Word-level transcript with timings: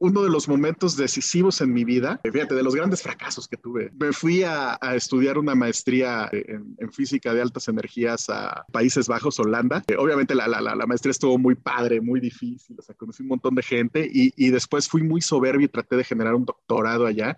uno 0.00 0.22
de 0.22 0.30
los 0.30 0.48
momentos 0.48 0.96
decisivos 0.96 1.60
en 1.60 1.74
mi 1.74 1.84
vida, 1.84 2.20
fíjate, 2.24 2.54
de 2.54 2.62
los 2.62 2.74
grandes 2.74 3.02
fracasos 3.02 3.46
que 3.46 3.58
tuve. 3.58 3.92
Me 3.98 4.12
fui 4.12 4.42
a, 4.42 4.78
estudiar 4.94 5.36
una 5.36 5.54
maestría 5.54 6.28
en, 6.32 6.90
física 6.90 7.34
de 7.34 7.42
altas 7.42 7.68
energías 7.68 8.30
a 8.30 8.64
Países 8.72 9.06
Bajos, 9.08 9.38
Holanda. 9.38 9.84
Eh, 9.86 9.96
obviamente 9.96 10.34
la, 10.34 10.48
la, 10.48 10.60
la, 10.60 10.86
maestría 10.86 11.10
estuvo 11.10 11.36
muy 11.38 11.54
padre, 11.54 12.00
muy 12.00 12.18
difícil, 12.18 12.76
o 12.78 12.82
sea, 12.82 12.94
conocí 12.94 13.22
un 13.22 13.28
montón 13.28 13.54
de 13.54 13.62
gente 13.62 14.10
y, 14.10 14.32
y 14.36 14.50
después 14.50 14.88
fui 14.88 15.02
muy 15.02 15.20
soberbio 15.20 15.66
y 15.66 15.68
traté 15.68 15.96
de 15.96 16.04
generar 16.04 16.34
un 16.34 16.46
doctorado 16.46 17.06
allá 17.06 17.36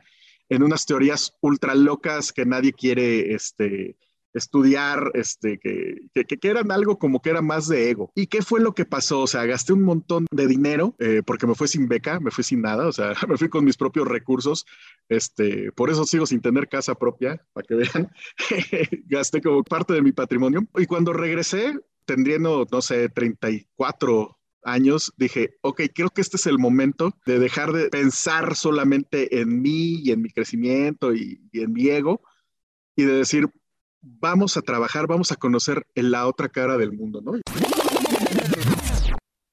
en 0.49 0.63
unas 0.63 0.87
teorías 0.87 1.37
ultra 1.41 1.75
locas 1.75 2.33
que 2.33 2.47
nadie 2.47 2.73
quiere, 2.73 3.35
este, 3.35 3.97
estudiar, 4.35 5.11
este, 5.15 5.59
que, 5.59 6.09
que, 6.13 6.49
eran 6.49 6.71
algo 6.71 6.99
como 6.99 7.21
que 7.21 7.31
era 7.31 7.43
más 7.43 7.69
de 7.69 7.91
ego. 7.91 8.13
¿Y 8.15 8.27
qué 8.27 8.43
fue 8.43 8.61
lo 8.61 8.75
que 8.75 8.85
pasó? 8.85 9.21
O 9.21 9.27
sea, 9.27 9.45
gasté 9.45 9.73
un 9.73 9.83
montón 9.83 10.27
de 10.31 10.47
dinero 10.47 10.95
eh, 10.99 11.23
porque 11.25 11.47
me 11.47 11.55
fui 11.55 11.69
sin 11.69 11.89
beca, 11.89 12.21
me 12.21 12.31
fui 12.31 12.45
sin 12.45 12.63
nada, 12.63 12.89
o 12.89 12.93
sea, 12.93 13.13
me 13.29 13.37
fui 13.37 13.49
con 13.49 13.65
mis 13.65 13.77
propios 13.77 14.09
recursos, 14.09 14.67
este, 15.09 15.73
por 15.73 15.91
eso 15.91 16.05
sigo 16.05 16.27
sin 16.27 16.41
tener 16.41 16.69
casa 16.69 16.95
propia, 16.95 17.45
para 17.53 17.67
que 17.67 17.75
vean, 17.75 18.11
gasté 19.07 19.41
como 19.41 19.63
parte 19.65 19.95
de 19.95 20.03
mi 20.03 20.13
patrimonio. 20.13 20.67
Y 20.77 20.87
cuando 20.87 21.13
regresé, 21.13 21.75
tendriendo, 22.05 22.67
no 22.71 22.83
sé, 22.83 23.09
34 23.09 24.39
años, 24.65 25.13
dije, 25.17 25.57
ok, 25.61 25.83
creo 25.93 26.11
que 26.11 26.21
este 26.21 26.37
es 26.37 26.47
el 26.47 26.59
momento 26.59 27.17
de 27.27 27.39
dejar 27.39 27.73
de 27.73 27.89
pensar 27.89 28.55
solamente 28.55 29.41
en 29.41 29.61
mí 29.61 30.01
y 30.03 30.13
en 30.13 30.23
mi 30.23 30.31
crecimiento 30.31 31.13
y 31.15 31.41
en 31.53 31.73
mi 31.73 31.89
ego 31.89 32.23
y 32.97 33.05
de 33.05 33.15
decir, 33.15 33.49
vamos 34.03 34.57
a 34.57 34.63
trabajar, 34.63 35.07
vamos 35.07 35.33
a 35.33 35.37
conocer 35.37 35.87
la 35.95 36.27
otra 36.27 36.49
cara 36.49 36.77
del 36.77 36.93
mundo, 36.93 37.21
¿no? 37.23 37.33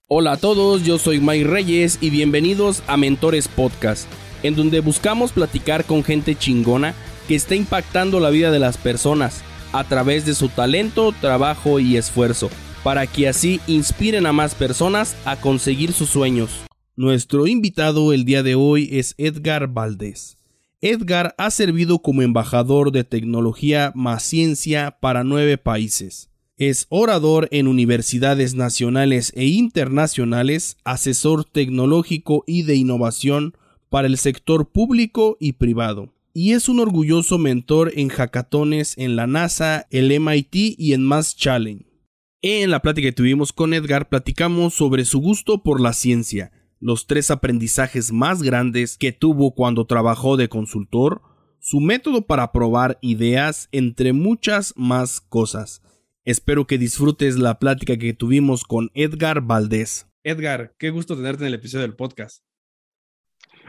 Hola 0.08 0.34
a 0.34 0.38
todos, 0.38 0.84
yo 0.84 0.98
soy 0.98 1.20
Mike 1.20 1.46
Reyes 1.46 2.00
y 2.02 2.10
bienvenidos 2.10 2.82
a 2.88 2.98
Mentores 2.98 3.48
Podcast, 3.48 4.10
en 4.42 4.56
donde 4.56 4.80
buscamos 4.80 5.32
platicar 5.32 5.86
con 5.86 6.04
gente 6.04 6.36
chingona 6.36 6.96
que 7.28 7.36
está 7.36 7.54
impactando 7.54 8.20
la 8.20 8.32
vida 8.32 8.50
de 8.50 8.58
las 8.58 8.78
personas 8.78 9.44
a 9.72 9.84
través 9.84 10.26
de 10.26 10.34
su 10.34 10.50
talento, 10.50 11.14
trabajo 11.22 11.80
y 11.80 11.96
esfuerzo, 11.96 12.50
para 12.84 13.06
que 13.06 13.28
así 13.28 13.62
inspiren 13.68 14.26
a 14.26 14.34
más 14.34 14.56
personas 14.56 15.16
a 15.26 15.40
conseguir 15.40 15.94
sus 15.94 16.10
sueños. 16.10 16.50
Nuestro 16.96 17.46
invitado 17.46 18.12
el 18.12 18.26
día 18.26 18.42
de 18.42 18.56
hoy 18.56 18.90
es 18.92 19.14
Edgar 19.20 19.68
Valdés. 19.68 20.39
Edgar 20.82 21.36
ha 21.38 21.52
servido 21.52 22.00
como 22.00 22.22
embajador 22.22 22.94
de 22.94 23.04
tecnología 23.04 23.92
más 23.96 24.24
ciencia 24.24 24.98
para 25.02 25.26
nueve 25.26 25.58
países. 25.58 26.30
Es 26.56 26.86
orador 26.88 27.50
en 27.52 27.68
universidades 27.68 28.56
nacionales 28.56 29.34
e 29.36 29.46
internacionales, 29.48 30.78
asesor 30.86 31.44
tecnológico 31.44 32.46
y 32.48 32.64
de 32.64 32.76
innovación 32.76 33.56
para 33.90 34.08
el 34.08 34.18
sector 34.18 34.70
público 34.70 35.36
y 35.40 35.54
privado. 35.54 36.14
Y 36.34 36.54
es 36.54 36.70
un 36.70 36.80
orgulloso 36.80 37.38
mentor 37.38 37.92
en 37.96 38.08
hackatones 38.08 38.98
en 38.98 39.18
la 39.18 39.28
NASA, 39.28 39.86
el 39.90 40.18
MIT 40.18 40.56
y 40.78 40.94
en 40.94 41.04
Mass 41.04 41.36
Challenge. 41.36 41.86
En 42.42 42.72
la 42.72 42.82
plática 42.82 43.10
que 43.10 43.14
tuvimos 43.14 43.52
con 43.52 43.74
Edgar 43.74 44.08
platicamos 44.08 44.76
sobre 44.76 45.04
su 45.04 45.20
gusto 45.20 45.62
por 45.62 45.82
la 45.82 45.92
ciencia, 45.92 46.54
los 46.80 47.08
tres 47.08 47.30
aprendizajes 47.32 48.12
más 48.12 48.42
grandes 48.42 48.98
que 48.98 49.12
tuvo 49.12 49.54
cuando 49.54 49.86
trabajó 49.86 50.38
de 50.38 50.50
consultor, 50.50 51.22
su 51.60 51.80
método 51.80 52.26
para 52.26 52.52
probar 52.52 52.98
ideas, 53.02 53.68
entre 53.72 54.14
muchas 54.14 54.74
más 54.78 55.20
cosas. 55.20 55.82
Espero 56.24 56.68
que 56.68 56.78
disfrutes 56.78 57.38
la 57.38 57.60
plática 57.60 57.98
que 57.98 58.14
tuvimos 58.14 58.64
con 58.64 58.92
Edgar 58.94 59.42
Valdés. 59.42 60.08
Edgar, 60.24 60.76
qué 60.78 60.90
gusto 60.90 61.16
tenerte 61.16 61.44
en 61.44 61.48
el 61.48 61.56
episodio 61.56 61.82
del 61.82 61.96
podcast. 61.96 62.44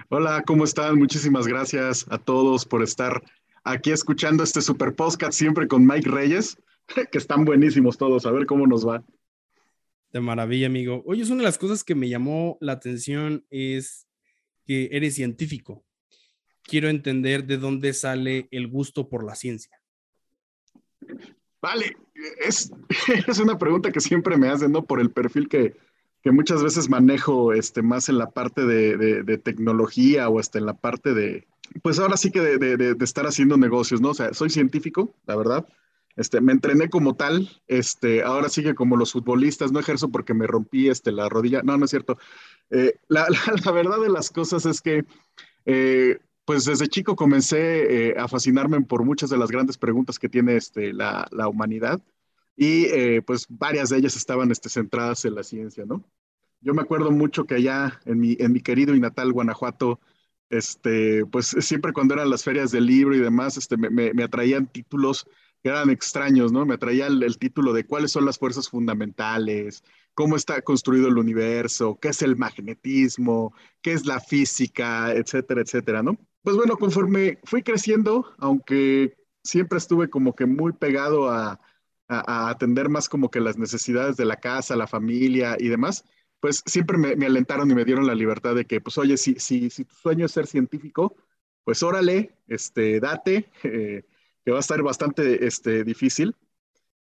Hola, 0.08 0.42
¿cómo 0.46 0.64
están? 0.64 0.98
Muchísimas 0.98 1.46
gracias 1.46 2.06
a 2.10 2.18
todos 2.18 2.64
por 2.64 2.82
estar 2.82 3.22
aquí 3.64 3.90
escuchando 3.90 4.42
este 4.42 4.60
super 4.60 4.94
podcast 4.94 5.32
siempre 5.32 5.68
con 5.68 5.86
Mike 5.86 6.08
Reyes, 6.08 6.56
que 7.12 7.18
están 7.18 7.44
buenísimos 7.44 7.98
todos. 7.98 8.26
A 8.26 8.30
ver 8.30 8.46
cómo 8.46 8.66
nos 8.66 8.86
va. 8.86 9.04
De 10.12 10.20
maravilla, 10.20 10.66
amigo. 10.66 11.02
Oye, 11.06 11.22
es 11.22 11.30
una 11.30 11.38
de 11.38 11.44
las 11.44 11.58
cosas 11.58 11.84
que 11.84 11.94
me 11.94 12.08
llamó 12.08 12.58
la 12.60 12.72
atención 12.72 13.44
es 13.50 14.08
que 14.66 14.88
eres 14.92 15.14
científico. 15.14 15.84
Quiero 16.62 16.88
entender 16.88 17.46
de 17.46 17.58
dónde 17.58 17.92
sale 17.92 18.48
el 18.50 18.68
gusto 18.68 19.08
por 19.08 19.24
la 19.24 19.34
ciencia. 19.34 19.80
Vale, 21.62 21.96
es, 22.40 22.72
es 23.28 23.38
una 23.38 23.58
pregunta 23.58 23.92
que 23.92 24.00
siempre 24.00 24.36
me 24.36 24.48
hacen, 24.48 24.72
¿no? 24.72 24.84
Por 24.84 25.00
el 25.00 25.10
perfil 25.10 25.48
que, 25.48 25.76
que 26.22 26.30
muchas 26.30 26.62
veces 26.62 26.88
manejo 26.88 27.52
este, 27.52 27.82
más 27.82 28.08
en 28.08 28.18
la 28.18 28.30
parte 28.30 28.66
de, 28.66 28.96
de, 29.22 29.38
tecnología 29.38 30.28
o 30.28 30.38
hasta 30.38 30.58
en 30.58 30.66
la 30.66 30.74
parte 30.74 31.14
de, 31.14 31.46
pues 31.82 31.98
ahora 31.98 32.16
sí 32.16 32.30
que 32.30 32.40
de, 32.40 32.76
de, 32.76 33.04
estar 33.04 33.26
haciendo 33.26 33.56
negocios, 33.56 34.00
¿no? 34.00 34.10
O 34.10 34.14
sea, 34.14 34.34
soy 34.34 34.50
científico, 34.50 35.14
la 35.26 35.36
verdad, 35.36 35.66
este, 36.16 36.40
me 36.40 36.52
entrené 36.52 36.88
como 36.88 37.14
tal, 37.14 37.48
este, 37.66 38.22
ahora 38.22 38.48
sigue 38.48 38.74
como 38.74 38.96
los 38.96 39.12
futbolistas, 39.12 39.72
no 39.72 39.80
ejerzo 39.80 40.10
porque 40.10 40.34
me 40.34 40.46
rompí 40.46 40.88
este, 40.88 41.12
la 41.12 41.28
rodilla, 41.28 41.62
no, 41.62 41.76
no 41.76 41.84
es 41.84 41.90
cierto. 41.90 42.18
Eh, 42.70 42.94
la, 43.08 43.26
verdad 43.72 44.00
de 44.00 44.08
las 44.08 44.30
cosas 44.30 44.66
es 44.66 44.80
que, 44.80 45.04
eh, 45.66 46.18
pues 46.44 46.64
desde 46.64 46.88
chico 46.88 47.14
comencé 47.14 48.08
eh, 48.08 48.14
a 48.18 48.26
fascinarme 48.26 48.80
por 48.82 49.04
muchas 49.04 49.30
de 49.30 49.38
las 49.38 49.50
grandes 49.50 49.78
preguntas 49.78 50.18
que 50.18 50.28
tiene 50.28 50.56
este, 50.56 50.92
la, 50.92 51.28
humanidad 51.48 52.00
y 52.56 53.20
pues 53.22 53.46
varias 53.48 53.88
de 53.88 53.96
ellas 53.96 54.16
estaban 54.16 54.50
este, 54.50 54.68
centradas 54.68 55.24
en 55.24 55.34
la 55.34 55.42
ciencia, 55.42 55.86
¿no? 55.86 56.04
Yo 56.60 56.74
me 56.74 56.82
acuerdo 56.82 57.10
mucho 57.10 57.44
que 57.44 57.54
allá 57.54 57.98
en 58.04 58.20
mi, 58.20 58.36
en 58.38 58.52
mi 58.52 58.60
querido 58.60 58.94
y 58.94 59.00
natal 59.00 59.32
Guanajuato, 59.32 59.98
este, 60.50 61.24
pues 61.24 61.56
siempre 61.60 61.94
cuando 61.94 62.12
eran 62.12 62.28
las 62.28 62.44
ferias 62.44 62.70
del 62.70 62.84
libro 62.84 63.14
y 63.16 63.20
demás, 63.20 63.56
este, 63.56 63.78
me, 63.78 64.12
me 64.12 64.22
atraían 64.22 64.66
títulos 64.66 65.24
que 65.24 65.30
eran 65.62 65.90
extraños, 65.90 66.52
¿no? 66.52 66.64
Me 66.64 66.74
atraía 66.74 67.06
el, 67.06 67.38
título 67.38 67.72
de 67.72 67.84
cuáles 67.84 68.12
son 68.12 68.24
las 68.24 68.38
fuerzas 68.38 68.68
fundamentales, 68.68 69.84
cómo 70.14 70.36
está 70.36 70.62
construido 70.62 71.08
el 71.08 71.18
universo, 71.18 71.98
qué 72.00 72.08
es 72.08 72.22
el 72.22 72.36
magnetismo, 72.36 73.54
qué 73.82 73.92
es 73.92 74.06
la 74.06 74.20
física, 74.20 75.12
etcétera, 75.12 75.60
etcétera, 75.60 76.02
¿no? 76.02 76.16
Pues 76.42 76.56
bueno, 76.56 76.76
conforme 76.76 77.38
fui 77.44 77.62
creciendo, 77.62 78.34
aunque 78.38 79.16
siempre 79.44 79.78
estuve 79.78 80.08
como 80.08 80.34
que 80.34 80.46
muy 80.46 80.72
pegado 80.72 81.30
a, 81.30 81.58
atender 82.12 82.88
más 82.88 83.08
como 83.08 83.30
que 83.30 83.38
las 83.38 83.56
necesidades 83.56 84.16
de 84.16 84.24
la 84.24 84.34
casa, 84.34 84.74
la 84.74 84.88
familia 84.88 85.56
y 85.60 85.68
demás, 85.68 86.04
pues 86.40 86.60
siempre 86.66 86.98
me, 86.98 87.24
alentaron 87.24 87.70
y 87.70 87.74
me 87.76 87.84
dieron 87.84 88.04
la 88.04 88.16
libertad 88.16 88.56
de 88.56 88.64
que, 88.64 88.80
pues 88.80 88.98
oye, 88.98 89.16
si, 89.16 89.36
si, 89.36 89.70
si 89.70 89.84
tu 89.84 89.94
sueño 89.94 90.26
es 90.26 90.32
ser 90.32 90.48
científico, 90.48 91.14
pues 91.62 91.84
órale, 91.84 92.32
este, 92.48 92.98
date. 92.98 93.48
Eh, 93.62 94.02
que 94.44 94.50
va 94.50 94.58
a 94.58 94.60
estar 94.60 94.82
bastante 94.82 95.46
este, 95.46 95.84
difícil. 95.84 96.36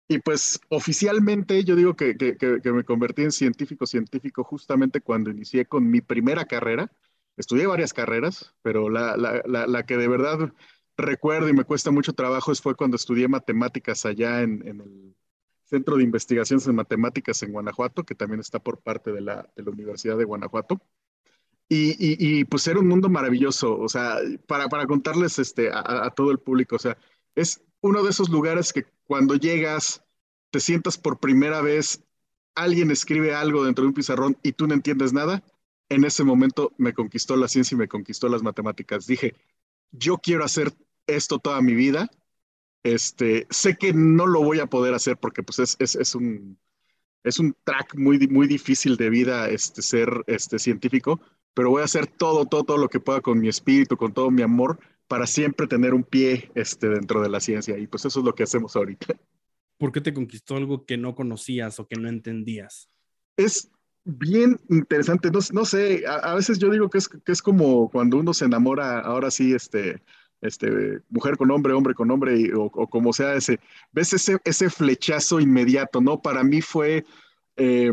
Y 0.09 0.21
pues 0.21 0.61
oficialmente 0.71 1.65
yo 1.65 1.77
digo 1.77 1.95
que, 1.95 2.17
que, 2.17 2.37
que, 2.37 2.73
me 2.73 2.85
convertí 2.85 3.23
en 3.23 3.33
científico 3.33 3.87
científico 3.87 4.43
justamente 4.43 5.03
cuando 5.03 5.31
inicié 5.31 5.67
con 5.67 5.91
mi 5.91 6.01
primera 6.01 6.47
carrera. 6.47 6.91
Estudié 7.37 7.67
varias 7.67 7.93
carreras, 7.93 8.55
pero 8.63 8.89
la, 8.89 9.17
la, 9.17 9.43
la, 9.67 9.83
que 9.85 9.99
de 9.99 10.09
verdad 10.09 10.53
recuerdo 10.97 11.49
y 11.49 11.53
me 11.53 11.65
cuesta 11.65 11.91
mucho 11.91 12.15
trabajo 12.15 12.55
fue 12.55 12.75
cuando 12.75 12.97
estudié 12.97 13.29
matemáticas 13.29 14.07
allá 14.07 14.41
en, 14.43 14.67
en 14.67 14.81
el 14.81 15.15
Centro 15.69 15.97
de 15.97 16.05
Investigaciones 16.05 16.67
en 16.67 16.75
Matemáticas 16.75 17.43
en 17.43 17.53
Guanajuato, 17.53 18.05
que 18.05 18.15
también 18.15 18.41
está 18.41 18.59
por 18.59 18.81
parte 18.81 19.13
de 19.13 19.21
la, 19.21 19.47
de 19.55 19.63
la 19.63 19.71
Universidad 19.71 20.17
de 20.17 20.25
Guanajuato. 20.25 20.81
Y, 21.69 21.91
y, 21.91 22.17
y, 22.19 22.45
pues 22.45 22.67
era 22.67 22.81
un 22.81 22.89
mundo 22.89 23.11
maravilloso, 23.11 23.79
o 23.79 23.89
sea, 23.91 24.17
para, 24.47 24.69
para 24.71 24.87
contarles 24.87 25.39
este, 25.39 25.71
a, 25.71 26.07
a, 26.07 26.11
todo 26.11 26.31
el 26.31 26.39
público, 26.39 26.77
o 26.77 26.79
sea, 26.79 26.97
es 27.39 27.63
uno 27.81 28.03
de 28.03 28.11
esos 28.11 28.31
lugares 28.31 28.73
que 28.73 28.85
cuando 29.05 29.37
llegas, 29.37 30.03
te 30.51 30.59
sientas 30.59 30.99
por 30.99 31.21
primera 31.21 31.63
vez, 31.63 32.03
alguien 32.57 32.91
escribe 32.91 33.33
algo 33.33 33.65
dentro 33.65 33.83
de 33.83 33.89
un 33.89 33.95
pizarrón 33.95 34.37
y 34.43 34.53
tú 34.53 34.67
no 34.67 34.75
entiendes 34.75 35.13
nada. 35.13 35.45
En 35.89 36.05
ese 36.05 36.25
momento 36.25 36.75
me 36.79 36.93
conquistó 36.93 37.37
la 37.37 37.47
ciencia 37.47 37.77
y 37.77 37.79
me 37.79 37.87
conquistó 37.87 38.29
las 38.29 38.43
matemáticas. 38.43 39.07
Dije, 39.07 39.37
yo 39.93 40.19
quiero 40.19 40.45
hacer 40.45 40.73
esto 41.07 41.39
toda 41.39 41.63
mi 41.63 41.75
vida. 41.75 42.11
Este, 42.83 43.47
sé 43.51 43.77
que 43.77 43.93
no 43.93 44.27
lo 44.27 44.43
voy 44.43 44.59
a 44.59 44.67
poder 44.67 44.95
hacer 44.95 45.17
porque 45.17 45.45
pues 45.45 45.61
es, 45.61 45.77
es, 45.79 45.95
es 45.95 46.17
un, 46.17 46.59
es 47.23 47.39
un 47.39 47.57
track 47.63 47.95
muy, 47.95 48.19
muy 48.27 48.49
difícil 48.49 48.97
de 48.97 49.11
vida 49.11 49.49
este, 49.49 49.81
ser 49.83 50.25
este, 50.27 50.59
científico, 50.59 51.21
pero 51.55 51.71
voy 51.71 51.83
a 51.83 51.85
hacer 51.85 52.09
todo, 52.09 52.47
todo, 52.47 52.65
todo 52.65 52.79
lo 52.79 52.89
que 52.89 52.99
pueda 52.99 53.21
con 53.21 53.39
mi 53.39 53.49
espíritu, 53.49 53.97
con 53.97 54.13
todo 54.13 54.31
mi 54.33 54.43
amor 54.43 54.81
para 55.09 55.27
siempre 55.27 55.67
tener 55.67 55.95
un 55.95 56.05
pie 56.05 56.51
este, 56.55 56.89
dentro 56.89 57.21
de 57.23 57.31
la 57.31 57.41
ciencia. 57.41 57.79
Y 57.79 57.87
pues 57.87 58.05
eso 58.05 58.21
es 58.21 58.25
lo 58.25 58.35
que 58.35 58.43
hacemos 58.45 58.77
ahorita. 58.77 59.19
¿Por 59.79 59.91
qué 59.91 60.01
te 60.01 60.13
conquistó 60.13 60.57
algo 60.57 60.85
que 60.85 60.97
no 60.97 61.15
conocías 61.15 61.81
o 61.81 61.89
que 61.89 61.97
no 61.97 62.09
entendías? 62.09 62.91
Es 63.37 63.71
bien 64.05 64.61
interesante. 64.69 65.31
No, 65.31 65.39
no 65.53 65.65
sé, 65.65 66.05
a, 66.07 66.35
veces 66.35 66.59
yo 66.59 66.71
digo 66.71 66.91
que 66.91 66.99
es, 66.99 67.09
que 67.09 67.33
es 67.33 67.41
como 67.41 67.91
cuando 67.91 68.19
uno 68.19 68.35
se 68.35 68.45
enamora, 68.45 69.01
ahora 69.01 69.31
sí, 69.31 69.55
este, 69.55 70.03
este, 70.41 71.01
mujer 71.09 71.37
con 71.37 71.51
hombre, 71.51 71.73
hombre 71.73 71.95
con 71.95 72.11
hombre, 72.11 72.53
o, 72.55 72.71
como 72.71 73.13
sea 73.13 73.35
ese, 73.35 73.61
ves 73.93 74.13
ese, 74.13 74.39
ese 74.45 74.69
flechazo 74.69 75.41
inmediato, 75.41 76.01
¿no? 76.01 76.21
Para 76.21 76.43
mí 76.45 76.61
fue 76.61 77.05
eh, 77.57 77.93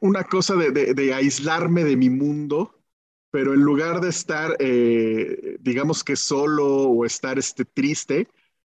una 0.00 0.24
cosa 0.24 0.56
de, 0.56 0.70
de, 0.72 0.94
de, 0.94 1.14
aislarme 1.14 1.84
de 1.84 1.96
mi 1.96 2.10
mundo 2.10 2.79
pero 3.30 3.54
en 3.54 3.60
lugar 3.60 4.00
de 4.00 4.08
estar, 4.08 4.56
eh, 4.58 5.56
digamos 5.60 6.02
que 6.04 6.16
solo 6.16 6.66
o 6.66 7.04
estar 7.04 7.38
este, 7.38 7.64
triste, 7.64 8.28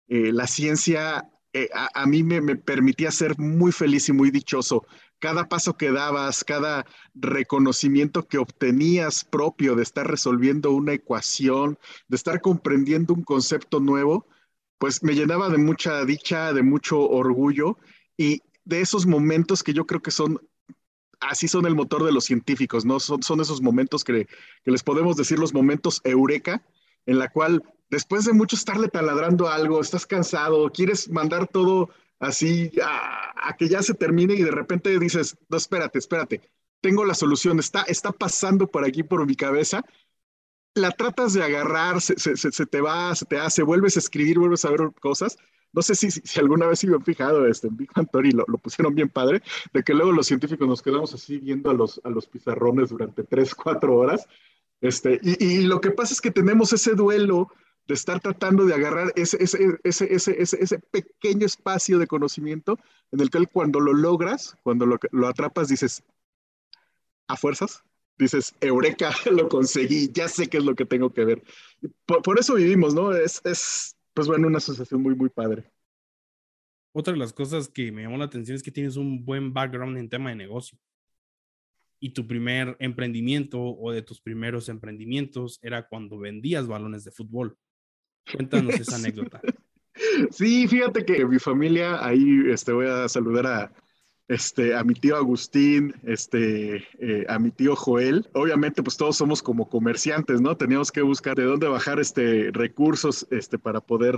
eh, 0.08 0.32
la 0.32 0.46
ciencia 0.46 1.30
eh, 1.52 1.70
a, 1.72 2.06
mí 2.06 2.22
me, 2.22 2.42
me, 2.42 2.56
permitía 2.56 3.10
ser 3.10 3.38
muy 3.38 3.72
feliz 3.72 4.10
y 4.10 4.12
muy 4.12 4.30
dichoso. 4.30 4.84
Cada 5.18 5.48
paso 5.48 5.76
que 5.76 5.90
dabas, 5.90 6.44
cada 6.44 6.84
reconocimiento 7.14 8.28
que 8.28 8.36
obtenías 8.36 9.24
propio 9.24 9.74
de 9.74 9.82
estar 9.82 10.06
resolviendo 10.06 10.72
una 10.72 10.92
ecuación, 10.92 11.78
de 12.08 12.16
estar 12.16 12.42
comprendiendo 12.42 13.14
un 13.14 13.22
concepto 13.22 13.80
nuevo, 13.80 14.26
pues 14.78 15.02
me 15.02 15.14
llenaba 15.14 15.48
de 15.48 15.56
mucha 15.56 16.04
dicha, 16.04 16.52
de 16.52 16.62
mucho 16.62 17.00
orgullo 17.00 17.78
y 18.18 18.42
de 18.66 18.82
esos 18.82 19.06
momentos 19.06 19.62
que 19.62 19.72
yo 19.72 19.86
creo 19.86 20.02
que 20.02 20.10
son 20.10 20.40
así 21.28 21.48
son 21.48 21.66
el 21.66 21.74
motor 21.74 22.04
de 22.04 22.12
los 22.12 22.24
científicos, 22.24 22.84
¿no? 22.84 23.00
Son, 23.00 23.22
son 23.22 23.40
esos 23.40 23.60
momentos 23.60 24.04
que, 24.04 24.26
les 24.64 24.82
podemos 24.82 25.16
decir 25.16 25.38
los 25.38 25.54
momentos 25.54 26.00
eureka, 26.04 26.62
en 27.06 27.18
la 27.18 27.30
cual 27.30 27.62
después 27.90 28.24
de 28.24 28.32
mucho 28.32 28.56
estarle 28.56 28.88
taladrando 28.88 29.48
algo, 29.48 29.80
estás 29.80 30.06
cansado, 30.06 30.70
quieres 30.70 31.08
mandar 31.08 31.46
todo 31.46 31.90
así 32.18 32.70
a, 32.82 33.54
que 33.58 33.68
ya 33.68 33.82
se 33.82 33.94
termine 33.94 34.34
y 34.34 34.42
de 34.42 34.50
repente 34.50 34.98
dices, 34.98 35.36
no, 35.48 35.56
espérate, 35.56 35.98
espérate, 35.98 36.40
tengo 36.80 37.04
la 37.04 37.14
solución, 37.14 37.58
está, 37.58 37.82
está 37.82 38.12
pasando 38.12 38.66
por 38.66 38.84
aquí, 38.84 39.02
por 39.02 39.26
mi 39.26 39.36
cabeza. 39.36 39.84
La 40.74 40.90
tratas 40.90 41.32
de 41.32 41.42
agarrar, 41.42 42.02
se, 42.02 42.14
te 42.66 42.80
va, 42.80 43.14
se 43.14 43.24
te 43.24 43.38
hace, 43.38 43.62
vuelves 43.62 43.96
a 43.96 44.00
escribir, 44.00 44.38
vuelves 44.38 44.64
a 44.64 44.70
ver 44.70 44.90
cosas 45.00 45.38
no 45.76 45.82
sé 45.82 45.94
si, 45.94 46.10
si, 46.10 46.40
alguna 46.40 46.66
vez 46.66 46.78
se 46.78 46.86
han 46.86 47.04
fijado 47.04 47.46
este, 47.46 47.68
en 47.68 47.76
Big 47.76 47.90
Bang 47.94 48.08
Theory, 48.10 48.32
lo, 48.32 48.46
lo, 48.48 48.56
pusieron 48.56 48.94
bien 48.94 49.10
padre, 49.10 49.42
de 49.74 49.82
que 49.82 49.92
luego 49.92 50.10
los 50.10 50.26
científicos 50.26 50.66
nos 50.66 50.80
quedamos 50.80 51.12
así 51.12 51.36
viendo 51.36 51.70
a 51.70 51.74
los, 51.74 52.00
a 52.02 52.08
los 52.08 52.26
pizarrones 52.26 52.88
durante 52.88 53.24
tres, 53.24 53.54
cuatro 53.54 53.94
horas. 53.94 54.26
Este, 54.80 55.20
y, 55.22 55.44
y, 55.44 55.64
lo 55.64 55.82
que 55.82 55.90
pasa 55.90 56.14
es 56.14 56.22
que 56.22 56.30
tenemos 56.30 56.72
ese 56.72 56.94
duelo 56.94 57.48
de 57.86 57.94
estar 57.94 58.20
tratando 58.20 58.64
de 58.64 58.74
agarrar 58.74 59.12
ese, 59.16 59.36
ese, 59.42 59.78
ese, 59.84 60.42
ese, 60.42 60.78
pequeño 60.78 61.44
espacio 61.44 61.98
de 61.98 62.06
conocimiento 62.06 62.78
en 63.12 63.20
el 63.20 63.30
que 63.30 63.46
cuando 63.46 63.78
lo 63.78 63.92
logras, 63.92 64.56
cuando 64.62 64.86
lo, 64.86 64.98
lo 65.12 65.28
atrapas, 65.28 65.68
dices, 65.68 66.02
a 67.28 67.36
fuerzas, 67.36 67.84
dices, 68.18 68.54
eureka, 68.60 69.10
lo 69.30 69.48
conseguí, 69.48 70.10
ya 70.10 70.28
sé 70.28 70.48
qué 70.48 70.56
es 70.56 70.64
lo 70.64 70.74
que 70.74 70.86
tengo 70.86 71.12
que 71.12 71.24
ver. 71.26 71.42
Por, 72.06 72.22
por 72.22 72.38
eso 72.38 72.54
vivimos, 72.54 72.94
¿no? 72.94 73.12
Es, 73.12 73.40
es, 73.44 73.95
pues 74.16 74.28
bueno, 74.28 74.46
una 74.46 74.56
asociación 74.56 75.02
muy, 75.02 75.14
muy 75.14 75.28
padre. 75.28 75.70
Otra 76.94 77.12
de 77.12 77.18
las 77.18 77.34
cosas 77.34 77.68
que 77.68 77.92
me 77.92 78.02
llamó 78.02 78.16
la 78.16 78.24
atención 78.24 78.56
es 78.56 78.62
que 78.62 78.70
tienes 78.70 78.96
un 78.96 79.26
buen 79.26 79.52
background 79.52 79.98
en 79.98 80.08
tema 80.08 80.30
de 80.30 80.36
negocio. 80.36 80.78
Y 82.00 82.14
tu 82.14 82.26
primer 82.26 82.78
emprendimiento 82.80 83.60
o 83.60 83.92
de 83.92 84.00
tus 84.00 84.22
primeros 84.22 84.70
emprendimientos 84.70 85.58
era 85.62 85.86
cuando 85.86 86.18
vendías 86.18 86.66
balones 86.66 87.04
de 87.04 87.10
fútbol. 87.10 87.58
Cuéntanos 88.32 88.74
esa 88.80 88.96
anécdota. 88.96 89.42
Sí, 90.30 90.66
fíjate 90.66 91.04
que 91.04 91.26
mi 91.26 91.38
familia, 91.38 92.02
ahí 92.02 92.40
este, 92.48 92.72
voy 92.72 92.86
a 92.86 93.10
saludar 93.10 93.46
a, 93.46 93.72
este, 94.28 94.74
a 94.74 94.82
mi 94.82 94.94
tío 94.94 95.16
Agustín, 95.16 95.94
este, 96.04 96.76
eh, 96.98 97.24
a 97.28 97.38
mi 97.38 97.50
tío 97.50 97.76
Joel. 97.76 98.28
Obviamente, 98.34 98.82
pues 98.82 98.96
todos 98.96 99.16
somos 99.16 99.42
como 99.42 99.68
comerciantes, 99.68 100.40
¿no? 100.40 100.56
Teníamos 100.56 100.90
que 100.90 101.02
buscar 101.02 101.36
de 101.36 101.44
dónde 101.44 101.68
bajar 101.68 102.00
este, 102.00 102.50
recursos 102.52 103.26
este, 103.30 103.58
para 103.58 103.80
poder, 103.80 104.16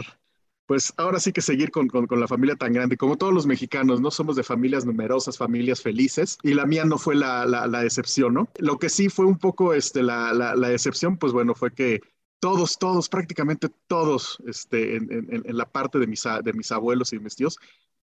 pues 0.66 0.92
ahora 0.96 1.20
sí 1.20 1.32
que 1.32 1.42
seguir 1.42 1.70
con, 1.70 1.88
con, 1.88 2.20
la 2.20 2.28
familia 2.28 2.56
tan 2.56 2.72
grande. 2.72 2.96
Como 2.96 3.16
todos 3.16 3.34
los 3.34 3.46
mexicanos, 3.46 4.00
¿no? 4.00 4.10
Somos 4.10 4.36
de 4.36 4.42
familias 4.42 4.86
numerosas, 4.86 5.36
familias 5.36 5.82
felices, 5.82 6.38
y 6.42 6.54
la 6.54 6.66
mía 6.66 6.84
no 6.84 6.98
fue 6.98 7.14
la, 7.14 7.46
la, 7.46 7.84
excepción, 7.84 8.34
¿no? 8.34 8.48
Lo 8.58 8.78
que 8.78 8.88
sí 8.88 9.08
fue 9.08 9.26
un 9.26 9.38
poco 9.38 9.74
este, 9.74 10.02
la, 10.02 10.32
la 10.32 10.72
excepción, 10.72 11.18
pues 11.18 11.32
bueno, 11.32 11.54
fue 11.54 11.72
que 11.72 12.00
todos, 12.40 12.78
todos, 12.78 13.08
prácticamente 13.08 13.68
todos, 13.86 14.38
este, 14.46 14.96
en, 14.96 15.12
en, 15.12 15.42
en, 15.44 15.56
la 15.56 15.68
parte 15.68 15.98
de 15.98 16.06
mis, 16.06 16.22
de 16.42 16.52
mis 16.52 16.70
abuelos 16.70 17.12
y 17.12 17.18
mis 17.18 17.36
tíos, 17.36 17.58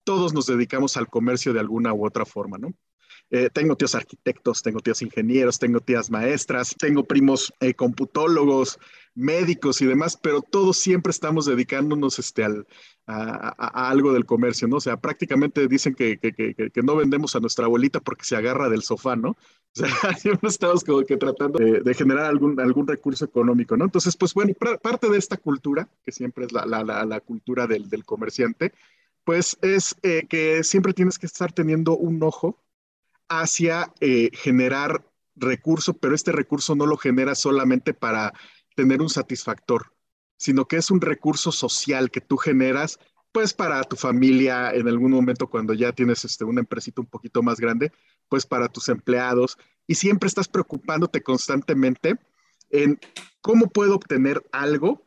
todos 0.04 0.32
nos 0.34 0.46
dedicamos 0.46 0.96
al 0.96 1.08
comercio 1.08 1.52
de 1.52 1.60
alguna 1.60 1.92
u 1.92 2.06
otra 2.06 2.24
forma, 2.24 2.58
¿no? 2.58 2.72
Eh, 3.30 3.48
tengo 3.50 3.76
tíos 3.76 3.94
arquitectos, 3.94 4.62
tengo 4.62 4.80
tíos 4.80 5.00
ingenieros, 5.00 5.58
tengo 5.58 5.80
tías 5.80 6.10
maestras, 6.10 6.74
tengo 6.78 7.04
primos 7.04 7.52
eh, 7.60 7.72
computólogos, 7.72 8.78
médicos 9.14 9.80
y 9.80 9.86
demás, 9.86 10.18
pero 10.20 10.42
todos 10.42 10.78
siempre 10.78 11.10
estamos 11.10 11.46
dedicándonos 11.46 12.18
este, 12.18 12.44
al, 12.44 12.66
a, 13.06 13.88
algo 13.88 14.12
del 14.12 14.26
comercio, 14.26 14.68
¿no? 14.68 14.76
O 14.76 14.80
sea, 14.80 14.98
prácticamente 14.98 15.66
dicen 15.66 15.94
que, 15.94 16.18
que, 16.18 16.32
que, 16.32 16.82
no 16.82 16.96
vendemos 16.96 17.34
a 17.34 17.40
nuestra 17.40 17.66
abuelita 17.66 18.00
porque 18.00 18.24
se 18.24 18.36
agarra 18.36 18.68
del 18.68 18.82
sofá, 18.82 19.16
¿no? 19.16 19.30
O 19.30 19.36
sea, 19.72 19.88
siempre 20.18 20.48
estamos 20.48 20.84
como 20.84 21.02
que 21.02 21.16
tratando 21.16 21.58
de, 21.58 21.94
generar 21.94 22.26
algún, 22.26 22.60
algún 22.60 22.86
recurso 22.86 23.24
económico, 23.24 23.76
¿no? 23.76 23.84
Entonces, 23.84 24.16
pues 24.16 24.34
bueno, 24.34 24.52
parte 24.82 25.08
de 25.08 25.18
esta 25.18 25.36
cultura, 25.38 25.88
que 26.04 26.12
siempre 26.12 26.46
es 26.46 26.52
la, 26.52 26.66
la, 26.66 26.84
la, 26.84 27.04
la 27.04 27.20
cultura 27.20 27.66
del, 27.66 27.88
del 27.88 28.04
comerciante, 28.04 28.72
pues 29.24 29.56
es 29.62 29.96
eh, 30.02 30.26
que 30.28 30.64
siempre 30.64 30.92
tienes 30.92 31.18
que 31.18 31.26
estar 31.26 31.52
teniendo 31.52 31.96
un 31.96 32.22
ojo 32.22 32.62
hacia 33.28 33.92
eh, 34.00 34.30
generar 34.32 35.06
recurso, 35.34 35.94
pero 35.94 36.14
este 36.14 36.32
recurso 36.32 36.74
no 36.74 36.86
lo 36.86 36.96
genera 36.96 37.34
solamente 37.34 37.94
para 37.94 38.32
tener 38.74 39.00
un 39.00 39.08
satisfactor, 39.08 39.94
sino 40.36 40.66
que 40.66 40.76
es 40.76 40.90
un 40.90 41.00
recurso 41.00 41.52
social 41.52 42.10
que 42.10 42.20
tú 42.20 42.36
generas 42.36 42.98
pues 43.32 43.54
para 43.54 43.82
tu 43.84 43.96
familia 43.96 44.72
en 44.72 44.86
algún 44.86 45.10
momento 45.10 45.48
cuando 45.48 45.72
ya 45.72 45.92
tienes 45.92 46.24
este, 46.24 46.44
una 46.44 46.60
empresita 46.60 47.00
un 47.00 47.06
poquito 47.06 47.42
más 47.42 47.58
grande, 47.58 47.90
pues 48.28 48.44
para 48.44 48.68
tus 48.68 48.90
empleados. 48.90 49.56
Y 49.86 49.94
siempre 49.94 50.26
estás 50.26 50.48
preocupándote 50.48 51.22
constantemente 51.22 52.16
en 52.68 53.00
cómo 53.40 53.68
puedo 53.68 53.94
obtener 53.94 54.42
algo 54.52 55.02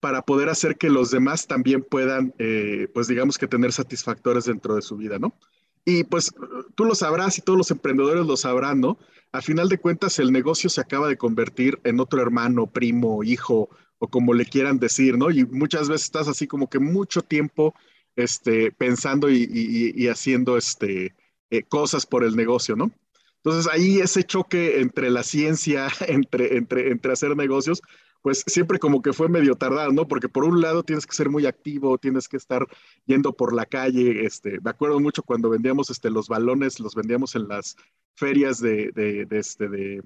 para 0.00 0.22
poder 0.22 0.48
hacer 0.48 0.76
que 0.76 0.88
los 0.88 1.10
demás 1.10 1.46
también 1.46 1.82
puedan, 1.82 2.34
eh, 2.38 2.88
pues 2.92 3.06
digamos 3.06 3.38
que 3.38 3.46
tener 3.46 3.72
satisfactores 3.72 4.46
dentro 4.46 4.74
de 4.74 4.82
su 4.82 4.96
vida, 4.96 5.18
¿no? 5.18 5.34
Y 5.84 6.04
pues 6.04 6.32
tú 6.74 6.84
lo 6.84 6.94
sabrás 6.94 7.38
y 7.38 7.42
todos 7.42 7.58
los 7.58 7.70
emprendedores 7.70 8.26
lo 8.26 8.36
sabrán, 8.36 8.80
¿no? 8.80 8.98
A 9.32 9.42
final 9.42 9.68
de 9.68 9.78
cuentas, 9.78 10.18
el 10.18 10.32
negocio 10.32 10.68
se 10.68 10.80
acaba 10.80 11.06
de 11.08 11.16
convertir 11.16 11.78
en 11.84 12.00
otro 12.00 12.20
hermano, 12.20 12.66
primo, 12.66 13.22
hijo, 13.22 13.68
o 13.98 14.08
como 14.08 14.34
le 14.34 14.46
quieran 14.46 14.78
decir, 14.78 15.16
¿no? 15.16 15.30
Y 15.30 15.44
muchas 15.44 15.88
veces 15.88 16.06
estás 16.06 16.28
así 16.28 16.46
como 16.46 16.68
que 16.68 16.78
mucho 16.78 17.22
tiempo 17.22 17.74
este, 18.16 18.72
pensando 18.72 19.30
y, 19.30 20.08
haciendo 20.08 20.56
este, 20.56 21.14
eh, 21.50 21.62
cosas 21.62 22.06
por 22.06 22.24
el 22.24 22.34
negocio, 22.36 22.76
¿no? 22.76 22.90
Entonces 23.36 23.72
ahí 23.72 24.00
ese 24.00 24.24
choque 24.24 24.80
entre 24.80 25.10
la 25.10 25.22
ciencia, 25.22 25.88
entre, 26.08 26.56
entre, 26.56 26.90
entre 26.90 27.12
hacer 27.12 27.36
negocios, 27.36 27.82
pues 28.22 28.44
siempre 28.46 28.78
como 28.78 29.02
que 29.02 29.12
fue 29.12 29.28
medio 29.28 29.54
tardado, 29.54 29.92
¿no? 29.92 30.06
Porque 30.06 30.28
por 30.28 30.44
un 30.44 30.60
lado 30.60 30.82
tienes 30.82 31.06
que 31.06 31.14
ser 31.14 31.30
muy 31.30 31.46
activo, 31.46 31.98
tienes 31.98 32.28
que 32.28 32.36
estar 32.36 32.66
yendo 33.06 33.32
por 33.32 33.54
la 33.54 33.66
calle, 33.66 34.26
este, 34.26 34.60
me 34.60 34.70
acuerdo 34.70 35.00
mucho 35.00 35.22
cuando 35.22 35.50
vendíamos 35.50 35.90
este, 35.90 36.10
los 36.10 36.28
balones, 36.28 36.80
los 36.80 36.94
vendíamos 36.94 37.34
en 37.34 37.48
las 37.48 37.76
ferias 38.14 38.60
de, 38.60 38.90
de, 38.92 39.24
de, 39.24 39.38
este, 39.38 39.68
de, 39.68 40.02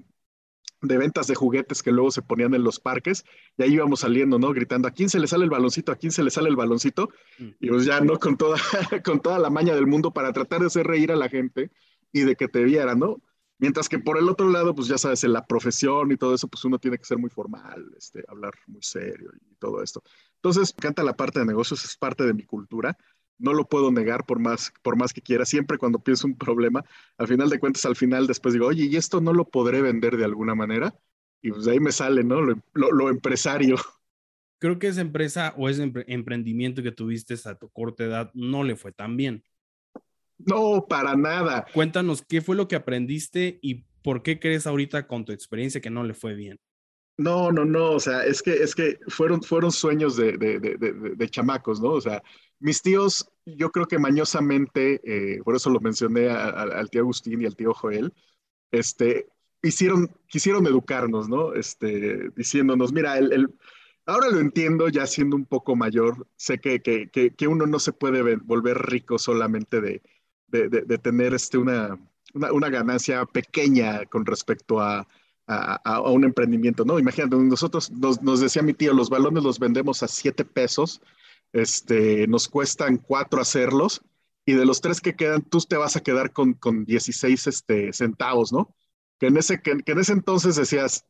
de 0.81 0.97
ventas 0.97 1.27
de 1.27 1.35
juguetes 1.35 1.83
que 1.83 1.91
luego 1.91 2.11
se 2.11 2.21
ponían 2.21 2.53
en 2.53 2.63
los 2.63 2.79
parques, 2.79 3.25
y 3.57 3.63
ahí 3.63 3.73
íbamos 3.73 4.01
saliendo, 4.01 4.39
¿no? 4.39 4.53
Gritando, 4.53 4.87
¿a 4.87 4.91
quién 4.91 5.09
se 5.09 5.19
le 5.19 5.27
sale 5.27 5.43
el 5.43 5.49
baloncito? 5.49 5.91
¿A 5.91 5.95
quién 5.95 6.11
se 6.11 6.23
le 6.23 6.31
sale 6.31 6.49
el 6.49 6.55
baloncito? 6.55 7.09
Mm. 7.37 7.49
Y 7.59 7.69
pues 7.69 7.85
ya, 7.85 7.99
¿no? 7.99 8.17
Con 8.19 8.37
toda, 8.37 8.57
con 9.03 9.19
toda 9.19 9.39
la 9.39 9.49
maña 9.49 9.75
del 9.75 9.87
mundo 9.87 10.11
para 10.11 10.31
tratar 10.31 10.61
de 10.61 10.67
hacer 10.67 10.87
reír 10.87 11.11
a 11.11 11.15
la 11.15 11.29
gente 11.29 11.71
y 12.11 12.21
de 12.21 12.35
que 12.35 12.47
te 12.47 12.63
vieran, 12.63 12.99
¿no? 12.99 13.21
Mientras 13.57 13.87
que 13.87 13.99
por 13.99 14.17
el 14.17 14.27
otro 14.27 14.49
lado, 14.49 14.75
pues 14.75 14.87
ya 14.87 14.97
sabes, 14.97 15.23
en 15.23 15.31
la 15.31 15.45
profesión 15.45 16.11
y 16.11 16.17
todo 16.17 16.35
eso, 16.35 16.47
pues 16.47 16.65
uno 16.65 16.77
tiene 16.77 16.97
que 16.97 17.05
ser 17.05 17.17
muy 17.17 17.29
formal, 17.29 17.85
este, 17.97 18.23
hablar 18.27 18.53
muy 18.67 18.81
serio 18.81 19.31
y 19.33 19.55
todo 19.55 19.81
esto. 19.81 20.03
Entonces, 20.35 20.73
me 20.75 20.79
encanta 20.79 21.03
la 21.03 21.15
parte 21.15 21.39
de 21.39 21.45
negocios, 21.45 21.85
es 21.85 21.95
parte 21.95 22.25
de 22.25 22.33
mi 22.33 22.43
cultura. 22.43 22.97
No 23.37 23.53
lo 23.53 23.67
puedo 23.67 23.91
negar 23.91 24.25
por 24.25 24.39
más, 24.39 24.73
por 24.81 24.97
más 24.97 25.13
que 25.13 25.21
quiera. 25.21 25.45
Siempre 25.45 25.77
cuando 25.77 25.99
pienso 25.99 26.27
un 26.27 26.37
problema, 26.37 26.83
al 27.17 27.27
final 27.27 27.49
de 27.49 27.59
cuentas, 27.59 27.85
al 27.85 27.95
final 27.95 28.27
después 28.27 28.53
digo, 28.53 28.67
oye, 28.67 28.85
¿y 28.85 28.95
esto 28.97 29.21
no 29.21 29.33
lo 29.33 29.49
podré 29.49 29.81
vender 29.81 30.17
de 30.17 30.25
alguna 30.25 30.55
manera? 30.55 30.93
Y 31.41 31.51
pues 31.51 31.67
ahí 31.67 31.79
me 31.79 31.91
sale, 31.91 32.23
¿no? 32.23 32.41
Lo, 32.41 32.61
lo, 32.73 33.09
empresario. 33.09 33.75
Creo 34.59 34.79
que 34.79 34.87
esa 34.87 35.01
empresa 35.01 35.53
o 35.57 35.69
ese 35.69 35.91
emprendimiento 36.07 36.81
que 36.81 36.91
tuviste 36.91 37.35
a 37.45 37.55
tu 37.55 37.69
corta 37.69 38.03
edad 38.03 38.31
no 38.33 38.63
le 38.63 38.75
fue 38.75 38.91
tan 38.91 39.15
bien. 39.15 39.43
No, 40.37 40.85
para 40.87 41.15
nada. 41.15 41.65
Cuéntanos 41.73 42.23
qué 42.27 42.41
fue 42.41 42.55
lo 42.55 42.67
que 42.67 42.75
aprendiste 42.75 43.59
y 43.61 43.85
por 44.03 44.21
qué 44.21 44.39
crees 44.39 44.67
ahorita 44.67 45.07
con 45.07 45.25
tu 45.25 45.31
experiencia 45.31 45.81
que 45.81 45.89
no 45.89 46.03
le 46.03 46.13
fue 46.13 46.35
bien. 46.35 46.59
No, 47.17 47.51
no, 47.51 47.63
no, 47.63 47.91
o 47.91 47.99
sea, 47.99 48.25
es 48.25 48.41
que, 48.41 48.51
es 48.51 48.75
que 48.75 48.99
fueron, 49.07 49.41
fueron 49.41 49.71
sueños 49.71 50.17
de, 50.17 50.33
de, 50.37 50.59
de, 50.59 50.77
de 51.15 51.29
chamacos, 51.29 51.79
¿no? 51.79 51.91
O 51.91 52.01
sea, 52.01 52.21
mis 52.59 52.81
tíos, 52.81 53.25
yo 53.45 53.71
creo 53.71 53.87
que 53.87 53.97
mañosamente, 53.97 54.99
eh, 55.03 55.41
por 55.43 55.55
eso 55.55 55.69
lo 55.69 55.79
mencioné 55.79 56.29
al 56.29 56.89
tío 56.89 57.01
Agustín 57.01 57.41
y 57.41 57.45
al 57.45 57.55
tío 57.55 57.73
Joel, 57.73 58.13
este, 58.71 59.27
hicieron, 59.63 60.11
quisieron 60.27 60.67
educarnos, 60.67 61.29
¿no? 61.29 61.53
Este, 61.53 62.29
diciéndonos, 62.35 62.91
mira, 62.91 63.17
el, 63.17 63.31
el, 63.31 63.47
ahora 64.05 64.29
lo 64.29 64.39
entiendo 64.39 64.89
ya 64.89 65.07
siendo 65.07 65.37
un 65.37 65.45
poco 65.45 65.77
mayor, 65.77 66.27
sé 66.35 66.59
que, 66.59 66.81
que, 66.81 67.09
que, 67.09 67.31
que 67.31 67.47
uno 67.47 67.65
no 67.65 67.79
se 67.79 67.93
puede 67.93 68.35
volver 68.35 68.77
rico 68.77 69.17
solamente 69.17 69.79
de, 69.79 70.01
de, 70.69 70.97
tener 70.97 71.33
este, 71.33 71.57
una, 71.57 71.97
una, 72.33 72.69
ganancia 72.69 73.25
pequeña 73.25 74.05
con 74.05 74.25
respecto 74.25 74.79
a, 74.79 75.07
a, 75.47 76.01
un 76.01 76.23
emprendimiento, 76.23 76.85
¿no? 76.85 76.99
Imagínate, 76.99 77.35
nosotros, 77.35 77.91
nos, 77.91 78.39
decía 78.39 78.61
mi 78.61 78.73
tío, 78.73 78.93
los 78.93 79.09
balones 79.09 79.43
los 79.43 79.59
vendemos 79.59 80.01
a 80.03 80.07
siete 80.07 80.45
pesos, 80.45 81.01
este, 81.53 82.27
nos 82.27 82.47
cuestan 82.47 82.97
cuatro 82.97 83.41
hacerlos, 83.41 84.01
y 84.45 84.53
de 84.53 84.65
los 84.65 84.81
tres 84.81 85.01
que 85.01 85.15
quedan, 85.15 85.41
tú 85.41 85.59
te 85.59 85.77
vas 85.77 85.95
a 85.95 86.01
quedar 86.01 86.31
con, 86.31 86.53
con 86.53 86.85
16 86.85 87.47
este, 87.47 87.93
centavos, 87.93 88.51
¿no? 88.51 88.75
Que 89.19 89.27
en, 89.27 89.37
ese, 89.37 89.61
que, 89.61 89.71
en 89.85 89.99
ese 89.99 90.13
entonces 90.13 90.55
decías, 90.55 91.05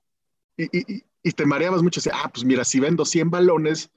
y, 0.57 1.03
y, 1.23 1.31
te 1.31 1.45
mareabas 1.45 1.81
mucho, 1.81 1.99
decías, 1.99 2.15
ah, 2.23 2.29
pues 2.31 2.45
mira, 2.45 2.63
si 2.63 2.79
vendo 2.79 3.03
100 3.03 3.29
balones, 3.29 3.89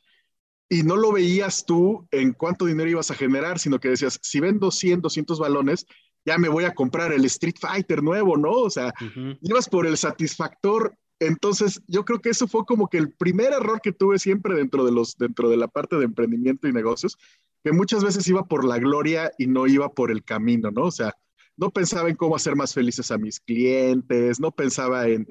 y 0.68 0.82
no 0.82 0.96
lo 0.96 1.12
veías 1.12 1.64
tú 1.64 2.06
en 2.10 2.32
cuánto 2.32 2.66
dinero 2.66 2.90
ibas 2.90 3.10
a 3.10 3.14
generar, 3.14 3.58
sino 3.58 3.78
que 3.80 3.88
decías, 3.88 4.18
si 4.22 4.40
vendo 4.40 4.70
100, 4.70 5.00
200 5.00 5.38
balones, 5.38 5.86
ya 6.24 6.36
me 6.36 6.48
voy 6.48 6.64
a 6.64 6.74
comprar 6.74 7.12
el 7.12 7.24
Street 7.24 7.56
Fighter 7.58 8.02
nuevo, 8.02 8.36
¿no? 8.36 8.50
O 8.50 8.70
sea, 8.70 8.92
ibas 9.40 9.68
por 9.68 9.86
el 9.86 9.96
satisfactor. 9.96 10.94
Entonces, 11.20 11.80
yo 11.86 12.04
creo 12.04 12.20
que 12.20 12.30
eso 12.30 12.46
fue 12.46 12.64
como 12.66 12.88
que 12.88 12.98
el 12.98 13.12
primer 13.12 13.52
error 13.52 13.80
que 13.82 13.92
tuve 13.92 14.18
siempre 14.18 14.54
dentro 14.54 14.84
de 14.84 14.92
los, 14.92 15.16
dentro 15.16 15.48
de 15.48 15.56
la 15.56 15.68
parte 15.68 15.96
de 15.96 16.04
emprendimiento 16.04 16.68
y 16.68 16.72
negocios, 16.72 17.16
que 17.64 17.72
muchas 17.72 18.04
veces 18.04 18.26
iba 18.28 18.44
por 18.44 18.64
la 18.64 18.78
gloria 18.78 19.32
y 19.38 19.46
no 19.46 19.66
iba 19.66 19.88
por 19.88 20.10
el 20.10 20.22
camino, 20.22 20.70
¿no? 20.70 20.82
O 20.82 20.90
sea, 20.90 21.14
no 21.56 21.70
pensaba 21.70 22.08
en 22.08 22.16
cómo 22.16 22.36
hacer 22.36 22.54
más 22.54 22.72
felices 22.72 23.10
a 23.10 23.18
mis 23.18 23.40
clientes, 23.40 24.38
no 24.38 24.52
pensaba 24.52 25.08
en, 25.08 25.26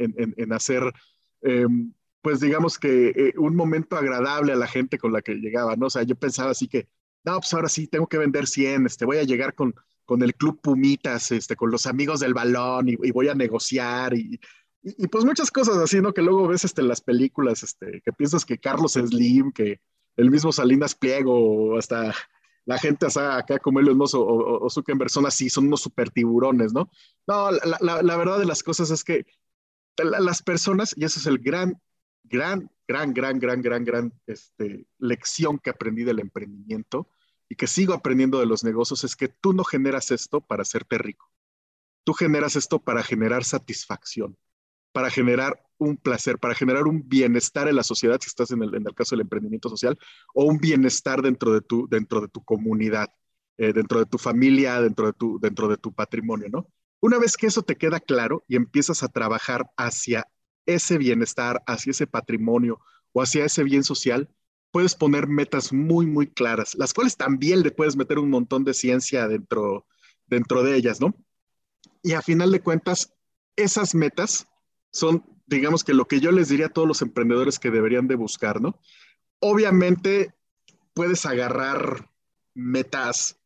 hacer, 0.52 0.92
em, 1.42 1.94
pues 2.28 2.42
digamos 2.42 2.78
que 2.78 3.14
eh, 3.16 3.34
un 3.38 3.56
momento 3.56 3.96
agradable 3.96 4.52
a 4.52 4.58
la 4.58 4.68
gente 4.68 4.98
con 4.98 5.14
la 5.14 5.22
que 5.22 5.36
llegaba, 5.36 5.78
¿no? 5.78 5.86
O 5.86 5.90
sea, 5.90 6.04
yo 6.04 6.16
pensaba 6.16 6.52
así 6.52 6.68
que, 6.68 6.90
no, 7.24 7.40
pues 7.40 7.54
ahora 7.54 7.70
sí, 7.70 7.88
tengo 7.88 8.06
que 8.06 8.18
vender 8.18 8.48
100, 8.48 8.86
este, 8.86 9.06
voy 9.06 9.16
a 9.16 9.24
llegar 9.24 9.56
con, 9.56 9.74
con 10.04 10.22
el 10.22 10.36
Club 10.36 10.60
Pumitas, 10.60 11.32
este, 11.32 11.56
con 11.56 11.72
los 11.72 11.86
amigos 11.86 12.20
del 12.20 12.34
balón 12.34 12.90
y, 12.90 12.98
voy 12.98 13.30
a 13.30 13.34
negociar 13.34 14.14
y, 14.14 14.42
y, 14.84 15.08
pues 15.08 15.24
muchas 15.24 15.52
cosas 15.52 15.78
así, 15.78 16.02
¿no? 16.02 16.14
Que 16.14 16.22
luego 16.22 16.50
ves 16.50 16.66
este, 16.66 16.82
en 16.82 16.90
las 16.90 17.00
películas, 17.00 17.64
este, 17.64 18.02
que 18.04 18.12
piensas 18.12 18.44
que 18.44 18.58
Carlos 18.58 18.96
Slim, 18.96 19.54
que 19.54 19.80
el 20.18 20.30
mismo 20.30 20.52
Salinas 20.52 20.96
Pliego, 20.96 21.78
hasta 21.78 22.14
la 22.66 22.78
gente 22.78 23.06
acá 23.06 23.58
como 23.60 23.80
Elon 23.80 23.98
Musk 23.98 24.16
o, 24.16 24.20
o, 24.20 24.66
o 24.66 24.70
Zuckerberg 24.70 25.10
son 25.10 25.26
así, 25.28 25.50
son 25.50 25.68
unos 25.68 25.80
super 25.80 26.10
tiburones, 26.10 26.74
¿no? 26.74 26.92
No, 27.26 27.52
la, 27.52 27.78
la, 27.80 28.04
la 28.04 28.18
verdad 28.18 28.38
de 28.38 28.46
las 28.46 28.64
cosas 28.64 28.92
es 28.92 29.06
que 29.06 29.26
las 30.04 30.44
personas, 30.44 30.94
y 30.98 31.06
ese 31.06 31.20
es 31.20 31.26
el 31.26 31.40
gran, 31.40 31.82
gran, 32.30 32.70
gran, 32.88 33.14
gran, 33.14 33.40
gran, 33.40 33.62
gran, 33.62 33.84
gran 33.84 34.14
este, 34.26 34.88
lección 35.00 35.60
que 35.60 35.70
aprendí 35.70 36.04
del 36.04 36.20
emprendimiento, 36.20 37.10
y 37.50 37.56
que 37.56 37.68
sigo 37.68 37.94
aprendiendo 37.94 38.40
de 38.40 38.46
los 38.46 38.64
negocios 38.64 39.04
es 39.04 39.16
que 39.16 39.30
tú 39.30 39.54
no 39.54 39.64
generas 39.64 40.12
esto 40.12 40.42
para 40.42 40.64
hacerte 40.64 40.98
rico. 40.98 41.32
Tú 42.04 42.14
generas 42.14 42.56
esto 42.56 42.80
para 42.80 43.04
generar 43.04 43.44
satisfacción, 43.44 44.38
para 44.92 45.10
generar 45.10 45.64
un 45.78 45.98
placer, 45.98 46.40
para 46.40 46.56
generar 46.56 46.88
un 46.88 47.08
bienestar 47.08 47.68
en 47.68 47.76
la 47.76 47.84
sociedad, 47.84 48.20
si 48.22 48.28
estás 48.28 48.52
en 48.52 48.64
el, 48.64 48.84
caso 48.96 49.16
del 49.16 49.22
emprendimiento 49.22 49.70
social, 49.70 49.98
o 50.34 50.46
un 50.46 50.58
bienestar 50.58 51.22
dentro 51.22 51.54
de 51.54 51.62
tu, 51.62 51.88
dentro 51.90 52.22
de 52.22 52.28
tu 52.28 52.44
comunidad, 52.44 53.10
eh, 53.58 53.74
dentro 53.74 54.00
de 54.00 54.06
tu 54.06 54.18
familia, 54.18 54.82
dentro 54.82 55.08
de 55.08 55.14
tu, 55.14 55.40
dentro 55.40 55.68
de 55.68 55.78
tu 55.78 55.94
patrimonio, 55.94 56.48
¿no? 56.50 56.68
Una 57.00 57.20
vez 57.20 57.38
que 57.38 57.48
eso 57.48 57.62
te 57.62 57.76
queda 57.76 58.00
claro 58.00 58.44
y 58.48 58.56
empiezas 58.56 59.04
a 59.04 59.08
trabajar 59.08 59.70
hacia 59.78 60.28
ese 60.68 61.00
bienestar, 61.00 61.64
hacia 61.66 61.92
ese 61.92 62.06
patrimonio 62.06 62.80
o 63.14 63.24
hacia 63.24 63.46
ese 63.46 63.64
bien 63.64 63.84
social, 63.84 64.30
puedes 64.72 64.94
poner 64.94 65.28
metas 65.28 65.74
muy, 65.74 66.06
muy 66.06 66.28
claras, 66.28 66.76
las 66.76 66.94
cuales 66.94 67.18
también 67.18 67.64
le 67.64 67.72
puedes 67.72 67.96
meter 67.96 68.20
un 68.20 68.30
montón 68.30 68.64
de 68.64 68.76
ciencia 68.76 69.28
dentro, 69.28 69.88
dentro 70.28 70.62
de 70.62 70.76
ellas, 70.76 71.02
¿no? 71.02 71.16
Y 72.04 72.14
a 72.14 72.22
final 72.22 72.52
de 72.52 72.62
cuentas, 72.62 73.14
esas 73.56 73.96
metas 73.96 74.48
son, 74.92 75.24
digamos 75.48 75.84
que 75.84 75.94
lo 75.94 76.06
que 76.06 76.20
yo 76.20 76.32
les 76.32 76.50
diría 76.50 76.68
a 76.68 76.74
todos 76.74 76.88
los 76.88 77.02
emprendedores 77.02 77.58
que 77.58 77.72
deberían 77.72 78.08
de 78.08 78.16
buscar, 78.16 78.62
¿no? 78.62 78.80
Obviamente 79.40 80.36
puedes 80.94 81.26
agarrar 81.26 82.12
metas 82.54 83.37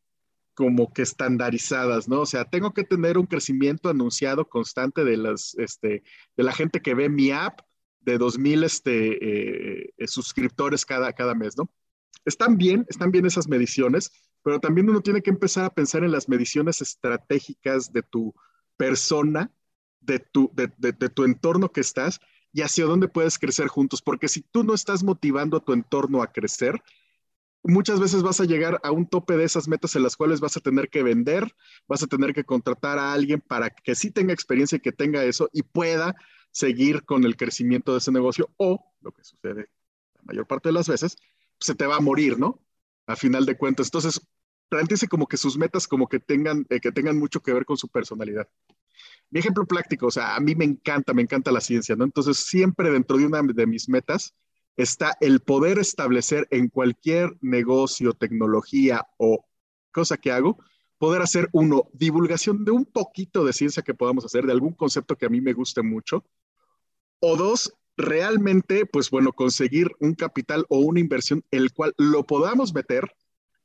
como 0.54 0.92
que 0.92 1.02
estandarizadas, 1.02 2.08
¿no? 2.08 2.20
O 2.20 2.26
sea, 2.26 2.44
tengo 2.44 2.74
que 2.74 2.84
tener 2.84 3.18
un 3.18 3.26
crecimiento 3.26 3.88
anunciado 3.88 4.48
constante 4.48 5.04
de, 5.04 5.16
las, 5.16 5.54
este, 5.58 6.02
de 6.36 6.42
la 6.42 6.52
gente 6.52 6.80
que 6.80 6.94
ve 6.94 7.08
mi 7.08 7.30
app 7.30 7.60
de 8.00 8.18
2.000 8.18 8.64
este, 8.64 9.92
eh, 10.02 10.06
suscriptores 10.06 10.84
cada, 10.84 11.12
cada 11.12 11.34
mes, 11.34 11.56
¿no? 11.56 11.70
Están 12.24 12.56
bien, 12.56 12.86
están 12.88 13.10
bien 13.10 13.26
esas 13.26 13.48
mediciones, 13.48 14.10
pero 14.42 14.60
también 14.60 14.90
uno 14.90 15.00
tiene 15.00 15.22
que 15.22 15.30
empezar 15.30 15.64
a 15.64 15.74
pensar 15.74 16.04
en 16.04 16.12
las 16.12 16.28
mediciones 16.28 16.80
estratégicas 16.80 17.92
de 17.92 18.02
tu 18.02 18.34
persona, 18.76 19.50
de 20.00 20.18
tu, 20.18 20.50
de, 20.54 20.68
tu 21.08 21.24
entorno 21.24 21.70
que 21.70 21.80
estás 21.80 22.20
y 22.52 22.62
hacia 22.62 22.84
dónde 22.84 23.08
puedes 23.08 23.38
crecer 23.38 23.68
juntos, 23.68 24.02
porque 24.02 24.28
si 24.28 24.42
tú 24.42 24.64
no 24.64 24.74
estás 24.74 25.02
motivando 25.02 25.56
a 25.56 25.64
tu 25.64 25.72
entorno 25.72 26.22
a 26.22 26.32
crecer, 26.32 26.82
muchas 27.62 28.00
veces 28.00 28.22
vas 28.22 28.40
a 28.40 28.44
llegar 28.44 28.80
a 28.82 28.90
un 28.90 29.06
tope 29.06 29.36
de 29.36 29.44
esas 29.44 29.68
metas 29.68 29.94
en 29.96 30.02
las 30.02 30.16
cuales 30.16 30.40
vas 30.40 30.56
a 30.56 30.60
tener 30.60 30.88
que 30.90 31.02
vender, 31.02 31.54
vas 31.86 32.02
a 32.02 32.06
tener 32.06 32.34
que 32.34 32.44
contratar 32.44 32.98
a 32.98 33.12
alguien 33.12 33.40
para 33.40 33.70
que 33.70 33.94
sí 33.94 34.10
tenga 34.10 34.32
experiencia 34.32 34.76
y 34.76 34.80
que 34.80 34.92
tenga 34.92 35.24
eso 35.24 35.48
y 35.52 35.62
pueda 35.62 36.14
seguir 36.50 37.04
con 37.04 37.24
el 37.24 37.36
crecimiento 37.36 37.92
de 37.92 37.98
ese 37.98 38.12
negocio 38.12 38.50
o, 38.56 38.92
lo 39.00 39.12
que 39.12 39.24
sucede 39.24 39.68
la 40.14 40.22
mayor 40.24 40.46
parte 40.46 40.68
de 40.68 40.74
las 40.74 40.88
veces, 40.88 41.16
se 41.58 41.74
te 41.74 41.86
va 41.86 41.96
a 41.96 42.00
morir, 42.00 42.38
¿no? 42.38 42.60
A 43.06 43.16
final 43.16 43.46
de 43.46 43.56
cuentas. 43.56 43.86
Entonces, 43.86 44.20
planteese 44.68 45.08
como 45.08 45.26
que 45.26 45.36
sus 45.36 45.56
metas 45.56 45.86
como 45.86 46.08
que 46.08 46.18
tengan, 46.18 46.66
eh, 46.70 46.80
que 46.80 46.92
tengan 46.92 47.18
mucho 47.18 47.40
que 47.40 47.52
ver 47.52 47.64
con 47.64 47.76
su 47.76 47.88
personalidad. 47.88 48.48
Mi 49.30 49.40
ejemplo 49.40 49.66
práctico, 49.66 50.06
o 50.06 50.10
sea, 50.10 50.36
a 50.36 50.40
mí 50.40 50.54
me 50.54 50.64
encanta, 50.64 51.14
me 51.14 51.22
encanta 51.22 51.50
la 51.52 51.60
ciencia, 51.60 51.96
¿no? 51.96 52.04
Entonces, 52.04 52.38
siempre 52.38 52.90
dentro 52.90 53.16
de 53.16 53.26
una 53.26 53.42
de 53.42 53.66
mis 53.66 53.88
metas 53.88 54.34
está 54.76 55.16
el 55.20 55.40
poder 55.40 55.78
establecer 55.78 56.46
en 56.50 56.68
cualquier 56.68 57.36
negocio, 57.40 58.14
tecnología 58.14 59.06
o 59.18 59.44
cosa 59.92 60.16
que 60.16 60.32
hago, 60.32 60.58
poder 60.98 61.22
hacer 61.22 61.48
uno, 61.52 61.88
divulgación 61.92 62.64
de 62.64 62.70
un 62.70 62.84
poquito 62.84 63.44
de 63.44 63.52
ciencia 63.52 63.82
que 63.82 63.94
podamos 63.94 64.24
hacer, 64.24 64.46
de 64.46 64.52
algún 64.52 64.72
concepto 64.72 65.16
que 65.16 65.26
a 65.26 65.28
mí 65.28 65.40
me 65.40 65.52
guste 65.52 65.82
mucho, 65.82 66.24
o 67.20 67.36
dos, 67.36 67.72
realmente, 67.96 68.86
pues 68.86 69.10
bueno, 69.10 69.32
conseguir 69.32 69.90
un 70.00 70.14
capital 70.14 70.64
o 70.68 70.78
una 70.78 71.00
inversión 71.00 71.44
el 71.50 71.72
cual 71.72 71.92
lo 71.98 72.24
podamos 72.24 72.72
meter 72.72 73.12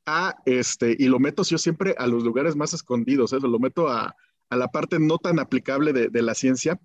a 0.05 0.35
este, 0.45 0.95
y 0.97 1.07
lo 1.07 1.19
meto 1.19 1.43
yo 1.43 1.57
siempre 1.57 1.95
a 1.97 2.07
los 2.07 2.23
lugares 2.23 2.55
más 2.55 2.73
escondidos, 2.73 3.33
eso, 3.33 3.47
lo 3.47 3.59
meto 3.59 3.87
a, 3.87 4.15
la 4.49 4.67
parte 4.69 4.97
no 4.99 5.17
tan 5.17 5.39
aplicable 5.39 5.93
de, 5.93 6.09
de 6.09 6.21
la 6.21 6.33
ciencia. 6.33 6.79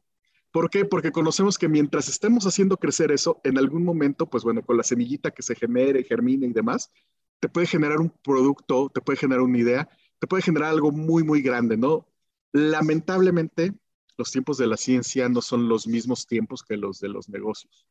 ¿Por 0.53 0.71
qué? 0.71 0.85
Porque 0.85 1.13
conocemos 1.13 1.59
que 1.59 1.69
mientras 1.69 2.09
estemos 2.09 2.47
haciendo 2.47 2.77
crecer 2.77 3.11
eso, 3.11 3.41
en 3.43 3.59
algún 3.59 3.85
momento, 3.85 4.29
pues 4.29 4.45
bueno, 4.45 4.63
con 4.63 4.77
la 4.77 4.83
semillita 4.83 5.31
que 5.31 5.43
se 5.43 5.55
genere, 5.55 6.05
germine 6.05 6.47
y 6.47 6.53
demás, 6.53 6.91
te 7.41 7.49
puede 7.49 7.67
generar 7.67 7.99
un 7.99 8.11
producto, 8.11 8.91
te 8.93 9.01
puede 9.01 9.19
generar 9.19 9.43
una 9.43 9.59
idea 9.59 9.89
te 10.23 10.29
puede 10.29 10.45
generar 10.45 10.71
algo 10.71 10.93
muy, 10.93 11.25
muy 11.25 11.43
grande, 11.43 11.77
¿no? 11.77 12.07
Lamentablemente, 12.53 13.73
los 14.17 14.31
tiempos 14.31 14.57
de 14.57 14.69
la 14.69 14.77
ciencia 14.77 15.29
no 15.29 15.43
son 15.43 15.69
los 15.69 15.89
mismos 15.89 16.29
tiempos 16.29 16.63
que 16.63 16.77
los 16.77 17.01
de 17.01 17.09
los 17.09 17.29
negocios. 17.29 17.89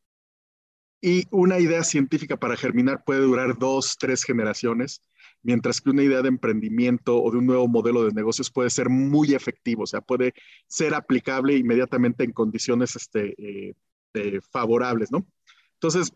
Y 1.01 1.25
una 1.29 1.59
idea 1.59 1.83
científica 1.83 2.37
para 2.37 2.55
germinar 2.55 3.03
puede 3.03 3.19
durar 3.19 3.59
dos, 3.59 3.97
tres 3.99 4.23
generaciones, 4.23 5.01
mientras 5.43 5.81
que 5.81 5.89
una 5.89 6.03
idea 6.03 6.21
de 6.21 6.29
emprendimiento 6.29 7.21
o 7.21 7.31
de 7.31 7.37
un 7.37 7.45
nuevo 7.45 7.67
modelo 7.67 8.03
de 8.03 8.11
negocios 8.11 8.51
puede 8.51 8.69
ser 8.69 8.89
muy 8.89 9.33
efectivo, 9.33 9.83
o 9.83 9.87
sea, 9.87 10.01
puede 10.01 10.33
ser 10.67 10.93
aplicable 10.93 11.55
inmediatamente 11.55 12.23
en 12.23 12.31
condiciones 12.31 12.95
este, 12.95 13.35
eh, 13.37 13.73
eh, 14.13 14.39
favorables, 14.51 15.11
¿no? 15.11 15.25
Entonces, 15.73 16.13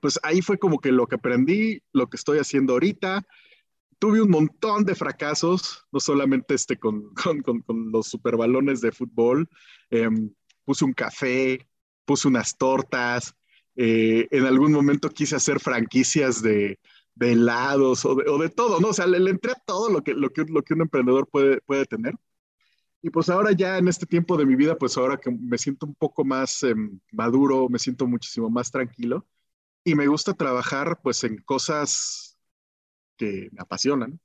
pues 0.00 0.18
ahí 0.22 0.42
fue 0.42 0.58
como 0.58 0.80
que 0.80 0.92
lo 0.92 1.06
que 1.06 1.16
aprendí, 1.16 1.82
lo 1.92 2.08
que 2.08 2.16
estoy 2.16 2.38
haciendo 2.38 2.74
ahorita, 2.74 3.26
tuve 3.98 4.20
un 4.20 4.30
montón 4.30 4.84
de 4.84 4.94
fracasos, 4.94 5.86
no 5.90 6.00
solamente 6.00 6.54
este 6.54 6.78
con, 6.78 7.14
con, 7.44 7.62
con, 7.62 7.90
los 7.90 8.08
superbalones 8.08 8.80
de 8.80 8.92
fútbol, 8.92 9.48
em, 9.90 10.30
puse 10.64 10.84
un 10.84 10.92
café, 10.92 11.66
puse 12.04 12.28
unas 12.28 12.56
tortas, 12.56 13.34
eh, 13.76 14.26
en 14.30 14.46
algún 14.46 14.72
momento 14.72 15.10
quise 15.10 15.36
hacer 15.36 15.60
franquicias 15.60 16.42
de, 16.42 16.78
de 17.16 17.32
helados 17.32 18.04
o 18.04 18.14
de, 18.14 18.48
todo, 18.50 18.80
¿no? 18.80 18.88
O 18.88 18.92
sea, 18.92 19.06
le, 19.06 19.30
entré 19.30 19.52
a 19.52 19.62
todo 19.66 19.90
lo 19.90 20.02
que, 20.04 20.14
lo 20.14 20.30
que, 20.32 20.44
lo 20.44 20.62
que 20.62 20.74
un 20.74 20.82
emprendedor 20.82 21.28
puede, 21.28 21.60
puede 21.62 21.86
tener. 21.86 22.14
Y 23.02 23.10
pues 23.10 23.28
ahora 23.30 23.52
ya 23.52 23.78
en 23.78 23.88
este 23.88 24.06
tiempo 24.06 24.36
de 24.36 24.46
mi 24.46 24.56
vida, 24.56 24.76
pues 24.76 24.96
ahora 24.96 25.18
que 25.18 25.30
me 25.30 25.58
siento 25.58 25.86
un 25.86 25.94
poco 25.94 26.24
más 26.24 26.62
em, 26.62 27.00
maduro, 27.12 27.68
me 27.68 27.78
siento 27.78 28.06
muchísimo 28.06 28.50
más 28.50 28.70
tranquilo 28.70 29.26
y 29.84 29.94
me 29.94 30.08
gusta 30.08 30.34
trabajar 30.34 31.00
pues 31.02 31.24
en 31.24 31.38
cosas 31.42 32.36
que 33.16 33.48
me 33.52 33.60
apasionan 33.60 34.20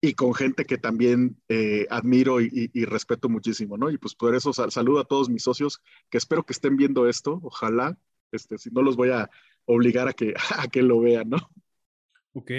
y 0.00 0.14
con 0.14 0.34
gente 0.34 0.64
que 0.66 0.78
también 0.78 1.40
eh, 1.48 1.86
admiro 1.90 2.40
y, 2.40 2.68
respeto 2.86 3.28
muchísimo, 3.28 3.76
¿no? 3.78 3.90
Y 3.90 3.98
pues 3.98 4.14
por 4.14 4.34
eso 4.34 4.52
saludo 4.52 5.00
a 5.00 5.06
todos 5.06 5.30
mis 5.30 5.42
socios 5.42 5.82
que 6.10 6.18
espero 6.18 6.44
que 6.44 6.52
estén 6.52 6.76
viendo 6.76 7.08
esto, 7.08 7.40
ojalá, 7.42 7.98
este, 8.32 8.58
si 8.58 8.70
no 8.70 8.82
los 8.82 8.96
voy 8.96 9.10
a 9.10 9.30
obligar 9.64 10.08
a 10.08 10.12
que, 10.12 10.34
a 10.58 10.68
que 10.68 10.82
lo 10.82 11.00
vean, 11.00 11.30
¿no? 11.30 11.38
Ok, 12.34 12.50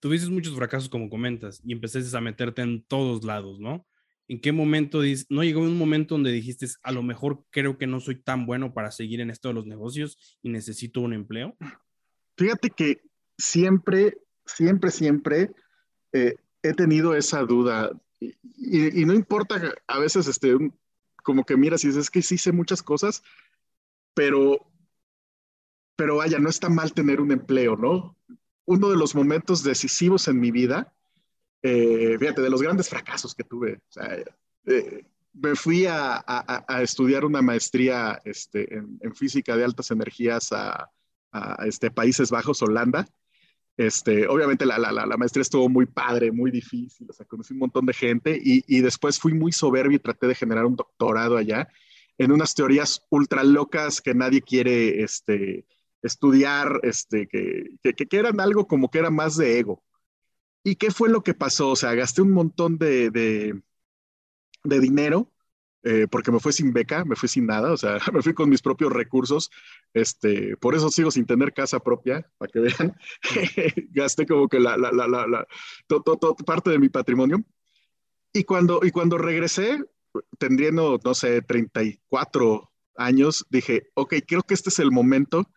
tuviste 0.00 0.30
muchos 0.30 0.54
fracasos 0.54 0.90
como 0.90 1.08
comentas 1.08 1.60
y 1.64 1.72
empezaste 1.72 2.14
a 2.16 2.20
meterte 2.20 2.60
en 2.60 2.84
todos 2.84 3.24
lados, 3.24 3.58
¿no? 3.58 3.86
¿En 4.28 4.40
qué 4.40 4.52
momento 4.52 5.00
no 5.30 5.42
llegó 5.42 5.62
un 5.62 5.78
momento 5.78 6.14
donde 6.14 6.30
dijiste, 6.30 6.66
a 6.82 6.92
lo 6.92 7.02
mejor 7.02 7.44
creo 7.50 7.78
que 7.78 7.86
no 7.86 8.00
soy 8.00 8.16
tan 8.22 8.46
bueno 8.46 8.74
para 8.74 8.90
seguir 8.90 9.20
en 9.20 9.30
esto 9.30 9.48
de 9.48 9.54
los 9.54 9.66
negocios 9.66 10.38
y 10.42 10.50
necesito 10.50 11.00
un 11.00 11.14
empleo? 11.14 11.56
Fíjate 12.36 12.68
que 12.70 13.00
siempre, 13.38 14.18
siempre, 14.44 14.90
siempre 14.90 15.50
eh, 16.12 16.36
he 16.62 16.74
tenido 16.74 17.14
esa 17.14 17.42
duda 17.42 17.90
y, 18.20 19.04
no 19.06 19.14
importa 19.14 19.74
a 19.86 19.98
veces 19.98 20.26
este, 20.28 20.54
como 21.22 21.44
que 21.44 21.56
miras 21.56 21.82
y 21.84 21.88
dices, 21.88 22.04
es 22.04 22.10
que 22.10 22.22
sí 22.22 22.36
sé 22.36 22.52
muchas 22.52 22.82
cosas, 22.82 23.22
pero, 24.14 24.70
pero 25.96 26.16
vaya, 26.16 26.38
no 26.38 26.50
está 26.50 26.68
mal 26.68 26.92
tener 26.92 27.20
un 27.20 27.32
empleo, 27.32 27.76
¿no? 27.76 28.16
Uno 28.66 28.88
de 28.90 28.96
los 28.96 29.14
momentos 29.14 29.62
decisivos 29.62 30.28
en 30.28 30.40
mi 30.40 30.50
vida 30.50 30.92
eh, 31.66 32.18
fíjate, 32.18 32.42
de 32.42 32.50
los 32.50 32.60
grandes 32.60 32.90
fracasos 32.90 33.34
que 33.34 33.42
tuve. 33.42 33.80
Eh, 34.66 35.02
me 35.32 35.54
fui 35.54 35.86
a, 35.88 36.22
estudiar 36.82 37.24
una 37.24 37.40
maestría 37.40 38.20
este, 38.22 38.76
en, 38.76 39.14
física 39.14 39.56
de 39.56 39.64
altas 39.64 39.90
energías 39.90 40.52
a, 40.52 40.90
este, 41.64 41.90
Países 41.90 42.30
Bajos, 42.30 42.60
Holanda. 42.60 43.08
Este, 43.78 44.28
obviamente 44.28 44.66
la, 44.66 45.16
maestría 45.16 45.40
estuvo 45.40 45.70
muy 45.70 45.86
padre, 45.86 46.30
muy 46.30 46.50
difícil, 46.50 47.08
o 47.08 47.14
sea, 47.14 47.24
conocí 47.24 47.54
un 47.54 47.60
montón 47.60 47.86
de 47.86 47.94
gente 47.94 48.38
y, 48.40 48.80
después 48.82 49.18
fui 49.18 49.32
muy 49.32 49.50
soberbio 49.50 49.96
y 49.96 50.00
traté 50.00 50.26
de 50.26 50.34
generar 50.34 50.66
un 50.66 50.76
doctorado 50.76 51.38
allá 51.38 51.66
en 52.18 52.30
unas 52.30 52.54
teorías 52.54 53.02
ultra 53.08 53.42
locas 53.42 54.02
que 54.02 54.14
nadie 54.14 54.42
quiere 54.42 55.02
estudiar, 56.04 56.80
este, 56.82 57.26
que, 57.26 57.78
que, 57.82 58.16
eran 58.16 58.38
algo 58.38 58.66
como 58.66 58.90
que 58.90 58.98
era 58.98 59.10
más 59.10 59.36
de 59.36 59.58
ego. 59.58 59.82
¿Y 60.62 60.76
qué 60.76 60.90
fue 60.90 61.08
lo 61.08 61.22
que 61.22 61.34
pasó? 61.34 61.70
O 61.70 61.76
sea, 61.76 61.94
gasté 61.94 62.22
un 62.22 62.32
montón 62.32 62.78
de, 62.78 63.10
de, 63.10 64.80
dinero 64.80 65.30
eh, 65.82 66.06
porque 66.10 66.30
me 66.30 66.40
fui 66.40 66.52
sin 66.52 66.72
beca, 66.72 67.04
me 67.04 67.16
fui 67.16 67.28
sin 67.28 67.46
nada, 67.46 67.72
o 67.72 67.76
sea, 67.76 67.98
me 68.12 68.22
fui 68.22 68.34
con 68.34 68.50
mis 68.50 68.60
propios 68.60 68.92
recursos. 68.92 69.50
Este, 69.94 70.56
por 70.58 70.74
eso 70.74 70.90
sigo 70.90 71.10
sin 71.10 71.26
tener 71.26 71.54
casa 71.54 71.80
propia, 71.80 72.30
para 72.36 72.52
que 72.52 72.60
vean. 72.60 72.96
gasté 73.92 74.26
como 74.26 74.48
que 74.48 74.60
la, 74.60 74.76
la, 74.76 74.92
la, 74.92 75.06
la, 75.06 75.46
parte 76.44 76.70
de 76.70 76.78
mi 76.78 76.90
patrimonio. 76.90 77.42
Y 78.32 78.44
cuando, 78.44 78.80
y 78.82 78.90
cuando 78.90 79.16
regresé, 79.16 79.78
tendriendo, 80.38 81.00
no 81.02 81.14
sé, 81.14 81.40
34 81.40 82.70
años, 82.96 83.46
dije, 83.48 83.90
ok, 83.94 84.16
creo 84.26 84.42
que 84.42 84.54
este 84.54 84.68
es 84.68 84.78
el 84.80 84.90
momento 84.90 85.48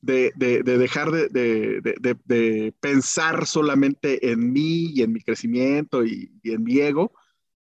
de, 0.00 0.32
dejar 0.64 1.10
de, 1.10 2.74
pensar 2.80 3.46
solamente 3.46 4.30
en 4.30 4.52
mí 4.52 4.92
y 4.94 5.02
en 5.02 5.12
mi 5.12 5.20
crecimiento 5.20 6.04
y, 6.04 6.32
en 6.44 6.64
mi 6.64 6.78
ego 6.80 7.12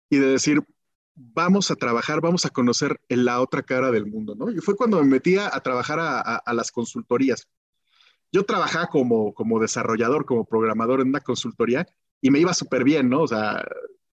y 0.10 0.18
de 0.18 0.28
decir, 0.28 0.62
vamos 1.16 1.72
a 1.72 1.76
trabajar, 1.76 2.22
vamos 2.22 2.46
a 2.46 2.50
conocer 2.50 3.00
en 3.10 3.26
la 3.26 3.42
otra 3.42 3.64
cara 3.64 3.92
del 3.92 4.06
mundo, 4.06 4.36
¿no? 4.36 4.52
Y 4.52 4.60
fue 4.60 4.76
cuando 4.76 5.02
me 5.02 5.10
metí 5.10 5.38
a, 5.38 5.50
trabajar 5.60 6.00
a, 6.00 6.54
las 6.54 6.72
consultorías. 6.72 7.48
Yo 8.32 8.46
trabajaba 8.46 8.88
como, 8.88 9.34
como 9.34 9.60
desarrollador, 9.60 10.26
como 10.26 10.46
programador 10.46 11.02
en 11.02 11.10
una 11.10 11.22
consultoría 11.22 11.86
y 12.22 12.32
me 12.32 12.40
iba 12.40 12.54
súper 12.54 12.84
bien, 12.84 13.10
¿no? 13.10 13.22
O 13.22 13.28
sea, 13.28 13.64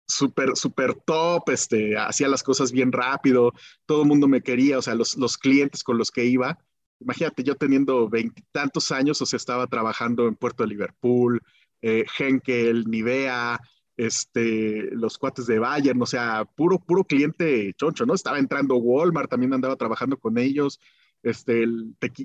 súper, 0.06 0.56
súper 0.56 0.94
top, 0.94 1.48
este, 1.50 1.96
hacía 1.96 2.28
las 2.28 2.42
cosas 2.42 2.72
bien 2.72 2.92
rápido, 2.92 3.52
todo 3.86 4.02
el 4.02 4.08
mundo 4.08 4.28
me 4.28 4.42
quería, 4.42 4.78
o 4.78 4.82
sea, 4.82 4.94
los, 4.94 5.16
los 5.16 5.38
clientes 5.38 5.82
con 5.84 5.96
los 5.96 6.10
que 6.10 6.24
iba 6.24 6.58
imagínate, 7.00 7.42
yo 7.42 7.56
teniendo 7.56 8.08
veintitantos 8.08 8.92
años, 8.92 9.20
o 9.20 9.26
sea, 9.26 9.36
estaba 9.36 9.66
trabajando 9.66 10.28
en 10.28 10.36
Puerto 10.36 10.62
de 10.62 10.68
Liverpool, 10.68 11.42
eh, 11.82 12.04
Henkel, 12.18 12.84
Nivea, 12.86 13.60
este, 13.96 14.88
los 14.92 15.18
cuates 15.18 15.46
de 15.46 15.58
Bayern, 15.58 16.00
o 16.00 16.06
sea, 16.06 16.44
puro, 16.44 16.78
puro 16.78 17.04
cliente 17.04 17.74
choncho, 17.74 18.06
¿no? 18.06 18.14
Estaba 18.14 18.38
entrando 18.38 18.76
Walmart, 18.76 19.30
también 19.30 19.52
andaba 19.52 19.76
trabajando 19.76 20.18
con 20.18 20.38
ellos, 20.38 20.80
este, 21.22 21.66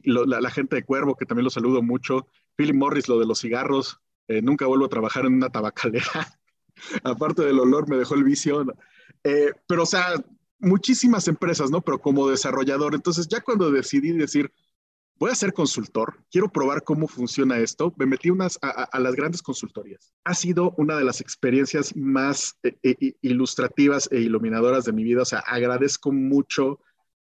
la, 0.04 0.50
gente 0.52 0.78
de 0.78 0.84
Cuervo, 0.84 1.16
que 1.16 1.26
también 1.26 1.44
lo 1.44 1.50
saludo 1.50 1.82
mucho, 1.82 2.28
Philip 2.56 2.76
Morris, 2.76 3.10
lo 3.10 3.20
de 3.20 3.26
los 3.26 3.42
cigarros, 3.42 4.00
eh, 4.28 4.42
nunca 4.42 4.68
vuelvo 4.68 4.86
a 4.86 4.90
trabajar 4.90 5.26
en 5.26 5.34
una 5.34 5.50
tabacalera, 5.50 6.38
aparte 7.04 7.44
del 7.44 7.60
olor 7.60 7.90
me 7.90 7.98
dejó 7.98 8.16
el 8.16 8.24
vicio, 8.24 8.66
eh, 9.24 9.52
pero 9.68 9.84
o 9.84 9.86
sea, 9.86 10.14
muchísimas 10.60 11.28
empresas, 11.28 11.72
¿no? 11.72 11.82
Pero 11.82 12.00
como 12.00 12.30
desarrollador, 12.30 12.96
entonces 12.96 13.28
ya 13.28 13.42
cuando 13.42 13.72
decidí 13.72 14.12
decir, 14.12 14.52
voy 15.18 15.32
a 15.32 15.36
ser 15.36 15.54
consultor, 15.54 16.20
quiero 16.30 16.50
probar 16.50 16.84
cómo 16.84 17.08
funciona 17.08 17.58
esto, 17.60 17.94
me 17.98 18.06
metí 18.06 18.30
unas, 18.30 18.60
a, 18.62 19.00
las 19.00 19.16
grandes 19.16 19.42
consultorías. 19.42 20.14
Ha 20.24 20.34
sido 20.34 20.74
una 20.78 20.98
de 20.98 21.04
las 21.04 21.22
experiencias 21.22 21.96
más 21.96 22.58
eh, 22.64 22.76
eh, 22.84 23.14
ilustrativas 23.22 24.10
e 24.12 24.20
iluminadoras 24.20 24.86
de 24.86 24.94
mi 24.94 25.04
vida, 25.04 25.22
o 25.22 25.26
sea, 25.26 25.40
agradezco 25.40 26.12
mucho 26.12 26.80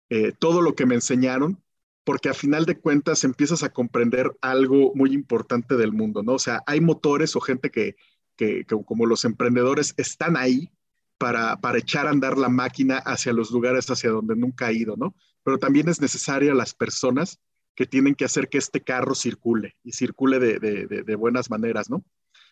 eh, 0.09 0.33
todo 0.37 0.61
lo 0.61 0.75
que 0.75 0.85
me 0.85 0.95
enseñaron, 0.95 1.63
porque 2.03 2.29
a 2.29 2.33
final 2.33 2.65
de 2.65 2.79
cuentas 2.79 3.23
empiezas 3.23 3.63
a 3.63 3.69
comprender 3.69 4.31
algo 4.41 4.93
muy 4.95 5.13
importante 5.13 5.75
del 5.75 5.91
mundo, 5.91 6.23
¿no? 6.23 6.33
O 6.33 6.39
sea, 6.39 6.63
hay 6.65 6.81
motores 6.81 7.35
o 7.35 7.41
gente 7.41 7.69
que, 7.69 7.95
que, 8.35 8.65
que 8.65 8.83
como 8.85 9.05
los 9.05 9.25
emprendedores 9.25 9.93
están 9.97 10.37
ahí 10.37 10.71
para, 11.17 11.57
para, 11.59 11.77
echar 11.77 12.07
a 12.07 12.11
andar 12.11 12.37
la 12.37 12.49
máquina 12.49 12.97
hacia 12.97 13.33
los 13.33 13.51
lugares 13.51 13.89
hacia 13.91 14.09
donde 14.09 14.35
nunca 14.35 14.67
ha 14.67 14.71
ido, 14.71 14.95
¿no? 14.95 15.13
Pero 15.43 15.59
también 15.59 15.89
es 15.89 16.01
necesaria 16.01 16.53
las 16.53 16.73
personas 16.73 17.39
que 17.79 17.85
tienen 17.85 18.13
que 18.13 18.25
hacer 18.25 18.49
que 18.49 18.57
este 18.57 18.81
carro 18.81 19.15
circule 19.15 19.77
y 19.85 19.93
circule 19.93 20.37
de, 20.37 21.15
buenas 21.15 21.49
maneras, 21.49 21.89
¿no? 21.89 22.03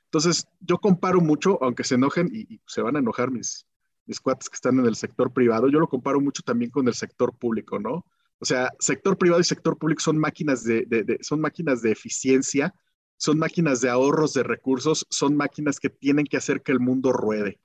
Entonces, 0.06 0.48
yo 0.62 0.78
comparo 0.78 1.20
mucho, 1.20 1.62
aunque 1.62 1.84
se 1.84 1.96
enojen 1.96 2.30
y, 2.34 2.62
se 2.66 2.82
van 2.82 2.96
a 2.96 3.00
enojar 3.00 3.30
mis, 3.30 3.68
mis 4.06 4.22
cuates 4.22 4.50
que 4.50 4.56
están 4.56 4.80
en 4.80 4.86
el 4.86 4.96
sector 4.96 5.34
privado, 5.34 5.68
yo 5.68 5.82
lo 5.82 5.90
comparo 5.90 6.22
mucho 6.22 6.44
también 6.44 6.72
con 6.72 6.88
el 6.88 6.94
sector 6.94 7.38
público, 7.38 7.78
¿no? 7.78 8.06
O 8.40 8.46
sea, 8.46 8.72
sector 8.80 9.18
privado 9.18 9.42
y 9.42 9.44
sector 9.44 9.78
público 9.78 10.00
son 10.00 10.18
máquinas 10.18 10.64
de, 10.64 11.20
son 11.20 11.42
máquinas 11.42 11.82
de 11.82 11.92
eficiencia, 11.92 12.74
son 13.18 13.38
máquinas 13.38 13.82
de 13.82 13.90
ahorros 13.90 14.34
de 14.34 14.44
recursos, 14.44 15.06
son 15.10 15.36
máquinas 15.36 15.82
que 15.82 15.90
tienen 15.90 16.26
que 16.26 16.38
hacer 16.38 16.62
que 16.62 16.72
el 16.72 16.80
mundo 16.80 17.12
ruede. 17.12 17.60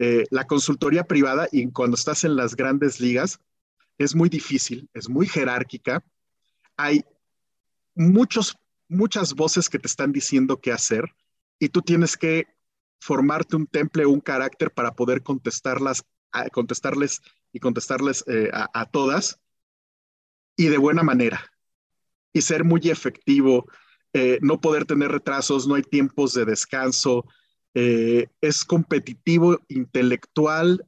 Eh, 0.00 0.24
la 0.32 0.48
consultoría 0.48 1.04
privada, 1.04 1.46
y 1.52 1.70
cuando 1.70 1.94
estás 1.94 2.24
en 2.24 2.34
las 2.34 2.56
grandes 2.56 2.98
ligas, 2.98 3.38
es 3.98 4.16
muy 4.16 4.28
difícil, 4.28 4.90
es 4.94 5.08
muy 5.08 5.28
jerárquica, 5.28 6.02
hay 6.78 7.04
muchos, 7.94 8.56
muchas 8.88 9.34
voces 9.34 9.68
que 9.68 9.78
te 9.78 9.88
están 9.88 10.12
diciendo 10.12 10.60
qué 10.60 10.72
hacer 10.72 11.04
y 11.58 11.68
tú 11.68 11.82
tienes 11.82 12.16
que 12.16 12.46
formarte 13.00 13.56
un 13.56 13.66
temple, 13.66 14.06
un 14.06 14.20
carácter 14.20 14.70
para 14.70 14.94
poder 14.94 15.22
contestarlas, 15.22 16.02
contestarles 16.52 17.20
y 17.52 17.58
contestarles 17.58 18.24
eh, 18.28 18.50
a, 18.52 18.86
todas 18.86 19.38
y 20.56 20.68
de 20.68 20.78
buena 20.78 21.02
manera. 21.02 21.50
Y 22.32 22.42
ser 22.42 22.64
muy 22.64 22.80
efectivo, 22.84 23.66
eh, 24.12 24.38
no 24.40 24.60
poder 24.60 24.84
tener 24.84 25.10
retrasos, 25.10 25.66
no 25.66 25.74
hay 25.74 25.82
tiempos 25.82 26.34
de 26.34 26.44
descanso, 26.44 27.26
eh, 27.74 28.28
es 28.40 28.64
competitivo, 28.64 29.60
intelectual, 29.68 30.86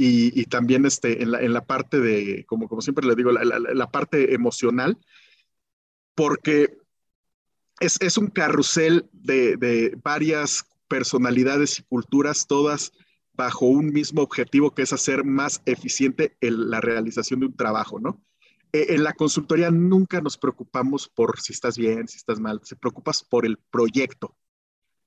y, 0.00 0.44
también 0.44 0.86
este, 0.86 1.24
en, 1.24 1.32
la, 1.32 1.40
en 1.40 1.52
la 1.52 1.66
parte 1.66 1.98
de, 1.98 2.44
como, 2.46 2.68
como 2.68 2.80
siempre 2.80 3.04
le 3.04 3.16
digo, 3.16 3.32
la, 3.32 3.90
parte 3.90 4.32
emocional, 4.32 4.96
porque 6.14 6.78
es, 7.80 8.00
es 8.00 8.16
un 8.16 8.28
carrusel 8.28 9.08
de, 9.12 9.56
de, 9.56 9.98
varias 10.04 10.66
personalidades 10.86 11.80
y 11.80 11.82
culturas, 11.82 12.46
todas 12.46 12.92
bajo 13.32 13.66
un 13.66 13.92
mismo 13.92 14.22
objetivo, 14.22 14.72
que 14.72 14.82
es 14.82 14.92
hacer 14.92 15.24
más 15.24 15.62
eficiente 15.66 16.36
el, 16.40 16.70
la 16.70 16.80
realización 16.80 17.40
de 17.40 17.46
un 17.46 17.56
trabajo, 17.56 17.98
¿no? 17.98 18.24
E, 18.72 18.94
en 18.94 19.02
la 19.02 19.14
consultoría 19.14 19.72
nunca 19.72 20.20
nos 20.20 20.38
preocupamos 20.38 21.08
por 21.08 21.40
si 21.40 21.52
estás 21.54 21.76
bien, 21.76 22.06
si 22.06 22.18
estás 22.18 22.38
mal, 22.38 22.60
se 22.62 22.76
preocupas 22.76 23.24
por 23.24 23.44
el 23.44 23.56
proyecto, 23.56 24.36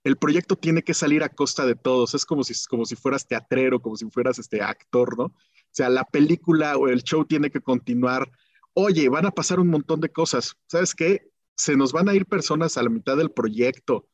el 0.04 0.18
proyecto 0.18 0.56
tiene 0.56 0.84
que 0.84 0.94
salir 0.94 1.24
a 1.24 1.30
costa 1.30 1.66
de 1.66 1.76
todos. 1.76 2.14
Es 2.14 2.26
como 2.26 2.44
si, 2.44 2.54
como 2.68 2.86
si 2.86 2.96
fueras 2.96 3.28
teatrero, 3.28 3.82
como 3.82 3.96
si 3.96 4.10
fueras 4.10 4.40
este 4.40 4.62
actor, 4.62 5.18
¿no? 5.18 5.26
O 5.26 5.74
sea, 5.74 5.90
la 5.90 6.04
película 6.04 6.78
o 6.78 6.88
el 6.88 7.04
show 7.04 7.26
tiene 7.26 7.52
que 7.52 7.62
continuar. 7.62 8.30
Oye, 8.74 9.10
van 9.10 9.26
a 9.26 9.32
pasar 9.32 9.60
un 9.60 9.70
montón 9.70 10.02
de 10.02 10.10
cosas. 10.10 10.56
¿Sabes 10.68 10.96
qué? 10.96 11.32
Se 11.56 11.76
nos 11.76 11.92
van 11.94 12.10
a 12.10 12.16
ir 12.16 12.26
personas 12.26 12.78
a 12.78 12.84
la 12.84 12.90
mitad 12.90 13.16
del 13.16 13.32
proyecto. 13.32 14.08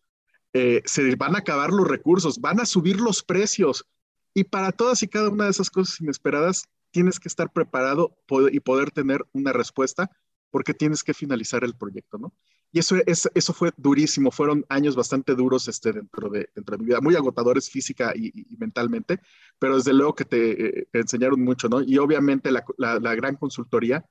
Eh, 0.53 0.81
se 0.85 1.15
van 1.15 1.35
a 1.35 1.39
acabar 1.39 1.71
los 1.71 1.87
recursos, 1.87 2.39
van 2.39 2.59
a 2.59 2.65
subir 2.65 2.99
los 2.99 3.23
precios. 3.23 3.85
Y 4.33 4.43
para 4.43 4.71
todas 4.71 5.01
y 5.03 5.07
cada 5.07 5.29
una 5.29 5.45
de 5.45 5.51
esas 5.51 5.69
cosas 5.69 5.99
inesperadas, 6.01 6.67
tienes 6.91 7.19
que 7.19 7.27
estar 7.27 7.51
preparado 7.51 8.17
y 8.51 8.59
poder 8.59 8.91
tener 8.91 9.25
una 9.33 9.53
respuesta 9.53 10.09
porque 10.51 10.73
tienes 10.73 11.03
que 11.03 11.13
finalizar 11.13 11.63
el 11.63 11.75
proyecto, 11.75 12.17
¿no? 12.17 12.33
Y 12.71 12.79
eso, 12.79 12.95
eso 13.05 13.53
fue 13.53 13.71
durísimo, 13.77 14.29
fueron 14.29 14.65
años 14.67 14.95
bastante 14.95 15.35
duros 15.35 15.67
este, 15.67 15.93
dentro, 15.93 16.29
de, 16.29 16.49
dentro 16.53 16.75
de 16.75 16.83
mi 16.83 16.89
vida, 16.89 17.01
muy 17.01 17.15
agotadores 17.15 17.69
física 17.69 18.13
y, 18.15 18.45
mentalmente, 18.57 19.19
pero 19.57 19.77
desde 19.77 19.93
luego 19.93 20.15
que 20.15 20.25
te, 20.25 20.79
eh, 20.79 20.87
enseñaron 20.93 21.41
mucho, 21.41 21.69
¿no? 21.69 21.81
Y 21.81 21.97
obviamente 21.97 22.51
la, 22.51 22.65
la, 22.77 23.15
gran 23.15 23.35
consultoría 23.37 24.05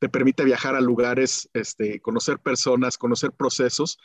te 0.00 0.08
permite 0.08 0.44
viajar 0.44 0.74
a 0.74 0.80
lugares, 0.80 1.48
este, 1.52 2.00
conocer 2.00 2.40
personas, 2.40 2.98
conocer 2.98 3.32
procesos 3.32 3.98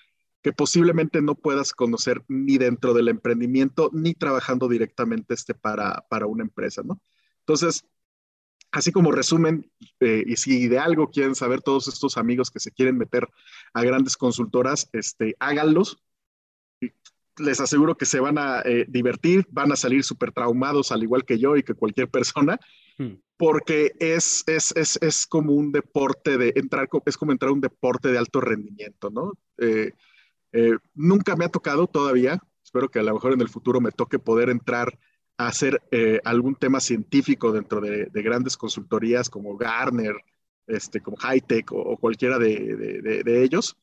que 0.44 0.54
posiblemente 0.54 1.24
no 1.24 1.34
puedas 1.34 1.74
conocer 1.74 2.24
ni 2.28 2.60
dentro 2.60 2.94
del 2.94 3.08
emprendimiento 3.08 3.90
ni 3.92 4.14
trabajando 4.14 4.68
directamente 4.68 5.34
este 5.34 5.56
para, 5.56 6.06
para 6.08 6.28
una 6.28 6.44
empresa, 6.44 6.84
¿no? 6.86 7.02
Entonces, 7.40 7.86
así 8.76 8.92
como 8.92 9.14
resumen, 9.14 9.72
eh, 10.02 10.26
y 10.28 10.36
si 10.36 10.68
de 10.68 10.80
algo 10.80 11.10
quieren 11.10 11.34
saber 11.34 11.62
todos 11.62 11.88
estos 11.88 12.18
amigos 12.18 12.52
que 12.52 12.60
se 12.60 12.72
quieren 12.72 12.98
meter 12.98 13.26
a 13.74 13.82
grandes 13.84 14.18
consultoras, 14.18 14.90
este, 14.92 15.34
háganlos. 15.40 16.04
Les 17.38 17.62
aseguro 17.62 17.96
que 17.96 18.06
se 18.06 18.20
van 18.20 18.38
a 18.38 18.60
eh, 18.66 18.86
divertir, 18.90 19.48
van 19.50 19.72
a 19.72 19.78
salir 19.78 20.04
súper 20.04 20.34
traumados, 20.34 20.92
al 20.92 21.04
igual 21.04 21.24
que 21.24 21.40
yo 21.40 21.56
y 21.56 21.64
que 21.64 21.74
cualquier 21.74 22.10
persona, 22.10 22.60
hmm. 22.98 23.14
porque 23.38 23.94
es, 23.98 24.44
es, 24.46 24.74
es, 24.76 25.00
es, 25.02 25.26
como 25.26 25.54
un 25.54 25.72
deporte 25.72 26.38
de 26.38 26.52
entrar, 26.58 26.90
es 27.06 27.16
como 27.16 27.32
entrar 27.32 27.52
a 27.52 27.54
un 27.54 27.62
deporte 27.62 28.10
de 28.10 28.18
alto 28.18 28.42
rendimiento, 28.42 29.10
¿no? 29.10 29.32
Eh, 29.58 29.92
nunca 30.94 31.38
me 31.38 31.46
ha 31.46 31.50
tocado 31.50 31.88
todavía, 31.88 32.42
espero 32.62 32.90
que 32.90 33.00
a 33.00 33.04
lo 33.04 33.14
mejor 33.14 33.32
en 33.32 33.42
el 33.42 33.50
futuro 33.50 33.80
me 33.80 33.92
toque 33.92 34.20
poder 34.20 34.50
entrar 34.50 34.98
hacer 35.38 35.82
eh, 35.92 36.20
algún 36.24 36.56
tema 36.56 36.80
científico 36.80 37.52
dentro 37.52 37.82
de, 37.82 38.10
grandes 38.14 38.58
consultorías 38.58 39.30
como 39.30 39.58
Garner, 39.58 40.16
este, 40.68 41.02
como 41.02 41.18
Hightech 41.18 41.72
o, 41.72 41.78
o 41.78 41.98
cualquiera 41.98 42.40
de, 42.40 43.44
ellos, 43.44 43.78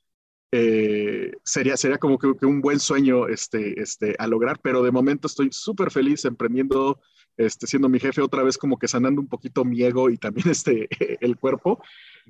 eh, 0.54 1.32
sería, 1.42 1.76
sería 1.76 1.98
como 1.98 2.18
que, 2.18 2.26
un 2.44 2.60
buen 2.60 2.78
sueño 2.78 3.26
este, 3.26 3.80
este, 3.80 4.14
a 4.18 4.26
lograr, 4.26 4.60
pero 4.60 4.82
de 4.82 4.90
momento 4.90 5.26
estoy 5.26 5.48
súper 5.50 5.90
feliz 5.90 6.24
emprendiendo, 6.26 7.00
este, 7.36 7.66
siendo 7.66 7.88
mi 7.88 7.98
jefe 7.98 8.20
otra 8.20 8.42
vez 8.42 8.58
como 8.58 8.78
que 8.78 8.86
sanando 8.86 9.20
un 9.20 9.28
poquito 9.28 9.64
mi 9.64 9.82
ego 9.82 10.10
y 10.10 10.18
también 10.18 10.48
este, 10.50 10.88
el 11.24 11.36
cuerpo, 11.36 11.82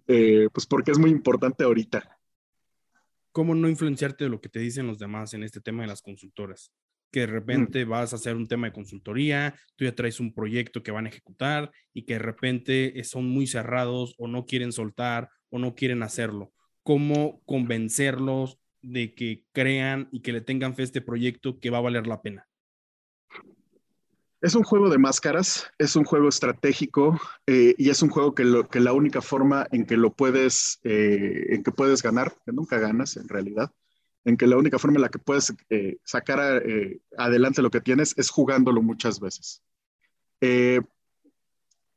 eh, 0.06 0.48
pues 0.52 0.66
porque 0.66 0.92
es 0.92 0.98
muy 0.98 1.10
importante 1.10 1.64
ahorita. 1.64 2.18
¿Cómo 3.32 3.54
no 3.54 3.68
influenciarte 3.68 4.24
de 4.24 4.30
lo 4.30 4.40
que 4.40 4.50
te 4.50 4.60
dicen 4.60 4.86
los 4.86 4.98
demás 4.98 5.32
en 5.34 5.42
este 5.42 5.60
tema 5.60 5.82
de 5.82 5.88
las 5.88 6.02
consultoras? 6.02 6.70
Que 7.12 7.20
de 7.20 7.26
mm. 7.28 7.30
repente 7.30 7.84
vas 7.84 8.12
a 8.12 8.16
hacer 8.16 8.34
un 8.34 8.48
tema 8.48 8.66
de 8.66 8.72
consultoría, 8.72 9.54
tú 9.76 9.84
ya 9.84 9.94
traes 9.94 10.18
un 10.18 10.34
proyecto 10.34 10.82
que 10.82 10.90
van 10.90 11.06
a 11.06 11.10
ejecutar 11.10 11.70
y 11.92 12.04
que 12.04 12.14
de 12.14 12.20
repente 12.20 12.98
eh, 12.98 13.04
son 13.04 13.26
muy 13.28 13.46
cerrados 13.46 14.14
o 14.18 14.26
no 14.26 14.46
quieren 14.46 14.72
soltar 14.72 15.28
o 15.50 15.58
no 15.58 15.74
quieren 15.74 16.02
hacerlo. 16.02 16.52
¿Cómo 16.82 17.40
convencerlos 17.44 18.58
de 18.80 19.14
que 19.14 19.44
crean 19.52 20.08
y 20.10 20.20
que 20.20 20.32
le 20.32 20.40
tengan 20.40 20.74
fe 20.74 20.82
a 20.82 20.86
este 20.86 21.00
proyecto 21.00 21.60
que 21.60 21.70
va 21.70 21.78
a 21.78 21.82
valer 21.82 22.06
la 22.06 22.22
pena? 22.22 22.48
Es 24.40 24.56
un 24.56 24.64
juego 24.64 24.90
de 24.90 24.98
máscaras, 24.98 25.70
es 25.78 25.94
un 25.94 26.02
juego 26.02 26.28
estratégico 26.28 27.20
eh, 27.46 27.76
y 27.78 27.90
es 27.90 28.02
un 28.02 28.08
juego 28.08 28.34
que, 28.34 28.42
lo, 28.42 28.68
que, 28.68 28.80
la 28.80 28.92
única 28.92 29.22
forma 29.22 29.68
en 29.70 29.86
que 29.86 29.96
lo 29.96 30.14
puedes, 30.14 30.80
eh, 30.82 31.46
en 31.50 31.62
que 31.62 31.70
puedes 31.70 32.02
ganar, 32.02 32.34
que 32.44 32.50
nunca 32.50 32.78
ganas 32.78 33.16
en 33.16 33.28
realidad, 33.28 33.70
en 34.24 34.36
que 34.36 34.46
la 34.46 34.56
única 34.56 34.78
forma 34.78 34.96
en 34.96 35.02
la 35.02 35.08
que 35.08 35.18
puedes 35.18 35.52
eh, 35.68 35.98
sacar 36.04 36.62
eh, 36.64 37.00
adelante 37.16 37.62
lo 37.62 37.70
que 37.70 37.80
tienes 37.80 38.14
es 38.16 38.30
jugándolo 38.30 38.82
muchas 38.82 39.20
veces. 39.20 39.62
Eh, 40.40 40.80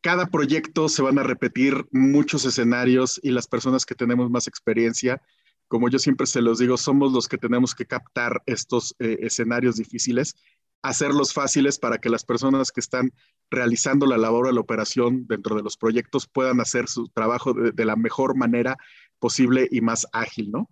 cada 0.01 0.27
proyecto 0.27 0.87
se 0.89 1.01
van 1.01 1.17
a 1.19 1.23
repetir 1.23 1.85
muchos 1.91 2.45
escenarios 2.45 3.19
y 3.23 3.31
las 3.31 3.47
personas 3.47 3.85
que 3.85 3.95
tenemos 3.95 4.29
más 4.29 4.47
experiencia, 4.47 5.21
como 5.67 5.89
yo 5.89 5.97
siempre 5.97 6.27
se 6.27 6.41
los 6.41 6.59
digo, 6.59 6.77
somos 6.77 7.11
los 7.11 7.27
que 7.27 7.39
tenemos 7.39 7.73
que 7.73 7.87
captar 7.87 8.43
estos 8.45 8.95
escenarios 8.99 9.77
difíciles, 9.77 10.35
hacerlos 10.83 11.33
fáciles 11.33 11.79
para 11.79 11.97
que 11.97 12.11
las 12.11 12.23
personas 12.23 12.71
que 12.71 12.81
están 12.81 13.11
realizando 13.49 14.05
la 14.05 14.19
labor 14.19 14.45
o 14.45 14.51
la 14.51 14.61
operación 14.61 15.25
dentro 15.25 15.55
de 15.55 15.63
los 15.63 15.75
proyectos 15.75 16.27
puedan 16.27 16.61
hacer 16.61 16.87
su 16.87 17.07
trabajo 17.07 17.53
de, 17.53 17.85
la 17.85 17.95
mejor 17.95 18.37
manera 18.37 18.77
posible 19.17 19.67
y 19.71 19.81
más 19.81 20.05
ágil, 20.13 20.51
¿no? 20.51 20.69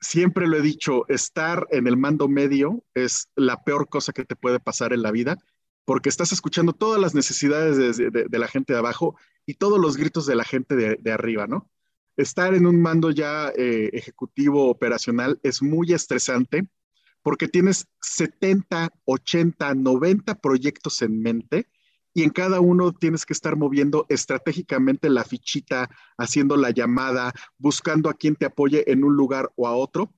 Siempre 0.00 0.46
lo 0.46 0.56
he 0.56 0.62
dicho, 0.62 1.08
estar 1.08 1.66
en 1.70 1.86
el 1.86 1.96
mando 1.96 2.28
medio 2.28 2.84
es 2.94 3.28
la 3.34 3.62
peor 3.62 3.88
cosa 3.88 4.12
que 4.12 4.24
te 4.24 4.36
puede 4.36 4.60
pasar 4.60 4.92
en 4.92 5.02
la 5.02 5.10
vida, 5.10 5.36
porque 5.84 6.08
estás 6.08 6.32
escuchando 6.32 6.72
todas 6.72 7.00
las 7.00 7.14
necesidades 7.14 7.96
de, 7.96 8.38
la 8.38 8.48
gente 8.48 8.72
de 8.74 8.78
abajo 8.78 9.16
y 9.46 9.54
todos 9.54 9.80
los 9.80 9.96
gritos 9.96 10.26
de 10.26 10.36
la 10.36 10.44
gente 10.44 10.76
de, 10.76 11.12
arriba, 11.12 11.46
¿no? 11.46 11.70
Estar 12.16 12.54
en 12.54 12.66
un 12.66 12.80
mando 12.82 13.10
ya 13.10 13.50
eh, 13.56 13.90
ejecutivo 13.92 14.68
operacional 14.68 15.40
es 15.42 15.62
muy 15.62 15.92
estresante 15.92 16.68
porque 17.22 17.48
tienes 17.48 17.86
70, 18.02 18.90
80, 19.04 19.74
90 19.74 20.34
proyectos 20.40 21.00
en 21.02 21.20
mente 21.22 21.68
y 22.14 22.22
en 22.22 22.30
cada 22.30 22.60
uno 22.60 22.92
tienes 22.92 23.24
que 23.26 23.32
estar 23.32 23.56
moviendo 23.56 24.06
estratégicamente 24.08 25.08
la 25.10 25.24
fichita, 25.24 25.88
haciendo 26.16 26.56
la 26.56 26.70
llamada, 26.70 27.32
buscando 27.58 28.10
a 28.10 28.14
quien 28.14 28.34
te 28.34 28.46
apoye 28.46 28.90
en 28.90 29.04
un 29.04 29.14
lugar 29.14 29.50
o 29.56 29.68
a 29.68 29.76
otro 29.76 30.12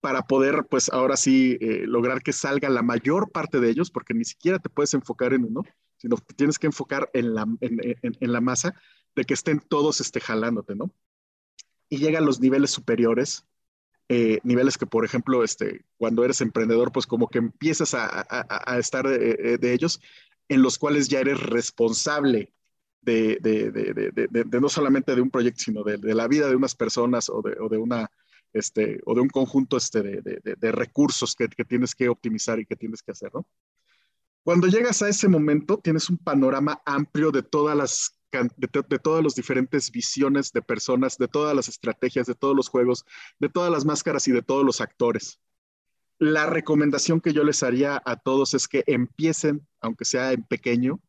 para 0.00 0.22
poder, 0.22 0.66
pues 0.70 0.88
ahora 0.90 1.16
sí, 1.16 1.58
eh, 1.60 1.84
lograr 1.86 2.22
que 2.22 2.32
salga 2.32 2.68
la 2.68 2.82
mayor 2.82 3.32
parte 3.32 3.58
de 3.58 3.70
ellos, 3.70 3.90
porque 3.90 4.14
ni 4.14 4.24
siquiera 4.24 4.58
te 4.58 4.68
puedes 4.68 4.94
enfocar 4.94 5.32
en 5.32 5.44
uno, 5.44 5.62
sino 5.96 6.16
que 6.16 6.34
tienes 6.34 6.58
que 6.58 6.68
enfocar 6.68 7.10
en 7.12 7.34
la, 7.34 7.46
en, 7.60 8.32
la 8.32 8.40
masa 8.40 8.74
de 9.16 9.24
que 9.24 9.34
estén 9.34 9.60
todos 9.60 10.00
este, 10.00 10.20
jalándote, 10.20 10.76
¿no? 10.76 10.92
Y 11.88 11.98
llegan 11.98 12.26
los 12.26 12.38
niveles 12.38 12.70
superiores, 12.70 13.46
eh, 14.08 14.38
niveles 14.44 14.78
que, 14.78 14.86
por 14.86 15.04
ejemplo, 15.04 15.42
este, 15.42 15.84
cuando 15.96 16.24
eres 16.24 16.40
emprendedor, 16.40 16.92
pues 16.92 17.06
como 17.06 17.28
que 17.28 17.38
empiezas 17.38 17.94
a, 17.94 18.78
estar 18.78 19.06
eh, 19.06 19.58
de, 19.58 19.72
ellos 19.72 20.00
en 20.48 20.62
los 20.62 20.78
cuales 20.78 21.08
ya 21.08 21.20
eres 21.20 21.40
responsable 21.40 22.52
de, 23.02 24.48
no 24.60 24.68
solamente 24.68 25.14
de 25.14 25.20
un 25.20 25.30
proyecto, 25.30 25.60
sino 25.60 25.84
de, 25.84 26.14
la 26.14 26.28
vida 26.28 26.48
de 26.48 26.56
unas 26.56 26.74
personas 26.74 27.28
o 27.28 27.42
de, 27.42 27.78
una, 27.78 28.10
este, 28.52 29.00
o 29.04 29.14
de 29.14 29.20
un 29.20 29.28
conjunto 29.28 29.76
este, 29.76 30.02
de, 30.02 30.72
recursos 30.72 31.34
que, 31.34 31.48
tienes 31.64 31.94
que 31.94 32.08
optimizar 32.08 32.58
y 32.58 32.66
que 32.66 32.76
tienes 32.76 33.02
que 33.02 33.12
hacer, 33.12 33.32
¿no? 33.32 33.46
Cuando 34.42 34.68
llegas 34.68 35.02
a 35.02 35.08
ese 35.08 35.26
momento, 35.26 35.78
tienes 35.78 36.08
un 36.08 36.18
panorama 36.18 36.80
amplio 36.84 37.32
de 37.32 37.42
todas 37.42 37.76
las 37.76 38.12
de, 38.56 38.98
todas 38.98 39.24
las 39.24 39.34
diferentes 39.34 39.90
visiones 39.90 40.52
de 40.52 40.60
personas, 40.60 41.16
de 41.16 41.26
todas 41.26 41.56
las 41.56 41.68
estrategias, 41.68 42.26
de 42.26 42.34
todos 42.34 42.54
los 42.54 42.68
juegos, 42.68 43.04
de 43.40 43.48
todas 43.48 43.72
las 43.72 43.84
máscaras 43.84 44.28
y 44.28 44.32
de 44.32 44.42
todos 44.42 44.64
los 44.64 44.80
actores 44.80 45.40
la 46.18 46.46
recomendación 46.46 47.20
que 47.20 47.32
yo 47.32 47.44
les 47.44 47.62
haría 47.62 48.00
a 48.04 48.16
todos 48.16 48.54
es 48.54 48.68
que 48.68 48.84
empiecen, 48.86 49.66
aunque 49.80 50.04
sea 50.04 50.32
en 50.32 50.42
pequeño, 50.42 51.00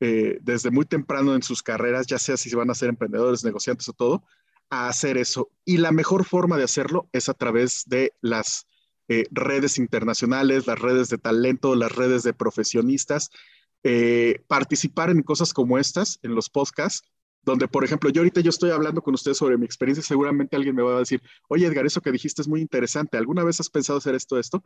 eh, 0.00 0.38
desde 0.42 0.70
muy 0.70 0.84
temprano 0.84 1.34
en 1.34 1.42
sus 1.42 1.62
carreras, 1.62 2.06
ya 2.06 2.18
sea 2.18 2.36
si 2.36 2.54
van 2.54 2.70
a 2.70 2.74
ser 2.74 2.88
emprendedores, 2.88 3.44
negociantes 3.44 3.88
o 3.88 3.92
todo, 3.92 4.24
a 4.68 4.88
hacer 4.88 5.16
eso. 5.16 5.50
Y 5.64 5.78
la 5.78 5.92
mejor 5.92 6.24
forma 6.24 6.56
de 6.56 6.64
hacerlo 6.64 7.08
es 7.12 7.28
a 7.28 7.34
través 7.34 7.84
de 7.86 8.12
las 8.20 8.66
eh, 9.08 9.26
redes 9.30 9.78
internacionales, 9.78 10.66
las 10.66 10.78
redes 10.78 11.08
de 11.08 11.18
talento, 11.18 11.74
las 11.74 11.92
redes 11.92 12.22
de 12.22 12.32
profesionistas, 12.32 13.30
eh, 13.84 14.42
participar 14.48 15.10
en 15.10 15.22
cosas 15.22 15.52
como 15.52 15.78
estas, 15.78 16.18
en 16.22 16.34
los 16.34 16.48
podcasts, 16.48 17.08
donde, 17.42 17.68
por 17.68 17.84
ejemplo, 17.84 18.10
yo 18.10 18.20
ahorita 18.20 18.40
yo 18.40 18.50
estoy 18.50 18.70
hablando 18.70 19.02
con 19.02 19.14
ustedes 19.14 19.36
sobre 19.36 19.58
mi 19.58 19.66
experiencia, 19.66 20.02
seguramente 20.02 20.56
alguien 20.56 20.76
me 20.76 20.82
va 20.82 20.96
a 20.96 21.00
decir, 21.00 21.22
oye 21.48 21.66
Edgar, 21.66 21.86
eso 21.86 22.00
que 22.00 22.12
dijiste 22.12 22.42
es 22.42 22.48
muy 22.48 22.60
interesante, 22.60 23.16
¿alguna 23.16 23.44
vez 23.44 23.60
has 23.60 23.68
pensado 23.68 23.98
hacer 23.98 24.14
esto, 24.14 24.38
esto? 24.38 24.64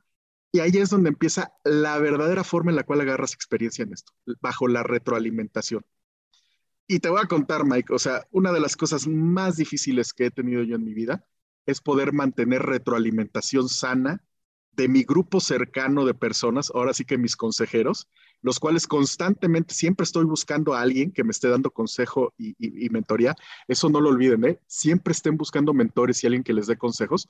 Y 0.52 0.60
ahí 0.60 0.70
es 0.74 0.90
donde 0.90 1.08
empieza 1.08 1.52
la 1.64 1.98
verdadera 1.98 2.44
forma 2.44 2.70
en 2.70 2.76
la 2.76 2.84
cual 2.84 3.00
agarras 3.00 3.34
experiencia 3.34 3.82
en 3.82 3.92
esto, 3.92 4.12
bajo 4.40 4.68
la 4.68 4.82
retroalimentación. 4.82 5.84
Y 6.86 7.00
te 7.00 7.08
voy 7.08 7.20
a 7.20 7.26
contar, 7.26 7.64
Mike, 7.64 7.92
o 7.92 7.98
sea, 7.98 8.26
una 8.30 8.52
de 8.52 8.60
las 8.60 8.76
cosas 8.76 9.08
más 9.08 9.56
difíciles 9.56 10.12
que 10.12 10.26
he 10.26 10.30
tenido 10.30 10.62
yo 10.62 10.76
en 10.76 10.84
mi 10.84 10.94
vida 10.94 11.26
es 11.66 11.80
poder 11.80 12.12
mantener 12.12 12.62
retroalimentación 12.62 13.68
sana 13.68 14.24
de 14.76 14.88
mi 14.88 15.04
grupo 15.04 15.40
cercano 15.40 16.04
de 16.04 16.14
personas, 16.14 16.70
ahora 16.74 16.92
sí 16.92 17.04
que 17.04 17.18
mis 17.18 17.36
consejeros, 17.36 18.08
los 18.42 18.60
cuales 18.60 18.86
constantemente 18.86 19.74
siempre 19.74 20.04
estoy 20.04 20.24
buscando 20.24 20.74
a 20.74 20.82
alguien 20.82 21.10
que 21.10 21.24
me 21.24 21.30
esté 21.30 21.48
dando 21.48 21.70
consejo 21.70 22.34
y, 22.38 22.54
mentoría. 22.90 23.34
Eso 23.66 23.88
no 23.88 24.00
lo 24.00 24.10
olviden, 24.10 24.44
¿eh? 24.44 24.60
Siempre 24.66 25.12
estén 25.12 25.36
buscando 25.36 25.72
mentores 25.72 26.22
y 26.22 26.26
alguien 26.26 26.44
que 26.44 26.52
les 26.52 26.66
dé 26.66 26.76
consejos 26.76 27.28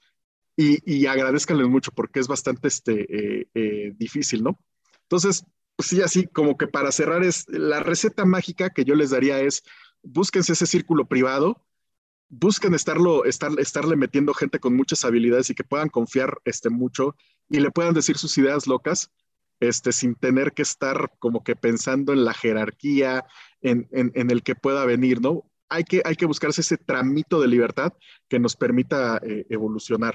y, 0.56 0.78
y 0.85 1.06
agradezcanles 1.06 1.68
mucho 1.68 1.92
porque 1.92 2.20
es 2.20 2.28
bastante 2.28 2.68
este, 2.68 3.40
eh, 3.40 3.48
eh, 3.54 3.92
difícil, 3.96 4.42
¿no? 4.42 4.59
Entonces, 5.02 5.44
pues 5.76 5.88
sí, 5.88 6.02
así 6.02 6.26
como 6.26 6.56
que 6.56 6.66
para 6.66 6.90
cerrar 6.90 7.22
es 7.22 7.46
la 7.48 7.80
receta 7.80 8.24
mágica 8.24 8.70
que 8.70 8.85
yo 8.85 8.94
les 8.94 9.11
daría 9.11 9.40
es 9.40 9.62
búsquense 10.02 10.52
ese 10.52 10.66
círculo 10.66 11.06
privado, 11.06 11.65
busquen 12.29 12.75
estarlo, 12.75 13.25
estar, 13.25 13.51
estarle 13.59 13.97
metiendo 13.97 14.35
gente 14.35 14.59
con 14.59 14.75
muchas 14.75 15.05
habilidades 15.05 15.51
y 15.51 15.55
que 15.55 15.65
puedan 15.65 15.89
confiar 15.89 16.39
este, 16.45 16.71
mucho 16.71 17.15
y 17.49 17.61
le 17.61 17.71
puedan 17.71 17.95
decir 17.95 18.17
sus 18.19 18.37
ideas 18.39 18.67
locas, 18.67 19.11
este, 19.61 19.93
sin 19.93 20.15
tener 20.15 20.53
que 20.53 20.62
estar 20.62 21.12
como 21.19 21.43
que 21.43 21.57
pensando 21.57 22.12
en 22.12 22.25
la 22.25 22.35
jerarquía, 22.35 23.25
en, 23.62 23.89
el 23.93 24.43
que 24.43 24.55
pueda 24.55 24.85
venir, 24.85 25.21
¿no? 25.21 25.51
Hay 25.69 25.83
que, 25.85 26.03
hay 26.05 26.15
que 26.15 26.27
buscarse 26.27 26.61
ese 26.61 26.77
tramito 26.77 27.41
de 27.41 27.49
libertad 27.49 27.93
que 28.29 28.39
nos 28.39 28.55
permita 28.55 29.19
eh, 29.25 29.47
evolucionar. 29.49 30.15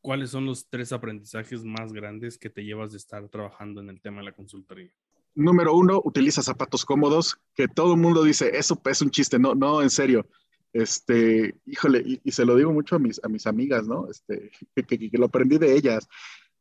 ¿Cuáles 0.00 0.30
son 0.30 0.46
los 0.46 0.68
tres 0.68 0.92
aprendizajes 0.92 1.64
más 1.64 1.92
grandes 1.92 2.38
que 2.38 2.50
te 2.50 2.64
llevas 2.64 2.92
de 2.92 2.98
estar 2.98 3.28
trabajando 3.28 3.80
en 3.80 3.90
el 3.90 4.00
tema 4.00 4.18
de 4.18 4.24
la 4.24 4.32
consultoría? 4.32 4.90
Número 5.34 5.74
uno, 5.74 6.00
utiliza 6.04 6.42
zapatos 6.42 6.84
cómodos, 6.84 7.36
que 7.54 7.68
todo 7.68 7.94
el 7.94 8.00
mundo 8.00 8.24
dice, 8.24 8.56
eso 8.56 8.80
es 8.84 9.02
un 9.02 9.10
chiste, 9.10 9.38
no, 9.38 9.54
no, 9.54 9.82
en 9.82 9.90
serio 9.90 10.26
Este, 10.72 11.54
híjole, 11.64 12.20
y, 12.22 12.32
se 12.32 12.44
lo 12.44 12.56
digo 12.56 12.72
mucho 12.72 12.96
a 12.96 12.98
mis, 12.98 13.20
a 13.24 13.28
mis 13.28 13.46
amigas, 13.46 13.86
¿no? 13.86 14.08
Este, 14.10 14.50
que, 14.74 15.10
lo 15.12 15.26
aprendí 15.26 15.58
de 15.58 15.74
ellas. 15.74 16.06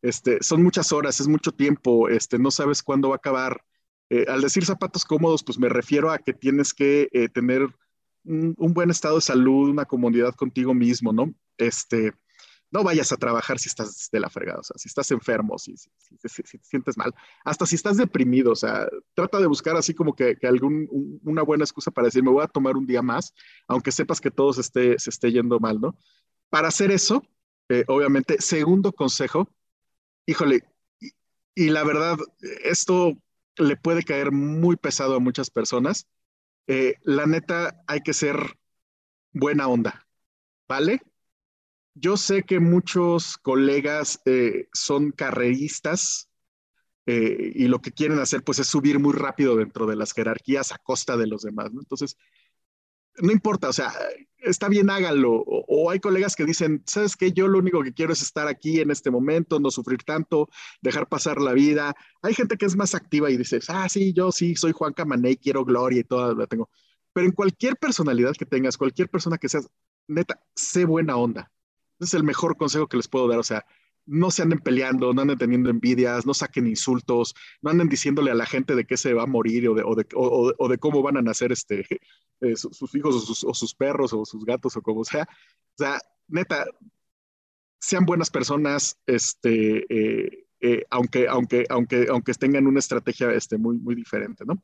Este, 0.02 0.38
son 0.42 0.64
muchas 0.64 0.92
horas, 0.92 1.20
es 1.20 1.28
mucho 1.28 1.52
tiempo, 1.52 2.10
este, 2.10 2.38
no 2.40 2.52
sabes 2.52 2.84
cuándo 2.84 3.10
va 3.10 3.16
a 3.16 3.18
acabar. 3.18 3.64
Eh, 4.10 4.26
al 4.28 4.42
decir 4.42 4.66
zapatos 4.66 5.04
cómodos, 5.04 5.44
pues 5.44 5.58
me 5.58 5.68
refiero 5.68 6.12
a 6.12 6.20
que 6.20 6.34
tienes 6.34 6.74
que 6.74 7.10
eh, 7.12 7.28
tener 7.28 7.68
un, 8.24 8.56
buen 8.74 8.90
estado 8.90 9.16
de 9.16 9.22
salud, 9.22 9.70
una 9.70 9.86
comodidad 9.86 10.34
contigo 10.36 10.74
mismo, 10.74 11.12
¿no? 11.12 11.34
Este, 11.58 12.14
no 12.72 12.84
vayas 12.84 13.12
a 13.12 13.18
trabajar 13.18 13.60
si 13.60 13.70
estás 13.70 14.10
de 14.12 14.20
la 14.20 14.30
fregada, 14.30 14.60
o 14.60 14.64
sea, 14.64 14.78
si 14.78 14.88
estás 14.88 15.10
enfermo, 15.12 15.58
si, 15.58 15.76
si, 15.78 15.90
te 16.18 16.60
sientes 16.62 16.98
mal, 16.98 17.14
hasta 17.44 17.66
si 17.66 17.76
estás 17.76 17.98
deprimido, 17.98 18.52
o 18.52 18.56
sea, 18.56 18.88
trata 19.14 19.40
de 19.40 19.48
buscar 19.48 19.76
así 19.76 19.94
como 19.94 20.16
que, 20.16 20.38
una 21.24 21.44
buena 21.44 21.64
excusa 21.64 21.92
para 21.92 22.06
decir, 22.06 22.24
me 22.24 22.32
voy 22.32 22.44
a 22.44 22.48
tomar 22.48 22.76
un 22.76 22.86
día 22.86 23.02
más, 23.02 23.34
aunque 23.68 23.92
sepas 23.92 24.20
que 24.20 24.32
todo 24.32 24.54
se 24.54 24.62
esté, 24.62 25.00
se 25.00 25.10
esté 25.10 25.32
yendo 25.32 25.60
mal, 25.60 25.80
¿no? 25.80 25.96
Para 26.50 26.68
hacer 26.68 26.92
eso, 26.92 27.24
eh, 27.70 27.86
obviamente, 27.88 28.42
segundo 28.42 28.92
consejo, 28.92 29.50
híjole, 30.26 30.64
y, 31.56 31.70
la 31.70 31.84
verdad, 31.84 32.18
esto 32.64 33.18
le 33.58 33.78
puede 33.78 34.04
caer 34.04 34.32
muy 34.32 34.76
pesado 34.76 35.16
a 35.16 35.20
muchas 35.20 35.50
personas, 35.50 36.08
eh, 36.68 36.96
la 37.04 37.26
neta 37.26 37.82
hay 37.88 38.02
que 38.02 38.14
ser 38.14 38.58
buena 39.32 39.68
onda, 39.68 40.06
¿vale? 40.68 41.02
Yo 41.96 42.18
sé 42.18 42.44
que 42.44 42.60
muchos 42.60 43.38
colegas 43.38 44.22
eh, 44.26 44.68
son 44.74 45.12
carreristas 45.12 46.30
eh, 47.06 47.54
y 47.56 47.68
lo 47.68 47.82
que 47.82 47.92
quieren 47.92 48.20
hacer 48.20 48.44
pues 48.44 48.60
es 48.60 48.68
subir 48.68 49.00
muy 49.00 49.14
rápido 49.14 49.56
dentro 49.56 49.86
de 49.86 49.96
las 49.96 50.14
jerarquías 50.14 50.72
a 50.72 50.78
costa 50.78 51.18
de 51.18 51.28
los 51.28 51.44
demás, 51.44 51.72
¿no? 51.74 51.80
Entonces, 51.82 52.18
no 53.18 53.32
importa, 53.32 53.70
o 53.70 53.74
sea, 53.74 53.94
está 54.38 54.68
bien, 54.70 54.90
hágalo. 54.90 55.44
O, 55.46 55.90
hay 55.90 56.00
colegas 56.00 56.36
que 56.36 56.46
dicen, 56.46 56.84
¿sabes 56.86 57.16
qué? 57.16 57.32
Yo 57.32 57.48
lo 57.48 57.60
único 57.60 57.82
que 57.84 57.94
quiero 57.94 58.14
es 58.14 58.22
estar 58.22 58.48
aquí 58.48 58.82
en 58.82 58.92
este 58.92 59.12
momento, 59.12 59.60
no 59.60 59.72
sufrir 59.72 60.04
tanto, 60.04 60.50
dejar 60.82 61.08
pasar 61.08 61.40
la 61.42 61.54
vida. 61.54 61.96
Hay 62.22 62.34
gente 62.34 62.58
que 62.58 62.66
es 62.66 62.76
más 62.76 62.96
activa 62.96 63.30
y 63.32 63.38
dice, 63.38 63.60
ah, 63.70 63.88
sí, 63.90 64.14
yo 64.14 64.32
sí, 64.32 64.56
soy 64.56 64.74
Juan 64.74 64.94
Camané, 64.94 65.38
quiero 65.38 65.64
gloria 65.66 66.02
y 66.02 66.04
todo, 66.04 66.36
la 66.36 66.48
tengo. 66.48 66.70
Pero 67.14 67.26
en 67.28 67.34
cualquier 67.34 67.78
personalidad 67.78 68.34
que 68.38 68.46
tengas, 68.46 68.78
cualquier 68.78 69.10
persona 69.10 69.38
que 69.38 69.50
seas, 69.50 69.70
neta, 70.08 70.42
sé 70.56 70.86
buena 70.86 71.16
onda. 71.18 71.52
Es 72.00 72.14
el 72.14 72.24
mejor 72.24 72.58
consejo 72.58 72.88
que 72.88 72.98
les 72.98 73.08
puedo 73.08 73.28
dar. 73.28 73.40
O 73.40 73.44
sea, 73.44 73.66
no 74.06 74.32
se 74.32 74.44
anden 74.44 74.60
peleando, 74.60 75.14
no 75.14 75.22
anden 75.22 75.38
teniendo 75.38 75.70
envidias, 75.70 76.26
no 76.26 76.34
saquen 76.34 76.68
insultos, 76.68 77.36
no 77.62 77.72
anden 77.72 77.90
diciéndole 77.90 78.32
a 78.32 78.36
la 78.36 78.46
gente 78.46 78.76
de 78.76 78.86
qué 78.86 78.98
se 78.98 79.14
va 79.14 79.24
a 79.24 79.28
morir 79.28 79.68
o 79.70 79.74
de, 79.74 79.84
o 79.84 79.96
de, 79.96 80.06
o, 80.14 80.68
de 80.70 80.78
cómo 80.78 81.02
van 81.02 81.18
a 81.18 81.22
nacer 81.22 81.52
este, 81.52 81.86
eh, 82.42 82.56
sus, 82.56 82.94
hijos 82.96 83.44
o 83.44 83.54
sus, 83.54 83.76
perros 83.76 84.14
o 84.14 84.26
sus 84.26 84.46
gatos 84.46 84.76
o 84.78 84.82
como 84.82 85.04
sea. 85.04 85.24
O 85.24 85.78
sea, 85.78 86.00
neta, 86.28 86.66
sean 87.80 88.06
buenas 88.06 88.30
personas, 88.30 88.98
este, 89.06 89.86
eh, 89.90 90.46
eh, 90.62 90.84
aunque, 90.90 91.28
aunque, 91.28 91.66
aunque, 91.70 92.08
aunque 92.10 92.34
tengan 92.34 92.68
una 92.68 92.80
estrategia 92.80 93.32
este, 93.32 93.58
muy, 93.58 93.78
muy 93.78 93.96
diferente, 93.96 94.46
¿no? 94.46 94.62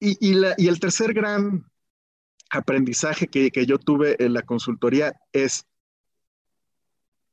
Y, 0.00 0.16
y, 0.20 0.34
la, 0.34 0.54
y 0.56 0.68
el 0.68 0.78
tercer 0.78 1.12
gran 1.12 1.64
aprendizaje 2.50 3.26
que, 3.26 3.50
que 3.50 3.66
yo 3.66 3.78
tuve 3.78 4.22
en 4.24 4.32
la 4.32 4.42
consultoría 4.42 5.20
es 5.32 5.66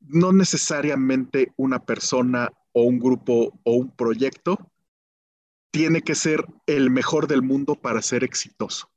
no 0.08 0.32
necesariamente 0.32 1.52
una 1.56 1.84
persona 1.84 2.52
o 2.72 2.82
un 2.82 2.98
grupo 2.98 3.58
o 3.64 3.72
un 3.72 3.94
proyecto 3.94 4.70
tiene 5.70 6.02
que 6.02 6.14
ser 6.14 6.44
el 6.66 6.90
mejor 6.90 7.26
del 7.26 7.42
mundo 7.42 7.74
para 7.74 8.02
ser 8.02 8.24
exitoso. 8.24 8.90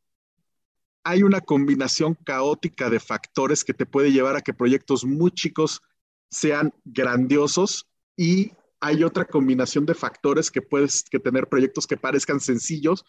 Hay 1.04 1.24
una 1.24 1.42
combinación 1.42 2.16
caótica 2.16 2.90
de 2.90 3.00
factores 3.00 3.64
que 3.64 3.74
te 3.74 3.86
puede 3.86 4.12
llevar 4.12 4.36
a 4.36 4.42
que 4.42 4.54
proyectos 4.54 5.06
muy 5.06 5.32
chicos 5.32 5.82
sean 6.30 6.74
grandiosos 6.86 7.90
y 8.16 8.52
hay 8.80 9.04
otra 9.04 9.26
combinación 9.26 9.86
de 9.86 9.96
factores 9.96 10.52
que 10.52 10.62
puedes 10.62 11.04
que 11.04 11.20
tener 11.20 11.48
proyectos 11.48 11.88
que 11.88 11.98
parezcan 11.98 12.40
sencillos, 12.40 13.04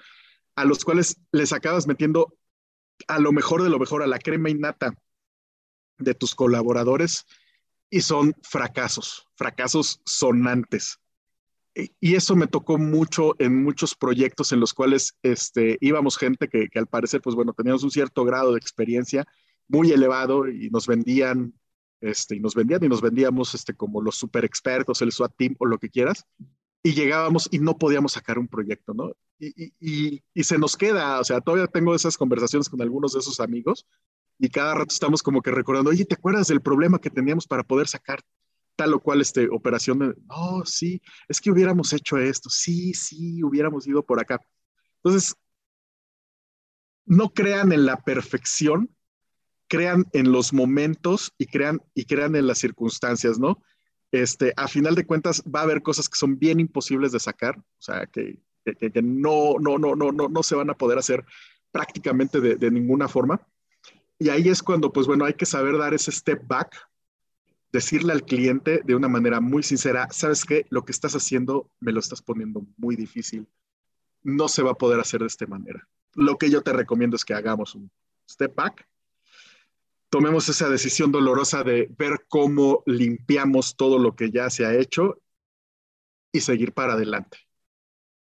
a 0.56 0.64
los 0.64 0.84
cuales 0.84 1.16
les 1.30 1.52
acabas 1.52 1.86
metiendo 1.86 2.36
a 3.06 3.18
lo 3.18 3.32
mejor 3.32 3.62
de 3.62 3.70
lo 3.70 3.78
mejor, 3.78 4.02
a 4.02 4.06
la 4.06 4.18
crema 4.18 4.50
innata 4.50 4.94
de 5.98 6.14
tus 6.14 6.34
colaboradores 6.34 7.26
y 7.90 8.00
son 8.00 8.34
fracasos, 8.42 9.26
fracasos 9.34 10.00
sonantes. 10.04 10.98
Y 11.74 12.14
eso 12.14 12.36
me 12.36 12.46
tocó 12.46 12.78
mucho 12.78 13.34
en 13.38 13.62
muchos 13.62 13.94
proyectos 13.94 14.52
en 14.52 14.60
los 14.60 14.74
cuales 14.74 15.16
este, 15.22 15.78
íbamos 15.80 16.16
gente 16.16 16.48
que, 16.48 16.68
al 16.74 16.86
parecer, 16.86 17.20
pues 17.20 17.36
bueno, 17.36 17.52
teníamos 17.52 17.82
un 17.82 17.90
cierto 17.90 18.24
grado 18.24 18.52
de 18.52 18.58
experiencia 18.58 19.26
muy 19.68 19.92
elevado 19.92 20.48
y 20.48 20.68
nos 20.70 20.86
vendían, 20.86 21.54
este, 22.00 22.36
y 22.36 22.40
nos 22.40 22.54
vendían 22.54 22.82
y 22.84 22.88
nos 22.88 23.00
vendíamos 23.00 23.54
este, 23.54 23.74
como 23.74 24.02
los 24.02 24.16
super 24.16 24.44
expertos, 24.44 25.00
el 25.02 25.12
SWAT 25.12 25.32
team 25.36 25.56
o 25.58 25.66
lo 25.66 25.78
que 25.78 25.90
quieras, 25.90 26.24
y 26.82 26.92
llegábamos 26.92 27.48
y 27.50 27.58
no 27.58 27.78
podíamos 27.78 28.12
sacar 28.12 28.38
un 28.38 28.48
proyecto, 28.48 28.92
¿no? 28.92 29.12
Y, 29.38 29.72
y, 29.80 30.22
y, 30.34 30.44
se 30.44 30.58
nos 30.58 30.76
queda, 30.76 31.20
o 31.20 31.24
sea, 31.24 31.40
todavía 31.40 31.66
tengo 31.66 31.94
esas 31.94 32.18
conversaciones 32.18 32.68
con 32.68 32.82
algunos 32.82 33.12
de 33.12 33.20
esos 33.20 33.40
amigos 33.40 33.86
y 34.40 34.48
cada 34.48 34.74
rato 34.74 34.92
estamos 34.92 35.22
como 35.22 35.42
que 35.42 35.50
recordando, 35.50 35.90
oye, 35.90 36.06
¿te 36.06 36.14
acuerdas 36.14 36.48
del 36.48 36.62
problema 36.62 36.98
que 36.98 37.10
teníamos 37.10 37.46
para 37.46 37.62
poder 37.62 37.86
sacar 37.86 38.20
tal 38.74 38.94
o 38.94 39.00
cual 39.00 39.20
este, 39.20 39.48
operación? 39.50 40.16
No, 40.26 40.64
sí, 40.64 41.02
es 41.28 41.40
que 41.40 41.50
hubiéramos 41.50 41.92
hecho 41.92 42.16
esto, 42.16 42.48
sí, 42.48 42.94
sí, 42.94 43.42
hubiéramos 43.44 43.86
ido 43.86 44.02
por 44.02 44.18
acá. 44.18 44.40
Entonces, 45.04 45.34
no 47.04 47.28
crean 47.34 47.72
en 47.72 47.84
la 47.84 47.98
perfección, 47.98 48.88
crean 49.68 50.06
en 50.14 50.32
los 50.32 50.54
momentos 50.54 51.34
y 51.36 51.44
crean, 51.44 51.82
y 51.94 52.06
crean 52.06 52.34
en 52.34 52.46
las 52.46 52.58
circunstancias, 52.58 53.38
¿no? 53.38 53.62
Este, 54.10 54.54
a 54.56 54.68
final 54.68 54.94
de 54.94 55.04
cuentas 55.04 55.42
va 55.44 55.60
a 55.60 55.64
haber 55.64 55.82
cosas 55.82 56.08
que 56.08 56.16
son 56.16 56.38
bien 56.38 56.60
imposibles 56.60 57.12
de 57.12 57.20
sacar, 57.20 57.58
o 57.58 57.64
sea, 57.82 58.06
que, 58.06 58.40
no, 59.02 59.56
no, 59.60 59.76
no, 59.76 59.94
no, 59.94 60.12
no, 60.12 60.28
no 60.28 60.42
se 60.42 60.54
van 60.54 60.70
a 60.70 60.74
poder 60.74 60.98
hacer 60.98 61.26
prácticamente 61.70 62.40
de 62.40 62.70
ninguna 62.70 63.06
forma. 63.06 63.46
Y 64.20 64.28
ahí 64.28 64.50
es 64.50 64.62
cuando, 64.62 64.92
pues 64.92 65.06
bueno, 65.06 65.24
hay 65.24 65.32
que 65.32 65.46
saber 65.46 65.78
dar 65.78 65.94
ese 65.94 66.12
step 66.12 66.46
back, 66.46 66.76
decirle 67.72 68.12
al 68.12 68.22
cliente 68.22 68.82
de 68.84 68.94
una 68.94 69.08
manera 69.08 69.40
muy 69.40 69.62
sincera, 69.62 70.08
sabes 70.10 70.44
qué, 70.44 70.66
lo 70.68 70.84
que 70.84 70.92
estás 70.92 71.14
haciendo 71.16 71.70
me 71.80 71.90
lo 71.90 72.00
estás 72.00 72.20
poniendo 72.20 72.66
muy 72.76 72.96
difícil, 72.96 73.48
no 74.22 74.46
se 74.48 74.62
va 74.62 74.72
a 74.72 74.74
poder 74.74 75.00
hacer 75.00 75.20
de 75.20 75.26
esta 75.26 75.46
manera. 75.46 75.88
Lo 76.12 76.36
que 76.36 76.50
yo 76.50 76.60
te 76.60 76.74
recomiendo 76.74 77.16
es 77.16 77.24
que 77.24 77.32
hagamos 77.32 77.74
un 77.74 77.90
step 78.28 78.54
back, 78.54 78.86
tomemos 80.10 80.50
esa 80.50 80.68
decisión 80.68 81.10
dolorosa 81.10 81.64
de 81.64 81.88
ver 81.96 82.26
cómo 82.28 82.82
limpiamos 82.84 83.74
todo 83.74 83.98
lo 83.98 84.14
que 84.14 84.30
ya 84.30 84.50
se 84.50 84.66
ha 84.66 84.76
hecho 84.76 85.22
y 86.30 86.40
seguir 86.40 86.74
para 86.74 86.92
adelante. 86.92 87.38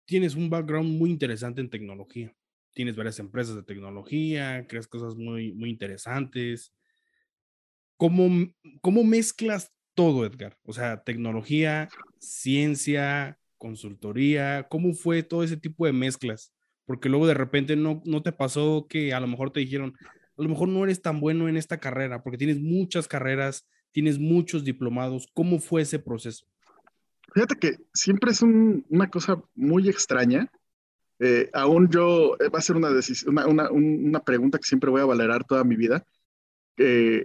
Tienes 0.06 0.36
un 0.36 0.50
background 0.50 0.98
muy 0.98 1.10
interesante 1.10 1.60
en 1.60 1.70
tecnología 1.70 2.34
tienes 2.74 2.96
varias 2.96 3.20
empresas 3.20 3.56
de 3.56 3.64
tecnología, 3.64 4.66
creas 4.68 4.88
cosas 4.88 5.16
muy, 5.16 5.54
muy 5.54 5.70
interesantes. 5.70 6.74
¿Cómo, 7.98 8.48
¿Cómo 8.82 9.04
mezclas 9.04 9.74
todo, 9.94 10.26
Edgar? 10.26 10.58
O 10.64 10.74
sea, 10.74 11.04
tecnología, 11.04 11.90
ciencia, 12.20 13.38
consultoría, 13.58 14.68
¿cómo 14.70 14.94
fue 14.94 15.24
todo 15.24 15.44
ese 15.44 15.58
tipo 15.58 15.86
de 15.86 15.94
mezclas? 15.94 16.54
Porque 16.86 17.10
luego 17.10 17.28
de 17.28 17.36
repente 17.36 17.76
no, 17.76 18.02
no 18.06 18.24
te 18.24 18.32
pasó 18.32 18.88
que 18.90 19.14
a 19.14 19.20
lo 19.20 19.28
mejor 19.28 19.52
te 19.52 19.60
dijeron, 19.60 19.96
a 20.38 20.42
lo 20.42 20.50
mejor 20.50 20.70
no 20.70 20.84
eres 20.84 21.02
tan 21.02 21.20
bueno 21.20 21.48
en 21.48 21.58
esta 21.58 21.80
carrera, 21.80 22.24
porque 22.24 22.38
tienes 22.38 22.60
muchas 22.60 23.08
carreras, 23.08 23.68
tienes 23.92 24.18
muchos 24.18 24.64
diplomados. 24.64 25.28
¿Cómo 25.34 25.60
fue 25.60 25.84
ese 25.84 26.00
proceso? 26.00 26.46
Fíjate 27.34 27.56
que 27.56 27.76
siempre 27.94 28.32
es 28.32 28.42
una 28.42 29.10
cosa 29.10 29.42
muy 29.56 29.88
extraña 29.88 30.52
eh, 31.22 31.50
aún 31.54 31.88
yo, 31.90 32.36
eh, 32.40 32.50
va 32.50 32.60
a 32.60 32.62
ser 32.62 32.76
una, 32.76 32.90
una, 33.48 33.70
una, 33.70 34.20
pregunta 34.22 34.58
que 34.58 34.68
siempre 34.68 34.90
voy 34.90 35.02
a 35.02 35.06
valorar 35.06 35.44
toda 35.46 35.64
mi 35.64 35.76
vida. 35.76 36.06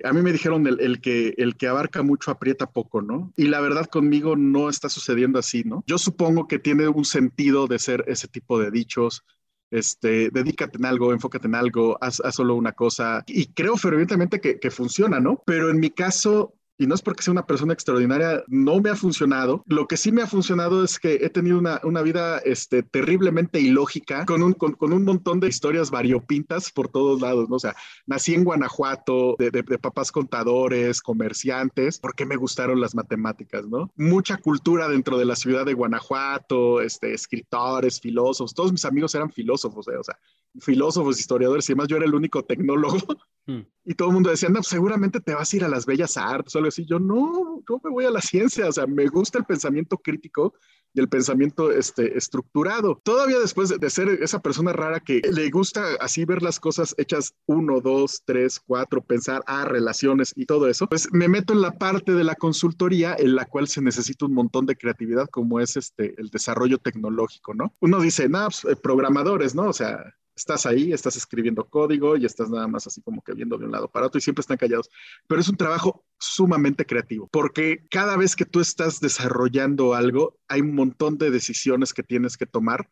a 0.05 0.13
mí 0.13 0.21
me 0.23 0.33
dijeron 0.33 0.67
el, 0.67 0.81
el, 0.81 1.01
que, 1.01 1.35
el 1.39 1.57
que 1.57 1.67
abarca 1.67 2.03
mucho 2.03 2.31
aprieta 2.31 2.67
poco, 2.71 3.01
¿no? 3.01 3.33
Y 3.37 3.47
la 3.49 3.61
verdad 3.61 3.87
conmigo 3.87 4.37
no 4.37 4.69
está 4.69 4.91
sucediendo 4.91 5.39
así, 5.39 5.65
¿no? 5.65 5.83
Yo 5.87 5.97
supongo 5.97 6.47
que 6.47 6.59
tiene 6.59 6.89
un 6.89 7.07
sentido 7.07 7.67
de 7.67 7.79
ser 7.79 8.05
ese 8.07 8.29
tipo 8.29 8.59
de 8.61 8.71
dichos, 8.71 9.25
este, 9.71 10.31
dedícate 10.31 10.79
en 10.79 10.85
algo, 10.85 11.13
enfócate 11.13 11.47
en 11.47 11.55
algo, 11.55 11.99
haz, 12.01 12.21
solo 12.33 12.55
una 12.55 12.73
cosa. 12.73 13.25
Y 13.27 13.47
creo 13.53 13.77
fervientemente 13.77 14.41
que, 14.41 14.61
que, 14.61 14.71
funciona, 14.71 15.21
¿no? 15.21 15.43
Pero 15.47 15.71
en 15.71 15.81
mi 15.81 15.91
caso, 15.91 16.55
y 16.79 16.87
no 16.87 16.95
es 16.95 17.03
porque 17.03 17.23
sea 17.23 17.33
una 17.33 17.47
persona 17.47 17.73
extraordinaria, 17.73 18.45
no 18.49 18.81
me 18.81 18.91
ha 18.91 18.97
funcionado. 18.97 19.65
Lo 19.67 19.87
que 19.87 19.97
sí 19.97 20.13
me 20.13 20.23
ha 20.23 20.27
funcionado 20.27 20.85
es 20.85 20.99
que 20.99 21.15
he 21.15 21.31
tenido 21.31 21.59
una, 21.59 21.81
una 21.85 22.03
vida 22.03 22.39
este, 22.39 22.83
terriblemente 22.83 23.61
ilógica, 23.61 24.27
con 24.27 24.43
un, 24.43 24.53
con, 24.53 24.73
con, 24.75 24.93
un 24.93 25.05
montón 25.05 25.41
de 25.41 25.49
historias 25.49 25.91
variopintas 25.91 26.71
por 26.71 26.89
todos 26.89 27.21
lados, 27.21 27.49
¿no? 27.49 27.57
O 27.57 27.61
sea, 27.61 27.75
nací 28.07 28.35
en 28.35 28.45
Guanajuato, 28.45 29.37
de, 29.39 29.51
de, 29.51 29.63
papás 29.79 30.13
contadores, 30.13 31.01
comerciantes, 31.01 31.99
porque 31.99 32.27
me 32.27 32.37
gustaron 32.37 32.81
las 32.81 32.95
matemáticas, 32.95 33.67
¿no? 33.67 33.93
Mucha 33.97 34.37
cultura 34.37 34.89
dentro 34.89 35.19
de 35.19 35.25
la 35.25 35.37
ciudad 35.37 35.65
de 35.65 35.75
Guanajuato, 35.75 36.81
este, 36.81 37.15
escritores, 37.15 38.01
filósofos, 38.01 38.55
todos 38.55 38.73
mis 38.73 38.85
amigos 38.85 39.15
eran 39.15 39.31
filósofos, 39.31 39.89
¿eh? 39.89 39.97
o 39.97 40.05
sea, 40.05 40.19
filósofos, 40.61 41.19
historiadores 41.19 41.69
y 41.69 41.73
demás, 41.73 41.89
yo 41.89 41.97
era 41.97 42.07
el 42.07 42.15
único 42.15 42.43
tecnólogo 42.45 42.99
Hmm. 43.47 43.61
Y 43.85 43.95
todo 43.95 44.09
el 44.09 44.15
mundo 44.15 44.31
decía, 44.31 44.49
no, 44.49 44.57
pues, 44.57 44.67
seguramente 44.67 45.21
te 45.21 45.33
vas 45.33 45.53
a 45.53 45.57
ir 45.57 45.65
a 45.65 45.69
las 45.69 45.87
bellas 45.87 46.17
artes 46.17 46.55
o 46.55 46.59
algo 46.59 46.69
así. 46.69 46.85
Yo, 46.85 46.99
no, 46.99 47.63
yo 47.69 47.81
me 47.85 47.91
voy 47.91 48.05
a 48.05 48.11
la 48.11 48.21
ciencia. 48.21 48.69
O 48.69 48.73
sea, 48.73 48.87
me 48.87 49.07
gusta 49.07 49.39
el 49.39 49.45
pensamiento 49.45 49.99
crítico 49.99 50.55
y 50.93 50.99
el 50.99 51.09
pensamiento 51.09 51.71
este, 51.71 52.19
estructurado. 52.19 53.01
Todavía 53.05 53.39
después 53.39 53.69
de, 53.69 53.91
ser 53.91 54.09
esa 54.21 54.41
persona 54.41 54.73
rara 54.73 54.99
que 54.99 55.23
le 55.33 55.49
gusta 55.51 55.95
así 56.01 56.25
ver 56.25 56.43
las 56.43 56.59
cosas 56.59 56.95
hechas 56.99 57.35
uno, 57.47 57.81
dos, 57.81 58.23
tres, 58.25 58.61
cuatro, 58.67 59.01
pensar, 59.01 59.45
a 59.47 59.63
ah, 59.63 59.65
relaciones 59.65 60.33
y 60.35 60.47
todo 60.47 60.69
eso, 60.69 60.89
pues 60.89 61.09
me 61.13 61.29
meto 61.29 61.53
en 61.53 61.61
la 61.61 61.73
parte 61.73 62.13
de 62.13 62.25
la 62.25 62.35
consultoría 62.35 63.15
en 63.17 63.37
la 63.37 63.45
cual 63.45 63.69
se 63.69 63.83
necesita 63.83 64.25
un 64.25 64.35
montón 64.35 64.67
de 64.67 64.77
creatividad 64.77 65.29
como 65.29 65.61
es 65.61 65.77
este, 65.77 66.15
el 66.19 66.31
desarrollo 66.31 66.79
tecnológico, 66.79 67.55
¿no? 67.55 67.75
Uno 67.81 68.01
dice, 68.01 68.29
no, 68.29 68.47
pues, 68.47 68.65
eh, 68.65 68.77
programadores, 68.77 69.55
¿no? 69.55 69.69
O 69.69 69.73
sea, 69.73 70.15
estás 70.37 70.67
ahí, 70.67 70.93
estás 70.93 71.17
escribiendo 71.17 71.65
código 71.65 72.17
y 72.17 72.27
estás 72.27 72.51
nada 72.51 72.69
más 72.69 72.87
así 72.87 73.01
como 73.01 73.23
que 73.23 73.33
viendo 73.33 73.57
de 73.57 73.65
un 73.65 73.73
lado 73.73 73.89
para 73.89 74.07
otro 74.07 74.19
y 74.19 74.23
siempre 74.23 74.43
están 74.43 74.59
callados. 74.59 74.91
Pero 75.27 75.41
es 75.41 75.49
un 75.49 75.57
trabajo 75.57 76.05
sumamente 76.19 76.85
creativo, 76.85 77.29
porque 77.33 77.87
cada 77.91 78.17
vez 78.17 78.37
que 78.37 78.45
tú 78.45 78.61
estás 78.61 79.01
desarrollando 79.01 79.95
algo, 79.95 80.39
hay 80.47 80.61
un 80.61 80.75
montón 80.75 81.17
de 81.19 81.31
decisiones 81.31 81.95
que 81.95 82.03
tienes 82.03 82.37
que 82.37 82.47
tomar, 82.47 82.89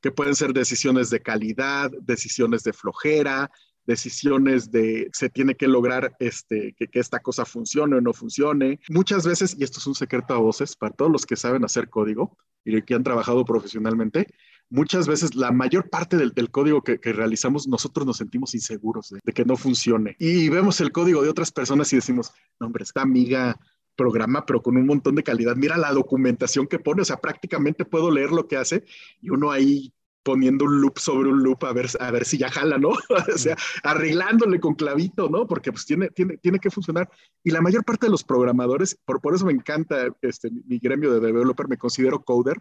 que 0.00 0.10
pueden 0.10 0.34
ser 0.34 0.52
decisiones 0.52 1.10
de 1.10 1.20
calidad, 1.20 1.90
decisiones 2.00 2.62
de 2.62 2.72
flojera, 2.72 3.50
decisiones 3.86 4.70
de 4.70 5.08
se 5.12 5.30
tiene 5.30 5.54
que 5.54 5.68
lograr 5.68 6.16
este, 6.18 6.74
que, 6.76 6.88
que, 6.88 6.98
esta 6.98 7.20
cosa 7.20 7.44
funcione 7.44 7.96
o 7.96 8.00
no 8.00 8.12
funcione. 8.12 8.80
Muchas 8.88 9.26
veces, 9.26 9.56
y 9.58 9.64
esto 9.64 9.78
es 9.78 9.86
un 9.86 9.94
secreto 9.94 10.34
a 10.34 10.38
voces 10.38 10.76
para 10.76 10.94
todos 10.94 11.10
los 11.10 11.24
que 11.24 11.36
saben 11.36 11.64
hacer 11.64 11.88
código 11.88 12.36
y 12.64 12.82
que 12.82 12.94
han 12.94 13.04
trabajado 13.04 13.44
profesionalmente, 13.44 14.26
muchas 14.70 15.06
veces 15.06 15.34
la 15.34 15.52
mayor 15.52 15.88
parte 15.88 16.16
del, 16.16 16.50
código 16.50 16.82
que, 16.82 16.98
realizamos 17.12 17.68
nosotros 17.68 18.06
nos 18.06 18.16
sentimos 18.16 18.54
inseguros 18.54 19.14
de, 19.22 19.32
que 19.32 19.44
no 19.44 19.56
funcione. 19.56 20.16
Y 20.18 20.48
vemos 20.48 20.80
el 20.80 20.92
código 20.92 21.22
de 21.22 21.30
otras 21.30 21.52
personas 21.52 21.92
y 21.92 21.96
decimos, 21.96 22.32
no, 22.60 22.66
hombre, 22.66 22.84
esta 22.84 23.02
amiga 23.02 23.58
programa, 23.96 24.44
pero 24.44 24.62
con 24.62 24.76
un 24.76 24.86
montón 24.86 25.14
de 25.14 25.22
calidad. 25.22 25.56
Mira 25.56 25.76
la 25.78 25.92
documentación 25.92 26.66
que 26.66 26.78
pone, 26.78 27.02
o 27.02 27.04
sea, 27.04 27.16
prácticamente 27.16 27.84
puedo 27.84 28.10
leer 28.10 28.30
lo 28.30 28.46
que 28.46 28.56
hace 28.56 28.84
y 29.22 29.30
uno 29.30 29.50
ahí 29.50 29.92
poniendo 30.22 30.64
un 30.64 30.80
loop 30.80 30.98
sobre 30.98 31.28
un 31.28 31.44
loop 31.44 31.64
a 31.64 31.72
ver, 31.72 31.86
a 32.00 32.10
ver 32.10 32.24
si 32.24 32.36
ya 32.36 32.50
jala, 32.50 32.78
¿no? 32.78 32.88
o 33.34 33.38
sea, 33.38 33.56
arreglándole 33.84 34.58
con 34.58 34.74
clavito, 34.74 35.28
¿no? 35.30 35.46
Porque 35.46 35.70
pues 35.70 35.86
tiene, 35.86 36.08
tiene, 36.10 36.36
tiene 36.36 36.58
que 36.58 36.68
funcionar. 36.68 37.08
Y 37.44 37.52
la 37.52 37.60
mayor 37.60 37.84
parte 37.84 38.06
de 38.06 38.10
los 38.10 38.24
programadores, 38.24 38.98
por, 39.04 39.20
por 39.20 39.36
eso 39.36 39.46
me 39.46 39.52
encanta 39.52 40.08
este, 40.22 40.50
mi 40.66 40.78
gremio 40.78 41.12
de 41.14 41.20
developer, 41.20 41.68
me 41.68 41.78
considero 41.78 42.24
coder, 42.24 42.58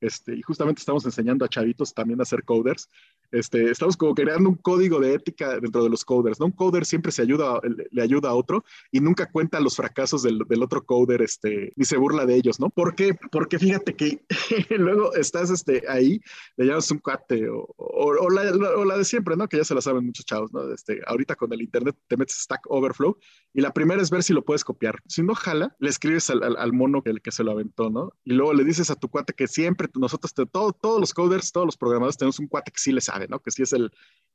este, 0.00 0.34
y 0.36 0.42
justamente 0.42 0.80
estamos 0.80 1.04
enseñando 1.04 1.44
a 1.44 1.48
chavitos 1.48 1.94
también 1.94 2.20
a 2.20 2.24
hacer 2.24 2.44
coders. 2.44 2.88
Este, 3.32 3.70
estamos 3.70 3.96
como 3.96 4.14
creando 4.14 4.48
un 4.48 4.56
código 4.56 5.00
de 5.00 5.14
ética 5.14 5.58
dentro 5.58 5.82
de 5.82 5.90
los 5.90 6.04
coders, 6.04 6.38
¿no? 6.38 6.46
Un 6.46 6.52
coder 6.52 6.84
siempre 6.84 7.10
se 7.10 7.22
ayuda, 7.22 7.60
le, 7.90 8.02
ayuda 8.02 8.30
a 8.30 8.34
otro 8.34 8.64
y 8.92 9.00
nunca 9.00 9.30
cuenta 9.30 9.58
los 9.58 9.76
fracasos 9.76 10.22
del, 10.22 10.38
del, 10.48 10.62
otro 10.62 10.84
coder, 10.84 11.22
este, 11.22 11.72
ni 11.76 11.84
se 11.84 11.96
burla 11.96 12.24
de 12.24 12.36
ellos, 12.36 12.60
¿no? 12.60 12.70
¿Por 12.70 12.94
qué? 12.94 13.14
Porque 13.32 13.58
fíjate 13.58 13.94
que 13.94 14.24
luego 14.78 15.12
estás 15.14 15.50
este, 15.50 15.82
ahí, 15.88 16.20
le 16.56 16.66
llamas 16.66 16.90
un 16.90 16.98
cuate 16.98 17.48
o, 17.48 17.66
o, 17.76 18.30
la, 18.30 18.42
o, 18.76 18.84
la, 18.84 18.96
de 18.96 19.04
siempre, 19.04 19.36
¿no? 19.36 19.48
Que 19.48 19.56
ya 19.56 19.64
se 19.64 19.74
la 19.74 19.80
saben 19.80 20.06
muchos 20.06 20.24
chavos, 20.24 20.52
¿no? 20.52 20.72
Este, 20.72 21.00
ahorita 21.06 21.34
con 21.34 21.52
el 21.52 21.62
internet 21.62 21.96
te 22.06 22.16
metes 22.16 22.36
Stack 22.36 22.66
Overflow 22.68 23.18
y 23.52 23.60
la 23.60 23.72
primera 23.72 24.00
es 24.00 24.10
ver 24.10 24.22
si 24.22 24.32
lo 24.32 24.44
puedes 24.44 24.64
copiar. 24.64 25.00
Si 25.08 25.22
no 25.22 25.34
jala, 25.34 25.74
le 25.80 25.88
escribes 25.88 26.30
al, 26.30 26.42
al, 26.42 26.56
al 26.56 26.72
mono 26.72 27.02
que, 27.02 27.12
que 27.14 27.32
se 27.32 27.42
lo 27.42 27.50
aventó, 27.50 27.90
¿no? 27.90 28.12
Y 28.24 28.34
luego 28.34 28.54
le 28.54 28.64
dices 28.64 28.90
a 28.90 28.94
tu 28.94 29.08
cuate 29.08 29.32
que 29.32 29.48
siempre 29.48 29.85
nosotros, 29.94 30.32
todos 30.34 31.00
los 31.00 31.14
coders, 31.14 31.52
todos 31.52 31.66
los 31.66 31.76
programadores 31.76 32.16
tenemos 32.16 32.38
un 32.38 32.48
cuate 32.48 32.70
que 32.70 32.80
sí 32.80 32.92
le 32.92 33.00
sabe, 33.00 33.28
¿no? 33.28 33.40
Que 33.40 33.50
sí 33.50 33.62
es 33.62 33.72
el, 33.72 33.90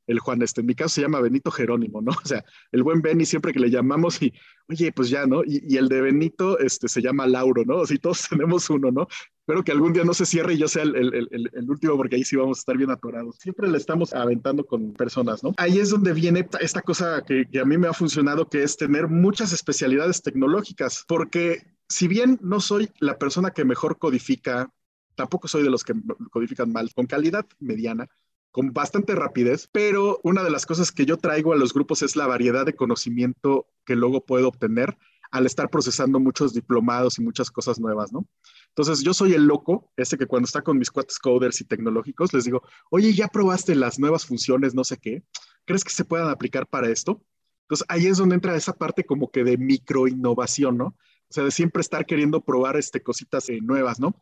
el 0.06 0.18
Juan, 0.18 0.42
este, 0.42 0.60
en 0.60 0.66
mi 0.66 0.74
caso 0.74 0.96
se 0.96 1.02
llama 1.02 1.20
Benito 1.20 1.50
Jerónimo, 1.50 2.00
¿no? 2.00 2.12
O 2.22 2.26
sea, 2.26 2.44
el 2.70 2.82
buen 2.82 3.02
Benny 3.02 3.26
siempre 3.26 3.52
que 3.52 3.60
le 3.60 3.70
llamamos 3.70 4.22
y, 4.22 4.32
oye, 4.68 4.92
pues 4.92 5.10
ya, 5.10 5.26
¿no? 5.26 5.42
Y, 5.44 5.76
el 5.76 5.88
de 5.88 6.00
Benito, 6.00 6.58
este, 6.58 6.88
se 6.88 7.02
llama 7.02 7.26
Lauro, 7.26 7.64
¿no? 7.64 7.82
Así 7.82 7.98
todos 7.98 8.22
tenemos 8.30 8.68
uno, 8.70 8.90
¿no? 8.90 9.08
Espero 9.40 9.64
que 9.64 9.72
algún 9.72 9.92
día 9.92 10.04
no 10.04 10.14
se 10.14 10.24
cierre 10.24 10.54
y 10.54 10.58
yo 10.58 10.68
sea 10.68 10.84
el, 10.84 10.94
el, 10.94 11.50
el, 11.52 11.70
último, 11.70 11.96
porque 11.96 12.14
ahí 12.14 12.24
sí 12.24 12.36
vamos 12.36 12.58
a 12.58 12.60
estar 12.60 12.76
bien 12.76 12.90
atorados. 12.90 13.36
Siempre 13.38 13.68
le 13.68 13.76
estamos 13.76 14.14
aventando 14.14 14.64
con 14.64 14.92
personas, 14.92 15.42
¿no? 15.42 15.52
Ahí 15.56 15.78
es 15.80 15.90
donde 15.90 16.12
viene 16.12 16.48
esta 16.60 16.80
cosa 16.80 17.24
que 17.26 17.46
a 17.58 17.64
mí 17.64 17.76
me 17.76 17.88
ha 17.88 17.92
funcionado, 17.92 18.48
que 18.48 18.62
es 18.62 18.76
tener 18.76 19.08
muchas 19.08 19.52
especialidades 19.52 20.22
tecnológicas, 20.22 21.04
porque 21.08 21.64
si 21.88 22.08
bien 22.08 22.38
no 22.40 22.60
soy 22.60 22.90
la 23.00 23.18
persona 23.18 23.50
que 23.50 23.64
mejor 23.64 23.98
codifica 23.98 24.70
Tampoco 25.14 25.48
soy 25.48 25.62
de 25.62 25.70
los 25.70 25.84
que 25.84 25.94
codifican 26.30 26.72
mal, 26.72 26.92
con 26.94 27.06
calidad 27.06 27.46
mediana, 27.60 28.08
con 28.50 28.72
bastante 28.72 29.14
rapidez, 29.14 29.68
pero 29.72 30.20
una 30.22 30.42
de 30.42 30.50
las 30.50 30.66
cosas 30.66 30.92
que 30.92 31.06
yo 31.06 31.16
traigo 31.16 31.52
a 31.52 31.56
los 31.56 31.72
grupos 31.72 32.02
es 32.02 32.16
la 32.16 32.26
variedad 32.26 32.66
de 32.66 32.74
conocimiento 32.74 33.66
que 33.84 33.96
luego 33.96 34.24
puedo 34.24 34.48
obtener 34.48 34.96
al 35.32 35.46
estar 35.46 35.70
procesando 35.70 36.20
muchos 36.20 36.52
diplomados 36.52 37.18
y 37.18 37.22
muchas 37.22 37.50
cosas 37.50 37.80
nuevas, 37.80 38.12
¿no? 38.12 38.28
Entonces, 38.68 39.02
yo 39.02 39.14
soy 39.14 39.32
el 39.32 39.44
loco, 39.44 39.90
ese 39.96 40.18
que 40.18 40.26
cuando 40.26 40.44
está 40.44 40.60
con 40.60 40.78
mis 40.78 40.90
cuates 40.90 41.18
coders 41.18 41.60
y 41.62 41.64
tecnológicos, 41.64 42.34
les 42.34 42.44
digo, 42.44 42.62
oye, 42.90 43.14
¿ya 43.14 43.28
probaste 43.28 43.74
las 43.74 43.98
nuevas 43.98 44.26
funciones, 44.26 44.74
no 44.74 44.84
sé 44.84 44.98
qué? 44.98 45.22
¿Crees 45.64 45.84
que 45.84 45.90
se 45.90 46.04
puedan 46.04 46.28
aplicar 46.28 46.66
para 46.66 46.90
esto? 46.90 47.22
Entonces, 47.62 47.86
ahí 47.88 48.06
es 48.06 48.18
donde 48.18 48.34
entra 48.34 48.54
esa 48.54 48.74
parte 48.74 49.04
como 49.04 49.30
que 49.30 49.42
de 49.42 49.56
micro 49.56 50.06
innovación, 50.06 50.76
¿no? 50.76 50.84
O 50.84 51.32
sea, 51.34 51.44
de 51.44 51.50
siempre 51.50 51.80
estar 51.80 52.04
queriendo 52.04 52.42
probar 52.42 52.76
este, 52.76 53.02
cositas 53.02 53.48
eh, 53.48 53.60
nuevas, 53.62 53.98
¿no? 53.98 54.14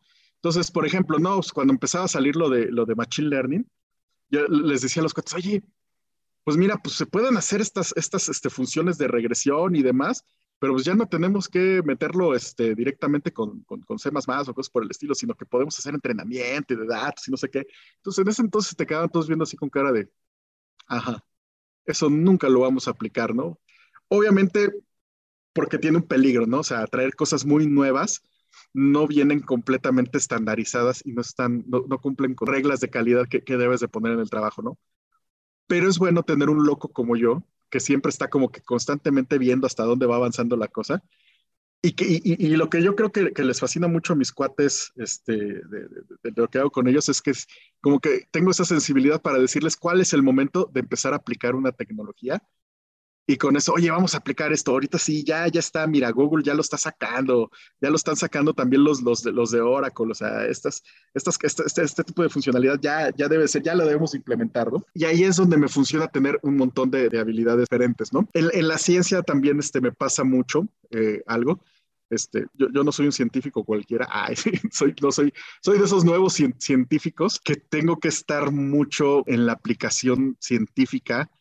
Entonces, 0.43 0.71
por 0.71 0.87
ejemplo, 0.87 1.19
no, 1.19 1.35
pues, 1.35 1.51
cuando 1.51 1.71
empezaba 1.71 2.05
a 2.05 2.07
salir 2.07 2.35
lo 2.35 2.49
de, 2.49 2.71
lo 2.71 2.85
de 2.85 2.95
Machine 2.95 3.29
Learning, 3.29 3.69
yo 4.29 4.47
les 4.47 4.81
decía 4.81 5.01
a 5.01 5.03
los 5.03 5.13
cuates, 5.13 5.35
oye, 5.35 5.63
pues 6.43 6.57
mira, 6.57 6.77
pues 6.77 6.95
se 6.95 7.05
pueden 7.05 7.37
hacer 7.37 7.61
estas, 7.61 7.93
estas 7.95 8.27
este, 8.27 8.49
funciones 8.49 8.97
de 8.97 9.07
regresión 9.07 9.75
y 9.75 9.83
demás, 9.83 10.25
pero 10.57 10.73
pues 10.73 10.83
ya 10.83 10.95
no 10.95 11.07
tenemos 11.07 11.47
que 11.47 11.83
meterlo 11.85 12.33
este, 12.33 12.73
directamente 12.73 13.31
con, 13.31 13.61
con, 13.65 13.81
con 13.81 13.99
C++ 13.99 14.09
o 14.09 14.53
cosas 14.55 14.69
por 14.71 14.83
el 14.83 14.89
estilo, 14.89 15.13
sino 15.13 15.35
que 15.35 15.45
podemos 15.45 15.77
hacer 15.77 15.93
entrenamiento 15.93 16.75
de 16.75 16.87
datos 16.87 17.27
y 17.27 17.31
no 17.31 17.37
sé 17.37 17.47
qué. 17.49 17.67
Entonces, 17.97 18.23
en 18.23 18.29
ese 18.29 18.41
entonces 18.41 18.75
te 18.75 18.87
quedaban 18.87 19.09
todos 19.09 19.27
viendo 19.27 19.43
así 19.43 19.55
con 19.55 19.69
cara 19.69 19.91
de, 19.91 20.09
ajá, 20.87 21.23
eso 21.85 22.09
nunca 22.09 22.49
lo 22.49 22.61
vamos 22.61 22.87
a 22.87 22.91
aplicar, 22.91 23.35
¿no? 23.35 23.59
Obviamente, 24.07 24.71
porque 25.53 25.77
tiene 25.77 25.97
un 25.97 26.07
peligro, 26.07 26.47
¿no? 26.47 26.61
O 26.61 26.63
sea, 26.63 26.87
traer 26.87 27.15
cosas 27.15 27.45
muy 27.45 27.67
nuevas 27.67 28.23
no 28.73 29.07
vienen 29.07 29.41
completamente 29.41 30.17
estandarizadas 30.17 31.01
y 31.05 31.13
no, 31.13 31.21
están, 31.21 31.65
no, 31.67 31.83
cumplen 31.99 32.35
con 32.35 32.47
reglas 32.47 32.79
de 32.79 32.89
calidad 32.89 33.27
que, 33.27 33.41
debes 33.57 33.81
de 33.81 33.87
poner 33.87 34.13
en 34.13 34.19
el 34.19 34.29
trabajo, 34.29 34.61
¿no? 34.61 34.77
Pero 35.67 35.89
es 35.89 35.99
bueno 35.99 36.23
tener 36.23 36.49
un 36.49 36.65
loco 36.65 36.89
como 36.89 37.15
yo, 37.15 37.43
que 37.69 37.79
siempre 37.79 38.09
está 38.09 38.29
como 38.29 38.51
que 38.51 38.61
constantemente 38.61 39.37
viendo 39.37 39.67
hasta 39.67 39.83
dónde 39.83 40.05
va 40.05 40.15
avanzando 40.17 40.57
la 40.57 40.67
cosa. 40.67 41.03
Y, 41.83 41.93
que, 41.93 42.21
y, 42.23 42.55
lo 42.55 42.69
que 42.69 42.83
yo 42.83 42.95
creo 42.95 43.11
que, 43.11 43.31
les 43.43 43.59
fascina 43.59 43.87
mucho 43.87 44.13
a 44.13 44.15
mis 44.15 44.31
cuates, 44.31 44.91
este, 44.97 45.33
de, 45.35 45.87
lo 46.35 46.47
que 46.47 46.59
hago 46.59 46.69
con 46.69 46.87
ellos, 46.87 47.09
es 47.09 47.21
que 47.21 47.31
es 47.31 47.47
como 47.81 47.99
que 47.99 48.27
tengo 48.29 48.51
esa 48.51 48.65
sensibilidad 48.65 49.21
para 49.21 49.39
decirles 49.39 49.77
cuál 49.77 49.99
es 49.99 50.13
el 50.13 50.21
momento 50.21 50.69
de 50.71 50.81
empezar 50.81 51.13
a 51.13 51.17
aplicar 51.17 51.55
una 51.55 51.71
tecnología 51.71 52.43
y 53.31 53.37
con 53.37 53.55
eso, 53.55 53.71
oye, 53.73 53.89
vamos 53.89 54.13
a 54.13 54.17
aplicar 54.17 54.51
esto. 54.51 54.71
Ahorita 54.71 54.97
sí, 54.97 55.23
ya, 55.23 55.47
ya 55.47 55.61
está, 55.61 55.87
mira, 55.87 56.11
Google 56.11 56.43
ya 56.43 56.53
lo 56.53 56.59
está 56.59 56.77
sacando, 56.77 57.49
ya 57.79 57.89
lo 57.89 57.95
están 57.95 58.17
sacando 58.17 58.53
también 58.53 58.83
los, 58.83 59.01
los, 59.01 59.23
los 59.23 59.51
de 59.51 59.61
Oracle, 59.61 60.11
o 60.11 60.13
sea, 60.13 60.45
estas, 60.47 60.83
estas, 61.13 61.37
este, 61.41 61.63
este, 61.65 61.83
este, 61.83 62.03
tipo 62.03 62.23
de 62.23 62.29
funcionalidad 62.29 62.77
ya, 62.81 63.09
ya 63.15 63.29
debe 63.29 63.47
ser, 63.47 63.63
ya 63.63 63.73
lo 63.73 63.85
debemos 63.85 64.15
implementar, 64.15 64.71
¿no? 64.71 64.85
Y 64.93 65.05
ahí 65.05 65.23
es 65.23 65.37
donde 65.37 65.55
me 65.55 65.69
funciona 65.69 66.09
tener 66.09 66.39
un 66.43 66.57
montón 66.57 66.91
de, 66.91 67.07
de 67.07 67.19
habilidades 67.19 67.69
diferentes, 67.69 68.11
¿no? 68.11 68.27
En, 68.33 68.49
en, 68.51 68.67
la 68.67 68.77
ciencia 68.77 69.21
también 69.21 69.59
este, 69.59 69.79
me 69.79 69.93
pasa 69.93 70.25
mucho 70.25 70.67
eh, 70.89 71.23
algo. 71.25 71.63
Este, 72.09 72.47
yo, 72.55 72.67
yo, 72.73 72.83
no 72.83 72.91
soy 72.91 73.05
un 73.05 73.13
científico 73.13 73.63
cualquiera, 73.63 74.09
Ay, 74.11 74.35
soy, 74.71 74.93
no 75.01 75.13
soy, 75.13 75.33
soy 75.61 75.77
de 75.79 75.85
esos 75.85 76.03
nuevos 76.03 76.33
científicos 76.33 77.39
que 77.39 77.55
tengo 77.55 77.97
que 77.97 78.09
estar 78.09 78.51
mucho 78.51 79.23
en 79.27 79.45
la 79.45 79.53
aplicación 79.53 80.35
científica 80.41 81.31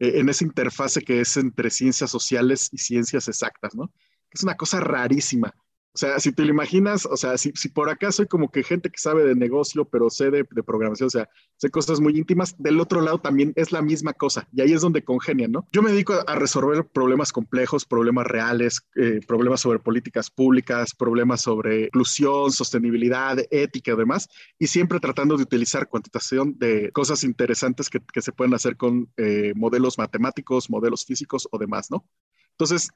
en 0.00 0.28
esa 0.28 0.44
interfase 0.44 1.02
que 1.02 1.20
es 1.20 1.36
entre 1.36 1.70
ciencias 1.70 2.10
sociales 2.10 2.68
y 2.72 2.78
ciencias 2.78 3.28
exactas, 3.28 3.74
¿no? 3.74 3.92
Es 4.30 4.42
una 4.42 4.56
cosa 4.56 4.80
rarísima. 4.80 5.54
O 5.92 5.98
sea, 5.98 6.20
si 6.20 6.30
te 6.30 6.44
lo 6.44 6.50
imaginas, 6.50 7.04
o 7.04 7.16
sea, 7.16 7.36
si, 7.36 7.50
si, 7.56 7.68
por 7.68 7.90
acá 7.90 8.12
soy 8.12 8.26
como 8.26 8.52
que 8.52 8.62
gente 8.62 8.90
que 8.90 8.98
sabe 8.98 9.24
de 9.24 9.34
negocio, 9.34 9.84
pero 9.84 10.08
sé 10.08 10.30
de, 10.30 10.46
de, 10.48 10.62
programación, 10.62 11.08
o 11.08 11.10
sea, 11.10 11.28
sé 11.56 11.68
cosas 11.68 12.00
muy 12.00 12.16
íntimas, 12.16 12.54
del 12.58 12.78
otro 12.78 13.00
lado 13.00 13.18
también 13.18 13.52
es 13.56 13.72
la 13.72 13.82
misma 13.82 14.12
cosa 14.12 14.48
y 14.52 14.60
ahí 14.60 14.72
es 14.72 14.82
donde 14.82 15.02
congenian, 15.02 15.50
¿no? 15.50 15.68
Yo 15.72 15.82
me 15.82 15.90
dedico 15.90 16.14
a, 16.24 16.34
resolver 16.36 16.86
problemas 16.86 17.32
complejos, 17.32 17.84
problemas 17.84 18.26
reales, 18.28 18.82
eh, 18.94 19.18
problemas 19.26 19.62
sobre 19.62 19.80
políticas 19.80 20.30
públicas, 20.30 20.94
problemas 20.94 21.40
sobre 21.40 21.86
inclusión, 21.86 22.52
sostenibilidad, 22.52 23.36
ética 23.50 23.92
y 23.92 23.96
demás, 23.96 24.28
y 24.60 24.68
siempre 24.68 25.00
tratando 25.00 25.36
de 25.36 25.42
utilizar 25.42 25.88
cuantitación 25.88 26.56
de 26.56 26.92
cosas 26.92 27.24
interesantes 27.24 27.90
que, 27.90 27.98
que 28.12 28.22
se 28.22 28.30
pueden 28.30 28.54
hacer 28.54 28.76
con 28.76 29.10
eh, 29.16 29.52
modelos 29.56 29.98
matemáticos, 29.98 30.70
modelos 30.70 31.04
físicos 31.04 31.48
o 31.50 31.58
demás, 31.58 31.90
¿no? 31.90 32.06
Entonces, 32.52 32.90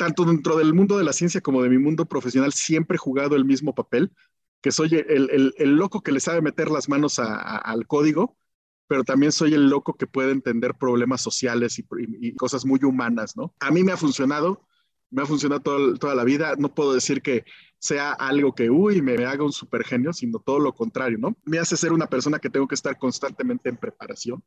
tanto 0.00 0.24
dentro 0.24 0.56
del 0.56 0.72
mundo 0.72 0.96
de 0.96 1.04
la 1.04 1.12
ciencia 1.12 1.42
como 1.42 1.62
de 1.62 1.68
mi 1.68 1.76
mundo 1.76 2.06
profesional, 2.06 2.54
siempre 2.54 2.94
he 2.94 2.98
jugado 2.98 3.36
el 3.36 3.44
mismo 3.44 3.74
papel, 3.74 4.10
que 4.62 4.72
soy 4.72 4.94
el, 4.94 5.52
loco 5.76 6.00
que 6.00 6.10
le 6.10 6.20
sabe 6.20 6.40
meter 6.40 6.70
las 6.70 6.88
manos 6.88 7.18
al 7.18 7.86
código, 7.86 8.38
pero 8.86 9.04
también 9.04 9.30
soy 9.30 9.52
el 9.52 9.68
loco 9.68 9.92
que 9.98 10.06
puede 10.06 10.32
entender 10.32 10.74
problemas 10.74 11.20
sociales 11.20 11.78
y, 11.78 12.34
cosas 12.34 12.64
muy 12.64 12.82
humanas, 12.82 13.36
¿no? 13.36 13.54
A 13.60 13.70
mí 13.70 13.84
me 13.84 13.92
ha 13.92 13.98
funcionado, 13.98 14.66
me 15.10 15.20
ha 15.20 15.26
funcionado 15.26 15.60
toda 15.60 16.14
la 16.14 16.24
vida. 16.24 16.54
No 16.56 16.74
puedo 16.74 16.94
decir 16.94 17.20
que 17.20 17.44
sea 17.78 18.12
algo 18.12 18.54
que, 18.54 18.70
uy, 18.70 19.02
me, 19.02 19.22
haga 19.26 19.44
un 19.44 19.52
super 19.52 19.84
genio, 19.84 20.14
sino 20.14 20.38
todo 20.38 20.60
lo 20.60 20.72
contrario, 20.72 21.18
¿no? 21.18 21.36
Me 21.44 21.58
hace 21.58 21.76
ser 21.76 21.92
una 21.92 22.06
persona 22.06 22.38
que 22.38 22.48
tengo 22.48 22.66
que 22.66 22.74
estar 22.74 22.96
constantemente 22.96 23.68
en 23.68 23.76
preparación. 23.76 24.42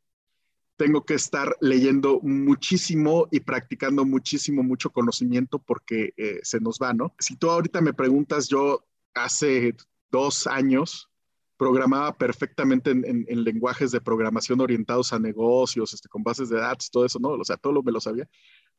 Tengo 0.76 1.06
que 1.06 1.14
estar 1.14 1.56
leyendo 1.62 2.20
muchísimo 2.22 3.28
y 3.32 3.42
practicando 3.42 4.06
muchísimo, 4.06 4.64
mucho 4.64 4.90
conocimiento 4.90 5.60
porque 5.60 6.14
eh, 6.18 6.40
se 6.44 6.60
nos 6.60 6.80
va, 6.80 6.94
¿no? 6.94 7.14
Si 7.20 7.36
tú 7.36 7.50
ahorita 7.50 7.82
me 7.82 7.94
preguntas, 7.94 8.48
yo 8.48 8.84
hace 9.14 9.76
dos 10.12 10.48
años 10.48 11.10
programaba 11.58 12.18
perfectamente 12.18 12.92
en, 12.92 13.44
lenguajes 13.44 13.92
de 13.92 14.02
programación 14.02 14.60
orientados 14.60 15.14
a 15.14 15.20
negocios, 15.20 15.94
este, 15.94 16.10
con 16.10 16.24
bases 16.24 16.50
de 16.50 16.58
datos, 16.58 16.90
todo 16.90 17.06
eso, 17.06 17.20
¿no? 17.20 17.30
O 17.30 17.46
sea, 17.46 17.58
todo 17.58 17.74
lo, 17.74 17.84
me 17.84 17.92
lo 17.92 18.02
sabía. 18.02 18.28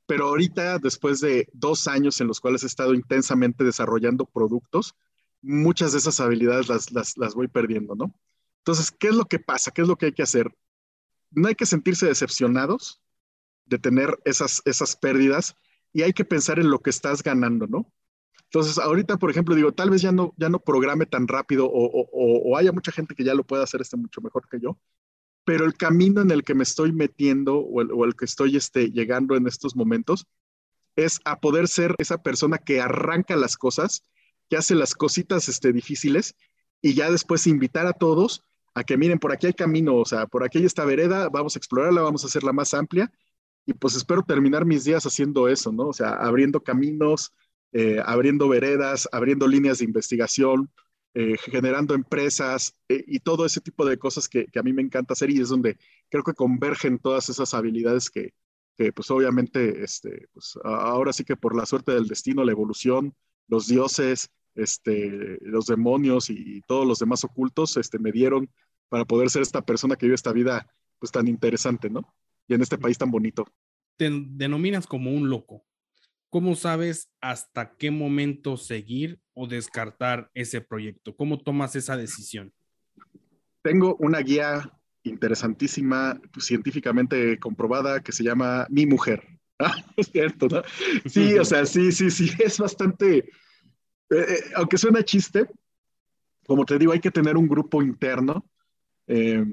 Pero 0.06 0.26
ahorita, 0.26 0.78
después 0.78 1.20
de 1.20 1.48
dos 1.52 1.88
años 1.88 2.20
en 2.20 2.26
los 2.26 2.40
cuales 2.40 2.62
he 2.62 2.66
estado 2.66 2.94
intensamente 2.94 3.64
desarrollando 3.64 4.26
productos, 4.26 4.94
muchas 5.40 5.92
de 5.92 5.98
esas 5.98 6.20
habilidades 6.20 6.68
las, 6.68 7.16
las, 7.16 7.34
voy 7.34 7.48
perdiendo, 7.48 7.94
¿no? 7.94 8.14
Entonces, 8.58 8.90
¿qué 8.90 9.08
es 9.08 9.14
lo 9.14 9.24
que 9.26 9.38
pasa? 9.38 9.70
¿Qué 9.70 9.82
es 9.82 9.88
lo 9.88 9.96
que 9.96 10.06
hay 10.06 10.12
que 10.12 10.22
hacer? 10.22 10.54
No 11.34 11.48
hay 11.48 11.54
que 11.54 11.66
sentirse 11.66 12.06
decepcionados 12.06 13.02
de 13.66 13.78
tener 13.78 14.18
esas, 14.24 14.62
esas 14.64 14.96
pérdidas 14.96 15.56
y 15.92 16.02
hay 16.02 16.12
que 16.12 16.24
pensar 16.24 16.58
en 16.58 16.70
lo 16.70 16.80
que 16.80 16.90
estás 16.90 17.22
ganando, 17.22 17.66
¿no? 17.66 17.92
Entonces, 18.44 18.78
ahorita, 18.78 19.16
por 19.16 19.30
ejemplo, 19.30 19.54
digo, 19.54 19.72
tal 19.72 19.90
vez 19.90 20.02
ya 20.02 20.12
no, 20.12 20.32
ya 20.36 20.48
no 20.48 20.60
programe 20.60 21.06
tan 21.06 21.26
rápido 21.26 21.66
o, 21.66 21.86
o, 21.86 22.08
o 22.12 22.56
haya 22.56 22.72
mucha 22.72 22.92
gente 22.92 23.14
que 23.14 23.24
ya 23.24 23.34
lo 23.34 23.44
pueda 23.44 23.64
hacer 23.64 23.80
este 23.80 23.96
mucho 23.96 24.20
mejor 24.20 24.48
que 24.48 24.60
yo, 24.60 24.78
pero 25.44 25.64
el 25.64 25.74
camino 25.74 26.20
en 26.22 26.30
el 26.30 26.44
que 26.44 26.54
me 26.54 26.62
estoy 26.62 26.92
metiendo 26.92 27.58
o 27.58 27.82
el, 27.82 27.90
o 27.92 28.04
el 28.04 28.16
que 28.16 28.24
estoy 28.24 28.56
este, 28.56 28.90
llegando 28.90 29.36
en 29.36 29.46
estos 29.46 29.76
momentos 29.76 30.26
es 30.96 31.20
a 31.24 31.40
poder 31.40 31.68
ser 31.68 31.94
esa 31.98 32.22
persona 32.22 32.58
que 32.58 32.80
arranca 32.80 33.36
las 33.36 33.56
cosas, 33.56 34.02
que 34.48 34.56
hace 34.56 34.74
las 34.74 34.94
cositas 34.94 35.48
este, 35.48 35.72
difíciles 35.72 36.36
y 36.80 36.94
ya 36.94 37.10
después 37.10 37.46
invitar 37.46 37.86
a 37.86 37.92
todos 37.92 38.44
a 38.74 38.84
que 38.84 38.96
miren, 38.96 39.18
por 39.18 39.32
aquí 39.32 39.46
hay 39.46 39.54
camino, 39.54 39.96
o 39.96 40.04
sea, 40.04 40.26
por 40.26 40.44
aquí 40.44 40.58
hay 40.58 40.64
esta 40.64 40.84
vereda, 40.84 41.28
vamos 41.28 41.56
a 41.56 41.58
explorarla, 41.58 42.02
vamos 42.02 42.24
a 42.24 42.26
hacerla 42.26 42.52
más 42.52 42.74
amplia 42.74 43.10
y 43.66 43.72
pues 43.74 43.96
espero 43.96 44.22
terminar 44.22 44.64
mis 44.64 44.84
días 44.84 45.04
haciendo 45.06 45.48
eso, 45.48 45.72
¿no? 45.72 45.88
O 45.88 45.92
sea, 45.92 46.10
abriendo 46.14 46.62
caminos, 46.62 47.32
eh, 47.72 48.00
abriendo 48.04 48.48
veredas, 48.48 49.08
abriendo 49.12 49.48
líneas 49.48 49.78
de 49.78 49.84
investigación, 49.84 50.70
eh, 51.14 51.36
generando 51.38 51.94
empresas 51.94 52.76
eh, 52.88 53.04
y 53.06 53.20
todo 53.20 53.46
ese 53.46 53.60
tipo 53.60 53.86
de 53.86 53.98
cosas 53.98 54.28
que, 54.28 54.48
a 54.54 54.62
mí 54.62 54.72
me 54.72 54.82
encanta 54.82 55.14
hacer 55.14 55.30
y 55.30 55.40
es 55.40 55.48
donde 55.48 55.78
creo 56.08 56.24
que 56.24 56.34
convergen 56.34 56.98
todas 56.98 57.28
esas 57.28 57.54
habilidades 57.54 58.10
que, 58.10 58.34
pues 58.94 59.10
obviamente, 59.10 59.84
este, 59.84 60.28
pues 60.32 60.58
ahora 60.64 61.12
sí 61.12 61.24
que 61.24 61.36
por 61.36 61.56
la 61.56 61.64
suerte 61.64 61.92
del 61.92 62.08
destino, 62.08 62.44
la 62.44 62.52
evolución, 62.52 63.14
los 63.46 63.68
dioses, 63.68 64.30
este, 64.54 65.38
los 65.40 65.66
demonios 65.66 66.30
y, 66.30 66.62
todos 66.66 66.86
los 66.86 66.98
demás 66.98 67.24
ocultos, 67.24 67.76
este, 67.76 67.98
me 67.98 68.12
dieron 68.12 68.50
para 68.88 69.04
poder 69.04 69.30
ser 69.30 69.42
esta 69.42 69.62
persona 69.62 69.96
que 69.96 70.06
vive 70.06 70.14
esta 70.14 70.32
vida 70.32 70.66
pues 70.98 71.10
tan 71.12 71.28
interesante, 71.28 71.90
¿no? 71.90 72.14
Y 72.46 72.54
en 72.54 72.62
este 72.62 72.78
país 72.78 72.98
tan 72.98 73.10
bonito. 73.10 73.46
Te 73.96 74.10
denominas 74.10 74.86
como 74.86 75.10
un 75.10 75.28
loco. 75.28 75.64
¿Cómo 76.30 76.56
sabes 76.56 77.08
hasta 77.20 77.76
qué 77.76 77.90
momento 77.90 78.56
seguir 78.56 79.20
o 79.34 79.46
descartar 79.46 80.30
ese 80.34 80.60
proyecto? 80.60 81.14
¿Cómo 81.14 81.38
tomas 81.38 81.76
esa 81.76 81.96
decisión? 81.96 82.52
Tengo 83.62 83.96
una 84.00 84.18
guía 84.18 84.70
interesantísima, 85.04 86.20
pues, 86.32 86.46
científicamente 86.46 87.38
comprobada, 87.38 88.00
que 88.02 88.12
se 88.12 88.24
llama 88.24 88.66
Mi 88.70 88.86
Mujer. 88.86 89.22
Ah, 89.60 89.76
es 89.96 90.08
cierto, 90.08 90.48
¿no? 90.48 90.62
Sí, 91.06 91.38
o 91.38 91.44
sea, 91.44 91.64
sí, 91.64 91.92
sí, 91.92 92.10
sí, 92.10 92.28
es 92.44 92.58
bastante, 92.58 93.30
eh, 94.10 94.26
eh, 94.28 94.44
aunque 94.56 94.78
suena 94.78 95.02
chiste, 95.02 95.48
como 96.46 96.64
te 96.64 96.78
digo, 96.78 96.92
hay 96.92 97.00
que 97.00 97.10
tener 97.10 97.36
un 97.36 97.48
grupo 97.48 97.82
interno 97.82 98.44
eh, 99.06 99.44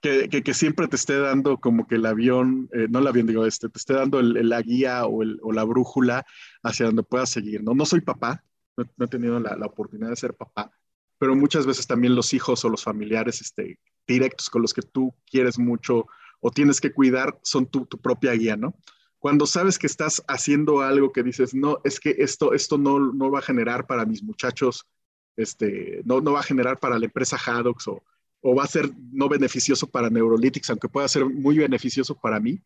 que, 0.00 0.54
siempre 0.54 0.86
te 0.86 0.96
esté 0.96 1.18
dando 1.18 1.58
como 1.58 1.86
que 1.86 1.96
el 1.96 2.06
avión, 2.06 2.70
no 2.90 3.00
el 3.00 3.06
avión, 3.08 3.26
digo, 3.26 3.44
este, 3.44 3.68
te 3.68 3.78
esté 3.78 3.94
dando 3.94 4.22
la 4.22 4.62
guía 4.62 5.04
o, 5.06 5.24
la 5.52 5.64
brújula 5.64 6.24
hacia 6.62 6.86
donde 6.86 7.02
puedas 7.02 7.28
seguir, 7.28 7.64
¿no? 7.64 7.74
No 7.74 7.84
soy 7.84 8.02
papá, 8.02 8.44
no, 8.76 9.04
he 9.04 9.08
tenido 9.08 9.40
la, 9.40 9.56
oportunidad 9.66 10.10
de 10.10 10.16
ser 10.16 10.34
papá, 10.34 10.70
pero 11.18 11.34
muchas 11.34 11.66
veces 11.66 11.88
también 11.88 12.14
los 12.14 12.34
hijos 12.34 12.64
o 12.64 12.68
los 12.68 12.84
familiares 12.84 13.40
este, 13.40 13.80
directos 14.06 14.48
con 14.48 14.62
los 14.62 14.72
que 14.72 14.82
tú 14.82 15.12
quieres 15.28 15.58
mucho 15.58 16.06
o 16.40 16.50
tienes 16.50 16.80
que 16.80 16.92
cuidar 16.92 17.38
son 17.42 17.66
tu, 17.66 17.86
propia 17.88 18.32
guía, 18.32 18.56
¿no? 18.56 18.76
Cuando 19.18 19.46
sabes 19.46 19.78
que 19.78 19.86
estás 19.86 20.22
haciendo 20.28 20.80
algo 20.80 21.12
que 21.12 21.22
dices, 21.22 21.54
no, 21.54 21.78
es 21.84 22.00
que 22.00 22.16
esto, 22.18 22.52
esto 22.52 22.78
no, 22.78 22.98
no 23.12 23.30
va 23.30 23.40
a 23.40 23.42
generar 23.42 23.86
para 23.86 24.04
mis 24.04 24.22
muchachos, 24.22 24.86
este, 25.36 26.02
no, 26.04 26.20
no 26.20 26.32
va 26.32 26.40
a 26.40 26.44
generar 26.44 26.78
para 26.78 26.98
la 26.98 27.06
empresa 27.06 27.36
Hadox 27.36 27.88
o, 27.88 28.02
o 28.40 28.54
va 28.54 28.64
a 28.64 28.68
ser 28.68 28.90
no 29.12 29.28
beneficioso 29.28 29.88
para 29.88 30.10
Neurolytics, 30.10 30.70
aunque 30.70 30.88
pueda 30.88 31.08
ser 31.08 31.24
muy 31.24 31.58
beneficioso 31.58 32.14
para 32.14 32.40
mí, 32.40 32.60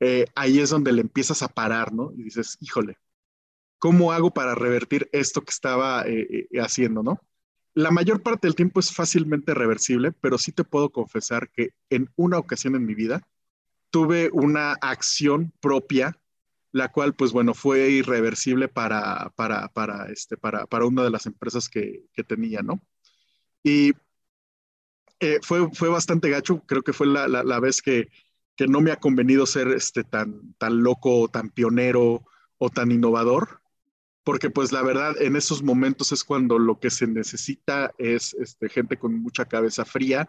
eh, 0.00 0.26
ahí 0.34 0.60
es 0.60 0.70
donde 0.70 0.92
le 0.92 1.00
empiezas 1.00 1.42
a 1.42 1.48
parar, 1.48 1.92
¿no? 1.92 2.12
Y 2.16 2.22
dices, 2.22 2.56
híjole, 2.60 2.98
¿cómo 3.78 4.12
hago 4.12 4.32
para 4.32 4.54
revertir 4.54 5.08
esto 5.12 5.42
que 5.42 5.50
estaba 5.50 6.06
eh, 6.06 6.48
eh, 6.50 6.60
haciendo, 6.60 7.02
¿no? 7.02 7.20
La 7.74 7.90
mayor 7.90 8.22
parte 8.22 8.46
del 8.46 8.54
tiempo 8.54 8.80
es 8.80 8.92
fácilmente 8.92 9.54
reversible, 9.54 10.12
pero 10.12 10.38
sí 10.38 10.52
te 10.52 10.64
puedo 10.64 10.90
confesar 10.90 11.50
que 11.50 11.70
en 11.90 12.10
una 12.16 12.38
ocasión 12.38 12.74
en 12.74 12.86
mi 12.86 12.94
vida 12.94 13.26
tuve 13.90 14.30
una 14.32 14.72
acción 14.80 15.52
propia, 15.60 16.18
la 16.72 16.90
cual, 16.90 17.14
pues 17.14 17.32
bueno, 17.32 17.54
fue 17.54 17.90
irreversible 17.90 18.68
para, 18.68 19.32
para, 19.36 19.68
para, 19.68 20.10
este, 20.10 20.36
para, 20.36 20.66
para 20.66 20.86
una 20.86 21.02
de 21.02 21.10
las 21.10 21.26
empresas 21.26 21.68
que, 21.68 22.04
que 22.12 22.24
tenía, 22.24 22.62
¿no? 22.62 22.80
Y 23.62 23.92
eh, 25.20 25.40
fue, 25.42 25.68
fue 25.72 25.88
bastante 25.88 26.30
gacho, 26.30 26.62
creo 26.66 26.82
que 26.82 26.92
fue 26.92 27.06
la, 27.06 27.26
la, 27.26 27.60
vez 27.60 27.82
que, 27.82 28.08
que, 28.56 28.68
no 28.68 28.80
me 28.80 28.92
ha 28.92 28.96
convenido 28.96 29.46
ser 29.46 29.68
este, 29.68 30.04
tan, 30.04 30.54
tan 30.54 30.82
loco, 30.82 31.28
tan 31.28 31.50
pionero 31.50 32.24
o 32.58 32.70
tan 32.70 32.92
innovador, 32.92 33.60
porque 34.22 34.50
pues 34.50 34.70
la 34.72 34.82
verdad 34.82 35.20
en 35.20 35.36
esos 35.36 35.62
momentos 35.62 36.12
es 36.12 36.22
cuando 36.22 36.58
lo 36.58 36.78
que 36.78 36.90
se 36.90 37.06
necesita 37.06 37.92
es 37.98 38.34
este, 38.34 38.68
gente 38.68 38.96
con 38.98 39.14
mucha 39.14 39.46
cabeza 39.46 39.84
fría 39.84 40.28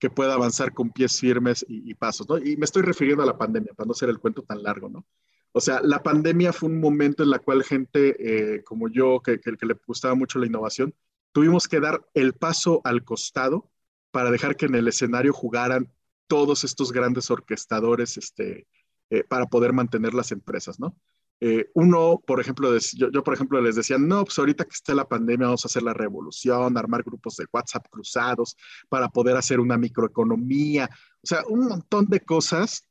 que 0.00 0.10
pueda 0.10 0.34
avanzar 0.34 0.72
con 0.72 0.90
pies 0.90 1.20
firmes 1.20 1.64
y, 1.68 1.94
pasos, 1.94 2.28
¿no? 2.28 2.38
Y 2.38 2.56
me 2.56 2.64
estoy 2.64 2.82
refiriendo 2.82 3.22
a 3.22 3.26
la 3.26 3.38
pandemia, 3.38 3.74
para 3.74 3.86
no 3.86 3.94
ser 3.94 4.08
el 4.08 4.18
cuento 4.18 4.42
tan 4.42 4.62
largo, 4.62 4.88
¿no? 4.88 5.06
O 5.52 5.60
sea, 5.60 5.80
la 5.82 6.02
pandemia 6.02 6.52
fue 6.52 6.68
un 6.70 6.80
momento 6.80 7.22
en 7.22 7.30
la 7.30 7.38
cual 7.38 7.62
gente 7.62 8.16
eh, 8.18 8.64
como 8.64 8.88
yo, 8.88 9.20
que, 9.20 9.38
que, 9.38 9.56
que 9.56 9.66
le 9.66 9.76
gustaba 9.86 10.14
mucho 10.14 10.38
la 10.38 10.46
innovación, 10.46 10.94
tuvimos 11.32 11.68
que 11.68 11.80
dar 11.80 12.04
el 12.14 12.32
paso 12.32 12.80
al 12.84 13.04
costado 13.04 13.70
para 14.10 14.30
dejar 14.30 14.56
que 14.56 14.66
en 14.66 14.74
el 14.74 14.88
escenario 14.88 15.32
jugaran 15.32 15.92
todos 16.26 16.64
estos 16.64 16.92
grandes 16.92 17.30
orquestadores 17.30 18.16
este, 18.16 18.66
eh, 19.10 19.24
para 19.24 19.46
poder 19.46 19.72
mantener 19.72 20.14
las 20.14 20.32
empresas, 20.32 20.80
¿no? 20.80 20.96
Eh, 21.42 21.70
uno, 21.74 22.22
por 22.26 22.38
ejemplo, 22.38 22.70
yo, 22.94 23.24
por 23.24 23.32
ejemplo 23.32 23.60
les 23.62 23.74
decía, 23.74 23.96
no, 23.98 24.24
pues 24.24 24.38
ahorita 24.38 24.64
que 24.64 24.74
esté 24.74 24.94
la 24.94 25.08
pandemia 25.08 25.46
vamos 25.46 25.64
a 25.64 25.68
hacer 25.68 25.82
la 25.82 25.94
revolución, 25.94 26.76
armar 26.76 27.02
grupos 27.02 27.36
de 27.36 27.46
WhatsApp 27.50 27.86
cruzados 27.88 28.56
para 28.90 29.08
poder 29.08 29.36
hacer 29.36 29.58
una 29.58 29.78
microeconomía, 29.78 30.90
o 31.22 31.26
sea, 31.26 31.42
un 31.48 31.66
montón 31.66 32.06
de 32.06 32.20
cosas 32.20 32.86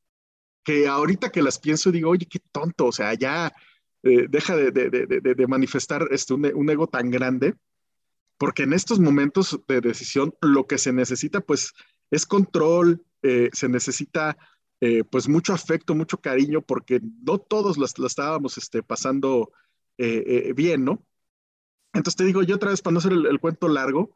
que 0.63 0.87
ahorita 0.87 1.31
que 1.31 1.43
las 1.43 1.59
pienso 1.59 1.91
digo, 1.91 2.09
oye, 2.09 2.25
qué 2.25 2.39
tonto, 2.51 2.87
o 2.87 2.91
sea, 2.91 3.13
ya 3.13 3.53
eh, 4.01 4.25
deja 4.27 4.55
de, 4.55 4.71
de, 4.71 4.89
de, 4.89 5.21
de 5.21 5.47
manifestar 5.47 6.07
este, 6.09 6.33
un, 6.33 6.45
un, 6.55 6.69
ego 6.69 6.87
tan 6.87 7.11
grande 7.11 7.55
porque 8.39 8.63
en 8.63 8.73
estos 8.73 8.99
momentos 8.99 9.59
de 9.67 9.81
decisión 9.81 10.33
lo 10.41 10.65
que 10.65 10.77
se 10.77 10.93
necesita 10.93 11.41
pues 11.41 11.73
es 12.09 12.25
control, 12.25 13.03
eh, 13.21 13.49
se 13.51 13.67
necesita 13.67 14.37
eh, 14.81 15.03
pues 15.03 15.27
mucho 15.27 15.53
afecto, 15.53 15.95
mucho 15.95 16.17
cariño, 16.19 16.61
porque 16.61 17.01
no 17.23 17.37
todos 17.37 17.77
lo, 17.77 17.85
estábamos 17.85 18.57
este, 18.57 18.83
pasando 18.83 19.51
eh, 19.97 20.53
bien, 20.55 20.85
¿no? 20.85 21.05
Entonces 21.93 22.15
te 22.15 22.25
digo, 22.25 22.43
yo 22.43 22.55
otra 22.55 22.69
vez 22.69 22.81
para 22.81 22.93
no 22.93 22.99
hacer 22.99 23.13
el, 23.13 23.39
cuento 23.39 23.67
largo, 23.67 24.15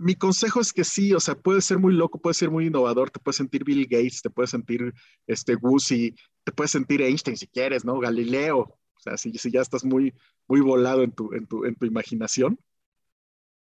mi 0.00 0.14
consejo 0.14 0.60
es 0.60 0.72
que 0.72 0.82
sí, 0.82 1.12
o 1.12 1.20
sea, 1.20 1.34
puede 1.34 1.60
ser 1.60 1.78
muy 1.78 1.92
loco, 1.92 2.18
puede 2.18 2.32
ser 2.32 2.50
muy 2.50 2.66
innovador, 2.66 3.10
te 3.10 3.20
puedes 3.20 3.36
sentir 3.36 3.64
Bill 3.64 3.86
Gates, 3.86 4.22
te 4.22 4.30
puedes 4.30 4.50
sentir 4.50 4.94
este 5.26 5.56
Guzzi, 5.56 6.14
te 6.42 6.52
puedes 6.52 6.70
sentir 6.70 7.02
Einstein 7.02 7.36
si 7.36 7.46
quieres, 7.46 7.84
¿no? 7.84 7.98
Galileo, 7.98 8.60
o 8.60 9.00
sea, 9.02 9.18
si, 9.18 9.32
si 9.34 9.50
ya 9.50 9.60
estás 9.60 9.84
muy, 9.84 10.14
muy 10.48 10.60
volado 10.62 11.02
en 11.02 11.12
tu, 11.12 11.34
en 11.34 11.46
tu, 11.46 11.66
en 11.66 11.74
tu 11.74 11.84
imaginación. 11.84 12.58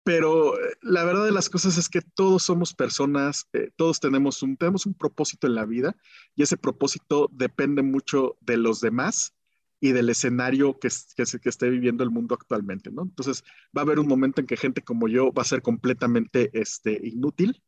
Pero 0.07 0.57
eh, 0.57 0.77
la 0.83 1.03
verdad 1.03 1.25
de 1.25 1.33
las 1.33 1.49
cosas 1.49 1.77
es 1.77 1.89
que 1.89 1.99
todos 1.99 2.43
somos 2.43 2.73
personas, 2.73 3.49
eh, 3.51 3.71
todos 3.75 3.99
tenemos 3.99 4.41
un, 4.41 4.55
tenemos 4.55 4.85
un 4.85 4.93
propósito 4.93 5.47
en 5.47 5.55
la 5.55 5.65
vida 5.65 5.97
y 6.33 6.43
ese 6.43 6.55
propósito 6.55 7.29
depende 7.33 7.81
mucho 7.81 8.37
de 8.39 8.55
los 8.55 8.79
demás 8.79 9.35
y 9.81 9.91
del 9.91 10.09
escenario 10.09 10.79
que, 10.79 10.87
que, 11.17 11.25
que, 11.25 11.49
esté 11.49 11.69
viviendo 11.69 12.05
el 12.05 12.09
mundo 12.09 12.35
actualmente, 12.35 12.89
¿no? 12.89 13.01
Entonces 13.01 13.43
va 13.75 13.81
a 13.81 13.83
haber 13.83 13.99
un 13.99 14.07
momento 14.07 14.39
en 14.39 14.47
que 14.47 14.55
gente 14.55 14.81
como 14.81 15.09
yo 15.09 15.33
va 15.33 15.41
a 15.41 15.45
ser 15.45 15.61
completamente 15.61 16.51
este, 16.53 17.01
inútil 17.05 17.61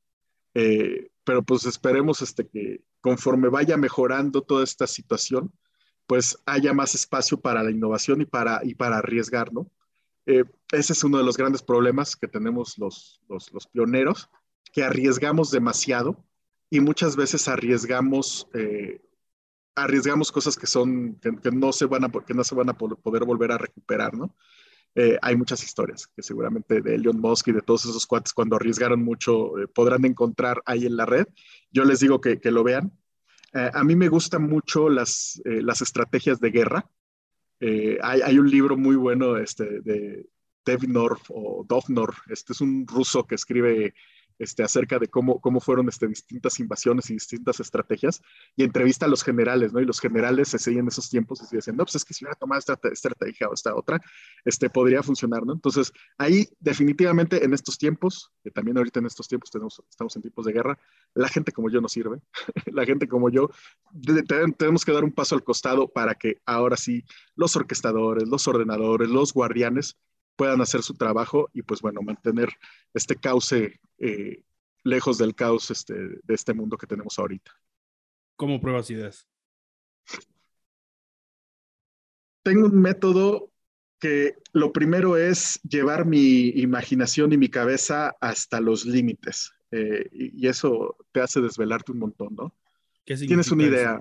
Eh, 0.55 1.11
pero 1.25 1.43
pues 1.43 1.65
esperemos 1.65 2.21
este, 2.21 2.47
que 2.47 2.81
conforme 3.01 3.49
vaya 3.49 3.77
mejorando 3.77 4.43
toda 4.43 4.63
esta 4.63 4.87
situación, 4.87 5.51
pues 6.07 6.37
haya 6.45 6.73
más 6.73 6.95
espacio 6.95 7.39
para 7.41 7.63
la 7.63 7.71
innovación 7.71 8.21
y 8.21 8.25
para, 8.25 8.61
y 8.63 8.75
para 8.75 8.97
arriesgar, 8.99 9.51
¿no? 9.53 9.69
Eh, 10.29 10.43
ese 10.71 10.93
es 10.93 11.03
uno 11.03 11.17
de 11.17 11.23
los 11.23 11.37
grandes 11.37 11.63
problemas 11.63 12.15
que 12.15 12.27
tenemos 12.27 12.77
los, 12.77 13.19
los, 13.27 13.65
pioneros, 13.65 14.29
que 14.71 14.83
arriesgamos 14.83 15.49
demasiado 15.49 16.23
y 16.69 16.81
muchas 16.81 17.15
veces 17.15 17.47
arriesgamos, 17.47 18.47
eh, 18.53 19.01
arriesgamos 19.73 20.31
cosas 20.31 20.55
que, 20.55 20.67
son, 20.67 21.15
que, 21.15 21.49
no 21.51 21.73
se 21.73 21.87
van 21.87 22.03
a, 22.03 22.11
que 22.11 22.35
no 22.35 22.43
se 22.43 22.53
van 22.53 22.69
a 22.69 22.77
poder 22.77 23.25
volver 23.25 23.51
a 23.51 23.57
recuperar, 23.57 24.13
¿no? 24.15 24.35
Eh, 24.93 25.17
hay 25.19 25.35
muchas 25.35 25.63
historias 25.63 26.05
que 26.05 26.21
seguramente 26.21 26.81
de 26.81 26.93
Elon 26.93 27.19
Musk 27.19 27.47
y 27.47 27.51
de 27.51 27.61
todos 27.63 27.85
esos 27.85 28.05
cuates 28.05 28.31
cuando 28.31 28.55
arriesgaron 28.55 29.03
mucho 29.03 29.53
podrán 29.73 30.05
encontrar 30.05 30.61
ahí 30.63 30.85
en 30.85 30.95
la 30.95 31.07
red. 31.07 31.25
Yo 31.71 31.85
les 31.85 32.01
digo 32.01 32.21
que, 32.21 32.39
que 32.39 32.51
lo 32.51 32.63
vean. 32.63 32.91
a 33.53 33.83
mí 33.83 33.95
me 33.95 34.09
gustan 34.09 34.43
mucho 34.43 34.89
las, 34.89 35.41
las 35.43 35.81
estrategias 35.81 36.39
de 36.39 36.51
guerra. 36.51 36.89
Hay, 37.61 38.21
hay, 38.21 38.39
un 38.39 38.49
libro 38.49 38.77
muy 38.77 38.95
bueno 38.95 39.37
este, 39.37 39.81
de 39.81 40.25
Devnor 40.65 41.19
o 41.29 41.65
Dovnor. 41.67 42.15
Este 42.29 42.53
es 42.53 42.61
un 42.61 42.85
ruso 42.87 43.25
que 43.25 43.35
escribe 43.35 43.93
este, 44.39 44.63
acerca 44.63 44.97
de 44.97 45.07
cómo, 45.07 45.39
cómo 45.39 45.59
fueron 45.59 45.89
este, 45.89 46.07
distintas 46.07 46.59
invasiones 46.59 47.09
y 47.09 47.13
distintas 47.13 47.59
estrategias, 47.59 48.21
y 48.55 48.63
entrevista 48.63 49.05
a 49.05 49.09
los 49.09 49.23
generales, 49.23 49.73
¿no? 49.73 49.81
Y 49.81 49.85
los 49.85 49.99
generales 49.99 50.47
se 50.47 50.57
seguían 50.57 50.87
esos 50.87 51.09
tiempos 51.09 51.41
y 51.51 51.55
decían, 51.55 51.75
no, 51.75 51.83
pues 51.83 51.95
es 51.95 52.05
que 52.05 52.13
si 52.13 52.23
hubiera 52.23 52.35
tomado 52.35 52.59
esta 52.59 52.79
estrategia 52.91 53.49
o 53.49 53.53
esta 53.53 53.75
otra, 53.75 54.01
este, 54.45 54.69
podría 54.69 55.03
funcionar, 55.03 55.45
¿no? 55.45 55.53
Entonces, 55.53 55.91
ahí 56.17 56.47
definitivamente 56.59 57.43
en 57.43 57.53
estos 57.53 57.77
tiempos, 57.77 58.31
que 58.43 58.49
también 58.49 58.77
ahorita 58.77 58.99
en 58.99 59.05
estos 59.05 59.27
tiempos 59.27 59.51
tenemos, 59.51 59.83
estamos 59.89 60.15
en 60.15 60.21
tiempos 60.21 60.45
de 60.45 60.53
guerra, 60.53 60.79
la 61.13 61.27
gente 61.27 61.51
como 61.51 61.69
yo 61.69 61.81
no 61.81 61.89
sirve, 61.89 62.19
la 62.73 62.85
gente 62.85 63.07
como 63.07 63.29
yo, 63.29 63.49
tenemos 64.57 64.85
que 64.85 64.93
dar 64.93 65.03
un 65.03 65.11
paso 65.11 65.35
al 65.35 65.43
costado 65.43 65.89
para 65.89 66.15
que 66.15 66.41
ahora 66.45 66.77
sí 66.77 67.03
los 67.35 67.55
orquestadores, 67.55 68.27
los 68.27 68.47
ordenadores, 68.47 69.09
los 69.09 69.33
guardianes 69.33 69.97
puedan 70.39 70.61
hacer 70.61 70.83
su 70.83 70.93
trabajo 70.93 71.49
y 71.53 71.63
pues 71.63 71.81
bueno, 71.81 72.01
mantener 72.01 72.47
este 72.93 73.17
cauce 73.17 73.81
eh, 73.97 74.41
lejos 74.85 75.17
del 75.17 75.35
caos 75.35 75.69
este, 75.69 75.93
de 75.93 76.33
este 76.33 76.53
mundo 76.53 76.77
que 76.77 76.87
tenemos 76.87 77.19
ahorita. 77.19 77.51
¿Cómo 78.37 78.61
pruebas 78.61 78.89
ideas? 78.89 79.27
Tengo 82.41 82.67
un 82.67 82.79
método 82.79 83.51
que 83.99 84.37
lo 84.53 84.71
primero 84.71 85.17
es 85.17 85.59
llevar 85.63 86.05
mi 86.05 86.47
imaginación 86.51 87.33
y 87.33 87.37
mi 87.37 87.49
cabeza 87.49 88.15
hasta 88.21 88.61
los 88.61 88.85
límites. 88.85 89.51
Eh, 89.71 90.07
y, 90.13 90.47
eso 90.47 90.95
te 91.11 91.19
hace 91.19 91.41
desvelarte 91.41 91.91
un 91.91 91.99
montón, 91.99 92.33
¿no? 92.35 92.55
tienes 93.03 93.51
una 93.51 93.63
idea, 93.63 93.99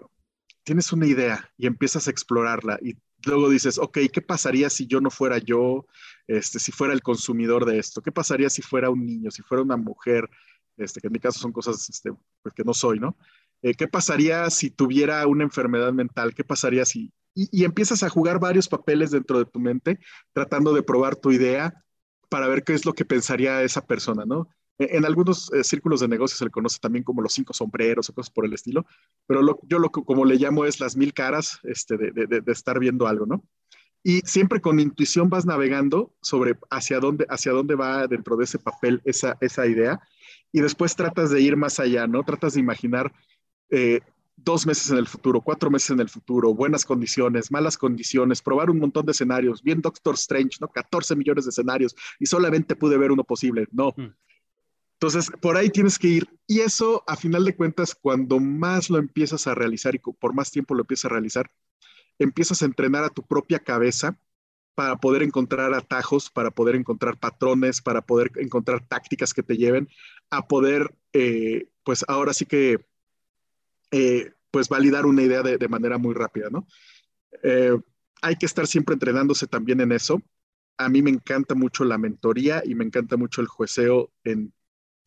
tienes 0.65 0.93
una 0.93 1.07
idea 1.07 1.51
y 1.57 1.67
empiezas 1.67 2.07
a 2.07 2.11
explorarla 2.11 2.79
y 2.83 2.97
luego 3.25 3.49
dices, 3.49 3.79
ok, 3.79 3.99
¿qué 4.13 4.23
pasaría 4.23 4.71
si 4.71 4.87
yo 4.87 5.01
no 5.01 5.11
fuera 5.11 5.39
yo, 5.39 5.87
este, 6.27 6.59
si 6.59 6.73
fuera 6.73 6.95
el 6.95 7.03
consumidor 7.03 7.65
de 7.65 7.79
esto? 7.79 8.03
¿Qué 8.03 8.13
pasaría 8.13 8.51
si 8.51 8.63
fuera 8.63 8.91
un 8.91 9.05
niño, 9.05 9.31
si 9.31 9.43
fuera 9.43 9.63
una 9.63 9.77
mujer? 9.77 10.29
Este, 10.77 11.01
que 11.01 11.09
en 11.09 11.13
mi 11.13 11.19
caso 11.19 11.41
son 11.41 11.53
cosas 11.53 11.89
este, 11.89 12.13
pues, 12.43 12.55
que 12.55 12.65
no 12.65 12.73
soy, 12.73 13.01
¿no? 13.01 13.17
Eh, 13.63 13.75
¿Qué 13.75 13.89
pasaría 13.89 14.49
si 14.51 14.71
tuviera 14.71 15.27
una 15.27 15.45
enfermedad 15.45 15.93
mental? 15.93 16.35
¿Qué 16.35 16.45
pasaría 16.45 16.85
si... 16.85 17.13
Y, 17.35 17.65
empiezas 17.65 18.03
a 18.03 18.09
jugar 18.09 18.41
varios 18.41 18.69
papeles 18.69 19.13
dentro 19.13 19.39
de 19.39 19.45
tu 19.45 19.61
mente, 19.61 20.01
tratando 20.33 20.73
de 20.73 20.83
probar 20.83 21.15
tu 21.15 21.31
idea 21.31 21.85
para 22.29 22.49
ver 22.49 22.65
qué 22.65 22.75
es 22.75 22.85
lo 22.85 22.95
que 22.95 23.05
pensaría 23.05 23.63
esa 23.63 23.87
persona, 23.87 24.25
¿no? 24.27 24.49
E, 24.79 24.97
en 24.97 25.05
algunos 25.05 25.53
eh, 25.53 25.65
círculos 25.65 26.01
de 26.01 26.09
negocios 26.09 26.39
se 26.39 26.45
le 26.45 26.51
conoce 26.51 26.79
también 26.81 27.05
como 27.05 27.23
los 27.23 27.33
cinco 27.33 27.53
sombreros 27.53 28.09
o 28.09 28.15
cosas 28.15 28.31
por 28.31 28.45
el 28.45 28.53
estilo, 28.53 28.87
pero 29.27 29.59
yo 29.63 29.79
lo 29.79 29.91
que 29.91 30.03
como 30.03 30.25
le 30.25 30.37
llamo 30.37 30.65
es 30.65 30.81
las 30.81 30.97
mil 30.97 31.13
caras 31.13 31.61
este, 31.65 31.97
de, 31.97 32.11
de, 32.13 32.41
de, 32.41 32.53
estar 32.53 32.79
viendo 32.79 33.07
algo, 33.07 33.27
¿no? 33.27 33.45
Y 34.03 34.21
siempre 34.21 34.61
con 34.61 34.79
intuición 34.79 35.29
vas 35.29 35.45
navegando 35.45 36.15
sobre 36.23 36.57
hacia 36.71 37.01
dónde, 37.01 37.27
hacia 37.29 37.53
dónde 37.53 37.75
va 37.75 38.07
dentro 38.07 38.37
de 38.37 38.45
ese 38.45 38.59
papel 38.59 39.03
esa, 39.05 39.37
esa 39.41 39.67
idea 39.67 40.01
y 40.53 40.61
después 40.61 40.97
tratas 40.97 41.31
de 41.31 41.41
ir 41.41 41.57
más 41.57 41.81
allá, 41.81 42.07
¿no? 42.07 42.23
Tratas 42.23 42.55
de 42.55 42.61
imaginar 42.61 43.13
eh, 43.71 44.01
dos 44.37 44.67
meses 44.67 44.91
en 44.91 44.99
el 44.99 45.07
futuro, 45.07 45.41
cuatro 45.41 45.71
meses 45.71 45.91
en 45.91 46.01
el 46.01 46.09
futuro, 46.09 46.55
buenas 46.55 46.85
condiciones, 46.85 47.51
malas 47.51 47.77
condiciones, 47.77 48.41
probar 48.41 48.71
un 48.71 48.79
montón 48.79 49.05
de 49.05 49.13
escenarios, 49.13 49.63
bien 49.63 49.83
Doctor 49.83 50.15
Strange, 50.15 50.59
¿no? 50.61 50.69
14 50.69 51.17
millones 51.17 51.45
de 51.45 51.51
escenarios 51.51 51.95
y 52.19 52.27
solamente 52.27 52.77
pude 52.77 52.97
ver 52.97 53.11
uno 53.11 53.25
posible, 53.25 53.67
no. 53.73 53.93
Entonces, 55.01 55.31
por 55.41 55.57
ahí 55.57 55.71
tienes 55.71 55.97
que 55.97 56.09
ir. 56.09 56.29
Y 56.49 56.61
eso, 56.61 57.05
a 57.07 57.15
final 57.15 57.45
de 57.45 57.55
cuentas, 57.55 57.95
cuando 57.95 58.41
más 58.41 58.91
lo 58.91 58.99
empiezas 58.99 59.47
a 59.47 59.55
realizar 59.55 59.95
y 59.95 59.99
por 59.99 60.35
más 60.35 60.51
tiempo 60.51 60.75
lo 60.75 60.81
empiezas 60.81 61.05
a 61.05 61.15
realizar, 61.15 61.51
empiezas 62.19 62.63
a 62.63 62.65
entrenar 62.65 63.05
a 63.05 63.09
tu 63.09 63.23
propia 63.23 63.61
cabeza 63.61 64.19
para 64.75 64.97
poder 64.97 65.23
encontrar 65.23 65.73
atajos, 65.73 66.31
para 66.31 66.51
poder 66.51 66.75
encontrar 66.75 67.17
patrones, 67.17 67.81
para 67.81 68.03
poder 68.03 68.33
encontrar 68.37 68.87
tácticas 68.89 69.33
que 69.33 69.45
te 69.45 69.57
lleven 69.57 69.89
a 70.31 70.49
poder, 70.49 70.93
eh, 71.13 71.69
pues 71.85 72.05
ahora 72.09 72.33
sí 72.35 72.45
que, 72.45 72.85
eh, 73.93 74.33
pues 74.51 74.69
validar 74.69 75.07
una 75.07 75.23
idea 75.23 75.43
de, 75.43 75.69
manera 75.69 75.99
muy 75.99 76.15
rápida, 76.15 76.49
¿no? 76.51 76.67
Eh, 77.45 77.79
hay 78.21 78.37
que 78.37 78.47
estar 78.47 78.67
siempre 78.67 78.95
entrenándose 78.95 79.47
también 79.47 79.81
en 79.81 79.93
eso. 79.93 80.21
A 80.77 80.89
mí 80.89 81.03
me 81.03 81.11
encanta 81.11 81.55
mucho 81.55 81.85
la 81.85 81.99
mentoría 81.99 82.63
y 82.65 82.75
me 82.75 82.85
encanta 82.85 83.17
mucho 83.17 83.41
el 83.41 83.47
jueceo 83.47 84.11
en 84.25 84.53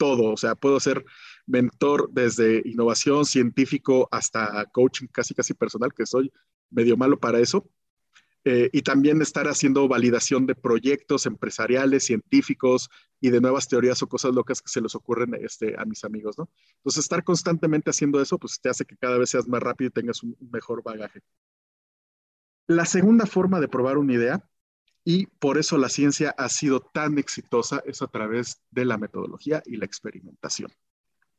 todo, 0.01 0.31
o 0.31 0.37
sea, 0.37 0.55
puedo 0.55 0.79
ser 0.79 1.05
mentor 1.45 2.09
desde 2.11 2.63
innovación, 2.65 3.23
científico, 3.23 4.09
hasta 4.11 4.65
coaching 4.73 5.05
casi, 5.05 5.35
casi 5.35 5.53
personal, 5.53 5.93
que 5.93 6.07
soy 6.07 6.33
medio 6.71 6.97
malo 6.97 7.19
para 7.19 7.37
eso. 7.37 7.69
Eh, 8.43 8.71
y 8.73 8.81
también 8.81 9.21
estar 9.21 9.47
haciendo 9.47 9.87
validación 9.87 10.47
de 10.47 10.55
proyectos 10.55 11.27
empresariales, 11.27 12.03
científicos 12.03 12.89
y 13.19 13.29
de 13.29 13.41
nuevas 13.41 13.67
teorías 13.67 14.01
o 14.01 14.09
cosas 14.09 14.33
locas 14.33 14.59
que 14.63 14.69
se 14.69 14.81
les 14.81 14.95
ocurren 14.95 15.35
este, 15.35 15.75
a 15.79 15.85
mis 15.85 16.03
amigos, 16.03 16.35
¿no? 16.39 16.49
Entonces, 16.77 17.03
estar 17.03 17.23
constantemente 17.23 17.91
haciendo 17.91 18.19
eso, 18.19 18.39
pues 18.39 18.59
te 18.59 18.69
hace 18.69 18.85
que 18.85 18.97
cada 18.97 19.19
vez 19.19 19.29
seas 19.29 19.47
más 19.47 19.61
rápido 19.61 19.89
y 19.89 19.91
tengas 19.91 20.23
un 20.23 20.35
mejor 20.51 20.81
bagaje. 20.81 21.21
La 22.65 22.85
segunda 22.85 23.27
forma 23.27 23.59
de 23.59 23.67
probar 23.67 23.99
una 23.99 24.13
idea 24.13 24.49
y 25.03 25.25
por 25.25 25.57
eso 25.57 25.77
la 25.77 25.89
ciencia 25.89 26.35
ha 26.37 26.49
sido 26.49 26.79
tan 26.79 27.17
exitosa 27.17 27.81
es 27.85 28.01
a 28.01 28.07
través 28.07 28.61
de 28.69 28.85
la 28.85 28.97
metodología 28.97 29.63
y 29.65 29.77
la 29.77 29.85
experimentación. 29.85 30.71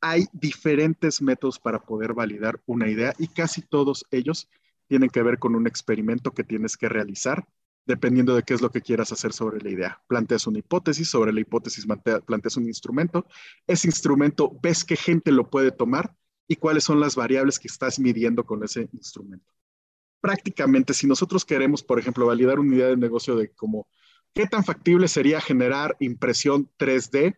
Hay 0.00 0.26
diferentes 0.32 1.22
métodos 1.22 1.60
para 1.60 1.78
poder 1.78 2.12
validar 2.12 2.60
una 2.66 2.88
idea 2.88 3.14
y 3.18 3.28
casi 3.28 3.62
todos 3.62 4.04
ellos 4.10 4.48
tienen 4.88 5.10
que 5.10 5.22
ver 5.22 5.38
con 5.38 5.54
un 5.54 5.66
experimento 5.66 6.32
que 6.32 6.42
tienes 6.42 6.76
que 6.76 6.88
realizar 6.88 7.46
dependiendo 7.84 8.34
de 8.34 8.42
qué 8.42 8.54
es 8.54 8.62
lo 8.62 8.70
que 8.70 8.80
quieras 8.80 9.10
hacer 9.12 9.32
sobre 9.32 9.60
la 9.60 9.70
idea. 9.70 10.02
Planteas 10.06 10.46
una 10.46 10.58
hipótesis, 10.58 11.08
sobre 11.08 11.32
la 11.32 11.40
hipótesis 11.40 11.86
planteas 12.26 12.56
un 12.56 12.66
instrumento, 12.66 13.26
ese 13.66 13.88
instrumento 13.88 14.52
ves 14.62 14.84
qué 14.84 14.96
gente 14.96 15.32
lo 15.32 15.50
puede 15.50 15.72
tomar 15.72 16.14
y 16.46 16.56
cuáles 16.56 16.84
son 16.84 17.00
las 17.00 17.16
variables 17.16 17.58
que 17.58 17.68
estás 17.68 17.98
midiendo 17.98 18.44
con 18.44 18.62
ese 18.62 18.88
instrumento 18.92 19.52
prácticamente, 20.22 20.94
si 20.94 21.06
nosotros 21.06 21.44
queremos, 21.44 21.82
por 21.82 21.98
ejemplo, 21.98 22.26
validar 22.26 22.60
una 22.60 22.76
idea 22.76 22.86
de 22.86 22.96
negocio 22.96 23.36
de 23.36 23.50
cómo, 23.50 23.88
qué 24.32 24.46
tan 24.46 24.64
factible 24.64 25.08
sería 25.08 25.40
generar 25.40 25.96
impresión 25.98 26.70
3D 26.78 27.36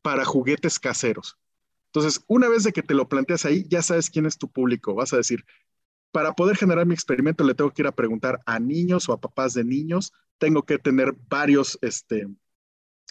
para 0.00 0.24
juguetes 0.24 0.80
caseros. 0.80 1.38
Entonces, 1.86 2.24
una 2.26 2.48
vez 2.48 2.64
de 2.64 2.72
que 2.72 2.82
te 2.82 2.94
lo 2.94 3.06
planteas 3.06 3.44
ahí, 3.44 3.66
ya 3.68 3.82
sabes 3.82 4.08
quién 4.08 4.24
es 4.24 4.38
tu 4.38 4.50
público. 4.50 4.94
Vas 4.94 5.12
a 5.12 5.18
decir, 5.18 5.44
para 6.10 6.32
poder 6.32 6.56
generar 6.56 6.86
mi 6.86 6.94
experimento, 6.94 7.44
le 7.44 7.54
tengo 7.54 7.70
que 7.70 7.82
ir 7.82 7.86
a 7.86 7.92
preguntar 7.92 8.40
a 8.46 8.58
niños 8.58 9.08
o 9.08 9.12
a 9.12 9.20
papás 9.20 9.52
de 9.52 9.62
niños. 9.62 10.14
Tengo 10.38 10.62
que 10.62 10.78
tener 10.78 11.14
varios, 11.28 11.78
este, 11.82 12.26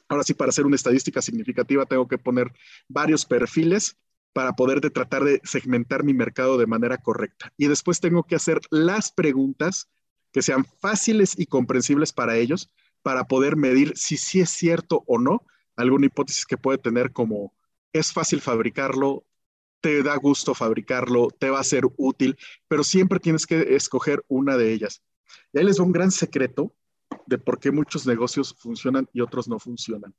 ahora 0.08 0.24
sí, 0.24 0.34
para 0.34 0.50
hacer 0.50 0.66
una 0.66 0.76
estadística 0.76 1.22
significativa, 1.22 1.86
tengo 1.86 2.08
que 2.08 2.18
poner 2.18 2.52
varios 2.88 3.24
perfiles 3.26 3.98
para 4.34 4.54
poder 4.54 4.82
de 4.82 4.90
tratar 4.90 5.24
de 5.24 5.42
segmentar 5.44 6.04
mi 6.04 6.14
mercado 6.14 6.58
de 6.58 6.68
manera 6.68 6.98
correcta. 6.98 7.52
Y 7.58 7.68
después 7.68 8.00
tengo 8.00 8.24
que 8.24 8.36
hacer 8.36 8.60
las 8.70 9.12
preguntas 9.12 9.90
que 10.32 10.42
sean 10.42 10.66
fáciles 10.66 11.38
y 11.38 11.46
comprensibles 11.46 12.14
para 12.14 12.38
ellos 12.38 12.70
para 13.02 13.26
poder 13.26 13.56
medir 13.56 13.94
si 13.98 14.18
sí 14.18 14.40
es 14.40 14.50
cierto 14.50 15.04
o 15.08 15.20
no 15.20 15.44
alguna 15.76 16.06
hipótesis 16.06 16.46
que 16.46 16.58
puede 16.58 16.78
tener 16.78 17.12
como 17.12 17.54
es 17.94 18.14
fácil 18.14 18.42
fabricarlo, 18.42 19.26
te 19.82 20.04
da 20.04 20.16
gusto 20.16 20.54
fabricarlo, 20.54 21.30
te 21.38 21.50
va 21.50 21.60
a 21.60 21.64
ser 21.64 21.84
útil, 21.98 22.38
pero 22.68 22.84
siempre 22.84 23.20
tienes 23.20 23.46
que 23.46 23.76
escoger 23.76 24.24
una 24.28 24.56
de 24.56 24.72
ellas. 24.72 25.02
Y 25.52 25.60
ahí 25.60 25.66
les 25.66 25.78
doy 25.78 25.88
un 25.88 25.92
gran 25.92 26.12
secreto 26.12 26.74
de 27.26 27.38
por 27.38 27.60
qué 27.60 27.72
muchos 27.72 28.06
negocios 28.06 28.56
funcionan 28.58 29.10
y 29.12 29.22
otros 29.22 29.48
no 29.48 29.60
funcionan. 29.60 30.14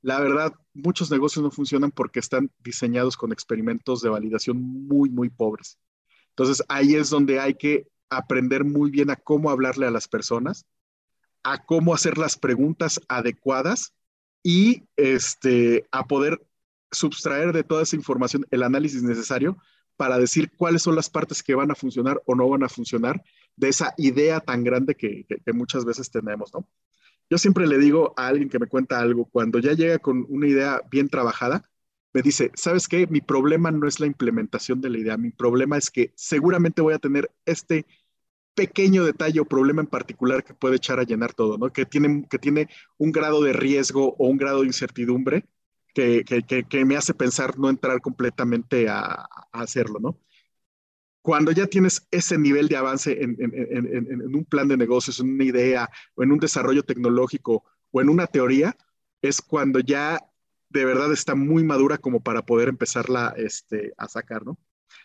La 0.00 0.20
verdad, 0.20 0.54
muchos 0.74 1.10
negocios 1.10 1.42
no 1.42 1.50
funcionan 1.50 1.90
porque 1.90 2.20
están 2.20 2.50
diseñados 2.58 3.16
con 3.16 3.32
experimentos 3.32 4.00
de 4.00 4.08
validación 4.08 4.62
muy, 4.62 5.10
muy 5.10 5.28
pobres. 5.28 5.78
Entonces, 6.30 6.64
ahí 6.68 6.94
es 6.94 7.10
donde 7.10 7.40
hay 7.40 7.54
que 7.54 7.88
aprender 8.10 8.64
muy 8.64 8.90
bien 8.90 9.10
a 9.10 9.16
cómo 9.16 9.50
hablarle 9.50 9.86
a 9.86 9.90
las 9.90 10.08
personas, 10.08 10.66
a 11.42 11.64
cómo 11.64 11.94
hacer 11.94 12.16
las 12.18 12.36
preguntas 12.38 13.00
adecuadas 13.08 13.92
y 14.42 14.84
este, 14.96 15.86
a 15.90 16.06
poder 16.06 16.40
subtraer 16.90 17.52
de 17.52 17.64
toda 17.64 17.82
esa 17.82 17.96
información 17.96 18.46
el 18.50 18.62
análisis 18.62 19.02
necesario 19.02 19.58
para 19.96 20.16
decir 20.18 20.52
cuáles 20.56 20.82
son 20.82 20.94
las 20.94 21.10
partes 21.10 21.42
que 21.42 21.54
van 21.54 21.70
a 21.70 21.74
funcionar 21.74 22.22
o 22.24 22.34
no 22.34 22.48
van 22.48 22.62
a 22.62 22.68
funcionar 22.68 23.22
de 23.56 23.68
esa 23.68 23.94
idea 23.96 24.40
tan 24.40 24.62
grande 24.62 24.94
que, 24.94 25.26
que, 25.26 25.52
muchas 25.52 25.84
veces 25.84 26.08
tenemos, 26.10 26.54
¿no? 26.54 26.66
Yo 27.30 27.38
siempre 27.38 27.66
le 27.66 27.78
digo 27.78 28.14
a 28.16 28.28
alguien 28.28 28.48
que 28.48 28.58
me 28.58 28.66
cuenta 28.66 29.00
algo, 29.00 29.26
cuando 29.26 29.58
ya 29.58 29.72
llega 29.74 29.98
con 29.98 30.26
una 30.28 30.46
idea 30.48 30.80
bien 30.90 31.08
trabajada, 31.08 31.68
me 32.12 32.22
dice, 32.22 32.50
¿sabes 32.54 32.88
qué? 32.88 33.06
Mi 33.06 33.20
problema 33.20 33.70
no 33.70 33.86
es 33.86 34.00
la 34.00 34.06
implementación 34.06 34.80
de 34.80 34.90
la 34.90 34.98
idea, 34.98 35.16
mi 35.16 35.30
problema 35.30 35.76
es 35.76 35.90
que 35.90 36.12
seguramente 36.16 36.82
voy 36.82 36.94
a 36.94 36.98
tener 36.98 37.30
este 37.44 37.86
pequeño 38.54 39.04
detalle 39.04 39.40
o 39.40 39.44
problema 39.44 39.82
en 39.82 39.86
particular 39.86 40.42
que 40.44 40.54
puede 40.54 40.76
echar 40.76 40.98
a 40.98 41.04
llenar 41.04 41.34
todo, 41.34 41.58
¿no? 41.58 41.72
Que 41.72 41.86
tiene, 41.86 42.26
que 42.28 42.38
tiene 42.38 42.68
un 42.98 43.12
grado 43.12 43.42
de 43.42 43.52
riesgo 43.52 44.16
o 44.18 44.28
un 44.28 44.36
grado 44.36 44.62
de 44.62 44.66
incertidumbre 44.66 45.46
que, 45.94 46.24
que, 46.68 46.84
me 46.84 46.96
hace 46.96 47.14
pensar 47.14 47.58
no 47.58 47.70
entrar 47.70 48.00
completamente 48.00 48.88
a, 48.88 49.02
a, 49.02 49.28
hacerlo, 49.52 49.98
¿no? 50.00 50.18
Cuando 51.28 51.52
ya 51.52 51.66
tienes 51.66 52.08
ese 52.10 52.38
nivel 52.38 52.68
de 52.68 52.78
avance 52.78 53.22
en, 53.22 53.36
un 54.34 54.46
plan 54.46 54.66
de 54.66 54.78
negocios, 54.78 55.20
en 55.20 55.34
una 55.34 55.44
idea 55.44 55.90
o 56.14 56.22
en 56.22 56.32
un 56.32 56.38
desarrollo 56.38 56.82
tecnológico 56.82 57.64
o 57.90 58.00
en 58.00 58.08
una 58.08 58.26
teoría, 58.26 58.74
es 59.20 59.42
cuando 59.42 59.80
ya 59.80 60.18
de 60.70 60.86
verdad 60.86 61.12
está 61.12 61.34
muy 61.34 61.64
madura 61.64 61.98
como 61.98 62.22
para 62.22 62.40
poder 62.46 62.70
empezarla 62.70 63.34
este, 63.36 63.92
a 63.98 64.08
sacar, 64.08 64.46
¿no? 64.46 64.58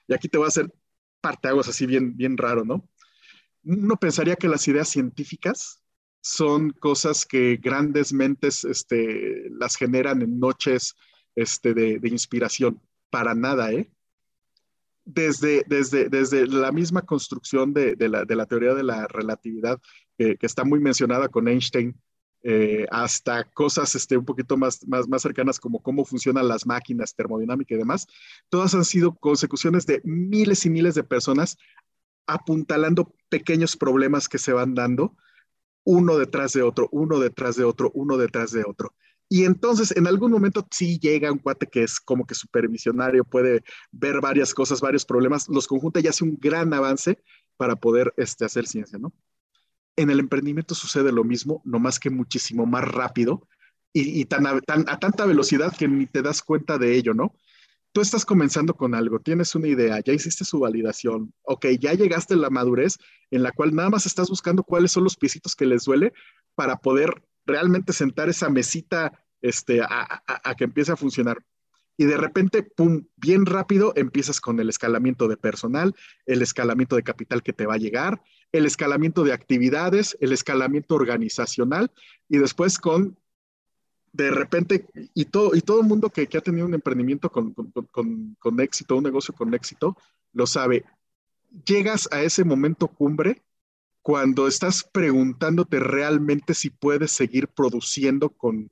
Y 0.07 0.13
aquí 0.13 0.29
te 0.29 0.37
voy 0.37 0.45
a 0.45 0.47
hacer 0.47 0.73
parte 1.19 1.49
algo 1.49 1.59
así 1.59 1.85
bien, 1.85 2.15
bien 2.15 2.37
raro, 2.37 2.63
¿no? 2.63 2.87
uno 3.65 3.97
pensaría 3.97 4.37
que 4.37 4.47
las 4.47 4.65
ideas 4.69 4.87
científicas 4.87 5.83
son 6.21 6.69
cosas 6.69 7.25
que 7.25 7.57
grandes 7.57 8.13
mentes 8.13 8.63
este, 8.63 9.49
las 9.49 9.75
generan 9.75 10.21
en 10.21 10.39
noches 10.39 10.95
este, 11.35 11.73
de, 11.73 11.99
inspiración. 12.07 12.81
Para 13.09 13.35
nada, 13.35 13.73
¿eh? 13.73 13.91
Desde, 15.05 15.63
desde, 15.67 16.07
desde 16.07 16.47
la 16.47 16.71
misma 16.71 17.01
construcción 17.01 17.73
de, 17.73 17.95
la, 18.07 18.45
teoría 18.45 18.73
de 18.73 18.83
la 18.83 19.05
relatividad, 19.07 19.79
que 20.17 20.37
está 20.41 20.63
muy 20.63 20.79
mencionada 20.79 21.27
con 21.27 21.47
Einstein, 21.47 21.95
eh, 22.45 22.85
hasta 22.91 23.45
cosas 23.45 23.95
este, 23.95 24.17
un 24.17 24.25
poquito 24.25 24.57
más, 24.57 24.85
más, 24.85 25.07
más 25.07 25.21
cercanas 25.21 25.61
como 25.61 25.81
cómo 25.81 26.03
funcionan 26.03 26.49
las 26.49 26.65
máquinas, 26.65 27.15
termodinámica 27.15 27.73
y 27.73 27.77
demás, 27.77 28.05
todas 28.49 28.75
han 28.75 28.83
sido 28.83 29.15
consecuciones 29.15 29.85
de 29.85 30.01
miles 30.03 30.65
y 30.65 30.69
miles 30.69 30.93
de 30.93 31.05
personas 31.05 31.57
apuntalando 32.27 33.15
pequeños 33.29 33.77
problemas 33.77 34.27
que 34.27 34.39
se 34.39 34.51
van 34.51 34.75
dando 34.75 35.15
uno 35.85 36.17
detrás 36.17 36.51
de 36.51 36.63
otro, 36.63 36.89
uno 36.91 37.19
detrás 37.19 37.55
de 37.55 37.63
otro, 37.63 37.91
uno 37.93 38.17
detrás 38.17 38.51
de 38.51 38.65
otro. 38.67 38.93
Y 39.33 39.45
entonces 39.45 39.97
en 39.97 40.05
algún 40.05 40.31
momento 40.31 40.67
sí 40.69 40.99
llega 40.99 41.31
un 41.31 41.39
cuate 41.39 41.65
que 41.65 41.81
es 41.81 41.99
como 41.99 42.23
que 42.27 42.35
supervisionario, 42.35 43.23
puede 43.23 43.63
ver 43.91 44.21
varias 44.21 44.53
cosas, 44.53 44.79
varios 44.79 45.05
problemas, 45.05 45.49
los 45.49 45.65
conjunta 45.65 45.99
y 45.99 46.05
hace 46.05 46.23
un 46.23 46.37
gran 46.39 46.71
avance 46.71 47.17
para 47.57 47.75
poder 47.75 48.13
este, 48.15 48.45
hacer 48.45 48.67
ciencia, 48.67 48.99
¿no? 48.99 49.11
En 49.95 50.11
el 50.11 50.19
emprendimiento 50.19 50.75
sucede 50.75 51.11
lo 51.11 51.23
mismo, 51.23 51.63
no 51.65 51.79
más 51.79 51.99
que 51.99 52.11
muchísimo 52.11 52.67
más 52.67 52.87
rápido 52.87 53.47
y, 53.91 54.23
tan, 54.25 54.45
a 54.45 54.99
tanta 54.99 55.25
velocidad 55.25 55.75
que 55.75 55.87
ni 55.87 56.05
te 56.05 56.21
das 56.21 56.43
cuenta 56.43 56.77
de 56.77 56.95
ello, 56.95 57.15
¿no? 57.15 57.33
tú 57.91 58.01
estás 58.01 58.25
comenzando 58.25 58.75
con 58.75 58.93
algo, 58.93 59.19
tienes 59.19 59.53
una 59.55 59.67
idea, 59.67 59.99
ya 59.99 60.13
hiciste 60.13 60.45
su 60.45 60.59
validación, 60.59 61.33
ok, 61.43 61.67
ya 61.79 61.93
llegaste 61.93 62.33
a 62.33 62.37
la 62.37 62.49
madurez 62.49 62.97
en 63.31 63.43
la 63.43 63.51
cual 63.51 63.73
nada 63.73 63.91
más 63.91 64.05
estás 64.07 64.29
buscando 64.29 64.63
cuáles 64.63 64.91
son 64.91 65.03
los 65.03 65.15
piecitos 65.15 65.55
que 65.55 65.67
les 65.67 65.85
duele 65.85 66.11
para 66.55 66.77
poder 66.77 67.23
realmente 67.45 67.93
sentar 67.93 68.29
esa 68.29 68.49
mesita 68.49 69.22
este, 69.43 69.81
a, 69.81 70.55
que 70.57 70.63
empiece 70.63 70.91
a 70.91 70.95
funcionar. 70.95 71.37
Y 71.95 72.05
de 72.05 72.17
repente, 72.17 72.63
pum, 72.63 73.05
bien 73.17 73.45
rápido 73.45 73.93
empiezas 73.95 74.41
con 74.41 74.59
el 74.59 74.69
escalamiento 74.69 75.27
de 75.27 75.37
personal, 75.37 75.93
el 76.25 76.41
escalamiento 76.41 76.95
de 76.95 77.03
capital 77.03 77.43
que 77.43 77.53
te 77.53 77.67
va 77.67 77.75
a 77.75 77.77
llegar, 77.77 78.23
el 78.51 78.65
escalamiento 78.65 79.23
de 79.23 79.33
actividades, 79.33 80.17
el 80.19 80.31
escalamiento 80.31 80.95
organizacional 80.95 81.91
y 82.29 82.39
después 82.39 82.79
con 82.79 83.15
de 84.13 84.29
repente, 84.29 84.85
y 85.15 85.25
todo, 85.25 85.55
y 85.55 85.61
todo 85.61 85.81
el 85.81 85.87
mundo 85.87 86.09
que, 86.09 86.29
ha 86.37 86.41
tenido 86.41 86.67
un 86.67 86.73
emprendimiento 86.75 87.31
con, 87.31 87.53
con, 88.39 88.59
éxito, 88.59 88.95
un 88.95 89.03
negocio 89.03 89.33
con 89.33 89.53
éxito, 89.55 89.97
lo 90.33 90.45
sabe. 90.45 90.85
Llegas 91.65 92.07
a 92.11 92.21
ese 92.21 92.43
momento 92.43 92.87
cumbre 92.87 93.41
cuando 94.03 94.47
estás 94.47 94.83
preguntándote 94.83 95.79
realmente 95.79 96.53
si 96.53 96.69
puedes 96.69 97.11
seguir 97.11 97.47
produciendo 97.47 98.29
con 98.29 98.69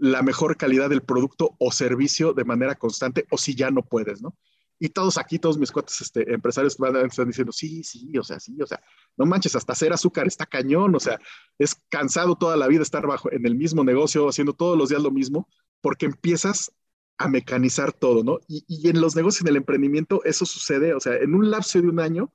la 0.00 0.22
mejor 0.22 0.56
calidad 0.56 0.90
del 0.90 1.02
producto 1.02 1.56
o 1.58 1.72
servicio 1.72 2.32
de 2.32 2.44
manera 2.44 2.76
constante 2.76 3.26
o 3.30 3.38
si 3.38 3.54
ya 3.54 3.70
no 3.70 3.82
puedes, 3.82 4.22
¿no? 4.22 4.36
Y 4.80 4.90
todos 4.90 5.18
aquí, 5.18 5.38
todos 5.40 5.58
mis 5.58 5.72
cuates 5.72 6.00
este, 6.00 6.32
empresarios 6.32 6.76
van, 6.78 6.94
están 7.04 7.26
diciendo, 7.26 7.50
sí, 7.52 7.82
sí, 7.82 8.16
o 8.16 8.22
sea, 8.22 8.38
sí, 8.38 8.56
o 8.62 8.66
sea, 8.66 8.80
no 9.16 9.26
manches, 9.26 9.56
hasta 9.56 9.72
hacer 9.72 9.92
azúcar 9.92 10.26
está 10.28 10.46
cañón, 10.46 10.94
o 10.94 11.00
sea, 11.00 11.18
es 11.58 11.74
cansado 11.88 12.36
toda 12.36 12.56
la 12.56 12.68
vida 12.68 12.82
estar 12.82 13.04
bajo 13.06 13.32
en 13.32 13.44
el 13.44 13.56
mismo 13.56 13.82
negocio, 13.82 14.28
haciendo 14.28 14.52
todos 14.52 14.78
los 14.78 14.88
días 14.88 15.02
lo 15.02 15.10
mismo, 15.10 15.48
porque 15.80 16.06
empiezas 16.06 16.72
a 17.18 17.28
mecanizar 17.28 17.92
todo, 17.92 18.22
¿no? 18.22 18.38
Y, 18.46 18.64
y 18.68 18.88
en 18.88 19.00
los 19.00 19.16
negocios, 19.16 19.42
en 19.42 19.48
el 19.48 19.56
emprendimiento, 19.56 20.22
eso 20.24 20.46
sucede, 20.46 20.94
o 20.94 21.00
sea, 21.00 21.16
en 21.16 21.34
un 21.34 21.50
lapso 21.50 21.82
de 21.82 21.88
un 21.88 21.98
año, 21.98 22.32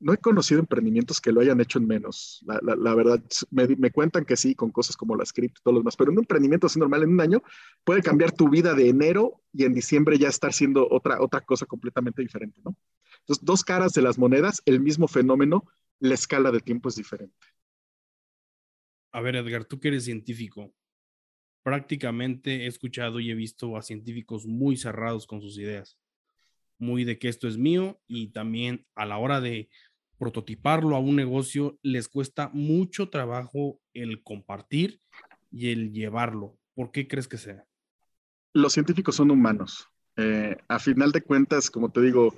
no 0.00 0.12
he 0.12 0.18
conocido 0.18 0.60
emprendimientos 0.60 1.20
que 1.20 1.32
lo 1.32 1.40
hayan 1.40 1.60
hecho 1.60 1.78
en 1.78 1.86
menos. 1.86 2.44
La, 2.46 2.94
verdad, 2.94 3.22
me, 3.50 3.90
cuentan 3.90 4.24
que 4.24 4.36
sí, 4.36 4.54
con 4.54 4.70
cosas 4.70 4.96
como 4.96 5.16
las 5.16 5.32
cripto 5.32 5.60
y 5.60 5.62
todo 5.62 5.74
lo 5.74 5.80
demás, 5.80 5.96
pero 5.96 6.12
un 6.12 6.18
emprendimiento 6.18 6.66
así 6.66 6.78
normal 6.78 7.02
en 7.02 7.10
un 7.10 7.20
año 7.20 7.42
puede 7.84 8.02
cambiar 8.02 8.32
tu 8.32 8.48
vida 8.48 8.74
de 8.74 8.88
enero 8.88 9.42
y 9.52 9.64
en 9.64 9.74
diciembre 9.74 10.18
ya 10.18 10.28
estar 10.28 10.52
siendo 10.52 10.88
otra, 10.90 11.20
otra 11.20 11.40
cosa 11.40 11.66
completamente 11.66 12.22
diferente, 12.22 12.60
¿no? 12.64 12.76
Entonces, 13.20 13.44
dos 13.44 13.64
caras 13.64 13.92
de 13.92 14.02
las 14.02 14.18
monedas, 14.18 14.62
el 14.64 14.80
mismo 14.80 15.08
fenómeno, 15.08 15.66
la 15.98 16.14
escala 16.14 16.50
de 16.52 16.60
tiempo 16.60 16.88
es 16.88 16.96
diferente. 16.96 17.34
A 19.12 19.20
ver, 19.20 19.36
Edgar, 19.36 19.64
tú 19.64 19.80
que 19.80 19.88
eres 19.88 20.04
científico, 20.04 20.72
prácticamente 21.62 22.64
he 22.64 22.66
escuchado 22.66 23.20
y 23.20 23.30
he 23.30 23.34
visto 23.34 23.76
a 23.76 23.82
científicos 23.82 24.46
muy 24.46 24.76
cerrados 24.76 25.26
con 25.26 25.40
sus 25.40 25.58
ideas 25.58 25.98
muy 26.78 27.04
de 27.04 27.18
que 27.18 27.28
esto 27.28 27.48
es 27.48 27.58
mío 27.58 28.00
y 28.06 28.28
también 28.28 28.86
a 28.94 29.06
la 29.06 29.18
hora 29.18 29.40
de 29.40 29.68
prototiparlo 30.18 30.96
a 30.96 31.00
un 31.00 31.16
negocio 31.16 31.78
les 31.82 32.08
cuesta 32.08 32.50
mucho 32.52 33.08
trabajo 33.08 33.80
el 33.94 34.22
compartir 34.22 35.00
y 35.50 35.70
el 35.70 35.92
llevarlo. 35.92 36.56
¿Por 36.74 36.90
qué 36.90 37.06
crees 37.08 37.28
que 37.28 37.38
sea? 37.38 37.64
Los 38.52 38.72
científicos 38.72 39.16
son 39.16 39.30
humanos. 39.30 39.88
Eh, 40.16 40.56
a 40.66 40.78
final 40.78 41.12
de 41.12 41.22
cuentas, 41.22 41.70
como 41.70 41.90
te 41.90 42.00
digo, 42.00 42.34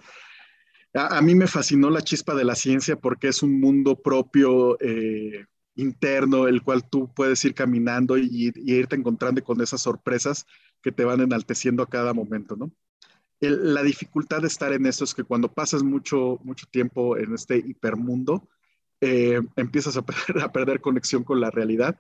a, 0.93 1.21
mí 1.23 1.35
me 1.35 1.47
fascinó 1.47 1.89
la 1.89 2.03
chispa 2.03 2.35
de 2.35 2.45
la 2.45 2.55
ciencia 2.55 2.97
porque 2.97 3.29
es 3.29 3.43
un 3.43 3.59
mundo 3.59 3.97
propio, 3.97 4.79
eh, 4.81 5.47
interno, 5.77 6.47
el 6.47 6.63
cual 6.63 6.89
tú 6.89 7.13
puedes 7.15 7.45
ir 7.45 7.55
caminando 7.55 8.19
y, 8.19 8.53
y, 8.55 8.75
irte 8.75 8.97
encontrando 8.97 9.43
con 9.43 9.61
esas 9.61 9.83
sorpresas 9.83 10.47
que 10.83 10.93
te 10.93 11.05
van 11.05 11.21
enalteciendo 11.21 11.83
a 11.83 11.89
cada 11.89 12.13
momento, 12.13 12.57
¿no? 12.57 12.71
La 13.41 13.83
dificultad 13.83 14.43
de 14.43 14.49
estar 14.49 14.73
en 14.73 14.87
eso 14.87 15.05
es 15.05 15.15
que 15.15 15.25
cuando 15.25 15.53
pasas 15.53 15.83
mucho, 15.83 16.39
mucho 16.45 16.67
tiempo 16.71 17.17
en 17.17 17.35
este 17.35 17.57
hipermundo, 17.57 18.49
eh, 19.01 19.41
empiezas 19.57 19.97
a 20.43 20.53
perder, 20.53 20.81
conexión 20.81 21.25
con 21.25 21.41
la 21.41 21.51
realidad 21.51 21.99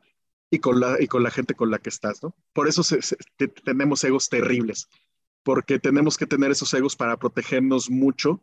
y 0.51 0.59
con 0.59 0.81
la, 0.81 1.01
y 1.01 1.07
con 1.07 1.23
la 1.23 1.31
gente 1.31 1.55
con 1.55 1.71
la 1.71 1.79
que 1.79 1.89
estás, 1.89 2.23
¿no? 2.23 2.35
Por 2.53 2.69
eso 2.69 2.83
tenemos 3.65 4.05
egos 4.05 4.29
terribles, 4.29 4.89
porque 5.43 5.79
tenemos 5.79 6.19
que 6.19 6.27
tener 6.27 6.51
esos 6.51 6.75
egos 6.75 6.97
para 6.97 7.17
protegernos 7.19 7.91
mucho, 7.91 8.43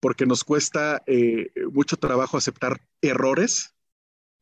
porque 0.00 0.24
nos 0.24 0.44
cuesta 0.44 1.02
eh, 1.06 1.52
mucho 1.72 1.96
trabajo 1.96 2.38
aceptar 2.38 2.80
errores 3.02 3.74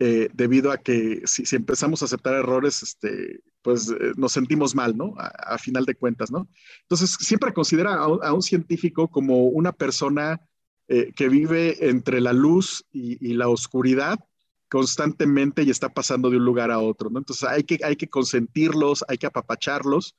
eh, 0.00 0.28
debido 0.32 0.70
a 0.70 0.78
que 0.78 1.22
si, 1.24 1.44
empezamos 1.56 2.02
a 2.02 2.04
aceptar 2.04 2.34
errores, 2.34 2.84
este, 2.84 3.40
pues 3.62 3.90
eh, 3.90 4.12
nos 4.16 4.30
sentimos 4.30 4.74
mal, 4.76 4.96
¿no? 4.96 5.14
A, 5.18 5.58
final 5.58 5.84
de 5.84 5.96
cuentas, 5.96 6.30
¿no? 6.30 6.48
Entonces, 6.82 7.16
siempre 7.18 7.52
considera 7.52 7.94
a, 7.94 8.32
un 8.32 8.42
científico 8.42 9.08
como 9.08 9.46
una 9.46 9.72
persona 9.72 10.40
eh, 10.86 11.12
que 11.16 11.28
vive 11.28 11.88
entre 11.88 12.20
la 12.20 12.32
luz 12.32 12.84
y, 12.92 13.34
la 13.34 13.48
oscuridad 13.48 14.20
constantemente 14.68 15.64
y 15.64 15.70
está 15.70 15.88
pasando 15.88 16.30
de 16.30 16.36
un 16.36 16.44
lugar 16.44 16.70
a 16.70 16.78
otro, 16.78 17.10
¿no? 17.10 17.18
Entonces, 17.18 17.48
hay 17.48 17.64
que, 17.64 17.78
hay 17.82 17.96
que 17.96 18.08
consentirlos, 18.08 19.04
hay 19.08 19.18
que 19.18 19.26
apapacharlos, 19.26 20.14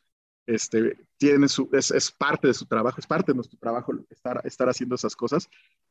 este, 0.45 0.97
tiene 1.17 1.47
su, 1.47 1.69
es, 1.71 2.11
parte 2.11 2.47
de 2.47 2.53
su 2.53 2.65
trabajo, 2.65 2.99
es 2.99 3.07
parte 3.07 3.31
de 3.31 3.35
nuestro 3.35 3.57
trabajo 3.59 3.93
estar, 4.09 4.41
estar 4.43 4.67
haciendo 4.67 4.95
esas 4.95 5.15
cosas. 5.15 5.47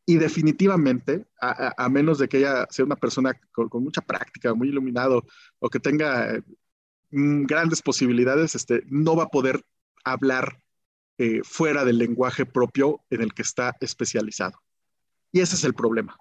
Y 0.09 0.17
definitivamente, 0.17 1.27
a, 1.39 1.87
menos 1.91 2.19
de 2.19 2.31
que 2.31 2.39
ella 2.39 2.67
sea 2.71 2.87
una 2.87 2.97
persona 2.97 3.39
con, 3.53 3.69
mucha 3.85 4.01
práctica, 4.01 4.55
muy 4.55 4.69
iluminado 4.69 5.27
o 5.59 5.69
que 5.69 5.81
tenga 5.81 6.43
mm, 7.11 7.45
grandes 7.45 7.83
posibilidades, 7.83 8.55
este, 8.55 8.85
no 8.87 9.17
va 9.17 9.25
a 9.25 9.29
poder 9.29 9.63
hablar 10.05 10.63
eh, 11.19 11.43
fuera 11.45 11.85
del 11.85 11.99
lenguaje 11.99 12.47
propio 12.47 13.03
en 13.11 13.21
el 13.21 13.35
que 13.35 13.43
está 13.43 13.77
especializado. 13.83 14.59
Y 15.31 15.41
ese 15.41 15.57
es 15.57 15.65
el 15.65 15.75
problema. 15.75 16.17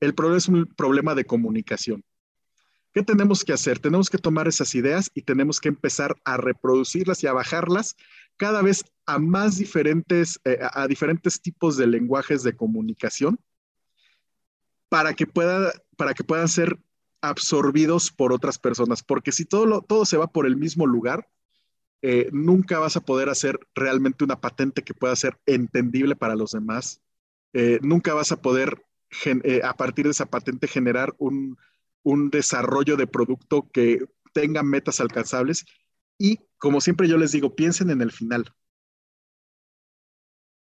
El 0.00 0.14
problema 0.14 0.36
es 0.36 0.48
un 0.48 0.66
problema 0.66 1.14
de 1.14 1.24
comunicación. 1.24 2.04
¿Qué 2.92 3.02
tenemos 3.02 3.44
que 3.44 3.52
hacer? 3.52 3.78
Tenemos 3.78 4.10
que 4.10 4.18
tomar 4.18 4.48
esas 4.48 4.74
ideas 4.74 5.10
y 5.14 5.22
tenemos 5.22 5.60
que 5.60 5.68
empezar 5.68 6.16
a 6.24 6.36
reproducirlas 6.36 7.22
y 7.22 7.28
a 7.28 7.32
bajarlas 7.32 7.96
cada 8.36 8.62
vez 8.62 8.84
a 9.06 9.18
más 9.18 9.58
diferentes, 9.58 10.40
eh, 10.44 10.58
a 10.60 10.88
diferentes 10.88 11.40
tipos 11.40 11.76
de 11.76 11.86
lenguajes 11.86 12.42
de 12.42 12.56
comunicación 12.56 13.38
para 14.88 15.14
que, 15.14 15.26
pueda, 15.26 15.72
para 15.96 16.14
que 16.14 16.24
puedan 16.24 16.48
ser 16.48 16.78
absorbidos 17.20 18.10
por 18.10 18.32
otras 18.32 18.58
personas. 18.58 19.04
Porque 19.04 19.30
si 19.30 19.44
todo, 19.44 19.82
todo 19.82 20.04
se 20.04 20.16
va 20.16 20.26
por 20.26 20.46
el 20.46 20.56
mismo 20.56 20.84
lugar, 20.86 21.28
eh, 22.02 22.28
nunca 22.32 22.80
vas 22.80 22.96
a 22.96 23.02
poder 23.02 23.28
hacer 23.28 23.60
realmente 23.74 24.24
una 24.24 24.40
patente 24.40 24.82
que 24.82 24.94
pueda 24.94 25.14
ser 25.14 25.38
entendible 25.46 26.16
para 26.16 26.34
los 26.34 26.52
demás. 26.52 27.00
Eh, 27.52 27.78
nunca 27.82 28.14
vas 28.14 28.32
a 28.32 28.40
poder, 28.40 28.82
a 29.62 29.74
partir 29.74 30.06
de 30.06 30.12
esa 30.12 30.26
patente, 30.26 30.66
generar 30.66 31.14
un, 31.18 31.56
un 32.02 32.30
desarrollo 32.30 32.96
de 32.96 33.06
producto 33.06 33.68
que 33.72 34.06
tenga 34.32 34.62
metas 34.62 35.00
alcanzables 35.00 35.64
y, 36.18 36.38
como 36.58 36.80
siempre 36.80 37.08
yo 37.08 37.16
les 37.16 37.32
digo, 37.32 37.54
piensen 37.56 37.90
en 37.90 38.02
el 38.02 38.12
final. 38.12 38.54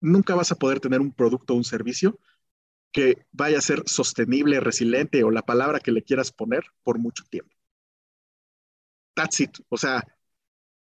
Nunca 0.01 0.35
vas 0.35 0.51
a 0.53 0.57
poder 0.57 0.81
tener 0.81 1.01
un 1.01 1.13
producto 1.13 1.55
o 1.55 1.57
un 1.57 1.65
servicio 1.65 2.19
que 2.93 3.27
vaya 3.33 3.59
a 3.59 3.63
ser 3.63 3.83
sostenible, 3.87 4.61
resiliente 4.61 5.25
o 5.25 5.31
la 5.31 5.43
palabra 5.43 5.81
que 5.81 5.93
le 5.93 6.03
quieras 6.03 6.33
poner 6.33 6.65
por 6.83 6.99
mucho 6.99 7.25
tiempo. 7.31 7.55
That's 9.15 9.41
it. 9.41 9.59
O 9.69 9.77
sea, 9.77 10.05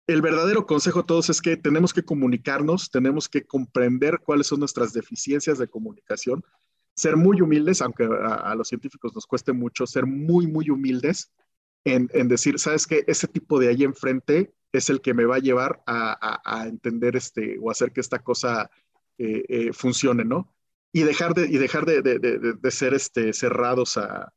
el 0.07 0.23
verdadero 0.23 0.67
consejo 0.67 1.01
a 1.01 1.07
todos 1.07 1.31
es 1.31 1.41
que 1.41 1.57
tenemos 1.57 1.93
que 1.93 2.03
comunicarnos, 2.03 2.91
tenemos 2.91 3.29
que 3.29 3.47
comprender 3.47 4.19
cuáles 4.21 4.49
son 4.49 4.61
nuestras 4.61 4.93
deficiencias 4.93 5.59
de 5.59 5.69
comunicación, 5.69 6.45
ser 7.01 7.17
muy 7.17 7.41
humildes, 7.41 7.81
aunque 7.81 8.05
a, 8.05 8.55
los 8.55 8.69
científicos 8.69 9.15
nos 9.15 9.27
cueste 9.27 9.55
mucho, 9.55 9.87
ser 9.87 10.05
muy, 10.05 10.47
muy 10.47 10.69
humildes 10.69 11.33
en, 11.83 12.09
decir, 12.29 12.59
sabes 12.59 12.87
que 12.87 13.05
ese 13.07 13.27
tipo 13.27 13.59
de 13.59 13.69
ahí 13.69 13.85
enfrente 13.85 14.53
es 14.71 14.91
el 14.91 15.01
que 15.01 15.15
me 15.15 15.25
va 15.25 15.37
a 15.37 15.41
llevar 15.41 15.83
a, 15.87 16.67
entender 16.67 17.17
este 17.17 17.57
o 17.59 17.71
hacer 17.71 17.93
que 17.93 18.03
esta 18.03 18.19
cosa 18.19 18.71
eh, 19.17 19.45
eh, 19.49 19.73
funcione, 19.73 20.27
¿no? 20.27 20.55
Y 20.93 21.01
dejar 21.05 21.33
de, 21.33 21.47
y 21.47 21.57
dejar 21.57 21.87
de, 21.87 22.71
ser 22.71 22.93
este, 22.93 23.33
cerrados 23.33 23.97
a, 23.97 24.31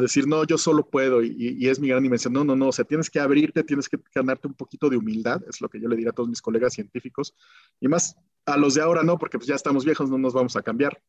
decir, 0.00 0.26
no, 0.26 0.42
yo 0.44 0.58
solo 0.58 0.90
puedo 0.90 1.22
y, 1.22 1.68
es 1.68 1.78
mi 1.78 1.88
gran 1.88 2.04
invención. 2.04 2.32
No, 2.32 2.42
no, 2.42 2.56
no, 2.56 2.68
o 2.68 2.72
sea, 2.72 2.84
tienes 2.84 3.08
que 3.08 3.20
abrirte, 3.20 3.62
tienes 3.62 3.88
que 3.88 3.98
ganarte 4.12 4.48
un 4.48 4.54
poquito 4.54 4.90
de 4.90 4.96
humildad, 4.96 5.42
es 5.48 5.60
lo 5.60 5.68
que 5.68 5.80
yo 5.80 5.88
le 5.88 5.94
diría 5.94 6.10
a 6.10 6.14
todos 6.14 6.28
mis 6.28 6.42
colegas 6.42 6.72
científicos, 6.74 7.36
y 7.78 7.86
más 7.86 8.16
a 8.46 8.56
los 8.56 8.74
de 8.74 8.82
ahora 8.82 9.04
no, 9.04 9.16
porque 9.16 9.38
pues 9.38 9.46
ya 9.46 9.54
estamos 9.54 9.84
viejos, 9.84 10.10
no 10.10 10.18
nos 10.18 10.34
vamos 10.34 10.56
a 10.56 10.62
cambiar 10.62 11.00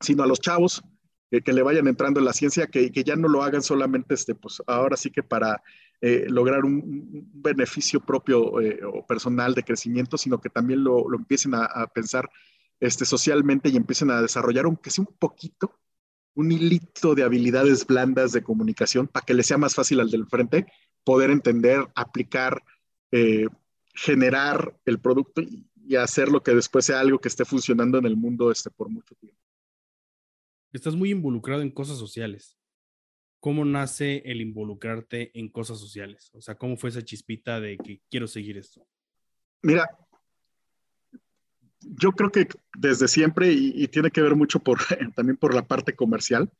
sino 0.00 0.22
a 0.22 0.26
los 0.26 0.40
chavos 0.40 0.82
que 1.42 1.52
le 1.52 1.62
vayan 1.62 1.88
entrando 1.88 2.20
en 2.20 2.26
la 2.26 2.32
ciencia, 2.32 2.66
que, 2.66 2.90
que, 2.92 3.04
ya 3.04 3.16
no 3.16 3.28
lo 3.28 3.42
hagan 3.42 3.62
solamente, 3.62 4.14
este, 4.14 4.34
pues 4.34 4.62
ahora 4.66 4.96
sí 4.96 5.10
que 5.10 5.22
para 5.22 5.62
eh, 6.00 6.26
lograr 6.28 6.64
un, 6.64 7.30
beneficio 7.34 8.00
propio 8.00 8.60
eh, 8.60 8.80
o 8.84 9.06
personal 9.06 9.54
de 9.54 9.62
crecimiento, 9.62 10.18
sino 10.18 10.40
que 10.40 10.50
también 10.50 10.84
lo, 10.84 11.08
lo 11.08 11.16
empiecen 11.16 11.54
a, 11.54 11.86
pensar 11.88 12.28
este, 12.80 13.04
socialmente 13.04 13.68
y 13.68 13.76
empiecen 13.76 14.10
a 14.10 14.22
desarrollar, 14.22 14.66
aunque 14.66 14.90
sea 14.90 15.04
un 15.08 15.14
poquito, 15.18 15.78
un 16.34 16.50
hilito 16.52 17.14
de 17.14 17.22
habilidades 17.22 17.86
blandas 17.86 18.32
de 18.32 18.42
comunicación 18.42 19.06
para 19.06 19.24
que 19.24 19.34
le 19.34 19.42
sea 19.42 19.58
más 19.58 19.74
fácil 19.74 20.00
al 20.00 20.10
del 20.10 20.26
frente 20.26 20.66
poder 21.04 21.30
entender, 21.30 21.86
aplicar, 21.94 22.62
eh, 23.12 23.46
generar 23.94 24.76
el 24.84 24.98
producto 25.00 25.40
y, 25.42 25.66
y, 25.86 25.96
hacer 25.96 26.28
lo 26.28 26.42
que 26.42 26.54
después 26.54 26.86
sea 26.86 27.00
algo 27.00 27.18
que 27.18 27.28
esté 27.28 27.44
funcionando 27.44 27.98
en 27.98 28.06
el 28.06 28.16
mundo 28.16 28.50
este, 28.50 28.70
por 28.70 28.88
mucho 28.88 29.14
tiempo 29.14 29.43
estás 30.78 30.96
muy 30.96 31.10
involucrado 31.10 31.62
en 31.62 31.70
cosas 31.70 31.98
sociales. 31.98 32.58
¿Cómo 33.40 33.64
nace 33.64 34.22
el 34.24 34.40
involucrarte 34.40 35.30
en 35.38 35.48
cosas 35.48 35.78
sociales? 35.78 36.30
O 36.32 36.40
sea, 36.40 36.54
¿cómo 36.54 36.76
fue 36.76 36.90
esa 36.90 37.04
chispita 37.04 37.60
de 37.60 37.76
que 37.78 38.00
quiero 38.10 38.26
seguir 38.26 38.56
esto? 38.56 38.86
Mira, 39.62 39.88
yo 41.80 42.12
creo 42.12 42.30
que 42.30 42.48
desde 42.76 43.08
siempre, 43.08 43.52
y, 43.52 43.86
tiene 43.88 44.10
que 44.10 44.22
ver 44.22 44.34
mucho 44.34 44.60
también 45.14 45.36
por 45.36 45.54
la 45.54 45.66
parte 45.66 45.94
comercial, 45.94 46.50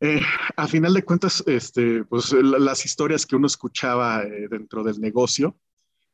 eh, 0.00 0.20
a 0.56 0.68
final 0.68 0.94
de 0.94 1.02
cuentas, 1.02 1.42
este, 1.46 2.04
pues 2.04 2.32
las 2.32 2.84
historias 2.84 3.26
que 3.26 3.36
uno 3.36 3.46
escuchaba 3.46 4.22
eh, 4.22 4.48
dentro 4.48 4.84
del 4.84 5.00
negocio, 5.00 5.58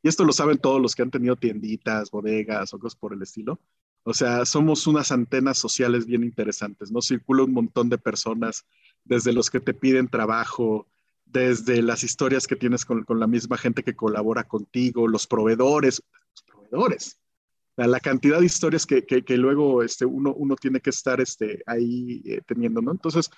y 0.03 0.09
esto 0.09 0.25
lo 0.25 0.33
saben 0.33 0.59
todos 0.59 0.81
los 0.81 0.95
que 0.95 1.03
han 1.03 1.11
tenido 1.11 1.37
tienditas, 1.37 2.11
bodegas 2.11 2.75
o 2.75 2.79
cosas 2.79 2.99
por 2.99 3.13
el 3.15 3.23
estilo, 3.23 3.61
o 4.05 4.13
sea, 4.13 4.45
somos 4.45 4.87
unas 4.87 5.11
antenas 5.11 5.59
sociales 5.59 6.05
bien 6.05 6.25
interesantes, 6.25 6.93
¿no? 6.93 7.01
Circula 7.01 7.45
un 7.45 7.55
montón 7.55 7.89
de 7.89 7.97
personas, 7.97 8.67
desde 9.03 9.33
los 9.33 9.51
que 9.51 9.61
te 9.61 9.73
piden 9.73 10.09
trabajo, 10.09 10.87
desde 11.25 11.81
las 11.81 12.05
historias 12.05 12.47
que 12.47 12.55
tienes 12.55 12.85
con, 12.85 13.05
la 13.09 13.27
misma 13.27 13.57
gente 13.57 13.83
que 13.83 13.97
colabora 13.97 14.45
contigo, 14.45 15.09
los 15.09 15.27
proveedores, 15.27 16.03
los 16.33 16.43
proveedores. 16.43 17.19
La, 17.77 17.99
cantidad 17.99 18.41
de 18.41 18.47
historias 18.47 18.87
que, 18.87 19.25
luego 19.37 19.83
este, 19.83 20.05
uno, 20.05 20.35
uno 20.35 20.55
tiene 20.55 20.81
que 20.81 20.91
estar 20.91 21.21
este, 21.21 21.63
ahí 21.67 22.23
eh, 22.27 22.43
teniendo, 22.47 22.83
¿no? 22.83 22.93
Entonces, 22.93 23.31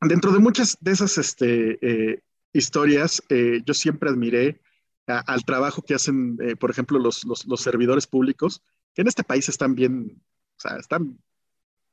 dentro 0.00 0.32
de 0.32 0.40
muchas 0.40 0.76
de 0.80 0.90
esas 0.90 1.16
este, 1.18 1.78
eh, 1.80 2.22
historias, 2.52 3.22
eh, 3.28 3.62
yo 3.64 3.74
siempre 3.74 4.10
admiré 4.10 4.60
al 5.06 5.44
trabajo 5.44 5.82
que 5.82 5.94
hacen, 5.94 6.38
por 6.60 6.70
ejemplo, 6.70 6.96
los, 7.00 7.24
los 7.24 7.60
servidores 7.60 8.06
públicos, 8.06 8.62
que 8.94 9.02
en 9.02 9.08
este 9.08 9.24
país 9.24 9.48
están 9.48 9.74
bien, 9.74 10.22
o 10.56 10.60
sea, 10.60 10.76
están, 10.76 11.18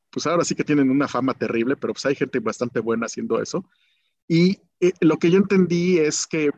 pues 0.10 0.26
ahora 0.28 0.44
sí 0.44 0.56
que 0.56 0.64
tienen 0.64 0.90
una 0.90 1.08
fama 1.08 1.34
terrible, 1.34 1.76
pero 1.76 1.94
pues 1.94 2.06
hay 2.06 2.16
gente 2.16 2.40
bastante 2.40 2.80
buena 2.80 3.06
haciendo 3.06 3.42
eso. 3.42 3.70
Y 4.28 4.60
eh, 4.80 4.94
lo 5.02 5.18
que 5.18 5.32
yo 5.32 5.38
entendí 5.38 6.00
es 6.00 6.28
que 6.28 6.52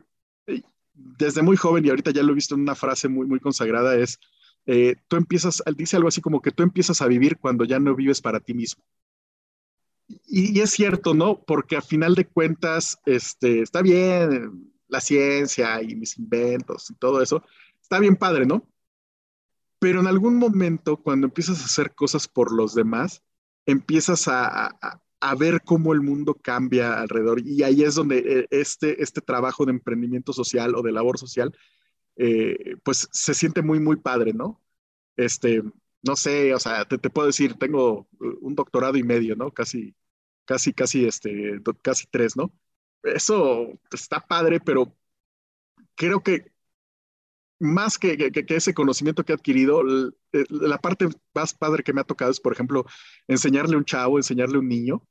eh, 0.47 0.61
desde 0.93 1.41
muy 1.41 1.57
joven, 1.57 1.85
y 1.85 1.89
ahorita 1.89 2.11
ya 2.11 2.23
lo 2.23 2.31
he 2.31 2.35
visto 2.35 2.55
en 2.55 2.61
una 2.61 2.75
frase 2.75 3.07
muy, 3.07 3.27
muy 3.27 3.39
consagrada, 3.39 3.95
es, 3.95 4.19
eh, 4.65 4.95
tú 5.07 5.15
empiezas, 5.15 5.63
dice 5.75 5.95
algo 5.95 6.09
así 6.09 6.21
como 6.21 6.41
que 6.41 6.51
tú 6.51 6.63
empiezas 6.63 7.01
a 7.01 7.07
vivir 7.07 7.37
cuando 7.37 7.65
ya 7.65 7.79
no 7.79 7.95
vives 7.95 8.21
para 8.21 8.39
ti 8.39 8.53
mismo. 8.53 8.83
Y, 10.07 10.57
y 10.57 10.61
es 10.61 10.71
cierto, 10.71 11.13
¿no? 11.13 11.43
Porque 11.43 11.77
a 11.77 11.81
final 11.81 12.15
de 12.15 12.25
cuentas, 12.25 12.99
este, 13.05 13.61
está 13.61 13.81
bien 13.81 14.71
la 14.87 15.01
ciencia 15.01 15.81
y 15.83 15.95
mis 15.95 16.17
inventos 16.17 16.89
y 16.89 16.95
todo 16.95 17.21
eso, 17.21 17.43
está 17.81 17.99
bien 17.99 18.15
padre, 18.15 18.45
¿no? 18.45 18.67
Pero 19.79 20.01
en 20.01 20.07
algún 20.07 20.37
momento, 20.37 20.97
cuando 20.97 21.27
empiezas 21.27 21.61
a 21.61 21.65
hacer 21.65 21.95
cosas 21.95 22.27
por 22.27 22.53
los 22.53 22.75
demás, 22.75 23.23
empiezas 23.65 24.27
a, 24.27 24.77
ver 25.37 25.61
cómo 25.63 25.93
el 25.93 26.01
mundo 26.01 26.35
cambia 26.35 26.99
alrededor. 26.99 27.41
Y 27.45 27.63
ahí 27.63 27.83
es 27.83 27.95
donde 27.95 28.19
eh, 28.19 28.47
este, 28.51 29.01
este 29.03 29.21
trabajo 29.21 29.65
de 29.65 29.71
emprendimiento 29.71 30.33
social 30.33 30.75
o 30.75 30.81
de 30.81 30.91
labor 30.91 31.17
social, 31.17 31.55
eh, 32.17 32.75
pues 32.83 33.07
se 33.11 33.33
siente 33.33 33.61
muy, 33.61 33.79
muy 33.79 33.97
padre, 33.97 34.33
¿no? 34.33 34.61
Este, 35.17 35.63
no 36.03 36.15
sé, 36.15 36.53
o 36.53 36.59
sea, 36.59 36.85
te, 36.85 36.97
puedo 37.09 37.27
decir, 37.27 37.55
tengo 37.55 38.07
un 38.41 38.55
doctorado 38.55 38.97
y 38.97 39.03
medio, 39.03 39.35
¿no? 39.35 39.51
Casi, 39.51 39.95
casi, 40.45 40.73
casi, 40.73 41.05
este, 41.05 41.61
casi 41.81 42.07
tres, 42.07 42.35
¿no? 42.37 42.53
Eso 43.03 43.79
está 43.91 44.19
padre, 44.21 44.59
pero 44.59 44.95
creo 45.95 46.21
que 46.23 46.51
más 47.59 47.97
que, 47.97 48.31
ese 48.47 48.73
conocimiento 48.73 49.23
que 49.23 49.33
he 49.33 49.35
adquirido, 49.35 49.83
eh, 50.31 50.45
la 50.49 50.77
parte 50.77 51.07
más 51.33 51.53
padre 51.53 51.83
que 51.83 51.93
me 51.93 52.01
ha 52.01 52.05
tocado 52.05 52.31
es, 52.31 52.39
por 52.39 52.53
ejemplo, 52.53 52.85
enseñarle 53.27 53.75
a 53.75 53.77
un 53.77 53.85
chavo, 53.85 54.17
enseñarle 54.17 54.55
a 54.55 54.59
un 54.59 54.67
niño, 54.67 55.03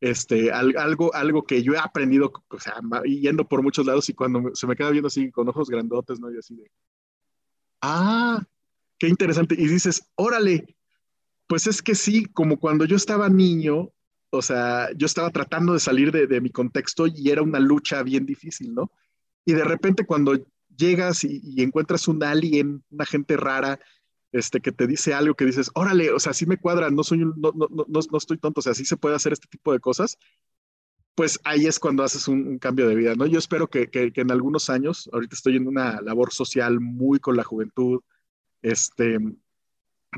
este, 0.00 0.50
algo, 0.52 1.14
algo 1.14 1.44
que 1.44 1.62
yo 1.62 1.72
he 1.72 1.78
aprendido, 1.78 2.32
o 2.48 2.60
sea, 2.60 2.74
yendo 3.04 3.48
por 3.48 3.62
muchos 3.62 3.86
lados 3.86 4.08
y 4.08 4.14
cuando 4.14 4.54
se 4.54 4.66
me 4.66 4.76
queda 4.76 4.90
viendo 4.90 5.06
así 5.06 5.30
con 5.30 5.48
ojos 5.48 5.70
grandotes, 5.70 6.20
¿no? 6.20 6.30
Y 6.30 6.38
así 6.38 6.56
de, 6.56 6.70
ah, 7.80 8.42
qué 8.98 9.08
interesante. 9.08 9.54
Y 9.56 9.66
dices, 9.66 10.02
órale, 10.16 10.76
pues 11.46 11.66
es 11.66 11.80
que 11.80 11.94
sí, 11.94 12.26
como 12.26 12.58
cuando 12.58 12.84
yo 12.84 12.96
estaba 12.96 13.28
niño, 13.28 13.92
o 14.30 14.42
sea, 14.42 14.88
yo 14.96 15.06
estaba 15.06 15.30
tratando 15.30 15.72
de 15.72 15.80
salir 15.80 16.10
de, 16.10 16.26
de 16.26 16.40
mi 16.40 16.50
contexto 16.50 17.06
y 17.06 17.30
era 17.30 17.42
una 17.42 17.60
lucha 17.60 18.02
bien 18.02 18.26
difícil, 18.26 18.74
¿no? 18.74 18.90
Y 19.46 19.52
de 19.52 19.64
repente 19.64 20.04
cuando 20.04 20.34
llegas 20.76 21.24
y, 21.24 21.62
encuentras 21.62 22.08
un 22.08 22.22
alien, 22.22 22.84
una 22.90 23.06
gente 23.06 23.36
rara, 23.36 23.80
este, 24.32 24.60
que 24.60 24.72
te 24.72 24.86
dice 24.86 25.14
algo 25.14 25.34
que 25.34 25.44
dices, 25.44 25.70
órale, 25.74 26.10
o 26.10 26.18
sea, 26.18 26.32
sí 26.32 26.46
me 26.46 26.58
cuadra, 26.58 26.90
no, 26.90 27.04
soy 27.04 27.18
no, 27.18 27.32
no, 27.36 27.68
no, 27.70 27.86
no, 27.88 28.18
estoy 28.18 28.38
tonto, 28.38 28.60
o 28.60 28.62
sea, 28.62 28.74
sí 28.74 28.84
se 28.84 28.96
puede 28.96 29.14
hacer 29.14 29.32
este 29.32 29.48
tipo 29.48 29.72
de 29.72 29.80
cosas, 29.80 30.18
pues 31.14 31.40
ahí 31.44 31.66
es 31.66 31.78
cuando 31.78 32.02
haces 32.02 32.26
un, 32.26 32.58
cambio 32.58 32.88
de 32.88 32.96
vida, 32.96 33.14
¿no? 33.14 33.26
Yo 33.26 33.38
espero 33.38 33.68
que, 33.68 33.88
que, 33.88 34.12
en 34.14 34.32
algunos 34.32 34.70
años, 34.70 35.08
ahorita 35.12 35.36
estoy 35.36 35.56
en 35.56 35.68
una 35.68 36.00
labor 36.00 36.32
social 36.32 36.80
muy 36.80 37.20
con 37.20 37.36
la 37.36 37.44
juventud, 37.44 38.00
este, 38.62 39.18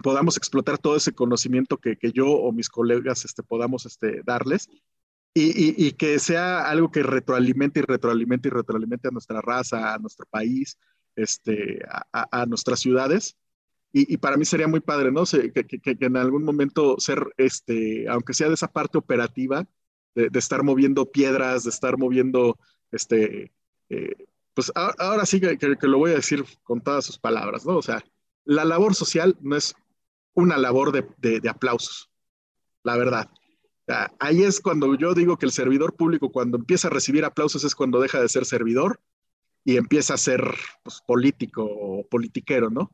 podamos 0.02 0.36
explotar 0.38 0.78
todo 0.78 0.96
ese 0.96 1.12
conocimiento 1.12 1.78
que, 1.78 1.96
que 1.96 2.12
yo 2.12 2.28
o 2.28 2.52
mis 2.52 2.70
colegas 2.70 3.24
este, 3.24 3.42
podamos 3.42 3.84
este, 3.86 4.22
darles 4.24 4.68
y, 5.38 5.92
que 5.92 6.18
sea 6.18 6.66
algo 6.68 6.90
que 6.90 7.02
retroalimente 7.02 7.80
y 7.80 7.82
retroalimente 7.82 8.48
y 8.48 8.50
retroalimente 8.50 9.08
a 9.08 9.10
nuestra 9.10 9.42
raza, 9.42 9.92
a 9.92 9.98
nuestro 9.98 10.24
país, 10.30 10.78
este, 11.14 11.80
a, 12.12 12.46
nuestras 12.46 12.80
ciudades. 12.80 13.36
Y, 13.92 14.16
para 14.16 14.38
mí 14.38 14.46
sería 14.46 14.66
muy 14.66 14.80
padre, 14.80 15.12
¿no? 15.12 15.24
que, 15.26 15.96
en 16.00 16.16
algún 16.16 16.42
momento 16.42 16.96
ser, 16.98 17.22
este, 17.36 18.08
aunque 18.08 18.32
sea 18.32 18.48
de 18.48 18.54
esa 18.54 18.68
parte 18.68 18.96
operativa, 18.96 19.66
de, 20.14 20.30
estar 20.38 20.62
moviendo 20.62 21.10
piedras, 21.10 21.64
de 21.64 21.70
estar 21.70 21.98
moviendo, 21.98 22.58
este, 22.90 23.52
eh, 23.90 24.26
pues 24.54 24.72
ahora 24.74 25.26
sí 25.26 25.38
que, 25.38 25.76
lo 25.82 25.98
voy 25.98 26.12
a 26.12 26.16
decir 26.16 26.44
con 26.62 26.80
todas 26.80 27.04
sus 27.04 27.18
palabras, 27.18 27.66
¿no? 27.66 27.76
O 27.76 27.82
sea, 27.82 28.02
la 28.44 28.64
labor 28.64 28.94
social 28.94 29.36
no 29.42 29.56
es 29.56 29.74
una 30.32 30.56
labor 30.56 30.92
de, 30.92 31.40
de 31.40 31.48
aplausos, 31.48 32.08
la 32.82 32.96
verdad. 32.96 33.28
Ahí 34.18 34.42
es 34.42 34.60
cuando 34.60 34.94
yo 34.96 35.14
digo 35.14 35.36
que 35.36 35.46
el 35.46 35.52
servidor 35.52 35.94
público, 35.94 36.30
cuando 36.30 36.58
empieza 36.58 36.88
a 36.88 36.90
recibir 36.90 37.24
aplausos, 37.24 37.64
es 37.64 37.74
cuando 37.74 38.00
deja 38.00 38.20
de 38.20 38.28
ser 38.28 38.44
servidor 38.44 39.00
y 39.64 39.76
empieza 39.76 40.14
a 40.14 40.18
ser 40.18 40.42
pues, 40.82 41.02
político 41.06 41.64
o 41.64 42.06
politiquero, 42.08 42.70
¿no? 42.70 42.90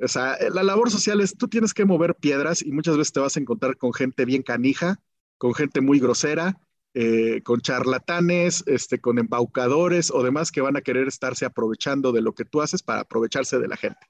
O 0.00 0.08
sea, 0.08 0.36
la 0.52 0.62
labor 0.62 0.90
social 0.90 1.20
es, 1.20 1.36
tú 1.36 1.48
tienes 1.48 1.72
que 1.72 1.84
mover 1.84 2.16
piedras 2.16 2.62
y 2.62 2.72
muchas 2.72 2.96
veces 2.96 3.12
te 3.12 3.20
vas 3.20 3.36
a 3.36 3.40
encontrar 3.40 3.76
con 3.76 3.92
gente 3.92 4.24
bien 4.24 4.42
canija, 4.42 5.00
con 5.38 5.54
gente 5.54 5.80
muy 5.80 6.00
grosera, 6.00 6.60
eh, 6.94 7.42
con 7.42 7.60
charlatanes, 7.60 8.64
este, 8.66 9.00
con 9.00 9.18
embaucadores 9.18 10.10
o 10.10 10.22
demás 10.22 10.50
que 10.50 10.60
van 10.60 10.76
a 10.76 10.80
querer 10.80 11.08
estarse 11.08 11.44
aprovechando 11.44 12.12
de 12.12 12.22
lo 12.22 12.34
que 12.34 12.44
tú 12.44 12.60
haces 12.60 12.82
para 12.82 13.00
aprovecharse 13.00 13.58
de 13.58 13.68
la 13.68 13.76
gente. 13.76 14.06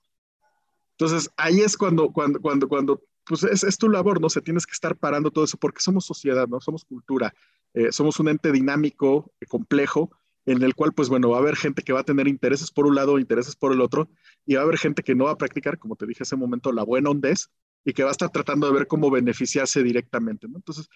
Entonces, 0.92 1.30
ahí 1.36 1.60
es 1.60 1.76
cuando, 1.76 2.12
cuando, 2.12 2.40
cuando, 2.40 2.68
cuando 2.68 3.02
pues 3.26 3.42
es, 3.44 3.64
es 3.64 3.78
tu 3.78 3.88
labor, 3.88 4.20
¿no? 4.20 4.28
se 4.28 4.40
tienes 4.40 4.66
que 4.66 4.72
estar 4.72 4.96
parando 4.96 5.30
todo 5.30 5.44
eso 5.44 5.56
porque 5.56 5.80
somos 5.80 6.04
sociedad, 6.04 6.46
¿no? 6.48 6.60
Somos 6.60 6.84
cultura, 6.84 7.34
eh, 7.72 7.90
somos 7.92 8.18
un 8.20 8.28
ente 8.28 8.52
dinámico, 8.52 9.32
complejo, 9.48 10.10
en 10.46 10.62
el 10.62 10.74
cual, 10.74 10.92
pues 10.92 11.08
bueno, 11.08 11.30
va 11.30 11.38
a 11.38 11.40
haber 11.40 11.56
gente 11.56 11.82
que 11.82 11.92
va 11.92 12.00
a 12.00 12.04
tener 12.04 12.28
intereses 12.28 12.70
por 12.70 12.86
un 12.86 12.94
lado, 12.94 13.18
intereses 13.18 13.56
por 13.56 13.72
el 13.72 13.80
otro, 13.80 14.08
y 14.44 14.54
va 14.54 14.60
a 14.60 14.64
haber 14.64 14.78
gente 14.78 15.02
que 15.02 15.14
no 15.14 15.24
va 15.24 15.32
a 15.32 15.38
practicar, 15.38 15.78
como 15.78 15.96
te 15.96 16.06
dije 16.06 16.22
hace 16.22 16.34
un 16.34 16.42
momento, 16.42 16.72
la 16.72 16.84
buena 16.84 17.10
hondez, 17.10 17.50
y 17.84 17.92
que 17.92 18.02
va 18.02 18.10
a 18.10 18.12
estar 18.12 18.30
tratando 18.30 18.66
de 18.66 18.72
ver 18.72 18.86
cómo 18.86 19.10
beneficiarse 19.10 19.82
directamente, 19.82 20.48
¿no? 20.48 20.56
Entonces, 20.56 20.88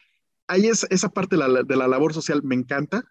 ahí 0.47 0.67
es 0.67 0.87
esa 0.91 1.11
parte 1.11 1.37
de 1.37 1.77
la, 1.77 1.89
labor 1.89 2.15
social 2.15 2.43
me 2.43 2.55
encanta. 2.55 3.05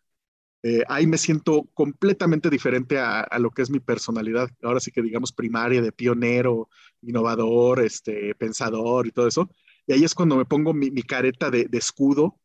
Eh, 0.63 0.83
ahí 0.87 1.07
me 1.07 1.17
siento 1.17 1.69
completamente 1.73 2.49
diferente 2.49 2.99
a, 2.99 3.27
lo 3.39 3.51
que 3.51 3.61
es 3.61 3.69
mi 3.69 3.79
personalidad. 3.79 4.49
Ahora 4.63 4.79
sí 4.79 4.91
que 4.91 5.01
digamos 5.01 5.31
primaria, 5.31 5.81
de 5.81 5.91
pionero, 5.91 6.69
innovador, 7.01 7.81
este, 7.81 8.35
pensador 8.35 9.07
y 9.07 9.11
todo 9.11 9.27
eso. 9.27 9.49
Y 9.85 9.93
ahí 9.93 10.03
es 10.03 10.15
cuando 10.15 10.35
me 10.35 10.45
pongo 10.45 10.73
mi, 10.73 11.01
careta 11.03 11.49
de, 11.49 11.69
escudo 11.71 12.39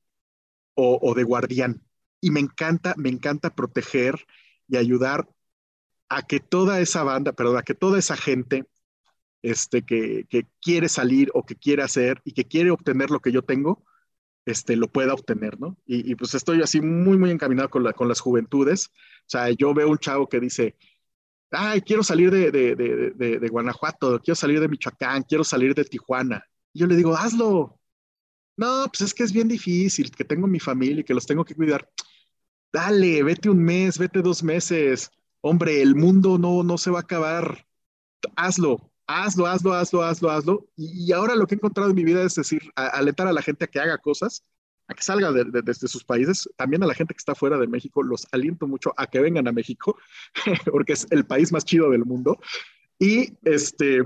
o, 0.74 1.14
de 1.14 1.24
guardián 1.24 1.82
y 2.20 2.30
me 2.30 2.40
encanta, 2.40 2.94
me 2.96 3.08
encanta 3.08 3.54
proteger 3.54 4.26
y 4.68 4.76
ayudar 4.76 5.28
a 6.08 6.22
que 6.22 6.40
toda 6.40 6.80
esa 6.80 7.02
banda, 7.02 7.32
perdón, 7.32 7.56
a 7.58 7.62
que 7.62 7.74
toda 7.74 7.98
esa 7.98 8.16
gente 8.16 8.66
este, 9.42 9.82
que, 9.82 10.26
quiere 10.60 10.88
salir 10.88 11.30
o 11.34 11.44
que 11.44 11.56
quiere 11.56 11.82
hacer 11.82 12.20
y 12.24 12.32
que 12.32 12.46
quiere 12.46 12.70
obtener 12.70 13.10
lo 13.10 13.20
que 13.20 13.32
yo 13.32 13.42
tengo, 13.42 13.84
este, 14.46 14.76
lo 14.76 14.88
pueda 14.88 15.14
obtener, 15.14 15.60
¿no? 15.60 15.76
Y, 15.86 16.14
pues 16.16 16.34
estoy 16.34 16.62
así 16.62 16.80
muy, 16.80 17.16
muy 17.18 17.30
encaminado 17.30 17.70
con, 17.70 17.84
la, 17.84 17.92
con 17.92 18.08
las 18.08 18.20
juventudes. 18.20 18.88
O 18.88 19.28
sea, 19.28 19.50
yo 19.50 19.74
veo 19.74 19.88
un 19.90 19.98
chavo 19.98 20.28
que 20.28 20.40
dice, 20.40 20.76
ay, 21.50 21.82
quiero 21.82 22.02
salir 22.02 22.30
de, 22.30 22.50
de, 22.50 22.74
de, 22.76 23.38
de, 23.38 23.48
Guanajuato, 23.48 24.20
quiero 24.20 24.36
salir 24.36 24.60
de 24.60 24.68
Michoacán, 24.68 25.22
quiero 25.24 25.44
salir 25.44 25.74
de 25.74 25.84
Tijuana. 25.84 26.44
Y 26.72 26.80
yo 26.80 26.86
le 26.86 26.96
digo, 26.96 27.16
hazlo. 27.16 27.78
No, 28.56 28.86
pues 28.92 29.00
es 29.02 29.14
que 29.14 29.24
es 29.24 29.32
bien 29.32 29.48
difícil, 29.48 30.10
que 30.10 30.24
tengo 30.24 30.46
mi 30.46 30.60
familia 30.60 31.00
y 31.00 31.04
que 31.04 31.14
los 31.14 31.26
tengo 31.26 31.44
que 31.44 31.54
cuidar 31.54 31.88
dale, 32.72 33.22
vete 33.22 33.50
un 33.50 33.62
mes, 33.62 33.98
vete 33.98 34.22
dos 34.22 34.42
meses. 34.42 35.10
Hombre, 35.40 35.82
el 35.82 35.94
mundo 35.94 36.38
no, 36.38 36.62
no 36.62 36.78
se 36.78 36.90
va 36.90 37.00
a 37.00 37.02
acabar. 37.02 37.66
Hazlo, 38.36 38.91
hazlo, 39.12 39.46
hazlo, 39.46 39.74
hazlo, 39.74 40.02
hazlo, 40.02 40.30
hazlo. 40.30 40.68
Y, 40.76 41.12
ahora 41.12 41.34
lo 41.34 41.46
que 41.46 41.54
he 41.54 41.56
encontrado 41.56 41.90
en 41.90 41.96
mi 41.96 42.04
vida 42.04 42.22
es 42.22 42.34
decir, 42.34 42.62
alentar 42.74 43.26
a 43.26 43.32
la 43.32 43.42
gente 43.42 43.64
a 43.64 43.68
que 43.68 43.80
haga 43.80 43.98
cosas, 43.98 44.44
a 44.88 44.94
que 44.94 45.02
salga 45.02 45.32
desde 45.32 45.88
sus 45.88 46.04
países. 46.04 46.48
También 46.56 46.82
a 46.82 46.86
la 46.86 46.94
gente 46.94 47.14
que 47.14 47.18
está 47.18 47.34
fuera 47.34 47.58
de 47.58 47.66
México, 47.66 48.02
los 48.02 48.26
aliento 48.32 48.66
mucho 48.66 48.92
a 48.96 49.06
que 49.06 49.20
vengan 49.20 49.48
a 49.48 49.52
México, 49.52 49.98
porque 50.70 50.94
es 50.94 51.06
el 51.10 51.24
país 51.24 51.52
más 51.52 51.64
chido 51.64 51.90
del 51.90 52.04
mundo. 52.04 52.38
Y 52.98 53.36
este, 53.44 54.02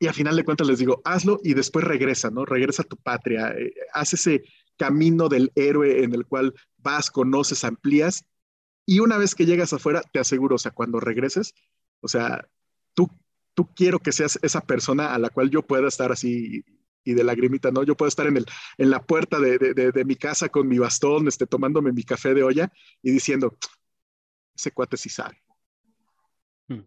y 0.00 0.06
al 0.06 0.14
final 0.14 0.36
de 0.36 0.44
cuentas 0.44 0.66
les 0.66 0.78
digo, 0.78 1.02
hazlo 1.04 1.40
y 1.42 1.54
después 1.54 1.84
regresa, 1.84 2.30
¿no? 2.30 2.44
Regresa 2.44 2.82
a 2.82 2.86
tu 2.86 2.96
patria, 2.96 3.50
eh, 3.50 3.74
haz 3.92 4.14
ese 4.14 4.44
camino 4.76 5.28
del 5.28 5.50
héroe 5.56 6.04
en 6.04 6.14
el 6.14 6.24
cual 6.24 6.54
vas, 6.76 7.10
conoces, 7.10 7.64
amplías, 7.64 8.24
y 8.86 9.00
una 9.00 9.18
vez 9.18 9.34
que 9.34 9.44
llegas 9.44 9.72
afuera, 9.72 10.02
te 10.12 10.18
aseguro, 10.18 10.54
o 10.54 10.58
sea, 10.58 10.70
cuando 10.70 11.00
regreses, 11.00 11.52
o 12.00 12.08
sea, 12.08 12.48
tú, 13.58 13.74
quiero 13.74 13.98
que 13.98 14.12
seas 14.12 14.38
esa 14.40 14.60
persona 14.60 15.12
a 15.12 15.18
la 15.18 15.30
cual 15.30 15.50
yo 15.50 15.66
pueda 15.66 15.88
estar 15.88 16.12
así 16.12 16.64
y 17.02 17.12
de 17.12 17.24
lagrimita, 17.24 17.72
¿no? 17.72 17.82
Yo 17.82 17.96
puedo 17.96 18.08
estar 18.08 18.28
en, 18.28 18.36
el, 18.36 18.46
en 18.76 18.88
la 18.88 19.04
puerta 19.04 19.40
de, 19.40 19.58
de, 19.58 20.04
mi 20.04 20.14
casa 20.14 20.48
con 20.48 20.68
mi 20.68 20.78
bastón, 20.78 21.26
este, 21.26 21.44
tomándome 21.44 21.90
mi 21.90 22.04
café 22.04 22.34
de 22.34 22.44
olla 22.44 22.72
y 23.02 23.10
diciendo, 23.10 23.58
ese 24.54 24.70
cuate 24.70 24.96
sí 24.96 25.08
sabe. 25.08 25.42
Hmm. 26.68 26.82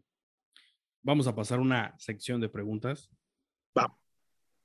Vamos 1.01 1.27
a 1.27 1.35
pasar 1.35 1.59
una 1.59 1.93
sección 1.99 2.39
de 2.39 2.47
preguntas. 2.47 3.09
Va. 3.77 3.93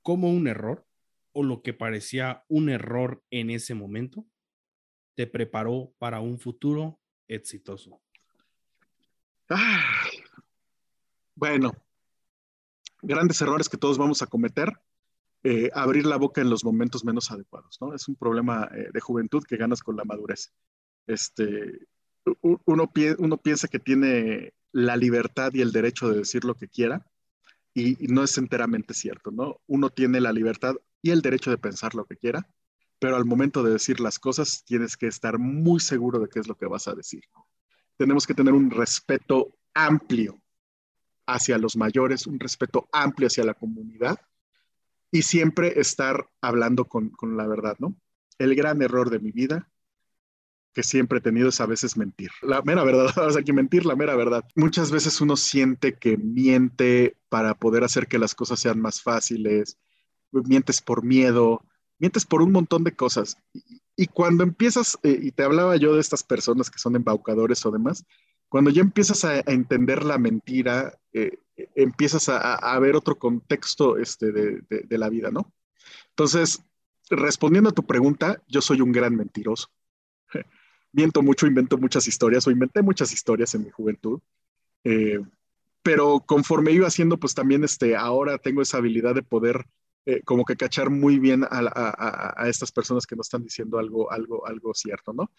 ¿Cómo 0.01 0.31
un 0.31 0.47
error 0.47 0.87
o 1.33 1.43
lo 1.43 1.61
que 1.61 1.73
parecía 1.73 2.45
un 2.47 2.69
error 2.69 3.21
en 3.31 3.49
ese 3.49 3.73
momento 3.73 4.25
te 5.15 5.27
preparó 5.27 5.93
para 5.97 6.21
un 6.21 6.39
futuro 6.39 7.01
exitoso? 7.27 8.01
bueno, 11.35 11.73
grandes 13.01 13.41
errores 13.41 13.69
que 13.69 13.77
todos 13.77 13.97
vamos 13.97 14.21
a 14.21 14.27
cometer. 14.27 14.73
Eh, 15.43 15.69
abrir 15.73 16.05
la 16.05 16.17
boca 16.17 16.41
en 16.41 16.49
los 16.49 16.65
momentos 16.65 17.05
menos 17.05 17.31
adecuados, 17.31 17.77
¿no? 17.79 17.93
Es 17.93 18.07
un 18.07 18.15
problema 18.15 18.69
eh, 18.73 18.89
de 18.91 18.99
juventud 18.99 19.43
que 19.43 19.55
ganas 19.55 19.81
con 19.81 19.95
la 19.95 20.03
madurez. 20.03 20.51
Este, 21.05 21.87
uno, 22.41 22.91
piensa 22.91 23.67
que 23.67 23.79
tiene 23.79 24.53
la 24.71 24.97
libertad 24.97 25.53
y 25.53 25.61
el 25.61 25.71
derecho 25.71 26.09
de 26.09 26.17
decir 26.17 26.43
lo 26.43 26.55
que 26.55 26.67
quiera, 26.67 27.05
y, 27.73 27.95
no 28.07 28.23
es 28.23 28.37
enteramente 28.37 28.93
cierto, 28.93 29.31
¿no? 29.31 29.61
Uno 29.67 29.89
tiene 29.89 30.19
la 30.19 30.33
libertad 30.33 30.75
y 31.01 31.11
el 31.11 31.21
derecho 31.21 31.51
de 31.51 31.57
pensar 31.57 31.95
lo 31.95 32.05
que 32.05 32.17
quiera, 32.17 32.47
pero 32.99 33.15
al 33.15 33.25
momento 33.25 33.63
de 33.63 33.71
decir 33.71 33.99
las 33.99 34.19
cosas 34.19 34.63
tienes 34.65 34.97
que 34.97 35.07
estar 35.07 35.37
muy 35.37 35.79
seguro 35.79 36.19
de 36.19 36.27
qué 36.27 36.39
es 36.39 36.47
lo 36.47 36.57
que 36.57 36.65
vas 36.65 36.87
a 36.87 36.95
decir. 36.95 37.23
Tenemos 37.95 38.25
que 38.25 38.33
tener 38.33 38.53
un 38.53 38.71
respeto 38.71 39.55
amplio 39.73 40.41
hacia 41.27 41.57
los 41.57 41.75
mayores, 41.75 42.25
un 42.25 42.39
respeto 42.39 42.89
amplio 42.91 43.27
hacia 43.27 43.43
la 43.43 43.53
comunidad 43.53 44.19
y 45.11 45.21
siempre 45.21 45.79
estar 45.79 46.29
hablando 46.41 46.85
con, 46.85 47.09
con 47.09 47.37
la 47.37 47.47
verdad, 47.47 47.75
¿no? 47.79 47.95
El 48.39 48.55
gran 48.55 48.81
error 48.81 49.09
de 49.09 49.19
mi 49.19 49.31
vida 49.31 49.69
que 50.77 50.83
siempre 50.83 51.17
he 51.17 51.21
tenido 51.21 51.49
es 51.49 51.59
a 51.59 51.65
veces 51.65 51.97
mentir. 51.97 52.29
La 52.43 52.61
mera 52.61 52.83
verdad, 52.83 53.07
o 53.27 53.31
sea, 53.31 53.41
que 53.41 53.51
mentir 53.51 53.83
la 53.83 53.95
mera 53.95 54.15
verdad. 54.15 54.45
Muchas 54.55 54.91
veces 54.91 55.19
uno 55.21 55.35
siente 55.35 55.95
que 55.95 56.17
miente 56.17 57.17
para 57.29 57.55
poder 57.55 57.83
hacer 57.83 58.05
que 58.05 58.19
las 58.19 58.35
cosas 58.35 58.59
sean 58.59 58.79
más 58.79 59.01
fáciles, 59.01 59.79
mientes 60.31 60.79
por 60.83 61.03
miedo, 61.03 61.65
mientes 61.97 62.27
por 62.27 62.43
un 62.43 62.51
montón 62.51 62.83
de 62.83 62.95
cosas. 62.95 63.37
Y, 63.95 64.05
cuando 64.05 64.43
empiezas, 64.43 64.99
eh, 65.01 65.17
y 65.19 65.31
te 65.31 65.41
hablaba 65.41 65.77
yo 65.77 65.95
de 65.95 66.01
estas 66.01 66.21
personas 66.21 66.69
que 66.69 66.77
son 66.77 66.95
embaucadores 66.95 67.65
o 67.65 67.71
demás, 67.71 68.05
cuando 68.49 68.69
ya 68.69 68.81
empiezas 68.81 69.25
a, 69.25 69.39
entender 69.39 70.03
la 70.03 70.17
mentira, 70.17 70.97
eh, 71.13 71.39
empiezas 71.75 72.29
a, 72.29 72.79
ver 72.79 72.95
otro 72.95 73.17
contexto 73.17 73.97
este, 73.97 74.31
de, 74.31 74.97
la 74.97 75.09
vida, 75.09 75.31
¿no? 75.31 75.51
Entonces, 76.09 76.63
respondiendo 77.09 77.69
a 77.69 77.73
tu 77.73 77.85
pregunta, 77.85 78.41
yo 78.47 78.61
soy 78.61 78.81
un 78.81 78.91
gran 78.91 79.15
mentiroso 79.15 79.69
miento 80.91 81.21
mucho, 81.21 81.47
invento 81.47 81.77
muchas 81.77 82.07
historias 82.07 82.47
o 82.47 82.51
inventé 82.51 82.81
muchas 82.81 83.11
historias 83.11 83.53
en 83.55 83.63
mi 83.63 83.69
juventud. 83.69 84.19
Eh, 84.83 85.19
pero 85.83 86.19
conforme 86.19 86.71
iba 86.71 86.87
haciendo, 86.87 87.17
pues 87.17 87.33
también 87.33 87.63
este, 87.63 87.95
ahora 87.95 88.37
tengo 88.37 88.61
esa 88.61 88.77
habilidad 88.77 89.15
de 89.15 89.23
poder 89.23 89.65
eh, 90.05 90.21
como 90.23 90.45
que 90.45 90.55
cachar 90.55 90.89
muy 90.89 91.19
bien 91.19 91.45
a, 91.49 92.45
estas 92.47 92.71
personas 92.71 93.05
que 93.05 93.15
no 93.15 93.21
están 93.21 93.43
diciendo 93.43 93.77
algo, 93.77 94.11
algo, 94.11 94.45
algo 94.47 94.73
cierto, 94.73 95.13
¿no? 95.13 95.31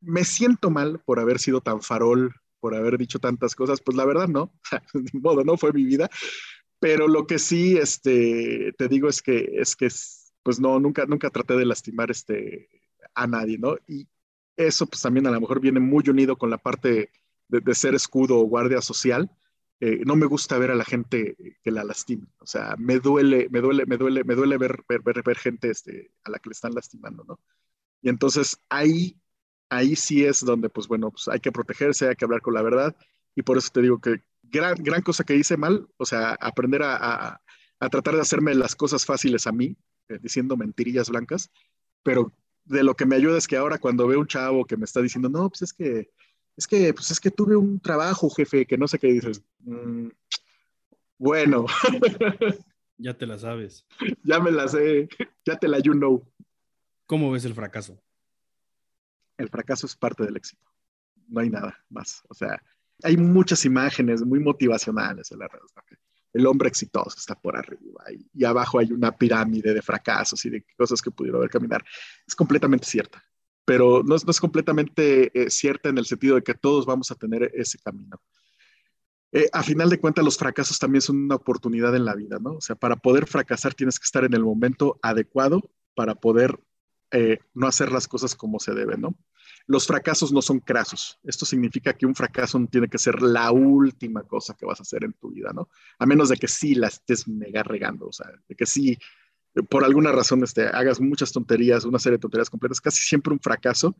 Me 0.00 0.24
siento 0.24 0.70
mal 0.70 1.00
por 1.04 1.20
haber 1.20 1.38
sido 1.38 1.60
tan 1.60 1.82
farol, 1.82 2.34
por 2.60 2.74
haber 2.74 2.98
dicho 2.98 3.18
tantas 3.18 3.54
cosas, 3.54 3.80
pues 3.80 3.96
la 3.96 4.04
verdad 4.04 4.28
no, 4.28 4.52
de 4.94 5.18
modo, 5.20 5.44
no 5.44 5.56
fue 5.56 5.72
mi 5.72 5.84
vida, 5.84 6.10
pero 6.80 7.08
lo 7.08 7.26
que 7.26 7.38
sí, 7.38 7.76
este, 7.76 8.72
te 8.76 8.88
digo 8.88 9.08
es 9.08 9.22
que, 9.22 9.50
es 9.54 9.76
que, 9.76 9.88
pues 10.42 10.60
no, 10.60 10.78
nunca, 10.80 11.06
nunca 11.06 11.30
traté 11.30 11.56
de 11.56 11.66
lastimar, 11.66 12.10
este, 12.10 12.68
a 13.14 13.26
nadie, 13.26 13.58
¿no? 13.58 13.76
Y 13.86 14.08
eso 14.56 14.86
pues 14.86 15.02
también 15.02 15.26
a 15.26 15.30
lo 15.30 15.40
mejor 15.40 15.60
viene 15.60 15.80
muy 15.80 16.04
unido 16.08 16.36
con 16.36 16.50
la 16.50 16.58
parte 16.58 17.10
de, 17.48 17.74
ser 17.74 17.94
escudo 17.94 18.38
o 18.38 18.44
guardia 18.44 18.80
social. 18.80 19.30
Eh, 19.80 20.02
no 20.04 20.16
me 20.16 20.26
gusta 20.26 20.58
ver 20.58 20.70
a 20.70 20.74
la 20.74 20.84
gente 20.84 21.36
que 21.62 21.70
la 21.70 21.84
lastima. 21.84 22.26
O 22.40 22.46
sea, 22.46 22.74
me 22.78 22.98
duele, 22.98 23.48
me 23.50 23.60
duele, 23.60 23.86
me 23.86 23.96
duele, 23.96 24.24
me 24.24 24.34
duele 24.34 24.58
ver, 24.58 24.84
ver, 24.88 25.02
ver, 25.02 25.38
gente 25.38 25.70
este, 25.70 26.12
a 26.24 26.30
la 26.30 26.38
que 26.38 26.50
le 26.50 26.54
están 26.54 26.74
lastimando, 26.74 27.24
¿no? 27.24 27.40
Y 28.02 28.08
entonces 28.08 28.58
ahí, 28.68 29.16
ahí 29.68 29.96
sí 29.96 30.24
es 30.24 30.44
donde, 30.44 30.68
pues 30.68 30.88
bueno, 30.88 31.10
pues 31.10 31.28
hay 31.28 31.40
que 31.40 31.52
protegerse, 31.52 32.08
hay 32.08 32.16
que 32.16 32.24
hablar 32.24 32.40
con 32.40 32.54
la 32.54 32.62
verdad. 32.62 32.96
Y 33.34 33.42
por 33.42 33.58
eso 33.58 33.70
te 33.72 33.82
digo 33.82 34.00
que 34.00 34.22
gran, 34.42 34.74
gran 34.76 35.02
cosa 35.02 35.24
que 35.24 35.36
hice 35.36 35.56
mal, 35.56 35.88
o 35.96 36.04
sea, 36.04 36.36
aprender 36.40 36.82
a, 36.82 37.40
a, 37.78 37.88
tratar 37.88 38.14
de 38.14 38.20
hacerme 38.20 38.54
las 38.54 38.74
cosas 38.74 39.04
fáciles 39.04 39.46
a 39.46 39.52
mí, 39.52 39.76
eh, 40.08 40.18
diciendo 40.20 40.56
mentirillas 40.56 41.10
blancas, 41.10 41.50
pero 42.02 42.32
de 42.64 42.82
lo 42.82 42.94
que 42.94 43.06
me 43.06 43.16
ayuda 43.16 43.38
es 43.38 43.46
que 43.46 43.56
ahora 43.56 43.78
cuando 43.78 44.06
veo 44.06 44.20
un 44.20 44.26
chavo 44.26 44.64
que 44.64 44.76
me 44.76 44.84
está 44.84 45.00
diciendo, 45.00 45.28
no, 45.28 45.48
pues 45.48 45.62
es 45.62 45.72
que, 45.72 46.10
es 46.56 46.66
que, 46.66 46.92
pues 46.92 47.10
es 47.10 47.20
que 47.20 47.30
tuve 47.30 47.56
un 47.56 47.80
trabajo, 47.80 48.28
jefe, 48.30 48.66
que 48.66 48.78
no 48.78 48.88
sé 48.88 48.98
qué 48.98 49.08
dices. 49.08 49.42
Mm, 49.60 50.08
bueno. 51.18 51.66
ya 52.98 53.16
te 53.16 53.26
la 53.26 53.38
sabes. 53.38 53.86
ya 54.22 54.40
me 54.40 54.50
la 54.50 54.68
sé, 54.68 55.08
ya 55.44 55.58
te 55.58 55.68
la 55.68 55.78
you 55.78 55.92
know. 55.92 56.26
¿Cómo 57.06 57.30
ves 57.30 57.44
el 57.44 57.54
fracaso? 57.54 58.02
El 59.38 59.48
fracaso 59.48 59.86
es 59.86 59.96
parte 59.96 60.24
del 60.24 60.36
éxito. 60.36 60.70
No 61.28 61.40
hay 61.40 61.48
nada 61.48 61.78
más. 61.88 62.22
O 62.28 62.34
sea, 62.34 62.62
hay 63.02 63.16
muchas 63.16 63.64
imágenes 63.64 64.22
muy 64.22 64.40
motivacionales 64.40 65.30
en 65.32 65.38
la 65.38 65.48
red 65.48 65.60
el 66.32 66.46
hombre 66.46 66.68
exitoso 66.68 67.16
está 67.16 67.34
por 67.34 67.56
arriba 67.56 68.04
y, 68.32 68.44
abajo 68.44 68.78
hay 68.78 68.92
una 68.92 69.12
pirámide 69.12 69.74
de 69.74 69.82
fracasos 69.82 70.44
y 70.44 70.50
de 70.50 70.64
cosas 70.76 71.02
que 71.02 71.10
pudieron 71.10 71.40
haber 71.40 71.50
caminar. 71.50 71.84
Es 72.26 72.34
completamente 72.34 72.86
cierta, 72.86 73.22
pero 73.64 74.02
no 74.04 74.14
es, 74.14 74.40
completamente 74.40 75.30
eh, 75.34 75.50
cierta 75.50 75.88
en 75.88 75.98
el 75.98 76.06
sentido 76.06 76.36
de 76.36 76.42
que 76.42 76.54
todos 76.54 76.86
vamos 76.86 77.10
a 77.10 77.14
tener 77.14 77.50
ese 77.54 77.78
camino. 77.78 78.20
Eh, 79.32 79.48
a 79.52 79.62
final 79.62 79.90
de 79.90 80.00
cuentas, 80.00 80.24
los 80.24 80.38
fracasos 80.38 80.78
también 80.78 81.02
son 81.02 81.16
una 81.16 81.34
oportunidad 81.34 81.94
en 81.94 82.04
la 82.04 82.14
vida, 82.14 82.38
¿no? 82.40 82.52
O 82.52 82.60
sea, 82.60 82.76
para 82.76 82.96
poder 82.96 83.26
fracasar 83.26 83.74
tienes 83.74 83.98
que 83.98 84.04
estar 84.04 84.24
en 84.24 84.32
el 84.32 84.42
momento 84.42 84.98
adecuado 85.02 85.70
para 85.94 86.14
poder 86.14 86.58
eh, 87.10 87.38
no 87.52 87.66
hacer 87.66 87.92
las 87.92 88.08
cosas 88.08 88.34
como 88.34 88.58
se 88.58 88.72
debe, 88.74 88.96
¿no? 88.96 89.14
Los 89.68 89.86
fracasos 89.86 90.32
no 90.32 90.40
son 90.40 90.60
crasos. 90.60 91.18
Esto 91.22 91.44
significa 91.44 91.92
que 91.92 92.06
un 92.06 92.14
fracaso 92.14 92.58
no 92.58 92.66
tiene 92.66 92.88
que 92.88 92.96
ser 92.96 93.20
la 93.20 93.52
última 93.52 94.22
cosa 94.22 94.56
que 94.56 94.64
vas 94.64 94.80
a 94.80 94.82
hacer 94.82 95.04
en 95.04 95.12
tu 95.12 95.30
vida, 95.30 95.50
¿no? 95.54 95.68
A 95.98 96.06
menos 96.06 96.30
de 96.30 96.38
que 96.38 96.48
sí 96.48 96.74
la 96.74 96.88
estés 96.88 97.28
mega 97.28 97.62
regando, 97.62 98.08
o 98.08 98.12
sea, 98.12 98.28
de 98.48 98.54
que 98.54 98.64
sí, 98.64 98.98
por 99.68 99.84
alguna 99.84 100.10
razón, 100.10 100.42
este, 100.42 100.66
hagas 100.66 101.00
muchas 101.00 101.32
tonterías, 101.32 101.84
una 101.84 101.98
serie 101.98 102.16
de 102.16 102.22
tonterías 102.22 102.48
completas. 102.48 102.80
Casi 102.80 103.02
siempre 103.02 103.30
un 103.30 103.40
fracaso 103.40 103.94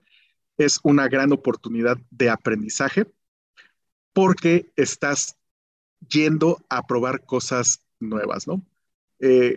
es 0.56 0.80
una 0.84 1.06
gran 1.06 1.32
oportunidad 1.32 1.98
de 2.10 2.30
aprendizaje 2.30 3.04
porque 4.14 4.72
estás 4.74 5.36
yendo 6.08 6.64
a 6.70 6.86
probar 6.86 7.26
cosas 7.26 7.84
nuevas, 8.00 8.46
¿no? 8.46 8.64
Eh, 9.18 9.56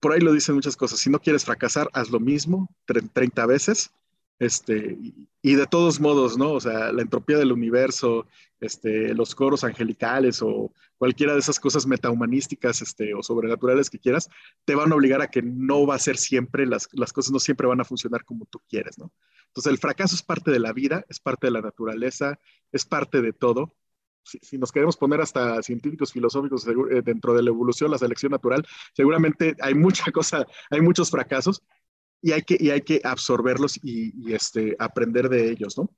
por 0.00 0.12
ahí 0.12 0.20
lo 0.20 0.32
dicen 0.32 0.54
muchas 0.54 0.74
cosas. 0.74 1.00
Si 1.00 1.10
no 1.10 1.20
quieres 1.20 1.44
fracasar, 1.44 1.90
haz 1.92 2.08
lo 2.08 2.18
mismo 2.18 2.74
30 3.12 3.44
veces 3.44 3.92
este, 4.40 4.98
y 5.42 5.54
de 5.54 5.66
todos 5.66 6.00
modos, 6.00 6.36
¿no? 6.36 6.52
O 6.52 6.60
sea, 6.60 6.92
la 6.92 7.02
entropía 7.02 7.36
del 7.36 7.52
universo, 7.52 8.26
este, 8.58 9.14
los 9.14 9.34
coros 9.34 9.64
angelicales 9.64 10.40
o 10.42 10.72
cualquiera 10.96 11.34
de 11.34 11.40
esas 11.40 11.60
cosas 11.60 11.86
metahumanísticas 11.86 12.80
este, 12.82 13.14
o 13.14 13.22
sobrenaturales 13.22 13.90
que 13.90 13.98
quieras, 13.98 14.28
te 14.64 14.74
van 14.74 14.90
a 14.90 14.94
obligar 14.96 15.20
a 15.20 15.28
que 15.28 15.42
no 15.42 15.86
va 15.86 15.94
a 15.94 15.98
ser 15.98 16.16
siempre, 16.16 16.66
las, 16.66 16.88
las 16.92 17.12
cosas 17.12 17.32
no 17.32 17.38
siempre 17.38 17.66
van 17.66 17.80
a 17.80 17.84
funcionar 17.84 18.24
como 18.24 18.46
tú 18.46 18.60
quieres, 18.68 18.98
¿no? 18.98 19.12
Entonces, 19.48 19.72
el 19.72 19.78
fracaso 19.78 20.14
es 20.14 20.22
parte 20.22 20.50
de 20.50 20.58
la 20.58 20.72
vida, 20.72 21.04
es 21.08 21.20
parte 21.20 21.48
de 21.48 21.52
la 21.52 21.60
naturaleza, 21.60 22.38
es 22.72 22.86
parte 22.86 23.20
de 23.20 23.32
todo. 23.32 23.74
Si, 24.22 24.58
nos 24.58 24.72
queremos 24.72 24.96
poner 24.96 25.20
hasta 25.20 25.62
científicos 25.62 26.12
filosóficos 26.12 26.66
eh, 26.66 27.02
dentro 27.02 27.34
de 27.34 27.42
la 27.42 27.50
evolución, 27.50 27.90
la 27.90 27.98
selección 27.98 28.32
natural, 28.32 28.66
seguramente 28.94 29.56
hay 29.60 29.74
mucha 29.74 30.10
cosa, 30.12 30.46
hay 30.70 30.80
muchos 30.80 31.10
fracasos, 31.10 31.62
y 32.22 32.32
hay 32.32 32.42
que, 32.42 32.56
y 32.58 32.70
hay 32.70 32.82
que 32.82 33.00
absorberlos 33.02 33.78
y, 33.82 34.32
este, 34.32 34.76
aprender 34.78 35.28
de 35.28 35.50
ellos, 35.50 35.76
¿no? 35.78 35.90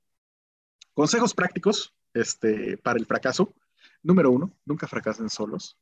Consejos 0.93 1.33
prácticos 1.33 1.93
este, 2.13 2.77
para 2.77 2.99
el 2.99 3.05
fracaso. 3.05 3.53
Número 4.01 4.31
uno, 4.31 4.53
nunca 4.65 4.87
fracasen 4.87 5.29
solos. 5.29 5.77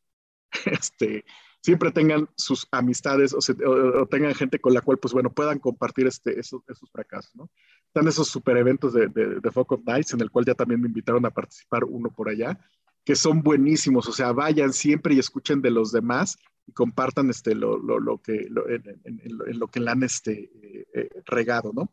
Este, 0.66 1.24
siempre 1.62 1.92
tengan 1.92 2.28
sus 2.36 2.68
amistades 2.72 3.34
o, 3.34 4.06
tengan 4.08 4.36
gente 4.36 4.60
con 4.60 4.74
la 4.74 4.82
cual, 4.82 4.98
pues 4.98 5.14
bueno, 5.14 5.32
puedan 5.32 5.60
compartir 5.60 6.08
este, 6.08 6.38
esos, 6.38 6.62
esos 6.68 6.90
fracasos, 6.92 7.34
¿no? 7.36 7.50
Están 7.88 8.08
esos 8.08 8.28
super 8.28 8.58
eventos 8.58 8.94
de, 8.94 9.08
de, 9.08 9.40
de 9.40 9.52
Focus 9.52 9.80
Nights, 9.86 10.14
en 10.14 10.22
el 10.22 10.30
cual 10.30 10.46
ya 10.46 10.54
también 10.54 10.82
me 10.82 10.88
invitaron 10.88 11.26
a 11.26 11.32
participar 11.32 11.86
uno 11.86 12.12
por 12.12 12.28
allá, 12.28 12.60
que 13.06 13.16
son 13.16 13.42
buenísimos, 13.42 14.08
o 14.08 14.12
sea, 14.12 14.32
vayan 14.32 14.74
siempre 14.74 15.16
y 15.16 15.20
escuchen 15.20 15.62
de 15.62 15.72
los 15.72 15.92
demás 15.92 16.38
y 16.66 16.72
compartan 16.74 17.30
este, 17.30 17.56
lo, 17.56 17.78
lo, 17.78 18.00
lo 18.00 18.22
que, 18.22 18.48
en, 18.48 19.60
lo 19.60 19.68
que 19.68 19.80
le 19.80 19.92
han 19.92 20.04
este, 20.04 20.52
eh, 20.62 20.88
eh, 20.94 21.10
regado, 21.26 21.72
¿no? 21.74 21.92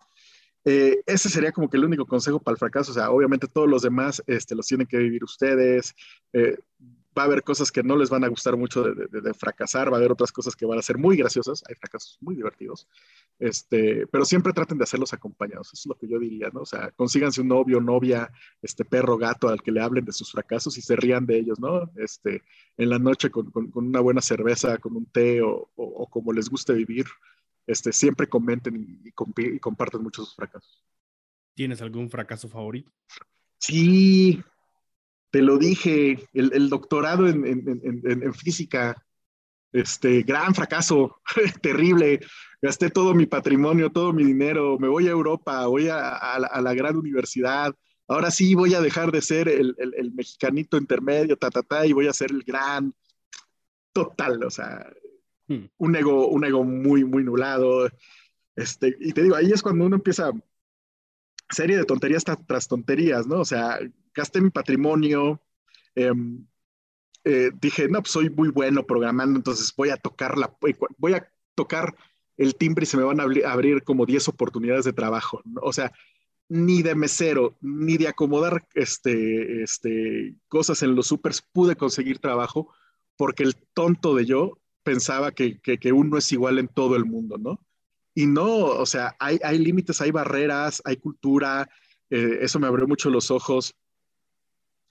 Eh, 0.64 1.02
ese 1.06 1.28
sería 1.28 1.52
como 1.52 1.70
que 1.70 1.76
el 1.76 1.84
único 1.84 2.04
consejo 2.04 2.40
para 2.40 2.52
el 2.52 2.58
fracaso, 2.58 2.90
o 2.90 2.94
sea, 2.94 3.10
obviamente 3.10 3.46
todos 3.46 3.68
los 3.68 3.82
demás 3.82 4.22
este, 4.26 4.54
los 4.54 4.66
tienen 4.66 4.86
que 4.86 4.98
vivir 4.98 5.24
ustedes, 5.24 5.94
va 7.18 7.24
a 7.24 7.26
haber 7.26 7.42
cosas 7.42 7.72
que 7.72 7.82
no 7.82 7.96
les 7.96 8.08
van 8.08 8.22
a 8.22 8.28
gustar 8.28 8.56
mucho 8.56 8.84
de, 8.84 9.34
fracasar, 9.34 9.92
va 9.92 9.96
a 9.96 9.98
haber 9.98 10.12
otras 10.12 10.30
cosas 10.30 10.54
que 10.54 10.64
van 10.64 10.78
a 10.78 10.82
ser 10.82 10.96
muy 10.98 11.16
graciosas, 11.16 11.64
hay 11.68 11.74
fracasos 11.74 12.16
muy 12.20 12.36
divertidos, 12.36 12.86
este, 13.40 14.06
pero 14.06 14.24
siempre 14.24 14.52
traten 14.52 14.78
de 14.78 14.84
hacerlos 14.84 15.12
acompañados, 15.12 15.68
eso 15.72 15.80
es 15.82 15.86
lo 15.86 15.96
que 15.96 16.06
yo 16.06 16.18
diría, 16.18 16.48
¿no? 16.52 16.60
O 16.60 16.66
sea, 16.66 16.92
consíganse 16.92 17.40
un 17.40 17.48
novio, 17.48 17.80
novia, 17.80 18.30
este 18.62 18.84
perro, 18.84 19.18
gato 19.18 19.48
al 19.48 19.62
que 19.62 19.72
le 19.72 19.80
hablen 19.80 20.04
de 20.04 20.12
sus 20.12 20.30
fracasos 20.30 20.78
y 20.78 20.82
se 20.82 20.94
rían 20.94 21.26
de 21.26 21.38
ellos, 21.38 21.58
¿no? 21.58 21.90
Este, 21.96 22.42
en 22.76 22.88
la 22.88 22.98
noche 22.98 23.30
con, 23.30 23.50
una 23.74 24.00
buena 24.00 24.20
cerveza, 24.20 24.78
con 24.78 24.96
un 24.96 25.06
té 25.06 25.42
o, 25.42 25.68
como 26.10 26.32
les 26.32 26.48
guste 26.48 26.72
vivir, 26.72 27.06
este, 27.66 27.92
siempre 27.92 28.28
comenten 28.28 28.76
y, 28.76 29.08
y 29.08 29.58
comparten 29.58 30.02
muchos 30.02 30.26
sus 30.26 30.36
fracasos. 30.36 30.84
¿Tienes 31.54 31.82
algún 31.82 32.08
fracaso 32.08 32.48
favorito? 32.48 32.92
Sí, 33.58 34.40
te 35.30 35.42
lo 35.42 35.58
dije, 35.58 36.28
el, 36.32 36.68
doctorado 36.68 37.28
en, 37.28 38.34
física, 38.34 38.96
este, 39.72 40.22
gran 40.22 40.54
fracaso, 40.54 41.20
terrible. 41.62 42.20
Gasté 42.62 42.90
todo 42.90 43.14
mi 43.14 43.26
patrimonio, 43.26 43.90
todo 43.90 44.12
mi 44.12 44.24
dinero, 44.24 44.78
me 44.78 44.88
voy 44.88 45.06
a 45.06 45.10
Europa, 45.10 45.66
voy 45.66 45.88
a, 45.88 46.38
la, 46.38 46.74
gran 46.74 46.96
universidad. 46.96 47.74
Ahora 48.06 48.30
sí 48.30 48.54
voy 48.54 48.74
a 48.74 48.80
dejar 48.80 49.12
de 49.12 49.20
ser 49.20 49.48
el, 49.48 49.74
mexicanito 50.14 50.76
intermedio, 50.78 51.36
ta, 51.36 51.50
ta, 51.50 51.62
ta, 51.62 51.86
y 51.86 51.92
voy 51.92 52.08
a 52.08 52.12
ser 52.12 52.30
el 52.30 52.42
gran 52.42 52.94
total, 53.92 54.42
o 54.44 54.50
sea, 54.50 54.90
hmm. 55.48 55.64
un 55.76 55.96
ego, 55.96 56.28
un 56.28 56.44
ego 56.44 56.64
muy, 56.64 57.04
muy 57.04 57.22
nublado. 57.22 57.90
Este, 58.56 58.96
y 58.98 59.12
te 59.12 59.22
digo, 59.22 59.36
ahí 59.36 59.52
es 59.52 59.62
cuando 59.62 59.84
uno 59.84 59.96
empieza 59.96 60.32
serie 61.50 61.76
de 61.76 61.84
tonterías 61.84 62.24
tras 62.24 62.68
tonterías, 62.68 63.26
¿no? 63.26 63.40
O 63.40 63.44
sea, 63.44 63.78
gasté 64.18 64.40
mi 64.40 64.50
patrimonio, 64.50 65.40
em, 65.94 66.44
eh, 67.24 67.50
dije, 67.60 67.88
no, 67.88 68.00
pues 68.02 68.12
soy 68.12 68.30
muy 68.30 68.48
bueno 68.50 68.84
programando, 68.84 69.38
entonces 69.38 69.72
voy 69.76 69.90
a 69.90 69.96
tocar 69.96 70.36
la, 70.36 70.56
voy 70.98 71.14
a 71.14 71.28
tocar 71.54 71.94
el 72.36 72.54
timbre 72.56 72.84
y 72.84 72.86
se 72.86 72.96
me 72.96 73.04
van 73.04 73.20
a 73.20 73.24
abrir 73.24 73.82
como 73.84 74.06
10 74.06 74.28
oportunidades 74.28 74.84
de 74.84 74.92
trabajo. 74.92 75.42
O 75.62 75.72
sea, 75.72 75.92
ni 76.48 76.82
de 76.82 76.94
mesero, 76.94 77.56
ni 77.60 77.96
de 77.96 78.08
acomodar 78.08 78.66
este, 78.74 79.62
este, 79.62 80.36
cosas 80.48 80.82
en 80.82 80.94
los 80.94 81.08
supers 81.08 81.42
pude 81.52 81.76
conseguir 81.76 82.18
trabajo 82.18 82.72
porque 83.16 83.42
el 83.42 83.56
tonto 83.74 84.14
de 84.14 84.24
yo 84.24 84.58
pensaba 84.82 85.32
que, 85.32 85.60
que, 85.60 85.92
uno 85.92 86.16
es 86.16 86.32
igual 86.32 86.58
en 86.58 86.68
todo 86.68 86.96
el 86.96 87.04
mundo, 87.04 87.36
¿no? 87.36 87.60
Y 88.14 88.26
no, 88.26 88.46
o 88.64 88.86
sea, 88.86 89.14
hay, 89.18 89.38
hay 89.44 89.58
límites, 89.58 90.00
hay 90.00 90.10
barreras, 90.10 90.80
hay 90.84 90.96
cultura, 90.96 91.68
eh, 92.10 92.38
eso 92.40 92.58
me 92.58 92.66
abrió 92.66 92.86
mucho 92.86 93.10
los 93.10 93.30
ojos 93.30 93.74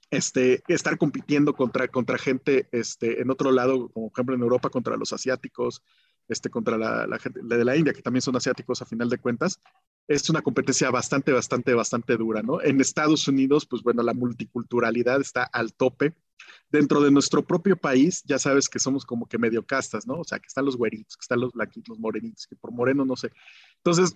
este, 0.10 0.64
estar 0.68 0.98
compitiendo 0.98 1.54
contra, 1.54 1.88
contra 1.88 2.18
gente 2.18 2.68
este, 2.72 3.22
en 3.22 3.30
otro 3.30 3.52
lado, 3.52 3.90
como 3.90 4.10
por 4.10 4.18
ejemplo 4.18 4.36
en 4.36 4.42
Europa, 4.42 4.70
contra 4.70 4.98
los 4.98 5.14
asiáticos, 5.14 5.84
este, 6.28 6.50
contra 6.50 6.78
la, 6.78 7.20
gente 7.20 7.42
de 7.44 7.66
la 7.66 7.76
India, 7.76 7.94
que 7.94 8.02
también 8.02 8.22
son 8.22 8.36
asiáticos 8.36 8.82
a 8.82 8.86
final 8.86 9.10
de 9.10 9.18
cuentas, 9.18 9.60
es 10.08 10.30
una 10.30 10.42
competencia 10.42 10.90
bastante, 10.92 11.32
bastante, 11.32 11.74
bastante 11.74 12.18
dura, 12.18 12.42
¿no? 12.42 12.62
En 12.62 12.80
Estados 12.80 13.28
Unidos, 13.28 13.66
pues 13.66 13.82
bueno, 13.84 14.04
la 14.04 14.14
multiculturalidad 14.14 15.22
está 15.22 15.44
al 15.44 15.74
tope. 15.74 16.16
Dentro 16.70 17.02
de 17.02 17.12
nuestro 17.12 17.46
propio 17.46 17.78
país, 17.78 18.24
ya 18.26 18.40
sabes 18.40 18.70
que 18.70 18.80
somos 18.80 19.06
como 19.06 19.28
que 19.28 19.38
medio 19.38 19.66
castas, 19.66 20.06
¿no? 20.06 20.20
O 20.20 20.24
sea, 20.24 20.40
que 20.40 20.48
están 20.48 20.66
los 20.66 20.78
güeritos, 20.78 21.18
que 21.18 21.22
están 21.22 21.40
los 21.40 21.54
blanquitos, 21.54 21.90
los 21.90 22.00
morenitos, 22.00 22.46
que 22.46 22.56
por 22.56 22.72
moreno 22.72 23.06
no 23.06 23.16
sé. 23.16 23.32
Entonces, 23.78 24.16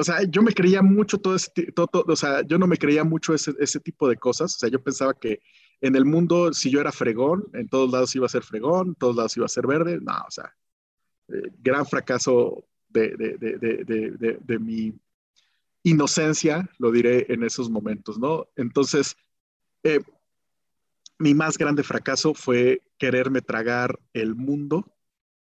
o 0.00 0.04
sea, 0.04 0.22
yo 0.24 0.42
me 0.42 0.52
creía 0.52 0.82
mucho 0.82 1.18
todo 1.18 1.34
ese, 1.34 1.50
todo, 1.72 2.04
o 2.06 2.16
sea, 2.16 2.42
yo 2.42 2.58
no 2.58 2.66
me 2.66 2.76
creía 2.76 3.04
mucho 3.04 3.34
ese, 3.34 3.54
ese, 3.58 3.80
tipo 3.80 4.08
de 4.08 4.16
cosas, 4.16 4.54
o 4.56 4.58
sea, 4.58 4.68
yo 4.68 4.82
pensaba 4.82 5.14
que 5.14 5.40
en 5.80 5.94
el 5.94 6.04
mundo, 6.04 6.52
si 6.52 6.70
yo 6.70 6.80
era 6.80 6.92
fregón, 6.92 7.44
en 7.52 7.68
todos 7.68 7.90
lados 7.90 8.14
iba 8.16 8.26
a 8.26 8.30
ser 8.30 8.42
fregón, 8.42 8.88
en 8.88 8.94
todos 8.94 9.16
lados 9.16 9.36
iba 9.36 9.46
a 9.46 9.50
ser 9.50 9.66
verde, 9.66 9.98
no, 10.00 10.14
o 10.26 10.30
sea, 10.30 10.54
eh, 11.28 11.52
gran 11.58 11.86
fracaso 11.86 12.64
de, 12.88 13.16
de, 13.16 13.36
de, 13.38 14.38
de, 14.40 14.58
mi 14.58 14.94
inocencia, 15.82 16.68
lo 16.78 16.90
diré 16.90 17.26
en 17.28 17.44
esos 17.44 17.70
momentos, 17.70 18.18
¿no? 18.18 18.48
Entonces, 18.56 19.16
eh, 19.82 20.00
mi 21.18 21.34
más 21.34 21.58
grande 21.58 21.82
fracaso 21.82 22.34
fue 22.34 22.82
quererme 22.96 23.42
tragar 23.42 23.98
el 24.12 24.34
mundo 24.34 24.97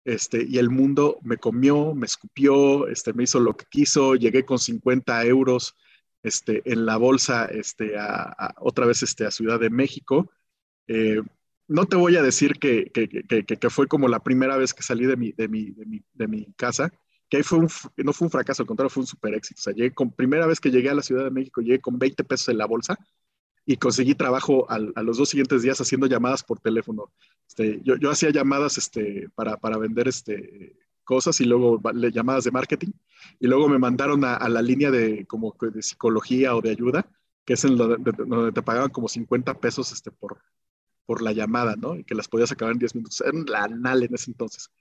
este, 0.07 0.45
y 0.47 0.57
el 0.57 0.69
mundo 0.69 1.19
me 1.21 1.35
comió, 1.35 1.93
me 1.93 2.05
escupió, 2.05 2.87
este, 2.87 3.11
me 3.11 3.23
hizo 3.23 3.41
lo 3.41 3.57
que 3.57 3.65
quiso, 3.69 4.15
llegué 4.15 4.45
con 4.45 4.57
50 4.57 5.25
euros 5.25 5.75
este, 6.23 6.61
en 6.71 6.85
la 6.85 6.95
bolsa 6.95 7.45
este, 7.47 7.97
a, 7.99 8.55
otra 8.59 8.85
vez 8.85 9.03
este, 9.03 9.25
a 9.25 9.31
Ciudad 9.31 9.59
de 9.59 9.69
México. 9.69 10.31
Eh, 10.87 11.21
no 11.67 11.85
te 11.87 11.97
voy 11.97 12.15
a 12.15 12.21
decir 12.21 12.53
que, 12.53 12.89
fue 13.69 13.87
como 13.87 14.07
la 14.07 14.23
primera 14.23 14.55
vez 14.55 14.73
que 14.73 14.81
salí 14.81 15.05
de 15.05 15.17
mi, 15.17 15.33
de 15.33 15.49
mi, 15.49 15.71
de 15.71 15.85
mi, 15.85 16.01
de 16.13 16.27
mi 16.27 16.53
casa, 16.53 16.89
que 17.29 17.37
ahí 17.37 17.43
fue 17.43 17.59
no 17.97 18.13
fue 18.13 18.27
un 18.27 18.31
fracaso, 18.31 18.63
al 18.63 18.67
contrario, 18.67 18.89
fue 18.89 19.01
un 19.01 19.07
super 19.07 19.33
éxito. 19.33 19.59
O 19.59 19.63
sea, 19.63 19.73
llegué 19.73 19.93
con, 19.93 20.11
primera 20.11 20.47
vez 20.47 20.61
que 20.61 20.71
llegué 20.71 20.89
a 20.89 20.95
la 20.95 21.03
Ciudad 21.03 21.25
de 21.25 21.31
México, 21.31 21.59
llegué 21.59 21.81
con 21.81 21.99
20 21.99 22.23
pesos 22.23 22.47
en 22.47 22.59
la 22.59 22.65
bolsa 22.65 22.97
y 23.69 23.75
conseguí 23.75 24.15
trabajo 24.15 24.65
al, 24.71 24.93
a 24.95 25.03
los 25.03 25.17
dos 25.17 25.27
siguientes 25.27 25.61
días 25.61 25.79
haciendo 25.81 26.07
llamadas 26.07 26.41
por 26.41 26.57
teléfono. 26.57 27.11
Este, 27.45 27.81
yo, 27.83 27.97
yo, 27.97 28.09
hacía 28.09 28.29
llamadas 28.29 28.77
este, 28.77 29.29
para, 29.35 29.57
para 29.57 29.77
vender 29.77 30.07
este, 30.07 30.77
cosas 31.03 31.41
y 31.41 31.45
luego 31.45 31.81
llamadas 32.13 32.45
de 32.45 32.51
marketing 32.51 32.91
y 33.41 33.47
luego 33.47 33.67
me 33.67 33.77
mandaron 33.77 34.23
a, 34.23 34.35
a 34.35 34.47
la 34.47 34.61
línea 34.61 34.89
de 34.89 35.27
como 35.27 35.53
de 35.59 35.81
psicología 35.81 36.55
o 36.55 36.61
de 36.61 36.71
ayuda, 36.71 37.11
que 37.43 37.53
es 37.55 37.65
en 37.65 37.75
donde, 37.75 38.13
donde 38.13 38.53
te 38.53 38.61
pagaban 38.61 38.89
como 38.89 39.09
50 39.09 39.59
pesos 39.59 39.91
este, 39.91 40.11
por, 40.11 40.41
por 41.05 41.21
la 41.21 41.33
llamada, 41.33 41.75
¿no? 41.75 41.97
Y 41.97 42.05
que 42.05 42.15
las 42.15 42.29
podías 42.29 42.53
acabar 42.53 42.71
en 42.71 42.79
10 42.79 42.95
minutos. 42.95 43.19
Era 43.19 43.37
la 43.47 43.63
anal 43.65 44.01
en 44.01 44.15
ese 44.15 44.31
entonces. 44.31 44.71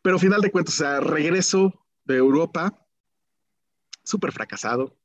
Pero 0.00 0.18
final 0.18 0.40
de 0.40 0.50
cuentas, 0.50 0.76
o 0.76 0.78
sea, 0.78 1.00
regreso 1.00 1.84
de 2.04 2.16
Europa, 2.16 2.86
súper 4.02 4.32
fracasado, 4.32 4.96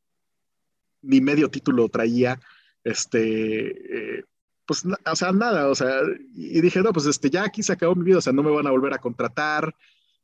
ni 1.01 1.19
medio 1.19 1.51
título 1.51 1.89
traía, 1.89 2.39
este, 2.87 4.17
eh, 4.19 4.23
pues, 4.65 4.83
o 4.85 5.15
sea, 5.15 5.31
nada, 5.31 5.69
o 5.69 5.75
sea, 5.75 6.01
y 6.35 6.61
dije, 6.61 6.81
no, 6.81 6.93
pues, 6.93 7.05
este, 7.05 7.29
ya 7.29 7.43
aquí 7.43 7.63
se 7.63 7.73
acabó 7.73 7.95
mi 7.95 8.03
vida, 8.03 8.17
o 8.19 8.21
sea, 8.21 8.33
no 8.33 8.43
me 8.43 8.51
van 8.51 8.67
a 8.67 8.71
volver 8.71 8.93
a 8.93 8.99
contratar, 8.99 9.75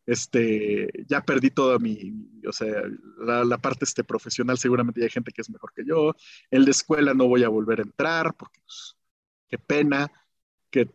este, 0.05 0.89
ya 1.07 1.22
perdí 1.22 1.49
toda 1.49 1.80
mi, 1.80 2.14
o 2.47 2.51
sea, 2.51 2.84
la, 3.20 3.57
parte 3.57 3.86
este, 3.86 4.03
profesional, 4.03 4.57
seguramente 4.57 5.03
hay 5.03 5.09
gente 5.09 5.32
que 5.32 5.41
es 5.41 5.49
mejor 5.49 5.74
que 5.74 5.86
yo, 5.86 6.14
el 6.51 6.66
de 6.66 6.72
escuela 6.72 7.14
no 7.14 7.28
voy 7.28 7.43
a 7.43 7.49
volver 7.49 7.80
a 7.80 7.84
entrar, 7.84 8.36
porque, 8.36 8.59
pues, 8.66 8.95
qué 9.49 9.57
pena, 9.57 10.11
que 10.70 10.89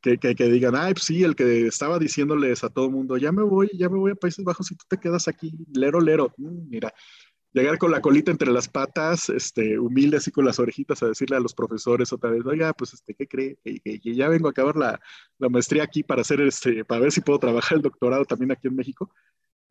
que, 0.00 0.18
que, 0.18 0.48
digan, 0.50 0.76
ay, 0.76 0.92
pues 0.92 1.04
sí, 1.04 1.24
el 1.24 1.34
que 1.34 1.66
estaba 1.66 1.98
diciéndoles 1.98 2.62
a 2.62 2.68
todo 2.68 2.86
el 2.86 2.90
mundo, 2.92 3.16
ya 3.16 3.32
me 3.32 3.42
voy, 3.42 3.70
ya 3.72 3.88
me 3.88 3.96
voy 3.96 4.12
a 4.12 4.14
Países 4.14 4.44
Bajos 4.44 4.70
y 4.70 4.76
tú 4.76 4.84
te 4.86 4.98
quedas 4.98 5.28
aquí, 5.28 5.54
lero, 5.72 5.98
lero. 5.98 6.30
Mm, 6.36 6.68
mira, 6.68 6.92
llegar 7.54 7.78
con 7.78 7.90
la 7.90 8.00
colita 8.00 8.30
entre 8.30 8.50
las 8.50 8.68
patas, 8.68 9.28
este, 9.30 9.78
humilde 9.78 10.18
así 10.18 10.30
con 10.30 10.44
las 10.44 10.58
orejitas 10.58 11.02
a 11.02 11.08
decirle 11.08 11.36
a 11.36 11.40
los 11.40 11.54
profesores 11.54 12.12
otra 12.12 12.30
vez, 12.30 12.44
oiga, 12.44 12.72
pues, 12.74 12.94
este, 12.94 13.14
¿qué 13.14 13.26
cree? 13.26 13.58
Que, 13.64 14.00
ya 14.14 14.28
vengo 14.28 14.48
a 14.48 14.50
acabar 14.50 14.76
la, 14.76 15.00
la, 15.38 15.48
maestría 15.48 15.84
aquí 15.84 16.02
para 16.02 16.22
hacer, 16.22 16.40
este, 16.40 16.84
para 16.84 17.00
ver 17.00 17.12
si 17.12 17.20
puedo 17.20 17.38
trabajar 17.38 17.76
el 17.76 17.82
doctorado 17.82 18.24
también 18.24 18.52
aquí 18.52 18.68
en 18.68 18.76
México. 18.76 19.10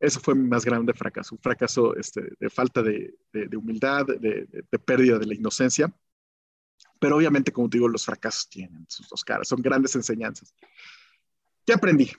Eso 0.00 0.20
fue 0.20 0.34
mi 0.34 0.48
más 0.48 0.64
grande 0.64 0.92
fracaso, 0.94 1.34
un 1.34 1.40
fracaso 1.40 1.94
este, 1.96 2.22
de 2.40 2.50
falta 2.50 2.82
de, 2.82 3.14
de, 3.32 3.56
humildad, 3.56 4.06
de, 4.06 4.46
de 4.70 4.78
pérdida 4.78 5.18
de 5.18 5.26
la 5.26 5.34
inocencia 5.34 5.92
pero 7.04 7.16
obviamente, 7.16 7.52
como 7.52 7.68
te 7.68 7.76
digo, 7.76 7.86
los 7.86 8.06
fracasos 8.06 8.48
tienen 8.48 8.86
sus 8.88 9.06
dos 9.10 9.22
caras, 9.22 9.46
son 9.46 9.60
grandes 9.60 9.94
enseñanzas. 9.94 10.54
¿Qué 11.66 11.74
aprendí? 11.74 12.10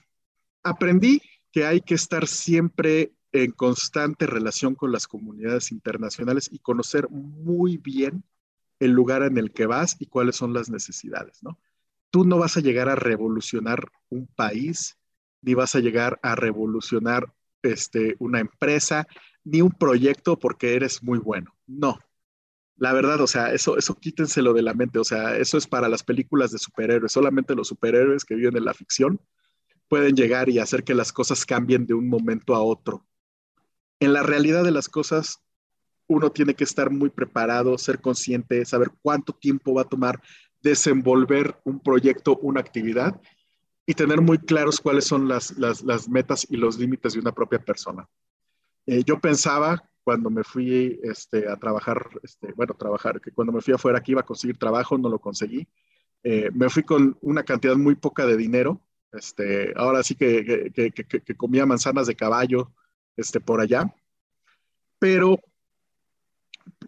Aprendí 0.62 1.20
que 1.50 1.64
hay 1.64 1.80
que 1.80 1.94
estar 1.94 2.28
siempre 2.28 3.12
en 3.44 3.52
constante 3.52 4.26
relación 4.26 4.74
con 4.74 4.92
las 4.92 5.06
comunidades 5.06 5.72
internacionales 5.72 6.48
y 6.50 6.58
conocer 6.58 7.08
muy 7.10 7.76
bien 7.76 8.24
el 8.78 8.90
lugar 8.90 9.22
en 9.22 9.38
el 9.38 9.52
que 9.52 9.66
vas 9.66 9.96
y 9.98 10.06
cuáles 10.06 10.36
son 10.36 10.52
las 10.52 10.68
necesidades, 10.70 11.42
¿no? 11.42 11.58
Tú 12.10 12.24
no 12.24 12.38
vas 12.38 12.56
a 12.56 12.60
llegar 12.60 12.88
a 12.88 12.94
revolucionar 12.94 13.90
un 14.10 14.26
país, 14.26 14.96
ni 15.42 15.54
vas 15.54 15.74
a 15.74 15.80
llegar 15.80 16.18
a 16.22 16.34
revolucionar 16.34 17.32
este, 17.62 18.16
una 18.18 18.40
empresa, 18.40 19.06
ni 19.44 19.62
un 19.62 19.72
proyecto 19.72 20.38
porque 20.38 20.74
eres 20.74 21.02
muy 21.02 21.18
bueno. 21.18 21.54
No, 21.66 21.98
la 22.76 22.92
verdad, 22.92 23.20
o 23.20 23.26
sea, 23.26 23.52
eso, 23.52 23.78
eso 23.78 23.94
quítenselo 23.98 24.52
de 24.52 24.62
la 24.62 24.74
mente, 24.74 24.98
o 24.98 25.04
sea, 25.04 25.36
eso 25.36 25.56
es 25.56 25.66
para 25.66 25.88
las 25.88 26.02
películas 26.02 26.52
de 26.52 26.58
superhéroes, 26.58 27.12
solamente 27.12 27.54
los 27.54 27.68
superhéroes 27.68 28.24
que 28.24 28.34
viven 28.34 28.56
en 28.56 28.64
la 28.64 28.74
ficción 28.74 29.20
pueden 29.88 30.16
llegar 30.16 30.48
y 30.48 30.58
hacer 30.58 30.84
que 30.84 30.94
las 30.94 31.12
cosas 31.12 31.46
cambien 31.46 31.86
de 31.86 31.94
un 31.94 32.08
momento 32.08 32.54
a 32.54 32.62
otro. 32.62 33.06
En 34.00 34.12
la 34.12 34.22
realidad 34.22 34.64
de 34.64 34.70
las 34.70 34.88
cosas, 34.88 35.42
uno 36.06 36.30
tiene 36.30 36.54
que 36.54 36.64
estar 36.64 36.90
muy 36.90 37.10
preparado, 37.10 37.78
ser 37.78 38.00
consciente, 38.00 38.64
saber 38.64 38.90
cuánto 39.02 39.32
tiempo 39.32 39.74
va 39.74 39.82
a 39.82 39.88
tomar 39.88 40.20
desenvolver 40.62 41.56
un 41.64 41.80
proyecto, 41.80 42.36
una 42.38 42.60
actividad 42.60 43.20
y 43.86 43.94
tener 43.94 44.20
muy 44.20 44.38
claros 44.38 44.80
cuáles 44.80 45.04
son 45.04 45.28
las, 45.28 45.56
las, 45.58 46.08
metas 46.08 46.46
y 46.50 46.56
los 46.56 46.78
límites 46.78 47.14
de 47.14 47.20
una 47.20 47.32
propia 47.32 47.60
persona. 47.60 48.08
Eh, 48.84 49.02
yo 49.04 49.20
pensaba 49.20 49.88
cuando 50.02 50.28
me 50.28 50.42
fui 50.42 50.98
este, 51.02 51.48
a 51.48 51.56
trabajar, 51.56 52.08
este, 52.22 52.52
bueno, 52.52 52.74
trabajar, 52.74 53.20
que 53.20 53.32
cuando 53.32 53.52
me 53.52 53.60
fui 53.60 53.74
afuera 53.74 54.00
que 54.00 54.12
iba 54.12 54.20
a 54.20 54.26
conseguir 54.26 54.56
trabajo, 54.56 54.98
no 54.98 55.08
lo 55.08 55.20
conseguí. 55.20 55.66
Eh, 56.22 56.50
me 56.52 56.68
fui 56.68 56.82
con 56.82 57.16
una 57.20 57.44
cantidad 57.44 57.76
muy 57.76 57.94
poca 57.94 58.26
de 58.26 58.36
dinero. 58.36 58.80
Este, 59.12 59.72
ahora 59.76 60.02
sí 60.02 60.14
que, 60.16 60.72
que, 60.74 61.36
comía 61.36 61.64
manzanas 61.64 62.08
de 62.08 62.16
caballo 62.16 62.72
este, 63.16 63.40
por 63.40 63.60
allá. 63.60 63.94
Pero 64.98 65.38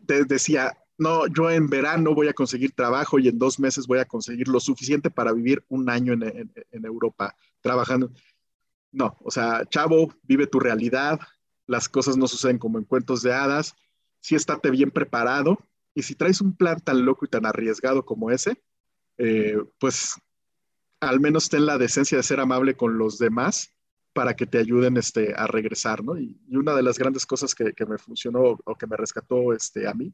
te 0.06 0.24
decía, 0.24 0.76
no, 0.96 1.26
yo 1.28 1.50
en 1.50 1.68
verano 1.68 2.14
voy 2.14 2.28
a 2.28 2.32
conseguir 2.32 2.72
trabajo 2.72 3.18
y 3.18 3.28
en 3.28 3.38
dos 3.38 3.60
meses 3.60 3.86
voy 3.86 4.00
a 4.00 4.04
conseguir 4.04 4.48
lo 4.48 4.58
suficiente 4.58 5.10
para 5.10 5.32
vivir 5.32 5.64
un 5.68 5.88
año 5.88 6.12
en, 6.12 6.22
en, 6.22 6.84
Europa 6.84 7.36
trabajando. 7.60 8.10
No, 8.90 9.16
o 9.20 9.30
sea, 9.30 9.64
chavo, 9.66 10.12
vive 10.22 10.46
tu 10.46 10.58
realidad, 10.58 11.20
las 11.66 11.88
cosas 11.88 12.16
no 12.16 12.26
suceden 12.26 12.58
como 12.58 12.78
en 12.78 12.84
cuentos 12.84 13.22
de 13.22 13.32
hadas, 13.32 13.76
si 14.20 14.34
estate 14.34 14.70
bien 14.70 14.90
preparado 14.90 15.58
y 15.94 16.02
si 16.02 16.14
traes 16.14 16.40
un 16.40 16.56
plan 16.56 16.80
tan 16.80 17.04
loco 17.04 17.24
y 17.24 17.28
tan 17.28 17.46
arriesgado 17.46 18.04
como 18.04 18.30
ese, 18.30 18.60
eh, 19.18 19.58
pues 19.78 20.14
al 21.00 21.20
menos 21.20 21.48
ten 21.48 21.66
la 21.66 21.78
decencia 21.78 22.18
de 22.18 22.24
ser 22.24 22.40
amable 22.40 22.76
con 22.76 22.98
los 22.98 23.18
demás 23.18 23.72
para 24.12 24.34
que 24.34 24.46
te 24.46 24.58
ayuden 24.58 24.96
este, 24.96 25.34
a 25.34 25.46
regresar, 25.46 26.02
¿no? 26.02 26.18
Y, 26.18 26.36
una 26.50 26.74
de 26.74 26.82
las 26.82 26.98
grandes 26.98 27.26
cosas 27.26 27.54
que, 27.54 27.72
me 27.86 27.98
funcionó 27.98 28.58
o 28.64 28.74
que 28.74 28.86
me 28.86 28.96
rescató 28.96 29.52
este, 29.52 29.86
a 29.86 29.94
mí, 29.94 30.12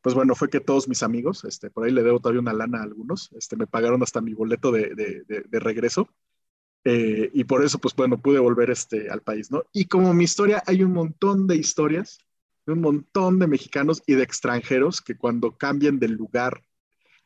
pues 0.00 0.14
bueno, 0.14 0.34
fue 0.34 0.48
que 0.50 0.60
todos 0.60 0.88
mis 0.88 1.02
amigos, 1.02 1.44
este, 1.44 1.70
por 1.70 1.84
ahí 1.84 1.92
le 1.92 2.02
debo 2.02 2.18
todavía 2.18 2.40
una 2.40 2.52
lana 2.52 2.80
a 2.80 2.82
algunos, 2.82 3.30
este, 3.32 3.56
me 3.56 3.66
pagaron 3.66 4.02
hasta 4.02 4.20
mi 4.20 4.34
boleto 4.34 4.72
de, 4.72 4.94
de 5.26 5.60
regreso 5.60 6.08
eh, 6.84 7.30
y 7.32 7.44
por 7.44 7.64
eso, 7.64 7.78
pues 7.78 7.94
bueno, 7.94 8.20
pude 8.20 8.40
volver 8.40 8.70
este, 8.70 9.08
al 9.10 9.22
país, 9.22 9.50
¿no? 9.50 9.64
Y 9.72 9.84
como 9.84 10.12
mi 10.12 10.24
historia, 10.24 10.62
hay 10.66 10.82
un 10.82 10.92
montón 10.92 11.46
de 11.46 11.56
historias 11.56 12.18
un 12.66 12.80
montón 12.80 13.38
de 13.38 13.46
mexicanos 13.46 14.02
y 14.06 14.14
de 14.14 14.22
extranjeros 14.22 15.00
que 15.00 15.16
cuando 15.16 15.56
cambian 15.56 15.98
del 15.98 16.12
lugar 16.12 16.62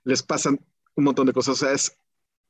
les 0.05 0.23
pasan 0.23 0.61
un 0.95 1.05
montón 1.05 1.27
de 1.27 1.33
cosas. 1.33 1.55
O 1.55 1.67
sea, 1.67 1.73
es 1.73 1.99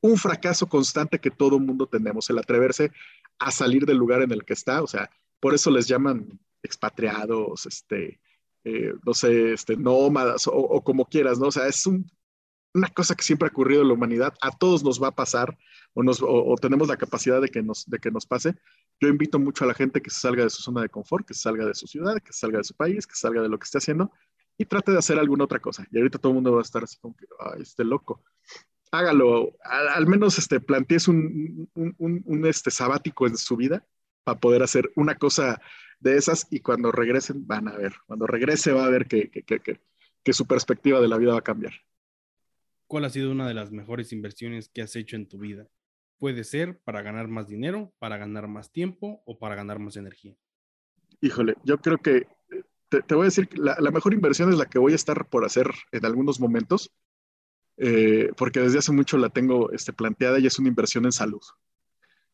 un 0.01 0.17
fracaso 0.17 0.67
constante 0.67 1.19
que 1.19 1.31
todo 1.31 1.59
mundo 1.59 1.87
tenemos, 1.87 2.29
el 2.29 2.37
atreverse 2.37 2.91
a 3.39 3.51
salir 3.51 3.85
del 3.85 3.97
lugar 3.97 4.21
en 4.21 4.31
el 4.31 4.45
que 4.45 4.53
está. 4.53 4.81
O 4.81 4.87
sea, 4.87 5.09
por 5.39 5.53
eso 5.53 5.71
les 5.71 5.87
llaman 5.87 6.39
expatriados, 6.63 7.65
este, 7.65 8.19
eh, 8.63 8.93
no 9.05 9.13
sé, 9.13 9.53
este, 9.53 9.77
nómadas 9.77 10.47
o, 10.47 10.53
o, 10.53 10.83
como 10.83 11.05
quieras, 11.05 11.39
¿no? 11.39 11.47
O 11.47 11.51
sea, 11.51 11.67
es 11.67 11.85
un 11.85 12.09
una 12.77 12.89
cosa 12.89 13.15
que 13.15 13.23
siempre 13.23 13.47
ha 13.47 13.51
ocurrido 13.51 13.81
en 13.81 13.87
la 13.87 13.93
humanidad, 13.93 14.33
a 14.41 14.51
todos 14.51 14.83
nos 14.83 15.01
va 15.01 15.09
a 15.09 15.15
pasar 15.15 15.57
o, 15.93 16.03
nos, 16.03 16.21
o, 16.21 16.55
tenemos 16.61 16.87
la 16.87 16.97
capacidad 16.97 17.41
de 17.41 17.49
que, 17.49 17.63
nos, 17.63 17.85
de 17.87 17.97
que 17.97 18.11
nos 18.11 18.25
pase. 18.25 18.55
Yo 18.99 19.07
invito 19.07 19.39
mucho 19.39 19.63
a 19.63 19.67
la 19.67 19.73
gente 19.73 20.01
que 20.01 20.09
se 20.09 20.19
salga 20.19 20.43
de 20.43 20.49
su 20.49 20.61
zona 20.61 20.81
de 20.81 20.89
confort, 20.89 21.27
que 21.27 21.33
se 21.33 21.41
salga 21.41 21.65
de 21.65 21.73
su 21.73 21.87
ciudad, 21.87 22.17
que 22.21 22.33
se 22.33 22.39
salga 22.39 22.59
de 22.59 22.63
su 22.63 22.75
país, 22.75 23.07
que 23.07 23.15
salga 23.15 23.41
de 23.41 23.49
lo 23.49 23.57
que 23.57 23.65
esté 23.65 23.79
haciendo 23.79 24.11
y 24.57 24.65
trate 24.65 24.91
de 24.91 24.99
hacer 24.99 25.17
alguna 25.17 25.45
otra 25.45 25.59
cosa. 25.59 25.87
Y 25.91 25.97
ahorita 25.97 26.19
todo 26.19 26.31
el 26.31 26.35
mundo 26.35 26.53
va 26.53 26.59
a 26.59 26.61
estar 26.61 26.83
así 26.83 26.97
como 26.99 27.15
que, 27.15 27.25
ay, 27.39 27.61
este 27.61 27.83
loco. 27.83 28.23
Hágalo, 28.91 29.57
al, 29.63 30.07
menos 30.07 30.37
este, 30.37 30.59
plantees 30.59 31.07
un, 31.07 31.69
un, 31.75 32.23
un, 32.25 32.45
este, 32.45 32.71
sabático 32.71 33.27
en 33.27 33.37
su 33.37 33.55
vida 33.57 33.85
para 34.23 34.39
poder 34.39 34.63
hacer 34.63 34.91
una 34.95 35.15
cosa 35.15 35.61
de 35.99 36.17
esas 36.17 36.47
y 36.49 36.59
cuando 36.61 36.91
regresen 36.91 37.45
van 37.47 37.67
a 37.67 37.75
ver, 37.75 37.93
cuando 38.05 38.27
regrese 38.27 38.71
va 38.71 38.85
a 38.85 38.89
ver 38.89 39.07
que, 39.07 39.29
que, 39.29 39.43
que, 39.43 39.79
que 40.23 40.33
su 40.33 40.45
perspectiva 40.45 41.01
de 41.01 41.07
la 41.07 41.17
vida 41.17 41.33
va 41.33 41.39
a 41.39 41.43
cambiar. 41.43 41.73
¿Cuál 42.87 43.05
ha 43.05 43.09
sido 43.09 43.31
una 43.31 43.47
de 43.47 43.53
las 43.53 43.71
mejores 43.71 44.13
inversiones 44.13 44.69
que 44.69 44.81
has 44.81 44.95
hecho 44.95 45.17
en 45.17 45.27
tu 45.27 45.37
vida? 45.39 45.67
Puede 46.19 46.43
ser 46.43 46.79
para 46.79 47.01
ganar 47.01 47.27
más 47.27 47.47
dinero, 47.47 47.93
para 47.99 48.17
ganar 48.17 48.47
más 48.47 48.71
tiempo 48.71 49.21
o 49.25 49.37
para 49.37 49.55
ganar 49.55 49.79
más 49.79 49.97
energía. 49.97 50.35
Híjole, 51.19 51.55
yo 51.63 51.79
creo 51.79 51.97
que 51.97 52.27
te, 52.89 53.15
voy 53.15 53.23
a 53.23 53.25
decir 53.25 53.47
que 53.47 53.57
la, 53.57 53.91
mejor 53.91 54.13
inversión 54.13 54.49
es 54.49 54.57
la 54.57 54.67
que 54.67 54.79
voy 54.79 54.93
a 54.93 54.95
estar 54.95 55.27
por 55.27 55.45
hacer 55.45 55.69
en 55.91 56.05
algunos 56.05 56.39
momentos, 56.39 56.91
eh, 57.77 58.31
porque 58.35 58.59
desde 58.59 58.79
hace 58.79 58.91
mucho 58.91 59.17
la 59.17 59.29
tengo 59.29 59.71
este, 59.71 59.93
planteada 59.93 60.39
y 60.39 60.47
es 60.47 60.57
una 60.59 60.67
inversión 60.67 61.05
en 61.05 61.11
salud. 61.11 61.41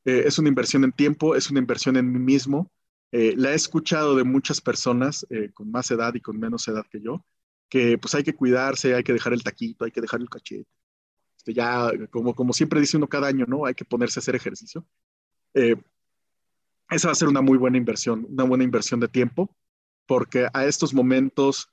Eh, 0.05 0.23
es 0.25 0.39
una 0.39 0.49
inversión 0.49 0.83
en 0.83 0.91
tiempo, 0.91 1.35
es 1.35 1.49
una 1.49 1.59
inversión 1.59 1.97
en 1.97 2.11
mí 2.11 2.19
mismo. 2.19 2.71
Eh, 3.11 3.35
la 3.37 3.51
he 3.51 3.55
escuchado 3.55 4.15
de 4.15 4.23
muchas 4.23 4.59
personas 4.61 5.25
con 5.53 5.69
más 5.69 5.91
edad 5.91 6.15
y 6.15 6.21
con 6.21 6.39
menos 6.39 6.67
edad 6.67 6.85
que 6.89 6.99
yo, 6.99 7.23
que 7.69 7.97
pues 7.97 8.15
hay 8.15 8.23
que 8.23 8.33
cuidarse, 8.33 8.95
hay 8.95 9.03
que 9.03 9.13
dejar 9.13 9.33
el 9.33 9.43
taquito, 9.43 9.85
hay 9.85 9.91
que 9.91 10.01
dejar 10.01 10.21
el 10.21 10.29
cachete. 10.29 10.67
Este, 11.37 11.53
ya, 11.53 11.91
como, 12.09 12.33
como 12.33 12.53
siempre 12.53 12.79
dice 12.79 12.97
uno 12.97 13.07
cada 13.07 13.27
año, 13.27 13.45
¿no? 13.47 13.65
Hay 13.65 13.75
que 13.75 13.85
ponerse 13.85 14.19
a 14.19 14.21
hacer 14.21 14.35
ejercicio. 14.35 14.87
Esa 16.89 17.07
va 17.07 17.11
a 17.11 17.15
ser 17.15 17.27
una 17.27 17.41
muy 17.41 17.57
buena 17.57 17.77
inversión, 17.77 18.25
una 18.29 18.43
buena 18.43 18.63
inversión 18.63 18.99
de 18.99 19.07
tiempo, 19.07 19.55
porque 20.05 20.47
a 20.53 20.65
estos 20.65 20.93
momentos 20.93 21.72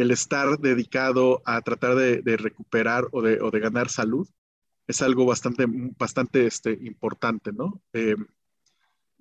el 0.00 0.10
estar 0.10 0.58
dedicado 0.58 1.42
a 1.44 1.60
tratar 1.60 1.94
de, 1.94 2.36
recuperar 2.36 3.06
o 3.12 3.20
de, 3.22 3.60
ganar 3.60 3.90
salud 3.90 4.26
es 4.86 5.02
algo 5.02 5.26
bastante, 5.26 5.66
bastante 5.68 6.46
este, 6.46 6.72
importante, 6.72 7.52
¿no? 7.52 7.82
Eh, 7.92 8.16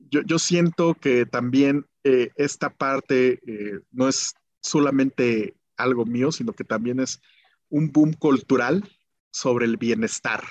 yo, 0.09 0.39
siento 0.39 0.95
que 0.95 1.25
también 1.25 1.85
eh, 2.03 2.31
esta 2.37 2.69
parte 2.69 3.41
eh, 3.45 3.81
no 3.91 4.07
es 4.07 4.33
solamente 4.61 5.55
algo 5.75 6.05
mío, 6.05 6.31
sino 6.31 6.53
que 6.53 6.63
también 6.63 7.01
es 7.01 7.21
un 7.67 7.91
boom 7.91 8.13
cultural 8.13 8.89
sobre 9.31 9.65
el 9.65 9.75
bienestar, 9.75 10.43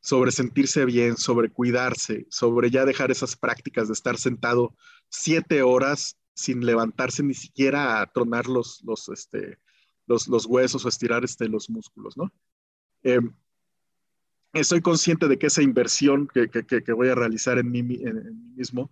sobre 0.00 0.32
sentirse 0.32 0.86
bien, 0.86 1.18
sobre 1.18 1.50
cuidarse, 1.50 2.26
sobre 2.30 2.70
ya 2.70 2.86
dejar 2.86 3.10
esas 3.10 3.36
prácticas 3.36 3.88
de 3.88 3.94
estar 3.94 4.16
sentado 4.16 4.74
siete 5.10 5.62
horas 5.62 6.16
sin 6.34 6.64
levantarse 6.66 7.22
ni 7.22 7.34
siquiera 7.34 8.00
a 8.00 8.06
tronar 8.06 8.48
los, 8.48 8.82
los, 8.84 9.08
este, 9.08 9.58
los, 10.06 10.46
huesos 10.46 10.84
o 10.84 10.88
estirar 10.88 11.24
este, 11.24 11.48
los 11.48 11.70
músculos, 11.70 12.16
¿no? 12.16 12.32
Em, 13.02 13.34
estoy 14.52 14.80
consciente 14.80 15.28
de 15.28 15.38
que 15.38 15.46
esa 15.46 15.62
inversión 15.62 16.28
que, 16.28 16.92
voy 16.92 17.08
a 17.08 17.14
realizar 17.14 17.58
en 17.58 17.70
mí, 17.70 17.82
mismo 17.82 18.90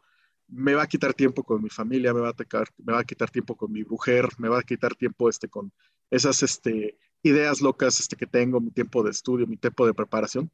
me 0.48 0.74
va 0.74 0.82
a 0.82 0.86
quitar 0.86 1.14
tiempo 1.14 1.42
con 1.42 1.62
mi 1.62 1.70
familia, 1.70 2.12
me 2.12 2.20
va 2.20 2.28
a, 2.28 2.64
me 2.84 2.92
va 2.92 3.00
a 3.00 3.04
quitar 3.04 3.30
tiempo 3.30 3.56
con 3.56 3.72
mi 3.72 3.84
mujer, 3.84 4.28
me 4.38 4.48
va 4.48 4.58
a 4.58 4.62
quitar 4.62 4.94
tiempo 4.94 5.28
este, 5.28 5.48
con 5.48 5.72
esas 6.10 6.42
este, 6.42 6.98
ideas 7.22 7.62
locas 7.62 7.98
este, 8.00 8.16
que 8.16 8.26
tengo, 8.26 8.60
mi 8.60 8.70
tiempo 8.70 9.02
de 9.02 9.10
estudio, 9.10 9.46
mi 9.46 9.56
tiempo 9.56 9.86
de 9.86 9.94
preparación. 9.94 10.50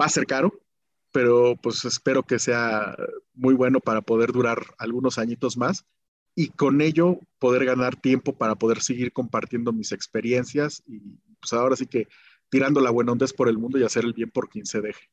Va 0.00 0.06
a 0.06 0.08
ser 0.08 0.26
caro, 0.26 0.60
pero 1.12 1.56
pues 1.62 1.84
espero 1.84 2.22
que 2.22 2.38
sea 2.38 2.96
muy 3.34 3.54
bueno 3.54 3.80
para 3.80 4.02
poder 4.02 4.32
durar 4.32 4.62
algunos 4.78 5.18
añitos 5.18 5.56
más 5.56 5.86
y 6.34 6.48
con 6.50 6.80
ello 6.80 7.18
poder 7.38 7.64
ganar 7.64 7.96
tiempo 7.96 8.36
para 8.36 8.54
poder 8.54 8.80
seguir 8.80 9.12
compartiendo 9.12 9.72
mis 9.72 9.92
experiencias 9.92 10.82
y 10.86 11.00
pues 11.40 11.52
ahora 11.52 11.76
sí 11.76 11.86
que 11.86 12.08
tirando 12.48 12.80
la 12.80 12.90
buena 12.90 13.12
onda 13.12 13.26
por 13.36 13.48
el 13.48 13.58
mundo 13.58 13.78
y 13.78 13.84
hacer 13.84 14.04
el 14.04 14.12
bien 14.12 14.30
por 14.30 14.48
quien 14.48 14.66
se 14.66 14.80
deje. 14.80 15.08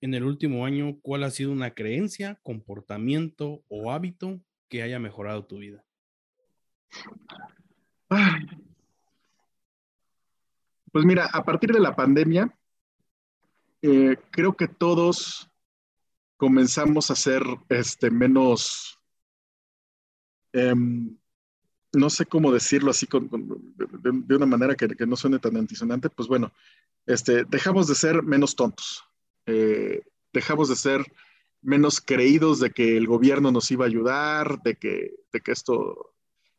En 0.00 0.14
el 0.14 0.24
último 0.24 0.64
año, 0.64 0.98
¿cuál 1.02 1.24
ha 1.24 1.30
sido 1.30 1.50
una 1.50 1.74
creencia, 1.74 2.38
comportamiento 2.42 3.64
o 3.68 3.90
hábito 3.90 4.40
que 4.68 4.82
haya 4.82 5.00
mejorado 5.00 5.44
tu 5.46 5.58
vida? 5.58 5.84
Pues 10.92 11.04
mira, 11.04 11.28
a 11.32 11.44
partir 11.44 11.72
de 11.72 11.80
la 11.80 11.94
pandemia, 11.94 12.57
eh, 13.82 14.16
creo 14.30 14.56
que 14.56 14.68
todos 14.68 15.48
comenzamos 16.36 17.10
a 17.10 17.16
ser 17.16 17.42
este, 17.68 18.10
menos, 18.10 18.98
em, 20.52 21.16
no 21.92 22.10
sé 22.10 22.26
cómo 22.26 22.52
decirlo 22.52 22.90
así 22.90 23.06
de, 23.10 24.36
una 24.36 24.46
manera 24.46 24.74
que, 24.74 24.88
no 25.06 25.16
suene 25.16 25.38
tan 25.38 25.56
antisonante, 25.56 26.10
pues 26.10 26.28
bueno, 26.28 26.52
este, 27.06 27.44
dejamos 27.44 27.88
de 27.88 27.94
ser 27.94 28.22
menos 28.22 28.54
tontos, 28.54 29.04
eh, 29.46 30.02
dejamos 30.32 30.68
de 30.68 30.76
ser 30.76 31.04
menos 31.60 32.00
creídos 32.00 32.60
de 32.60 32.70
que 32.70 32.96
el 32.96 33.06
gobierno 33.06 33.50
nos 33.50 33.70
iba 33.70 33.84
a 33.84 33.88
ayudar, 33.88 34.62
de 34.62 34.76
que, 34.76 35.14
de 35.32 35.40
que 35.40 35.52
esto, 35.52 36.14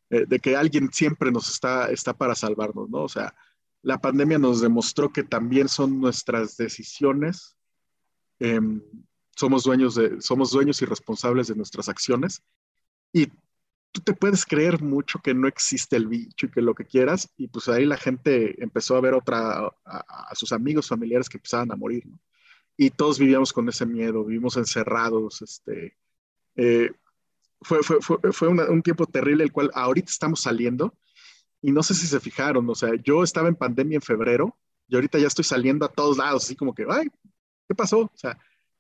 eh, 0.10 0.26
de 0.28 0.40
que 0.40 0.56
alguien 0.56 0.92
siempre 0.92 1.32
nos 1.32 1.50
está, 1.50 1.90
está 1.92 2.14
para 2.14 2.36
salvarnos, 2.36 2.90
¿no? 2.90 3.04
O 3.04 3.10
sea, 3.10 3.34
la 3.82 4.00
pandemia 4.00 4.38
nos 4.38 4.62
demostró 4.62 5.12
que 5.12 5.24
también 5.24 5.70
son 5.70 6.00
nuestras 6.00 6.58
decisiones, 6.58 7.56
em, 8.40 8.82
somos, 9.36 9.64
dueños 9.64 9.96
de, 9.96 10.22
somos 10.22 10.52
dueños 10.52 10.82
y 10.82 10.86
responsables 10.86 11.48
de 11.48 11.56
nuestras 11.56 11.88
acciones 11.88 12.44
y 13.14 13.28
tú 13.92 14.02
te 14.02 14.14
puedes 14.14 14.46
creer 14.46 14.82
mucho 14.82 15.20
que 15.20 15.34
no 15.34 15.48
existe 15.48 15.96
el 15.96 16.08
bicho 16.08 16.46
y 16.46 16.52
que 16.52 16.62
lo 16.62 16.76
que 16.76 16.86
quieras 16.86 17.30
y 17.38 17.48
pues 17.48 17.70
ahí 17.70 17.86
la 17.86 17.98
gente 17.98 18.62
empezó 18.62 18.96
a 18.96 19.02
ver 19.02 19.14
otra, 19.14 19.72
a, 19.86 20.36
sus 20.36 20.52
amigos, 20.52 20.88
familiares 20.88 21.30
que 21.30 21.38
empezaban 21.38 21.72
a 21.72 21.76
morir. 21.76 22.04
Y 22.78 22.92
todos 22.92 23.20
vivíamos 23.20 23.52
con 23.52 23.68
ese 23.68 23.86
miedo, 23.86 24.24
vivimos 24.24 24.56
encerrados, 24.56 25.42
este, 25.42 25.98
eh, 26.56 26.92
fue, 27.62 27.84
fue, 27.84 28.02
fue, 28.02 28.20
fue 28.32 28.48
un 28.48 28.82
tiempo 28.82 29.06
terrible 29.06 29.44
el 29.44 29.52
cual 29.52 29.70
ahorita 29.74 30.10
estamos 30.10 30.42
saliendo 30.42 30.94
y 31.62 31.72
no 31.72 31.84
sé 31.84 31.94
si 31.94 32.08
se 32.08 32.20
fijaron, 32.20 32.70
o 32.70 32.76
sea, 32.76 32.92
yo 33.04 33.24
estaba 33.24 33.50
en 33.50 33.56
pandemia 33.56 33.96
en 33.96 34.02
febrero 34.02 34.58
y 34.88 34.96
ahorita 34.96 35.20
ya 35.20 35.28
estoy 35.28 35.44
saliendo 35.44 35.86
a 35.86 35.92
todos 35.92 36.18
lados, 36.18 36.44
así 36.44 36.56
como 36.56 36.74
que, 36.74 36.86
ay, 36.90 37.08
¿qué 37.68 37.76
pasó? 37.76 38.00
O 38.02 38.12
sea, 38.16 38.38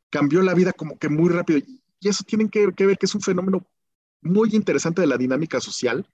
cambió 0.10 0.42
la 0.42 0.54
vida 0.54 0.74
como 0.74 0.98
que 0.98 1.10
muy 1.10 1.30
rápido. 1.30 1.60
Y 2.00 2.08
eso 2.08 2.24
tienen 2.24 2.50
que, 2.50 2.66
ver 2.68 2.98
que 2.98 3.06
es 3.06 3.16
un 3.16 3.22
fenómeno 3.22 3.68
muy 4.22 4.50
interesante 4.54 5.02
de 5.02 5.08
la 5.08 5.18
dinámica 5.18 5.60
social, 5.62 6.10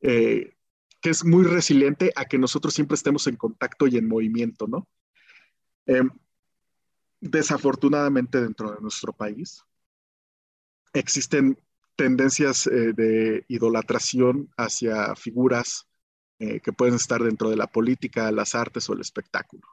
eh, 0.00 0.54
que 1.00 1.10
es 1.10 1.24
muy 1.24 1.44
resiliente 1.44 2.12
a 2.16 2.24
que 2.24 2.38
nosotros 2.38 2.74
siempre 2.74 2.96
estemos 2.96 3.26
en 3.26 3.36
contacto 3.36 3.86
y 3.86 3.96
en 3.96 4.08
movimiento, 4.08 4.66
¿no? 4.66 4.88
Em, 5.86 6.10
desafortunadamente 7.20 8.40
dentro 8.40 8.72
de 8.72 8.80
nuestro 8.80 9.12
país 9.12 9.64
existen 10.92 11.58
tendencias 11.96 12.66
eh, 12.66 12.92
de 12.92 13.44
idolatración 13.48 14.50
hacia 14.56 15.14
figuras 15.16 15.87
eh, 16.40 16.60
que 16.60 16.72
pueden 16.72 16.94
estar 16.94 17.22
dentro 17.22 17.50
de 17.50 17.56
la 17.56 17.66
política, 17.66 18.30
las 18.30 18.54
artes 18.54 18.88
o 18.88 18.92
el 18.92 19.00
espectáculo. 19.00 19.66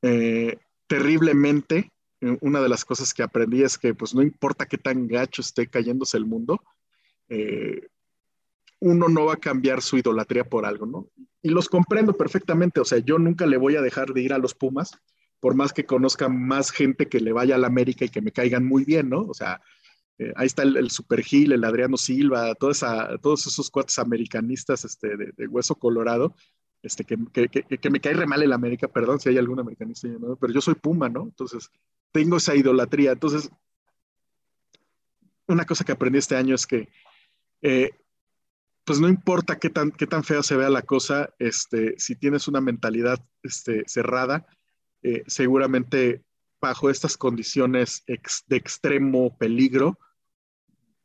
Eh, 0.00 0.58
terriblemente, 0.86 1.92
eh, 2.20 2.38
una 2.40 2.62
de 2.62 2.68
las 2.70 2.84
cosas 2.84 3.12
que 3.12 3.22
aprendí 3.22 3.62
es 3.62 3.76
que 3.76 3.92
pues 3.92 4.14
no 4.14 4.22
importa 4.22 4.66
qué 4.66 4.78
tan 4.78 5.06
gacho 5.06 5.42
esté 5.42 5.66
cayéndose 5.66 6.16
el 6.16 6.24
mundo, 6.24 6.62
uno 8.78 9.08
no 9.08 9.24
va 9.24 9.34
a 9.34 9.38
cambiar 9.38 9.82
su 9.82 9.98
idolatría 9.98 10.44
por 10.44 10.64
algo, 10.64 10.86
¿no? 10.86 11.08
Y 11.42 11.50
los 11.50 11.68
comprendo 11.68 12.16
perfectamente, 12.16 12.80
o 12.80 12.84
sea, 12.84 12.98
yo 12.98 13.18
nunca 13.18 13.46
le 13.46 13.56
voy 13.56 13.76
a 13.76 13.82
dejar 13.82 14.12
de 14.12 14.22
ir 14.22 14.32
a 14.32 14.38
los 14.38 14.54
Pumas, 14.54 14.92
por 15.40 15.54
más 15.54 15.72
que 15.72 15.84
conozca 15.84 16.28
más 16.28 16.70
gente 16.70 17.08
que 17.08 17.20
le 17.20 17.32
vaya 17.32 17.56
a 17.56 17.58
la 17.58 17.66
América 17.66 18.04
y 18.04 18.08
que 18.08 18.22
me 18.22 18.32
caigan 18.32 18.64
muy 18.64 18.84
bien, 18.84 19.08
¿no? 19.10 19.22
O 19.22 19.34
sea, 19.34 19.60
eh, 20.18 20.32
ahí 20.36 20.46
está 20.46 20.62
el, 20.62 20.90
Super 20.90 21.22
Gil, 21.22 21.52
el 21.52 21.64
Adriano 21.64 21.96
Silva, 21.96 22.54
todos 22.54 22.82
esos 23.46 23.70
cuates 23.70 23.98
americanistas 23.98 24.84
este, 24.84 25.16
de, 25.16 25.46
hueso 25.46 25.74
colorado, 25.74 26.34
este, 26.82 27.04
que, 27.04 27.90
me 27.90 28.00
cae 28.00 28.14
re 28.14 28.26
mal 28.26 28.42
el 28.42 28.52
América, 28.52 28.88
perdón 28.88 29.20
si 29.20 29.28
hay 29.28 29.38
algún 29.38 29.60
americanista, 29.60 30.08
pero 30.40 30.52
yo 30.52 30.60
soy 30.60 30.74
Puma, 30.74 31.08
¿no? 31.08 31.24
Entonces, 31.24 31.70
tengo 32.12 32.36
esa 32.36 32.54
idolatría. 32.54 33.12
Entonces, 33.12 33.50
una 35.48 35.64
cosa 35.64 35.84
que 35.84 35.92
aprendí 35.92 36.18
este 36.18 36.36
año 36.36 36.54
es 36.54 36.66
que, 36.66 36.88
eh, 37.60 37.90
pues 38.84 39.00
no 39.00 39.08
importa 39.08 39.58
qué 39.58 39.68
tan, 39.68 39.90
qué 39.90 40.06
tan 40.06 40.24
fea 40.24 40.42
se 40.42 40.56
vea 40.56 40.70
la 40.70 40.82
cosa, 40.82 41.34
este, 41.38 41.94
si 41.98 42.14
tienes 42.14 42.48
una 42.48 42.60
mentalidad 42.60 43.22
este, 43.42 43.82
cerrada, 43.86 44.46
eh, 45.02 45.24
seguramente 45.26 46.22
bajo 46.60 46.88
estas 46.88 47.16
condiciones 47.16 48.04
de 48.06 48.56
extremo 48.56 49.36
peligro, 49.36 49.98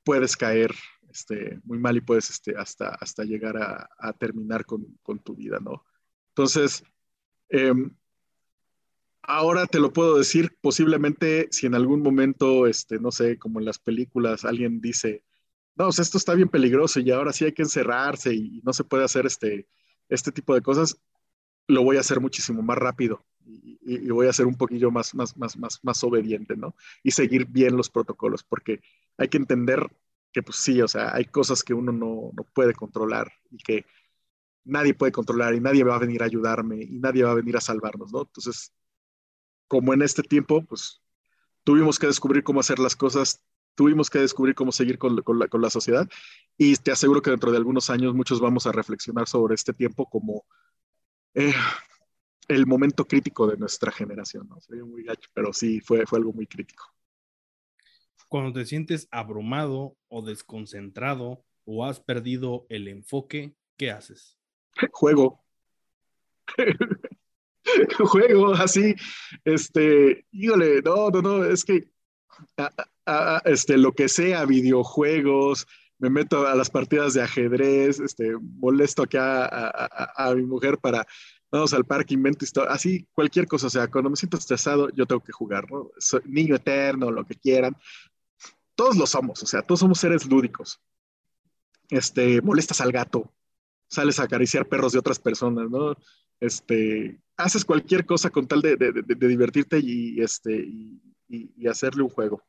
puedes 0.03 0.35
caer 0.35 0.73
este, 1.09 1.59
muy 1.63 1.77
mal 1.77 1.97
y 1.97 2.01
puedes 2.01 2.29
este, 2.29 2.55
hasta, 2.57 2.97
llegar 3.23 3.57
a, 3.57 4.13
terminar 4.13 4.65
con, 4.65 5.19
tu 5.23 5.35
vida, 5.35 5.59
¿no? 5.61 5.85
Entonces, 6.29 6.83
em, 7.49 7.93
ahora 9.21 9.67
te 9.67 9.79
lo 9.79 9.91
puedo 9.93 10.17
decir, 10.17 10.57
posiblemente 10.61 11.47
si 11.51 11.67
en 11.67 11.75
algún 11.75 12.01
momento, 12.01 12.67
este, 12.67 12.99
no 12.99 13.11
sé, 13.11 13.37
como 13.37 13.59
en 13.59 13.65
las 13.65 13.79
películas, 13.79 14.45
alguien 14.45 14.81
dice, 14.81 15.23
no, 15.75 15.89
esto 15.89 16.17
está 16.17 16.33
bien 16.33 16.49
peligroso 16.49 16.99
y 16.99 17.11
ahora 17.11 17.33
sí 17.33 17.45
hay 17.45 17.53
que 17.53 17.63
encerrarse 17.63 18.33
y 18.33 18.61
no 18.63 18.73
se 18.73 18.83
puede 18.83 19.03
hacer 19.03 19.25
este, 19.25 19.67
este 20.09 20.31
tipo 20.31 20.55
de 20.55 20.61
cosas, 20.61 20.97
lo 21.67 21.83
voy 21.83 21.97
a 21.97 22.01
hacer 22.01 22.19
muchísimo 22.19 22.61
más 22.61 22.77
rápido 22.77 23.25
y, 23.45 24.09
voy 24.09 24.27
a 24.27 24.33
ser 24.33 24.45
un 24.45 24.55
poquillo 24.55 24.91
más, 24.91 25.15
más, 25.15 25.37
más, 25.37 25.57
más, 25.57 25.79
más 25.83 26.03
obediente, 26.03 26.55
¿no? 26.55 26.75
Y 27.03 27.11
seguir 27.11 27.45
bien 27.45 27.75
los 27.77 27.89
protocolos, 27.89 28.43
porque 28.43 28.81
hay 29.17 29.27
que 29.27 29.37
entender 29.37 29.87
que 30.31 30.43
pues 30.43 30.57
sí, 30.57 30.81
o 30.81 30.87
sea, 30.87 31.13
hay 31.13 31.25
cosas 31.25 31.63
que 31.63 31.73
uno 31.73 31.91
no, 31.91 32.31
no 32.35 32.43
puede 32.53 32.73
controlar 32.73 33.31
y 33.49 33.57
que 33.57 33.85
nadie 34.63 34.93
puede 34.93 35.11
controlar 35.11 35.55
y 35.55 35.59
nadie 35.59 35.83
va 35.83 35.95
a 35.95 35.99
venir 35.99 36.21
a 36.23 36.25
ayudarme 36.25 36.83
y 36.83 36.99
nadie 36.99 37.23
va 37.23 37.31
a 37.31 37.35
venir 37.35 37.57
a 37.57 37.61
salvarnos, 37.61 38.11
¿no? 38.13 38.21
Entonces, 38.21 38.73
como 39.67 39.93
en 39.93 40.01
este 40.01 40.23
tiempo, 40.23 40.63
pues 40.65 41.01
tuvimos 41.63 41.99
que 41.99 42.07
descubrir 42.07 42.43
cómo 42.43 42.59
hacer 42.59 42.79
las 42.79 42.95
cosas, 42.95 43.43
tuvimos 43.75 44.09
que 44.09 44.19
descubrir 44.19 44.55
cómo 44.55 44.71
seguir 44.71 44.97
con, 44.97 45.21
con, 45.21 45.39
la, 45.39 45.47
con 45.47 45.61
la 45.61 45.69
sociedad 45.69 46.09
y 46.57 46.75
te 46.75 46.91
aseguro 46.91 47.21
que 47.21 47.31
dentro 47.31 47.51
de 47.51 47.57
algunos 47.57 47.89
años 47.89 48.13
muchos 48.13 48.39
vamos 48.39 48.67
a 48.67 48.71
reflexionar 48.71 49.27
sobre 49.27 49.55
este 49.55 49.73
tiempo 49.73 50.09
como 50.09 50.45
eh, 51.33 51.53
el 52.47 52.65
momento 52.65 53.05
crítico 53.05 53.47
de 53.47 53.57
nuestra 53.57 53.91
generación, 53.91 54.47
¿no? 54.49 54.59
Sería 54.59 54.83
muy 54.83 55.03
gacho, 55.03 55.29
pero 55.33 55.53
sí, 55.53 55.79
fue, 55.79 56.05
fue 56.05 56.19
algo 56.19 56.33
muy 56.33 56.47
crítico. 56.47 56.85
Cuando 58.27 58.53
te 58.53 58.65
sientes 58.65 59.07
abrumado 59.11 59.97
o 60.07 60.21
desconcentrado 60.21 61.43
o 61.65 61.85
has 61.85 61.99
perdido 61.99 62.65
el 62.69 62.87
enfoque, 62.87 63.55
¿qué 63.77 63.91
haces? 63.91 64.37
Juego. 64.91 65.43
Juego 67.99 68.53
así, 68.53 68.95
este, 69.45 70.25
híjole, 70.31 70.81
no, 70.81 71.09
no, 71.09 71.21
no, 71.21 71.45
es 71.45 71.63
que 71.63 71.89
este, 73.45 73.77
lo 73.77 73.93
que 73.93 74.09
sea, 74.09 74.45
videojuegos, 74.45 75.67
me 75.99 76.09
meto 76.09 76.47
a 76.47 76.55
las 76.55 76.69
partidas 76.69 77.13
de 77.13 77.21
ajedrez, 77.21 77.99
este, 77.99 78.35
molesto 78.37 79.03
acá 79.03 79.45
a, 79.45 80.29
a 80.29 80.35
mi 80.35 80.43
mujer 80.43 80.79
para 80.79 81.05
vamos 81.51 81.73
al 81.73 81.85
parque, 81.85 82.13
invento 82.13 82.45
historia, 82.45 82.71
así, 82.71 83.05
cualquier 83.13 83.47
cosa, 83.47 83.67
o 83.67 83.69
sea, 83.69 83.87
cuando 83.89 84.09
me 84.09 84.15
siento 84.15 84.37
estresado, 84.37 84.89
yo 84.89 85.05
tengo 85.05 85.21
que 85.21 85.31
jugar, 85.33 85.69
¿no? 85.69 85.91
Soy 85.97 86.21
niño 86.25 86.55
eterno, 86.55 87.11
lo 87.11 87.25
que 87.25 87.35
quieran. 87.35 87.75
Todos 88.75 88.95
lo 88.95 89.05
somos, 89.05 89.43
o 89.43 89.45
sea, 89.45 89.61
todos 89.61 89.81
somos 89.81 89.99
seres 89.99 90.25
lúdicos. 90.25 90.79
Este, 91.89 92.41
molestas 92.41 92.79
al 92.79 92.91
gato, 92.91 93.33
sales 93.89 94.19
a 94.19 94.23
acariciar 94.23 94.67
perros 94.67 94.93
de 94.93 94.99
otras 94.99 95.19
personas, 95.19 95.69
¿no? 95.69 95.95
Este, 96.39 97.21
haces 97.35 97.65
cualquier 97.65 98.05
cosa 98.05 98.29
con 98.29 98.47
tal 98.47 98.61
de, 98.61 98.75
divertirte 99.05 99.77
y, 99.79 100.21
este, 100.21 100.53
y 101.27 101.67
hacerle 101.67 102.03
un 102.03 102.09
juego. 102.09 102.41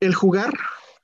El 0.00 0.14
jugar 0.14 0.52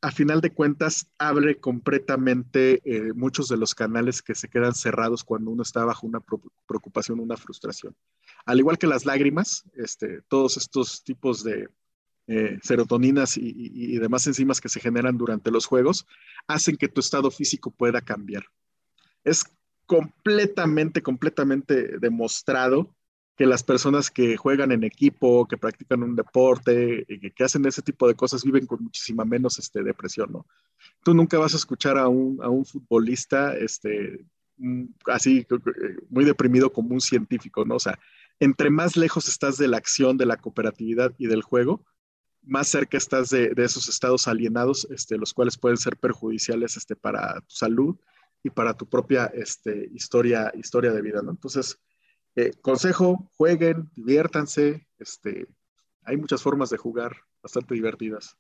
a 0.01 0.13
final 0.13 0.41
de 0.41 0.53
cuentas 0.53 1.11
abre 1.19 1.59
completamente 1.59 2.81
eh, 2.85 3.13
muchos 3.15 3.49
de 3.49 3.57
los 3.57 3.75
canales 3.75 4.23
que 4.23 4.35
se 4.35 4.49
quedan 4.49 4.75
cerrados 4.75 5.25
cuando 5.25 5.51
uno 5.51 5.63
está 5.63 5.85
bajo 5.85 6.07
una 6.07 6.23
preocupación, 6.67 7.19
una 7.19 7.37
frustración. 7.37 7.97
Al 8.47 8.61
igual 8.61 8.79
que 8.79 8.87
las 8.87 9.05
lágrimas, 9.05 9.65
este, 9.75 10.23
todos 10.29 10.57
estos 10.57 11.03
tipos 11.03 11.43
de 11.43 11.69
eh, 12.29 12.59
serotoninas 12.63 13.37
y, 13.37 13.53
y, 13.55 13.99
demás 13.99 14.27
enzimas 14.27 14.61
que 14.61 14.69
se 14.69 14.81
generan 14.81 15.17
durante 15.17 15.51
los 15.51 15.65
juegos 15.65 16.07
hacen 16.47 16.77
que 16.77 16.89
tu 16.89 17.01
estado 17.01 17.31
físico 17.31 17.71
pueda 17.71 18.03
cambiar. 18.03 18.45
Es 19.25 19.45
completamente, 19.87 21.03
completamente 21.03 21.99
demostrado 21.99 22.95
que 23.39 23.47
las 23.47 23.63
personas 23.63 24.11
que 24.11 24.37
juegan 24.37 24.73
en 24.73 24.83
equipo, 24.83 25.47
que 25.47 25.57
practican 25.57 26.03
un 26.03 26.17
deporte, 26.17 27.07
que, 27.07 27.31
que, 27.31 27.45
hacen 27.45 27.65
ese 27.67 27.83
tipo 27.83 28.09
de 28.09 28.17
cosas, 28.17 28.43
viven 28.43 28.67
con 28.67 28.83
muchísima 28.83 29.25
menos 29.25 29.61
este, 29.61 29.85
depresión, 29.85 30.33
¿no? 30.33 30.47
Tú 31.05 31.15
nunca 31.15 31.39
vas 31.39 31.55
a 31.55 31.57
escuchar 31.57 31.99
a 31.99 32.09
un, 32.09 32.41
a 32.43 32.49
un 32.49 32.67
futbolista 32.67 33.57
este, 33.57 34.27
mm, 34.57 34.87
así, 35.07 35.47
muy 36.11 36.25
deprimido 36.25 36.73
como 36.73 36.93
un 36.93 37.01
científico, 37.01 37.65
¿no? 37.65 37.77
O 37.77 37.79
sea, 37.79 38.01
entre 38.41 38.71
más 38.71 38.97
lejos 38.97 39.29
estás 39.29 39.57
de 39.57 39.69
la 39.69 39.77
acción, 39.77 40.17
de 40.17 40.27
la 40.27 40.39
cooperatividad 40.39 41.15
y 41.17 41.29
del 41.29 41.43
juego, 41.43 41.85
más 42.43 42.67
cerca 42.67 42.99
estás 42.99 43.31
de, 43.31 43.51
de 43.51 43.65
esos 43.65 43.89
estados 43.89 44.27
alienados, 44.27 44.89
este, 44.91 45.17
los 45.17 45.33
cuales 45.33 45.57
pueden 45.57 45.77
ser 45.77 45.97
perjudiciales 45.97 46.77
este, 46.77 46.97
para 46.97 47.41
tu 47.43 47.55
salud 47.55 47.97
y 48.43 48.51
para 48.51 48.75
tu 48.75 48.89
propia 48.89 49.27
este, 49.27 49.89
historia, 49.95 50.51
historia 50.57 50.93
de 50.93 51.03
vida, 51.03 51.23
¿no? 51.23 51.31
Entonces, 51.31 51.79
eh, 52.39 52.53
consejo, 52.63 53.29
jueguen, 53.37 53.91
diviértanse. 53.97 54.87
Este, 54.97 55.49
hay 56.05 56.17
muchas 56.17 56.41
formas 56.41 56.71
de 56.71 56.77
jugar 56.77 57.17
bastante 57.43 57.75
divertidas. 57.75 58.37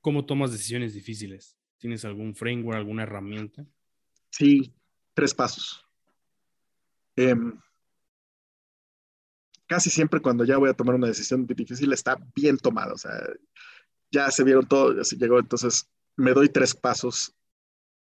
¿Cómo 0.00 0.24
tomas 0.24 0.52
decisiones 0.52 0.94
difíciles? 0.94 1.56
¿Tienes 1.78 2.04
algún 2.04 2.36
framework, 2.36 2.78
alguna 2.78 3.02
herramienta? 3.02 3.66
Sí, 4.30 4.72
tres 5.12 5.34
pasos. 5.34 5.84
Em, 7.16 7.58
casi 9.66 9.90
siempre 9.90 10.20
cuando 10.20 10.44
ya 10.44 10.58
voy 10.58 10.70
a 10.70 10.74
tomar 10.74 10.94
una 10.94 11.08
decisión 11.08 11.48
difícil 11.48 11.92
está 11.92 12.16
bien 12.36 12.58
tomada. 12.58 12.92
O 12.92 12.98
sea, 12.98 13.10
ya 14.12 14.30
se 14.30 14.44
vieron 14.44 14.68
todo, 14.68 14.94
ya 14.94 15.02
se 15.02 15.16
llegó. 15.16 15.40
Entonces 15.40 15.90
me 16.14 16.32
doy 16.32 16.48
tres 16.48 16.76
pasos 16.76 17.34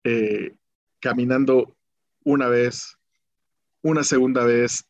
eh, 0.03 0.57
caminando 0.99 1.77
una 2.23 2.47
vez, 2.47 2.97
una 3.83 4.03
segunda 4.03 4.43
vez 4.43 4.83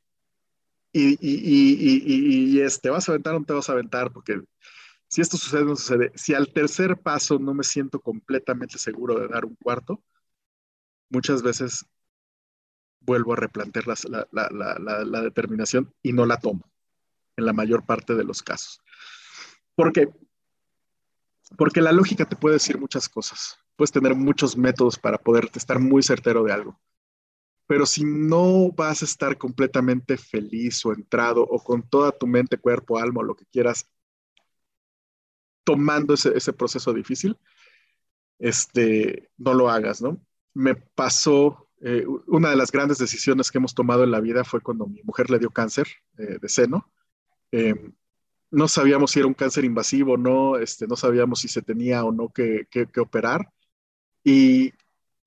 y, 0.97 1.17
y, 1.19 2.55
y, 2.57 2.61
este, 2.61 2.89
vas 2.89 3.09
a 3.09 3.11
aventar 3.11 3.35
o 3.35 3.39
no 3.39 3.45
te 3.45 3.53
vas 3.53 3.69
a 3.69 3.73
aventar, 3.73 4.13
porque 4.13 4.41
si 5.09 5.19
esto 5.21 5.35
sucede, 5.35 5.65
no 5.65 5.75
sucede. 5.75 6.13
Si 6.15 6.33
al 6.33 6.53
tercer 6.53 6.97
paso 7.01 7.37
no 7.37 7.53
me 7.53 7.65
siento 7.65 7.99
completamente 7.99 8.77
seguro 8.77 9.19
de 9.19 9.27
dar 9.27 9.43
un 9.43 9.55
cuarto, 9.55 10.01
muchas 11.09 11.41
veces 11.43 11.85
vuelvo 13.01 13.33
a 13.33 13.35
replantear 13.35 13.87
la, 13.87 13.95
la, 14.31 14.49
la, 14.51 15.03
la, 15.03 15.21
determinación 15.21 15.93
y 16.01 16.13
no 16.13 16.25
la 16.25 16.39
tomo 16.39 16.71
en 17.35 17.45
la 17.45 17.53
mayor 17.53 17.85
parte 17.85 18.15
de 18.15 18.23
los 18.23 18.41
casos. 18.41 18.81
¿Por 19.75 19.91
qué? 19.91 20.07
Porque 21.57 21.81
la 21.81 21.91
lógica 21.91 22.25
te 22.25 22.37
puede 22.37 22.55
decir 22.55 22.79
muchas 22.79 23.09
cosas. 23.09 23.59
Puedes 23.75 23.91
tener 23.91 24.15
muchos 24.15 24.55
métodos 24.57 24.97
para 24.97 25.17
poder 25.17 25.49
estar 25.53 25.79
muy 25.79 26.01
certero 26.01 26.43
de 26.43 26.53
algo 26.53 26.79
pero 27.67 27.85
si 27.85 28.03
no 28.05 28.71
vas 28.71 29.01
a 29.01 29.05
estar 29.05 29.37
completamente 29.37 30.17
feliz 30.17 30.85
o 30.85 30.93
entrado 30.93 31.41
o 31.41 31.63
con 31.63 31.83
toda 31.83 32.11
tu 32.11 32.27
mente, 32.27 32.57
cuerpo, 32.57 32.99
alma, 32.99 33.23
lo 33.23 33.35
que 33.35 33.45
quieras, 33.45 33.89
tomando 35.63 36.13
ese, 36.13 36.53
proceso 36.53 36.93
difícil, 36.93 37.37
este, 38.37 39.31
no 39.37 39.53
lo 39.53 39.69
hagas, 39.69 40.01
¿no? 40.01 40.21
Me 40.53 40.75
pasó, 40.75 41.69
eh, 41.81 42.05
una 42.27 42.51
de 42.51 42.55
las 42.55 42.71
grandes 42.71 42.99
decisiones 42.99 43.49
que 43.49 43.57
hemos 43.57 43.73
tomado 43.73 44.03
en 44.03 44.11
la 44.11 44.19
vida 44.19 44.43
fue 44.43 44.61
cuando 44.61 44.85
mi 44.85 45.01
mujer 45.03 45.31
le 45.31 45.39
dio 45.39 45.49
cáncer 45.49 45.87
eh, 46.17 46.37
de 46.39 46.49
seno. 46.49 46.91
Em, 47.51 47.93
no 48.51 48.67
sabíamos 48.67 49.11
si 49.11 49.19
era 49.19 49.27
un 49.27 49.33
cáncer 49.33 49.65
invasivo 49.65 50.13
o 50.13 50.17
no, 50.17 50.57
este, 50.57 50.85
no 50.87 50.95
sabíamos 50.95 51.39
si 51.39 51.47
se 51.47 51.63
tenía 51.63 52.03
o 52.03 52.11
no 52.11 52.29
que, 52.29 52.67
que 52.69 52.99
operar. 52.99 53.51
Y 54.23 54.73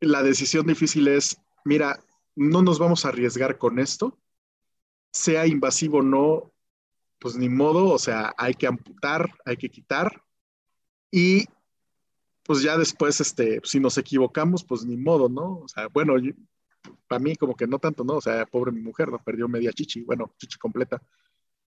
la 0.01 0.23
decisión 0.23 0.67
difícil 0.67 1.09
es, 1.09 1.37
mira, 1.65 2.01
no 2.39 2.63
nos 2.63 2.79
vamos 2.79 3.05
a 3.05 3.09
arriesgar 3.09 3.59
con 3.59 3.79
esto, 3.79 4.19
sea 5.13 5.47
invasivo 5.47 5.99
o 5.99 6.03
no, 6.03 6.53
pues 7.19 7.37
ni 7.37 7.49
modo, 7.49 7.91
o 7.91 7.99
sea, 7.99 8.35
hay 8.39 8.55
que 8.55 8.67
amputar, 8.67 9.35
hay 9.45 9.57
que 9.57 9.71
quitar 9.71 10.23
y 11.11 11.47
pues 12.45 12.63
ya 12.63 12.79
después, 12.79 13.21
este, 13.21 13.61
si 13.65 13.81
nos 13.81 13.99
equivocamos, 13.99 14.65
pues 14.65 14.85
ni 14.85 14.97
modo, 14.97 15.29
¿no? 15.29 15.59
O 15.59 15.69
sea, 15.69 15.89
bueno, 15.89 16.15
para 17.07 17.19
mí 17.21 17.37
como 17.37 17.55
que 17.57 17.67
no 17.67 17.79
tanto, 17.79 18.05
¿no? 18.05 18.15
O 18.15 18.21
sea, 18.21 18.47
pobre 18.47 18.73
mi 18.73 18.81
mujer, 18.81 19.11
¿no? 19.11 19.23
Perdió 19.23 19.49
media 19.49 19.73
chichi, 19.73 20.03
bueno, 20.03 20.35
chichi 20.39 20.59
completa. 20.59 21.03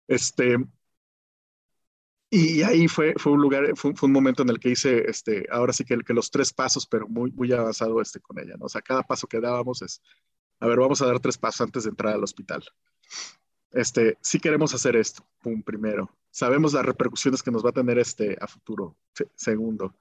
Este, 0.08 0.58
y 2.30 2.62
ahí 2.64 2.88
fue, 2.88 3.14
fue 3.18 3.34
un 3.34 3.42
lugar, 3.42 3.76
fue, 3.76 3.94
un 4.02 4.12
momento 4.12 4.42
en 4.44 4.50
el 4.50 4.60
que 4.60 4.70
hice, 4.70 5.10
este, 5.10 5.46
ahora 5.52 5.74
sí 5.74 5.84
que, 5.84 5.98
que 6.00 6.14
los 6.14 6.32
tres 6.32 6.54
pasos, 6.54 6.88
pero 6.88 7.08
muy, 7.08 7.32
muy 7.32 7.52
avanzado 7.52 8.02
este, 8.02 8.20
con 8.22 8.40
ella, 8.40 8.56
¿no? 8.58 8.66
O 8.66 8.70
sea, 8.70 8.82
cada 8.82 9.04
paso 9.04 9.28
que 9.28 9.40
dábamos 9.42 9.82
es, 9.82 10.02
a 10.62 10.68
ver, 10.68 10.80
vamos 10.80 11.02
a 11.02 11.08
dar 11.08 11.20
tres 11.20 11.38
pasos 11.38 11.62
antes 11.62 11.84
de 11.84 11.90
entrar 11.90 12.14
al 12.14 12.24
hospital. 12.24 12.64
Este, 13.72 14.18
si 14.22 14.40
queremos 14.40 14.74
hacer 14.76 14.96
esto, 14.96 15.26
pum, 15.42 15.64
primero. 15.64 16.16
Sabemos 16.30 16.74
las 16.74 16.86
repercusiones 16.86 17.42
que 17.42 17.50
nos 17.50 17.66
va 17.66 17.72
a 17.72 17.74
tener 17.74 17.98
este 17.98 18.38
a 18.40 18.48
futuro. 18.48 18.96
segundo. 19.36 19.96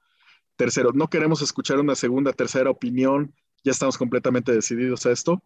Tercero, 0.55 0.91
no 0.93 1.09
queremos 1.09 1.41
escuchar 1.41 1.79
una 1.79 1.95
segunda, 1.95 2.31
tercera 2.31 2.69
opinión. 2.69 3.33
Ya 3.63 3.71
estamos 3.71 3.97
completamente 3.97 4.51
decididos 4.51 5.05
a 5.07 5.11
esto. 5.11 5.41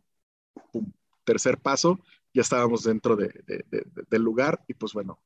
Pum. 0.73 0.91
Tercer 1.23 1.59
paso, 1.59 2.01
ya 2.33 2.41
estábamos 2.41 2.83
dentro 2.83 3.15
de, 3.15 3.31
del 4.09 4.21
lugar 4.21 4.63
y 4.67 4.73
pues 4.73 4.93
bueno, 4.93 5.19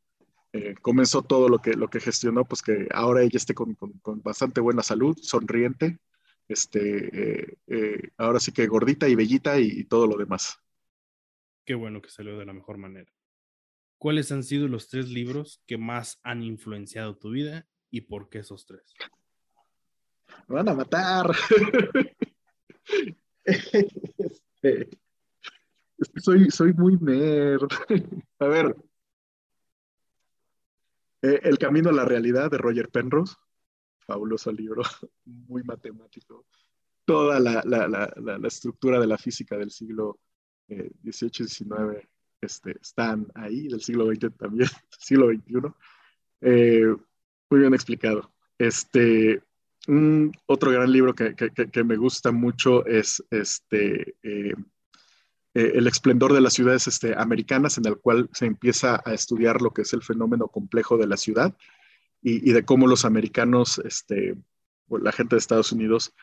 eh, 0.53 0.75
comenzó 0.81 1.23
todo 1.23 1.49
lo 1.49 1.59
que, 1.59 1.73
lo 1.73 1.89
que 1.89 1.99
gestionó, 1.99 2.45
pues 2.45 2.61
que 2.61 2.87
ahora 2.93 3.23
ella 3.23 3.35
esté 3.37 3.53
con, 3.53 3.73
con 3.73 4.21
bastante 4.21 4.61
buena 4.61 4.81
salud, 4.81 5.17
sonriente, 5.21 5.99
este, 6.49 7.43
eh, 7.43 7.57
eh, 7.67 8.09
ahora 8.17 8.39
sí 8.39 8.51
que 8.51 8.67
gordita 8.67 9.07
y 9.07 9.15
bellita 9.15 9.59
y, 9.59 9.85
todo 9.85 10.07
lo 10.07 10.17
demás. 10.17 10.59
Qué 11.63 11.75
bueno 11.75 12.01
que 12.01 12.09
salió 12.09 12.37
de 12.37 12.45
la 12.45 12.53
mejor 12.53 12.77
manera. 12.77 13.11
¿Cuáles 13.99 14.31
han 14.31 14.43
sido 14.43 14.67
los 14.67 14.89
tres 14.89 15.09
libros 15.09 15.61
que 15.67 15.77
más 15.77 16.19
han 16.23 16.41
influenciado 16.41 17.15
tu 17.17 17.29
vida 17.29 17.67
y 17.91 18.01
por 18.01 18.29
qué 18.29 18.39
esos 18.39 18.65
tres? 18.65 18.93
Me 20.47 20.55
van 20.55 20.69
a 20.69 20.73
matar. 20.73 21.31
Este, 24.61 24.89
soy, 26.17 26.51
soy 26.51 26.73
muy 26.73 26.97
nerd. 26.97 27.67
a 28.37 28.45
ver. 28.47 28.75
Eh, 31.23 31.39
El 31.43 31.57
camino 31.57 31.89
a 31.89 31.93
la 31.93 32.05
realidad 32.05 32.51
de 32.51 32.59
Roger 32.59 32.89
Penrose 32.89 33.35
fabuloso 34.09 34.51
libro, 34.51 34.81
muy 35.25 35.63
matemático. 35.63 36.45
Toda 37.05 37.39
la, 37.39 37.61
la, 37.65 37.87
la, 37.87 38.47
estructura 38.47 38.99
de 38.99 39.07
la 39.07 39.17
física 39.17 39.57
del 39.57 39.71
siglo 39.71 40.19
XVIII 40.67 40.91
y 41.03 41.47
XIX 41.47 42.07
este, 42.41 42.77
están 42.81 43.27
ahí, 43.35 43.67
del 43.67 43.81
siglo 43.81 44.05
XX 44.07 44.35
también, 44.37 44.69
siglo 44.99 45.27
XXI. 45.27 45.73
Eh, 46.41 46.95
muy 47.49 47.59
bien 47.59 47.73
explicado. 47.73 48.31
Este, 48.57 49.41
otro 50.45 50.71
gran 50.71 50.91
libro 50.91 51.13
que, 51.13 51.35
que, 51.35 51.49
que, 51.51 51.83
me 51.83 51.97
gusta 51.97 52.31
mucho 52.31 52.85
es 52.85 53.23
este, 53.31 54.15
eh, 54.21 54.53
eh, 55.55 55.71
El 55.73 55.87
esplendor 55.87 56.33
de 56.33 56.41
las 56.41 56.53
ciudades 56.53 56.87
este, 56.87 57.15
americanas, 57.17 57.77
en 57.77 57.87
el 57.87 57.97
cual 57.97 58.29
se 58.33 58.45
empieza 58.45 59.01
a 59.03 59.13
estudiar 59.13 59.61
lo 59.61 59.71
que 59.71 59.81
es 59.81 59.93
el 59.93 60.03
fenómeno 60.03 60.47
complejo 60.47 60.97
de 60.97 61.07
la 61.07 61.17
ciudad 61.17 61.55
y, 62.21 62.51
de 62.51 62.65
cómo 62.65 62.87
los 62.87 63.05
americanos, 63.05 63.79
este, 63.85 64.35
la 64.89 65.11
gente 65.11 65.35
de 65.35 65.39
Estados 65.39 65.71
Unidos, 65.71 66.13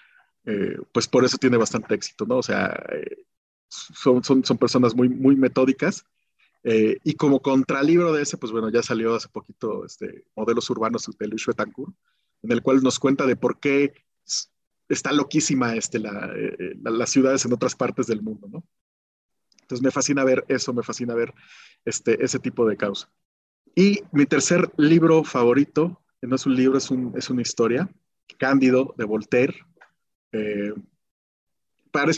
eh, 0.45 0.79
pues 0.93 1.09
por 1.09 1.25
eso 1.25 1.39
tiene 1.39 1.57
bastante 1.57 1.95
éxito, 1.95 2.27
¿no? 2.27 2.39
O 2.39 2.43
sea, 2.43 2.85
eh, 2.93 3.25
son, 3.69 4.23
son, 4.23 4.45
son, 4.45 4.59
personas 4.59 4.95
muy, 4.95 5.09
muy 5.09 5.37
metódicas. 5.37 6.05
Eh, 6.63 6.99
y 7.05 7.15
como 7.15 7.41
contralibro 7.41 8.13
de 8.13 8.23
ese, 8.23 8.37
pues 8.37 8.53
bueno, 8.53 8.71
ya 8.71 8.83
salió 8.83 9.15
hace 9.15 9.29
poquito 9.29 9.85
este, 9.85 10.25
Modelos 10.35 10.69
Urbanos 10.71 11.09
de 11.19 11.29
Luis 11.29 11.47
Betancourt, 11.47 11.95
en 12.43 12.53
el 12.53 12.63
cual 12.63 12.83
nos 12.83 12.99
cuenta 12.99 13.25
de 13.25 13.37
por 13.37 13.61
qué 13.61 13.93
está 14.89 15.13
loquísima 15.13 15.75
este, 15.77 15.99
la, 15.99 16.33
las 16.83 17.11
ciudades 17.11 17.45
en 17.45 17.53
otras 17.53 17.75
partes 17.75 18.07
del 18.07 18.23
mundo, 18.23 18.49
¿no? 18.49 18.65
Entonces 19.63 19.83
me 19.83 19.91
fascina 19.91 20.23
ver 20.23 20.45
eso, 20.49 20.73
me 20.73 20.83
fascina 20.83 21.15
ver 21.15 21.35
este, 21.85 22.25
ese 22.25 22.39
tipo 22.39 22.67
de 22.69 22.77
causa. 22.77 23.11
Y 23.79 24.01
mi 24.11 24.25
tercer 24.25 24.71
libro 24.79 25.23
favorito, 25.23 26.03
no 26.23 26.37
es 26.37 26.47
un 26.47 26.57
libro, 26.57 26.79
es, 26.79 26.91
un, 26.91 27.13
es 27.15 27.29
una 27.29 27.43
historia, 27.43 27.87
Cándido 28.39 28.95
de 28.97 29.05
Voltaire. 29.05 29.55
Eh, 30.33 30.73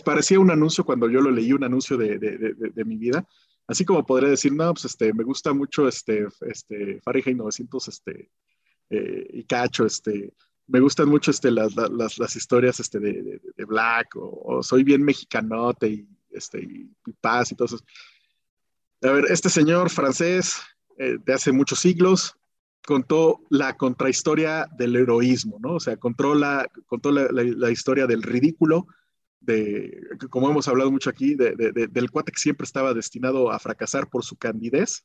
parecía 0.04 0.38
un 0.38 0.52
anuncio 0.52 0.84
cuando 0.84 1.10
yo 1.10 1.20
lo 1.20 1.32
leí, 1.32 1.52
un 1.52 1.64
anuncio 1.64 1.96
de, 1.96 2.16
de, 2.16 2.54
de, 2.54 2.84
mi 2.84 2.96
vida. 2.96 3.26
Así 3.66 3.84
como 3.84 4.06
podría 4.06 4.30
decir, 4.30 4.52
no, 4.52 4.72
pues 4.72 4.84
este, 4.84 5.12
me 5.12 5.24
gusta 5.24 5.52
mucho 5.52 5.88
este, 5.88 6.28
este 6.42 7.00
Fahrenheit 7.00 7.36
900 7.36 7.88
este, 7.88 8.30
eh, 8.90 9.28
y 9.32 9.42
Cacho, 9.42 9.84
este, 9.84 10.32
me 10.68 10.78
gustan 10.78 11.08
mucho 11.08 11.32
este, 11.32 11.50
las, 11.50 11.74
las, 11.74 12.18
las 12.18 12.36
historias 12.36 12.78
este, 12.78 13.00
de, 13.00 13.40
Black, 13.66 14.14
o, 14.14 14.62
soy 14.62 14.84
bien 14.84 15.02
mexicanote 15.02 15.88
y, 15.88 16.08
este, 16.30 16.60
y, 16.60 16.88
paz 17.20 17.50
y 17.50 17.56
todo 17.56 17.66
eso. 17.66 17.84
A 19.02 19.10
ver, 19.10 19.24
este 19.28 19.50
señor 19.50 19.90
francés 19.90 20.60
eh, 20.98 21.18
de 21.24 21.32
hace 21.32 21.52
muchos 21.52 21.78
siglos 21.78 22.38
contó 22.88 23.40
la 23.50 23.76
contrahistoria 23.76 24.66
del 24.78 24.96
heroísmo, 24.96 25.58
¿no? 25.60 25.74
O 25.74 25.80
sea, 25.80 25.98
contó 25.98 26.34
la, 26.34 26.66
la, 26.90 27.70
historia 27.70 28.06
del 28.06 28.22
ridículo, 28.22 28.86
de, 29.40 30.00
como 30.30 30.48
hemos 30.48 30.68
hablado 30.68 30.90
mucho 30.90 31.10
aquí, 31.10 31.34
de, 31.34 31.54
del 31.54 32.10
cuate 32.10 32.32
que 32.32 32.40
siempre 32.40 32.64
estaba 32.64 32.94
destinado 32.94 33.50
a 33.52 33.58
fracasar 33.58 34.08
por 34.08 34.24
su 34.24 34.36
candidez. 34.36 35.04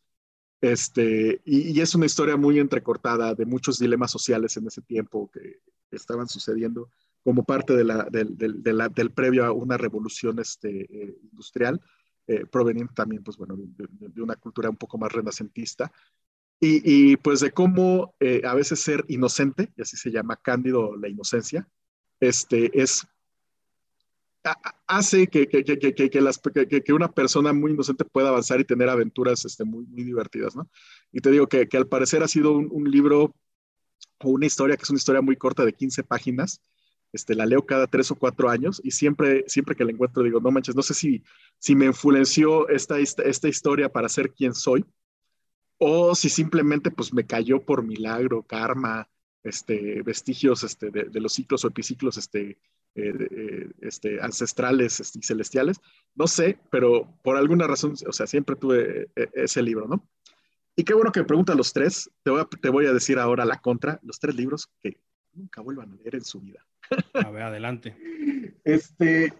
Este, 0.61 1.41
y, 1.44 1.78
es 1.82 1.94
una 1.94 2.06
historia 2.06 2.38
muy 2.38 2.57
entrecortada 2.57 3.36
de 3.36 3.45
muchos 3.45 3.80
dilemas 3.80 4.11
sociales 4.11 4.56
en 4.56 4.68
ese 4.68 4.82
tiempo 4.82 5.30
que, 5.32 5.60
estaban 5.91 6.28
sucediendo 6.28 6.90
como 7.24 7.44
parte 7.44 7.76
de 7.76 7.84
la, 7.84 8.07
del, 8.10 8.36
del, 8.36 9.11
previo 9.11 9.45
a 9.45 9.52
una 9.52 9.78
revolución 9.78 10.40
este, 10.40 10.86
eh, 10.90 11.18
industrial, 11.22 11.80
eh, 12.28 12.45
proveniente 12.45 12.94
también, 12.94 13.24
pues 13.24 13.38
bueno, 13.38 13.56
de, 13.58 14.22
una 14.22 14.36
cultura 14.36 14.70
un 14.70 14.78
poco 14.78 14.98
más 14.98 15.12
renacentista. 15.12 15.91
Y, 16.60 16.82
y 17.12 17.18
pues 17.18 17.41
de 17.41 17.52
cómo 17.52 18.16
eh, 18.20 18.41
a 18.45 18.54
veces 18.54 18.80
ser 18.80 19.04
inocente, 19.10 19.74
y 19.76 19.82
así 19.82 19.98
se 19.98 20.12
llama 20.12 20.38
Cándido 20.38 20.95
la 20.95 21.10
inocencia, 21.10 21.68
este, 22.20 22.82
es 22.82 23.06
hace 24.88 25.28
que, 25.28 25.48
que, 25.48 25.64
que, 25.64 26.22
las, 26.22 26.40
que, 26.40 26.94
una 26.94 27.12
persona 27.12 27.54
muy 27.54 27.72
inocente 27.72 28.04
pueda 28.06 28.30
avanzar 28.30 28.60
y 28.60 28.66
tener 28.66 28.90
aventuras 28.90 29.45
este, 29.45 29.64
muy, 29.64 29.86
muy 29.86 30.04
divertidas, 30.04 30.56
¿no? 30.56 30.70
Y 31.12 31.22
te 31.22 31.32
digo 31.32 31.48
que, 31.48 31.68
al 31.74 31.88
parecer 31.88 32.24
ha 32.24 32.28
sido 32.28 32.52
un, 32.52 32.91
libro 32.91 33.34
o 34.20 34.30
una 34.30 34.45
historia 34.45 34.76
que 34.76 34.84
es 34.84 34.90
una 34.90 34.98
historia 34.98 35.22
muy 35.22 35.38
corta 35.38 35.64
de 35.66 35.74
15 35.74 36.04
páginas. 36.04 36.62
Este, 37.14 37.35
la 37.35 37.45
leo 37.45 37.64
cada 37.64 37.85
tres 37.85 38.10
o 38.10 38.15
cuatro 38.15 38.49
años 38.49 38.81
y 38.84 38.90
siempre, 38.90 39.45
siempre 39.48 39.76
que 39.76 39.85
la 39.85 39.91
encuentro 39.91 40.23
digo, 40.23 40.40
no 40.40 40.49
manches, 40.49 40.76
no 40.76 40.81
sé 40.81 40.95
si, 40.95 41.23
si 41.60 41.76
me 41.76 41.85
influenció 41.85 42.68
esta, 42.69 42.98
esta, 42.98 43.48
historia 43.48 43.88
para 43.88 44.10
ser 44.10 44.31
quien 44.31 44.56
soy 44.56 44.84
o 45.77 46.15
si 46.15 46.30
simplemente 46.30 46.90
pues 46.90 47.14
me 47.14 47.27
cayó 47.27 47.61
por 47.61 47.84
milagro, 47.84 48.41
karma, 48.41 49.07
este, 49.44 50.02
vestigios 50.02 50.64
este, 50.64 50.90
de, 50.90 51.22
los 51.22 51.34
ciclos 51.34 51.64
o 51.64 51.68
epiciclos 51.68 52.18
este, 52.18 52.57
eh, 52.95 53.14
eh, 53.19 53.69
este, 53.81 54.19
ancestrales 54.19 54.99
este, 54.99 55.19
y 55.19 55.23
celestiales. 55.23 55.81
No 56.15 56.26
sé, 56.26 56.57
pero 56.72 57.07
por 57.22 57.38
alguna 57.38 57.68
razón, 57.68 57.94
o 58.07 58.14
sea, 58.14 58.26
siempre 58.26 58.56
tuve 58.56 59.10
eh, 59.15 59.30
ese 59.34 59.61
libro, 59.61 59.88
¿no? 59.88 60.07
Y 60.76 60.84
qué 60.84 60.95
bueno 60.95 61.11
que 61.11 61.19
me 61.19 61.27
preguntan 61.27 61.57
los 61.57 61.73
tres. 61.73 62.10
Te 62.23 62.31
voy, 62.31 62.41
a, 62.41 62.45
te 62.45 62.69
voy 62.69 62.88
a 62.88 62.94
decir 62.94 63.19
ahora 63.19 63.45
la 63.45 63.60
contra, 63.60 63.99
los 64.02 64.19
tres 64.19 64.35
libros 64.35 64.72
que 64.81 64.98
nunca 65.34 65.61
vuelvan 65.61 65.91
a 65.91 65.95
leer 65.95 66.15
en 66.15 66.23
su 66.23 66.40
vida. 66.40 66.65
A 67.14 67.30
ver, 67.30 67.44
adelante. 67.44 67.96
Este, 68.64 69.34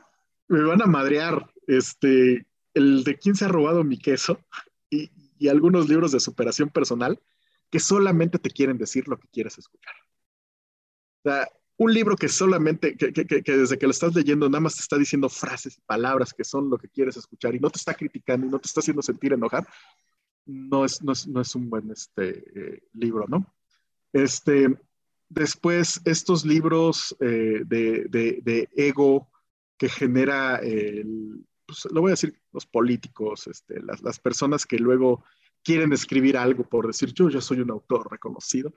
me 0.48 0.64
van 0.64 0.82
a 0.82 0.86
madrear. 0.86 1.50
Este, 1.68 2.46
el 2.74 3.04
de 3.04 3.18
quién 3.18 3.36
se 3.36 3.46
ha 3.46 3.48
robado 3.48 3.84
mi 3.84 3.98
queso 3.98 4.40
y, 4.90 5.12
algunos 5.50 5.90
libros 5.90 6.14
de 6.14 6.22
superación 6.22 6.70
personal 6.70 7.20
que 7.70 7.80
solamente 7.80 8.40
te 8.40 8.50
quieren 8.50 8.78
decir 8.78 9.10
lo 9.10 9.18
que 9.18 9.28
quieres 9.28 9.58
escuchar. 9.58 9.94
O 11.22 11.30
sea, 11.30 11.50
un 11.76 11.94
libro 11.94 12.16
que 12.16 12.30
solamente, 12.30 12.96
que, 12.96 13.12
desde 13.12 13.78
que 13.78 13.86
lo 13.86 13.92
estás 13.92 14.16
leyendo, 14.16 14.48
nada 14.48 14.62
más 14.62 14.76
te 14.76 14.82
está 14.82 14.98
diciendo 14.98 15.28
frases 15.28 15.78
y 15.78 15.82
palabras 15.82 16.34
que 16.34 16.46
son 16.46 16.70
lo 16.70 16.78
que 16.78 16.88
quieres 16.88 17.18
escuchar 17.18 17.54
y 17.56 17.60
no 17.60 17.70
te 17.70 17.78
está 17.78 17.94
criticando 17.94 18.48
y 18.48 18.50
no 18.50 18.60
te 18.60 18.68
está 18.68 18.80
haciendo 18.80 19.02
sentir 19.02 19.34
enojar, 19.34 19.68
no 20.46 20.86
es, 20.86 21.02
no 21.04 21.12
es, 21.12 21.28
no 21.28 21.42
es 21.42 21.56
un 21.56 21.70
buen 21.70 21.92
este, 21.92 22.44
eh, 22.56 22.84
libro, 22.94 23.26
¿no? 23.28 23.54
Este, 24.14 24.78
después, 25.34 26.02
estos 26.06 26.46
libros 26.46 27.16
eh, 27.20 27.62
de, 27.66 28.70
ego 28.76 29.30
que 29.78 29.90
genera, 29.90 30.58
el, 30.58 31.46
pues, 31.66 31.88
lo 31.92 32.02
voy 32.02 32.10
a 32.10 32.14
decir, 32.14 32.40
los 32.52 32.66
políticos, 32.66 33.48
este, 33.48 33.82
las, 33.82 34.02
las 34.02 34.20
personas 34.20 34.66
que 34.66 34.78
luego 34.78 35.24
quieren 35.64 35.94
escribir 35.94 36.38
algo 36.38 36.64
por 36.68 36.88
decir, 36.88 37.14
yo 37.14 37.30
ya 37.30 37.42
soy 37.42 37.60
un 37.62 37.72
autor 37.72 38.12
reconocido 38.12 38.74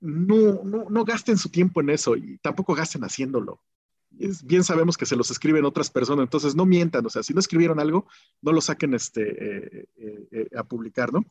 no, 0.00 0.62
no, 0.64 0.86
no 0.88 1.04
gasten 1.04 1.38
su 1.38 1.50
tiempo 1.50 1.80
en 1.80 1.90
eso 1.90 2.16
y 2.16 2.38
tampoco 2.38 2.74
gasten 2.74 3.02
haciéndolo. 3.02 3.62
Bien 4.10 4.64
sabemos 4.64 4.96
que 4.96 5.06
se 5.06 5.16
los 5.16 5.30
escriben 5.30 5.64
otras 5.64 5.90
personas, 5.90 6.24
entonces 6.24 6.54
no 6.54 6.64
mientan, 6.64 7.04
o 7.04 7.10
sea, 7.10 7.22
si 7.22 7.34
no 7.34 7.40
escribieron 7.40 7.78
algo, 7.78 8.06
no 8.40 8.52
lo 8.52 8.60
saquen 8.60 8.94
este, 8.94 9.80
eh, 9.80 9.88
eh, 10.32 10.48
a 10.56 10.64
publicar, 10.64 11.12
¿no? 11.12 11.24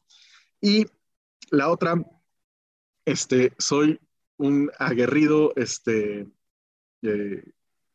Y 0.61 0.85
la 1.49 1.69
otra, 1.69 2.05
este, 3.03 3.53
soy 3.57 3.99
un 4.38 4.72
aguerrido, 4.77 5.53
este, 5.55 6.27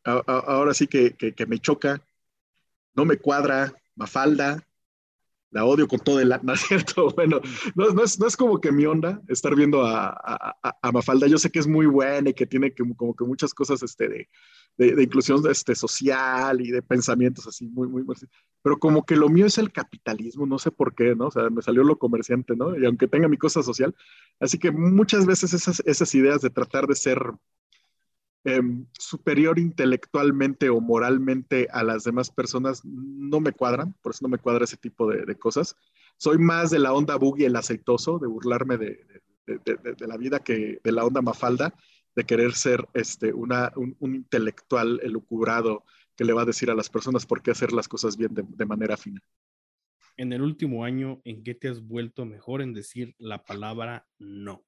ahora 0.03 0.73
sí 0.73 0.87
que, 0.87 1.13
que, 1.13 1.45
me 1.45 1.59
choca, 1.59 2.01
no 2.93 3.05
me 3.05 3.17
cuadra, 3.17 3.73
Mafalda, 3.95 4.65
la 5.53 5.65
odio 5.65 5.87
con 5.87 5.99
todo 5.99 6.19
el 6.19 6.29
¿no 6.43 6.53
es 6.53 6.61
cierto? 6.61 7.09
Bueno, 7.15 7.39
no, 7.75 7.89
no, 7.91 8.03
es, 8.03 8.19
no, 8.19 8.27
es, 8.27 8.35
como 8.35 8.59
que 8.59 8.71
mi 8.71 8.85
onda 8.85 9.21
estar 9.27 9.55
viendo 9.55 9.85
a, 9.85 10.09
a, 10.09 10.77
a, 10.81 10.91
Mafalda. 10.91 11.27
Yo 11.27 11.37
sé 11.37 11.51
que 11.51 11.59
es 11.59 11.67
muy 11.67 11.85
buena 11.85 12.29
y 12.29 12.33
que 12.33 12.45
tiene 12.45 12.73
como 12.73 13.15
que 13.15 13.23
muchas 13.23 13.53
cosas 13.53 13.81
este, 13.83 14.09
de, 14.09 14.29
de, 14.77 14.95
de, 14.95 15.03
inclusión 15.03 15.41
este, 15.49 15.75
social 15.75 16.59
y 16.61 16.71
de 16.71 16.81
pensamientos 16.81 17.47
así, 17.47 17.67
muy, 17.67 17.87
muy, 17.87 18.03
pero 18.61 18.79
como 18.79 19.05
que 19.05 19.15
lo 19.15 19.29
mío 19.29 19.45
es 19.45 19.57
el 19.57 19.71
capitalismo, 19.71 20.45
no 20.45 20.57
sé 20.57 20.71
por 20.71 20.95
qué, 20.95 21.15
¿no? 21.15 21.27
O 21.27 21.31
sea, 21.31 21.49
me 21.49 21.61
salió 21.61 21.83
lo 21.83 21.99
comerciante, 21.99 22.55
¿no? 22.55 22.77
Y 22.77 22.85
aunque 22.85 23.07
tenga 23.07 23.27
mi 23.27 23.37
cosa 23.37 23.61
social, 23.61 23.95
así 24.39 24.57
que 24.57 24.71
muchas 24.71 25.25
veces 25.25 25.53
esas, 25.53 25.81
esas 25.85 26.13
ideas 26.15 26.41
de 26.41 26.49
tratar 26.49 26.87
de 26.87 26.95
ser 26.95 27.19
Em, 28.45 28.85
superior 28.91 29.57
intelectualmente 29.57 30.69
o 30.69 30.81
moralmente 30.81 31.69
a 31.71 31.81
las 31.81 32.03
demás 32.03 32.29
personas 32.29 32.83
no 32.83 33.39
me 33.39 33.53
cuadran, 33.53 33.93
por 34.01 34.11
eso 34.11 34.19
no 34.23 34.27
me 34.27 34.37
cuadra 34.37 34.65
ese 34.65 34.75
tipo 34.75 35.09
de, 35.09 35.35
cosas. 35.37 35.77
Soy 36.17 36.37
más 36.37 36.69
de 36.69 36.79
la 36.79 36.91
onda 36.91 37.15
boogie, 37.15 37.45
el 37.45 37.55
aceitoso, 37.55 38.19
de 38.19 38.27
burlarme 38.27 38.77
de, 38.77 38.99
la 39.99 40.17
vida 40.17 40.39
que 40.39 40.81
de 40.83 40.91
la 40.91 41.05
onda 41.05 41.21
mafalda, 41.21 41.73
de 42.17 42.25
querer 42.25 42.53
ser 42.53 42.85
este, 42.93 43.31
una, 43.31 43.71
un, 43.77 43.95
intelectual 44.01 44.99
elucubrado 45.03 45.85
que 46.17 46.25
le 46.25 46.33
va 46.33 46.41
a 46.41 46.45
decir 46.45 46.69
a 46.69 46.75
las 46.75 46.89
personas 46.89 47.25
por 47.25 47.41
qué 47.41 47.51
hacer 47.51 47.71
las 47.71 47.87
cosas 47.87 48.17
bien 48.17 48.33
de 48.33 48.65
manera 48.65 48.97
fina. 48.97 49.21
En 50.17 50.33
el 50.33 50.41
último 50.41 50.83
año, 50.83 51.21
¿en 51.23 51.43
qué 51.43 51.55
te 51.55 51.69
has 51.69 51.81
vuelto 51.81 52.25
mejor 52.25 52.61
en 52.61 52.73
decir 52.73 53.15
la 53.17 53.43
palabra 53.45 54.05
no? 54.19 54.65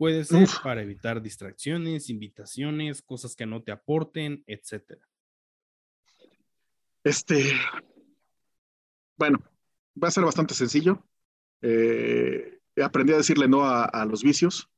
Puede 0.00 0.24
ser 0.24 0.48
para 0.64 0.80
evitar 0.80 1.20
distracciones, 1.20 2.08
invitaciones, 2.08 3.02
cosas 3.02 3.36
que 3.36 3.44
no 3.44 3.62
te 3.62 3.70
aporten, 3.70 4.42
etcétera. 4.46 5.06
Este, 7.04 7.52
bueno, 9.18 9.44
va 10.02 10.08
a 10.08 10.10
ser 10.10 10.24
bastante 10.24 10.54
sencillo. 10.54 11.04
Eh, 11.60 12.60
aprendí 12.82 13.12
a 13.12 13.18
decirle 13.18 13.46
no 13.46 13.68
a, 13.68 14.06
los 14.06 14.22
vicios. 14.22 14.70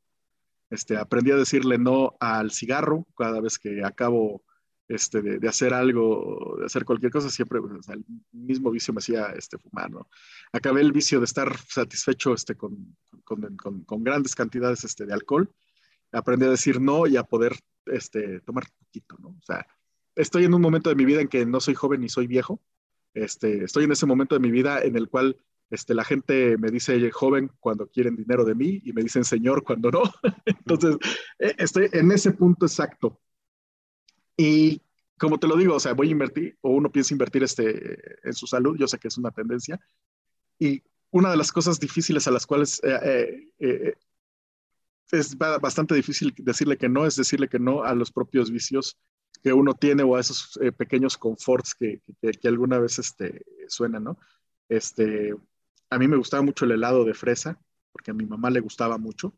Este, 0.70 0.96
aprendí 0.96 1.30
a 1.30 1.36
decirle 1.36 1.78
no 1.78 2.16
al 2.18 2.50
cigarro 2.50 3.06
cada 3.16 3.40
vez 3.40 3.60
que 3.60 3.84
acabo 3.84 4.42
este, 4.88 5.22
de, 5.22 5.48
hacer 5.48 5.72
algo, 5.72 6.56
de 6.58 6.66
hacer 6.66 6.84
cualquier 6.84 7.12
cosa, 7.12 7.30
siempre 7.30 7.60
el 7.88 8.04
mismo 8.32 8.70
vicio 8.70 8.92
me 8.92 8.98
hacía 8.98 9.26
este, 9.36 9.58
fumar, 9.58 9.90
¿no? 9.90 10.08
Acabé 10.52 10.80
el 10.80 10.92
vicio 10.92 11.18
de 11.18 11.24
estar 11.24 11.56
satisfecho 11.68 12.34
este, 12.34 12.56
con, 12.56 12.96
con, 13.24 13.84
con, 13.84 14.04
grandes 14.04 14.34
cantidades 14.34 14.84
este, 14.84 15.06
de 15.06 15.14
alcohol, 15.14 15.50
aprendí 16.12 16.46
a 16.46 16.50
decir 16.50 16.80
no 16.80 17.06
y 17.06 17.16
a 17.16 17.24
poder 17.24 17.56
este, 17.86 18.40
tomar 18.40 18.64
poquito, 18.78 19.16
¿no? 19.18 19.28
O 19.28 19.42
sea, 19.42 19.66
estoy 20.14 20.44
en 20.44 20.54
un 20.54 20.60
momento 20.60 20.90
de 20.90 20.96
mi 20.96 21.04
vida 21.04 21.20
en 21.20 21.28
que 21.28 21.46
no 21.46 21.60
soy 21.60 21.74
joven 21.74 22.00
ni 22.00 22.08
soy 22.08 22.26
viejo, 22.26 22.60
este, 23.14 23.64
estoy 23.64 23.84
en 23.84 23.92
ese 23.92 24.06
momento 24.06 24.34
de 24.34 24.40
mi 24.40 24.50
vida 24.50 24.80
en 24.82 24.96
el 24.96 25.08
cual 25.08 25.36
este, 25.70 25.94
la 25.94 26.04
gente 26.04 26.58
me 26.58 26.70
dice 26.70 27.10
joven 27.10 27.50
cuando 27.58 27.86
quieren 27.88 28.14
dinero 28.14 28.44
de 28.44 28.54
mí 28.54 28.82
y 28.84 28.92
me 28.92 29.02
dicen 29.02 29.24
señor 29.24 29.64
cuando 29.64 29.90
no. 29.90 30.02
Entonces, 30.44 30.96
e, 31.38 31.54
estoy 31.58 31.88
en 31.92 32.12
ese 32.12 32.32
punto 32.32 32.66
exacto. 32.66 33.20
Y 34.36 34.80
como 35.18 35.38
te 35.38 35.46
lo 35.46 35.56
digo, 35.56 35.76
o 35.76 35.80
sea, 35.80 35.92
voy 35.92 36.08
a 36.08 36.12
invertir, 36.12 36.58
o 36.62 36.70
uno 36.70 36.90
piensa 36.90 37.14
invertir 37.14 37.44
este, 37.44 38.26
en 38.26 38.32
su 38.32 38.46
salud, 38.46 38.76
yo 38.76 38.88
sé 38.88 38.98
que 38.98 39.08
es 39.08 39.18
una 39.18 39.30
tendencia. 39.30 39.80
Y 40.58 40.82
una 41.12 41.30
de 41.30 41.36
las 41.36 41.52
cosas 41.52 41.78
difíciles 41.78 42.26
a 42.26 42.30
las 42.30 42.46
cuales 42.46 42.80
eh, 42.82 42.98
eh, 43.04 43.48
eh, 43.60 43.94
es 45.12 45.36
bastante 45.36 45.94
difícil 45.94 46.34
decirle 46.38 46.76
que 46.76 46.88
no, 46.88 47.06
es 47.06 47.16
decirle 47.16 47.48
que 47.48 47.58
no 47.58 47.84
a 47.84 47.94
los 47.94 48.10
propios 48.10 48.50
vicios 48.50 48.98
que 49.42 49.52
uno 49.52 49.74
tiene 49.74 50.02
o 50.02 50.16
a 50.16 50.20
esos 50.20 50.58
pequeños 50.76 51.18
conforts 51.18 51.74
que, 51.74 52.00
que, 52.20 52.48
alguna 52.48 52.78
vez 52.78 52.98
este, 52.98 53.44
suenan, 53.68 54.04
¿no? 54.04 54.18
Este, 54.68 55.34
a 55.90 55.98
mí 55.98 56.08
me 56.08 56.16
gustaba 56.16 56.42
mucho 56.42 56.64
el 56.64 56.72
helado 56.72 57.04
de 57.04 57.12
fresa, 57.12 57.60
porque 57.92 58.10
a 58.10 58.14
mi 58.14 58.24
mamá 58.24 58.50
le 58.50 58.60
gustaba 58.60 58.96
mucho, 58.98 59.34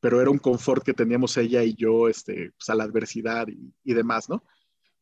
pero 0.00 0.20
era 0.20 0.30
un 0.30 0.38
confort 0.38 0.82
que 0.82 0.94
teníamos 0.94 1.36
ella 1.36 1.62
y 1.62 1.74
yo 1.74 2.08
este, 2.08 2.52
pues, 2.52 2.68
a 2.70 2.74
la 2.74 2.84
adversidad 2.84 3.48
y, 3.48 3.72
y 3.84 3.94
demás, 3.94 4.28
¿no? 4.28 4.42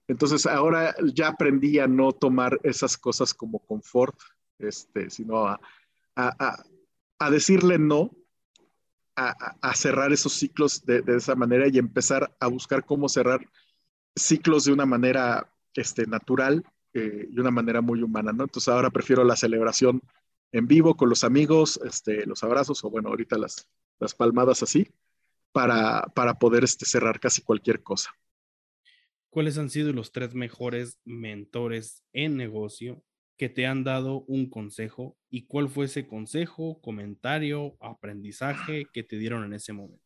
Entonces 0.08 0.46
ahora 0.46 0.94
ya 1.14 1.28
aprendí 1.28 1.78
a 1.78 1.86
no 1.86 2.12
tomar 2.12 2.58
esas 2.62 2.96
cosas 2.96 3.34
como 3.34 3.58
confort, 3.60 4.18
este, 4.58 5.10
sino 5.10 5.46
a, 5.46 5.60
a, 6.16 6.64
a 7.18 7.30
decirle 7.30 7.78
no, 7.78 8.10
a, 9.16 9.74
cerrar 9.74 10.12
esos 10.12 10.32
ciclos 10.32 10.84
de, 10.86 11.02
de, 11.02 11.16
esa 11.16 11.34
manera 11.34 11.66
y 11.68 11.78
empezar 11.78 12.34
a 12.38 12.46
buscar 12.46 12.84
cómo 12.84 13.08
cerrar 13.08 13.40
ciclos 14.14 14.64
de 14.64 14.72
una 14.72 14.86
manera 14.86 15.52
este, 15.74 16.06
natural 16.06 16.64
eh, 16.94 17.28
y 17.30 17.38
una 17.38 17.50
manera 17.50 17.80
muy 17.80 18.02
humana, 18.02 18.32
¿no? 18.32 18.44
Entonces 18.44 18.68
ahora 18.68 18.90
prefiero 18.90 19.24
la 19.24 19.36
celebración 19.36 20.00
en 20.52 20.66
vivo 20.66 20.96
con 20.96 21.08
los 21.08 21.24
amigos, 21.24 21.78
este, 21.84 22.26
los 22.26 22.42
abrazos 22.42 22.82
o 22.84 22.90
bueno, 22.90 23.08
ahorita 23.08 23.38
las, 23.38 23.68
las 23.98 24.14
palmadas 24.14 24.62
así, 24.62 24.88
para, 25.52 26.02
para 26.14 26.34
poder 26.38 26.64
este, 26.64 26.84
cerrar 26.84 27.20
casi 27.20 27.42
cualquier 27.42 27.82
cosa. 27.82 28.10
¿Cuáles 29.30 29.58
han 29.58 29.70
sido 29.70 29.92
los 29.92 30.12
tres 30.12 30.34
mejores 30.34 30.98
mentores 31.04 32.02
en 32.12 32.36
negocio 32.36 33.02
que 33.36 33.48
te 33.48 33.66
han 33.66 33.84
dado 33.84 34.24
un 34.26 34.50
consejo 34.50 35.16
y 35.30 35.46
cuál 35.46 35.68
fue 35.68 35.84
ese 35.84 36.06
consejo, 36.06 36.80
comentario, 36.80 37.76
aprendizaje 37.80 38.86
que 38.92 39.04
te 39.04 39.16
dieron 39.16 39.44
en 39.44 39.52
ese 39.52 39.72
momento? 39.72 40.02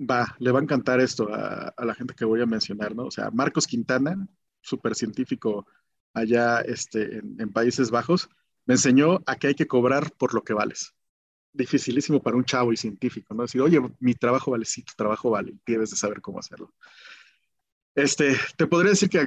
Va, 0.00 0.36
le 0.38 0.50
va 0.52 0.60
a 0.60 0.62
encantar 0.62 1.00
esto 1.00 1.28
a, 1.32 1.74
la 1.84 1.94
gente 1.94 2.14
que 2.14 2.24
voy 2.24 2.40
a 2.40 2.46
mencionar, 2.46 2.94
¿no? 2.94 3.04
O 3.04 3.10
sea, 3.10 3.30
Marcos 3.30 3.66
Quintana, 3.66 4.26
súper 4.60 4.94
científico 4.94 5.66
allá 6.14 6.60
este, 6.60 7.18
en, 7.18 7.52
Países 7.52 7.90
Bajos, 7.90 8.28
me 8.70 8.74
enseñó 8.74 9.20
a 9.26 9.34
que 9.34 9.48
hay 9.48 9.54
que 9.56 9.66
cobrar 9.66 10.12
por 10.12 10.32
lo 10.32 10.44
que 10.44 10.52
vales. 10.52 10.94
Dificilísimo 11.52 12.22
para 12.22 12.36
un 12.36 12.44
chavo 12.44 12.72
y 12.72 12.76
científico, 12.76 13.34
¿no? 13.34 13.42
Decir, 13.42 13.60
oye, 13.60 13.80
mi 13.98 14.14
trabajo 14.14 14.52
vale, 14.52 14.64
sí, 14.64 14.84
tu 14.84 14.92
trabajo 14.96 15.28
vale, 15.28 15.54
debes 15.66 15.90
de 15.90 15.96
saber 15.96 16.20
cómo 16.20 16.38
hacerlo. 16.38 16.72
Este, 17.96 18.36
te 18.56 18.68
podría 18.68 18.90
decir 18.90 19.08
que, 19.08 19.18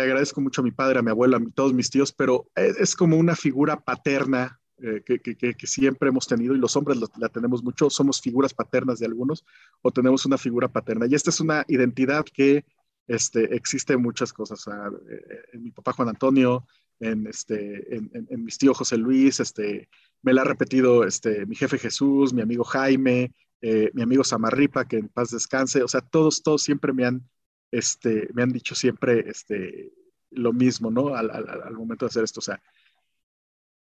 agradezco 0.00 0.40
mucho 0.40 0.60
a 0.60 0.64
mi 0.64 0.70
padre, 0.70 1.00
a 1.00 1.02
mi 1.02 1.10
abuela, 1.10 1.38
a 1.38 1.40
todos 1.52 1.74
mis 1.74 1.90
tíos, 1.90 2.12
pero 2.12 2.46
es, 2.54 2.94
como 2.94 3.16
una 3.16 3.34
figura 3.34 3.80
paterna 3.80 4.60
eh, 4.78 5.02
que, 5.04 5.66
siempre 5.66 6.10
hemos 6.10 6.28
tenido 6.28 6.54
y 6.54 6.58
los 6.58 6.76
hombres 6.76 7.00
la 7.18 7.28
tenemos 7.28 7.64
mucho, 7.64 7.90
somos 7.90 8.20
figuras 8.20 8.54
paternas 8.54 9.00
de 9.00 9.06
algunos 9.06 9.44
o 9.80 9.90
tenemos 9.90 10.24
una 10.26 10.38
figura 10.38 10.68
paterna. 10.68 11.06
Y 11.10 11.16
esta 11.16 11.30
es 11.30 11.40
una 11.40 11.64
identidad 11.66 12.24
que 12.24 12.64
este, 13.08 13.52
existe 13.56 13.94
en 13.94 14.02
muchas 14.02 14.32
cosas. 14.32 14.64
Eh, 14.68 15.42
en 15.54 15.62
mi 15.64 15.72
papá 15.72 15.92
Juan 15.92 16.08
Antonio, 16.08 16.64
en, 17.02 17.26
este, 17.26 17.96
en, 17.96 18.44
mis 18.44 18.58
tíos 18.58 18.78
José 18.78 18.96
Luis, 18.96 19.40
este, 19.40 19.88
me 20.22 20.32
la 20.32 20.42
ha 20.42 20.44
repetido 20.44 21.04
este, 21.04 21.46
mi 21.46 21.56
jefe 21.56 21.78
Jesús, 21.78 22.32
mi 22.32 22.42
amigo 22.42 22.64
Jaime, 22.64 23.34
eh, 23.60 23.90
mi 23.94 24.02
amigo 24.02 24.24
Samarripa, 24.24 24.86
que 24.86 24.96
en 24.96 25.08
paz 25.08 25.30
descanse. 25.30 25.82
O 25.82 25.88
sea, 25.88 26.00
todos, 26.00 26.42
todos 26.42 26.62
siempre 26.62 26.92
me 26.92 27.04
han 27.04 27.28
este, 27.72 28.28
me 28.34 28.42
han 28.42 28.52
dicho 28.52 28.74
siempre 28.74 29.28
este, 29.28 29.92
lo 30.30 30.52
mismo, 30.52 30.90
¿no? 30.90 31.16
Al, 31.16 31.72
momento 31.72 32.04
de 32.04 32.10
hacer 32.10 32.22
esto. 32.22 32.40
O 32.40 32.42
sea, 32.42 32.62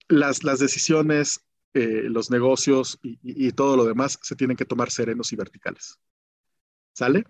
las, 0.09 0.43
las 0.43 0.59
decisiones, 0.59 1.45
eh, 1.73 2.07
los 2.09 2.31
negocios 2.31 2.99
y, 3.01 3.51
todo 3.51 3.77
lo 3.77 3.85
demás 3.85 4.19
se 4.21 4.35
tienen 4.35 4.57
que 4.57 4.65
tomar 4.65 4.89
serenos 4.89 5.31
y 5.31 5.35
verticales. 5.35 5.99
¿Sale? 6.93 7.25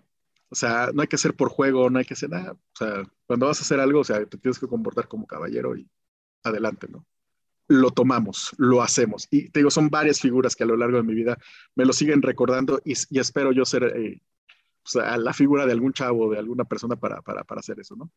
O 0.50 0.54
sea, 0.54 0.90
no 0.94 1.02
hay 1.02 1.08
que 1.08 1.16
hacer 1.16 1.34
por 1.34 1.50
juego, 1.50 1.90
no 1.90 1.98
hay 1.98 2.04
que 2.04 2.14
hacer 2.14 2.30
nada. 2.30 2.52
O 2.52 2.76
sea, 2.76 3.02
cuando 3.26 3.46
vas 3.46 3.58
a 3.58 3.62
hacer 3.62 3.80
algo, 3.80 4.00
o 4.00 4.04
sea, 4.04 4.24
te 4.24 4.38
tienes 4.38 4.58
que 4.58 4.66
comportar 4.66 5.08
como 5.08 5.26
caballero 5.26 5.76
y 5.76 5.88
adelante, 6.42 6.88
¿no? 6.88 7.06
Lo 7.68 7.90
tomamos, 7.90 8.54
lo 8.56 8.82
hacemos. 8.82 9.28
Y 9.30 9.50
te 9.50 9.60
digo, 9.60 9.70
son 9.70 9.90
varias 9.90 10.20
figuras 10.20 10.56
que 10.56 10.64
a 10.64 10.66
lo 10.66 10.76
largo 10.76 10.96
de 10.96 11.02
mi 11.02 11.14
vida 11.14 11.38
me 11.74 11.84
lo 11.84 11.92
siguen 11.92 12.22
recordando 12.22 12.80
y, 12.84 12.94
espero 13.18 13.52
yo 13.52 13.66
ser 13.66 13.84
eh, 13.84 14.22
a 15.02 15.18
la 15.18 15.34
figura 15.34 15.66
de 15.66 15.72
algún 15.72 15.92
chavo, 15.92 16.30
de 16.30 16.38
alguna 16.38 16.64
persona 16.64 16.96
para, 16.96 17.20
para, 17.20 17.44
para 17.44 17.60
hacer 17.60 17.78
eso, 17.80 17.94
¿no? 17.94 18.10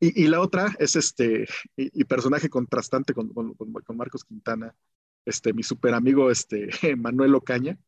Y, 0.00 0.24
y, 0.24 0.26
la 0.28 0.40
otra 0.40 0.74
es 0.78 0.96
este, 0.96 1.46
y, 1.76 2.04
personaje 2.04 2.48
contrastante 2.48 3.14
con, 3.14 3.28
con, 3.32 3.54
con, 3.54 3.96
Marcos 3.96 4.24
Quintana, 4.24 4.74
este, 5.24 5.52
mi 5.52 5.62
super 5.62 5.94
amigo, 5.94 6.30
este, 6.30 6.68
Manuel 6.96 7.34
Ocaña. 7.34 7.78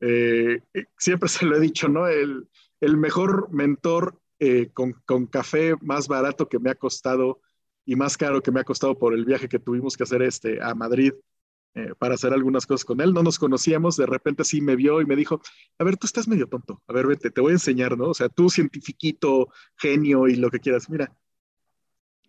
Eh, 0.00 0.62
siempre 0.96 1.28
se 1.28 1.46
lo 1.46 1.56
he 1.56 1.60
dicho, 1.60 1.88
¿no? 1.88 2.06
El, 2.06 2.48
el 2.80 2.96
mejor 2.96 3.50
mentor 3.52 4.20
eh, 4.38 4.70
con, 4.72 5.26
café 5.26 5.74
más 5.80 6.08
barato 6.08 6.48
que 6.48 6.58
me 6.58 6.70
ha 6.70 6.74
costado 6.74 7.40
y 7.84 7.96
más 7.96 8.16
caro 8.16 8.42
que 8.42 8.52
me 8.52 8.60
ha 8.60 8.64
costado 8.64 8.98
por 8.98 9.14
el 9.14 9.24
viaje 9.24 9.48
que 9.48 9.58
tuvimos 9.58 9.96
que 9.96 10.04
hacer 10.04 10.22
este, 10.22 10.62
a 10.62 10.74
Madrid 10.74 11.12
eh, 11.74 11.92
para 11.98 12.14
hacer 12.14 12.32
algunas 12.32 12.66
cosas 12.66 12.84
con 12.84 13.00
él. 13.00 13.12
No 13.12 13.22
nos 13.22 13.38
conocíamos, 13.38 13.96
de 13.96 14.06
repente 14.06 14.44
sí 14.44 14.60
me 14.60 14.76
vio 14.76 15.00
y 15.00 15.06
me 15.06 15.16
dijo, 15.16 15.40
a 15.78 15.84
ver, 15.84 15.96
tú 15.96 16.06
estás 16.06 16.28
medio 16.28 16.46
tonto, 16.48 16.82
a 16.86 16.92
ver, 16.92 17.06
vete, 17.06 17.30
te 17.30 17.40
voy 17.40 17.50
a 17.50 17.54
enseñar, 17.54 17.96
¿no? 17.96 18.10
O 18.10 18.14
sea, 18.14 18.28
tú 18.28 18.50
cientifiquito, 18.50 19.48
genio 19.76 20.28
y 20.28 20.36
lo 20.36 20.50
que 20.50 20.60
quieras, 20.60 20.88
mira. 20.90 21.12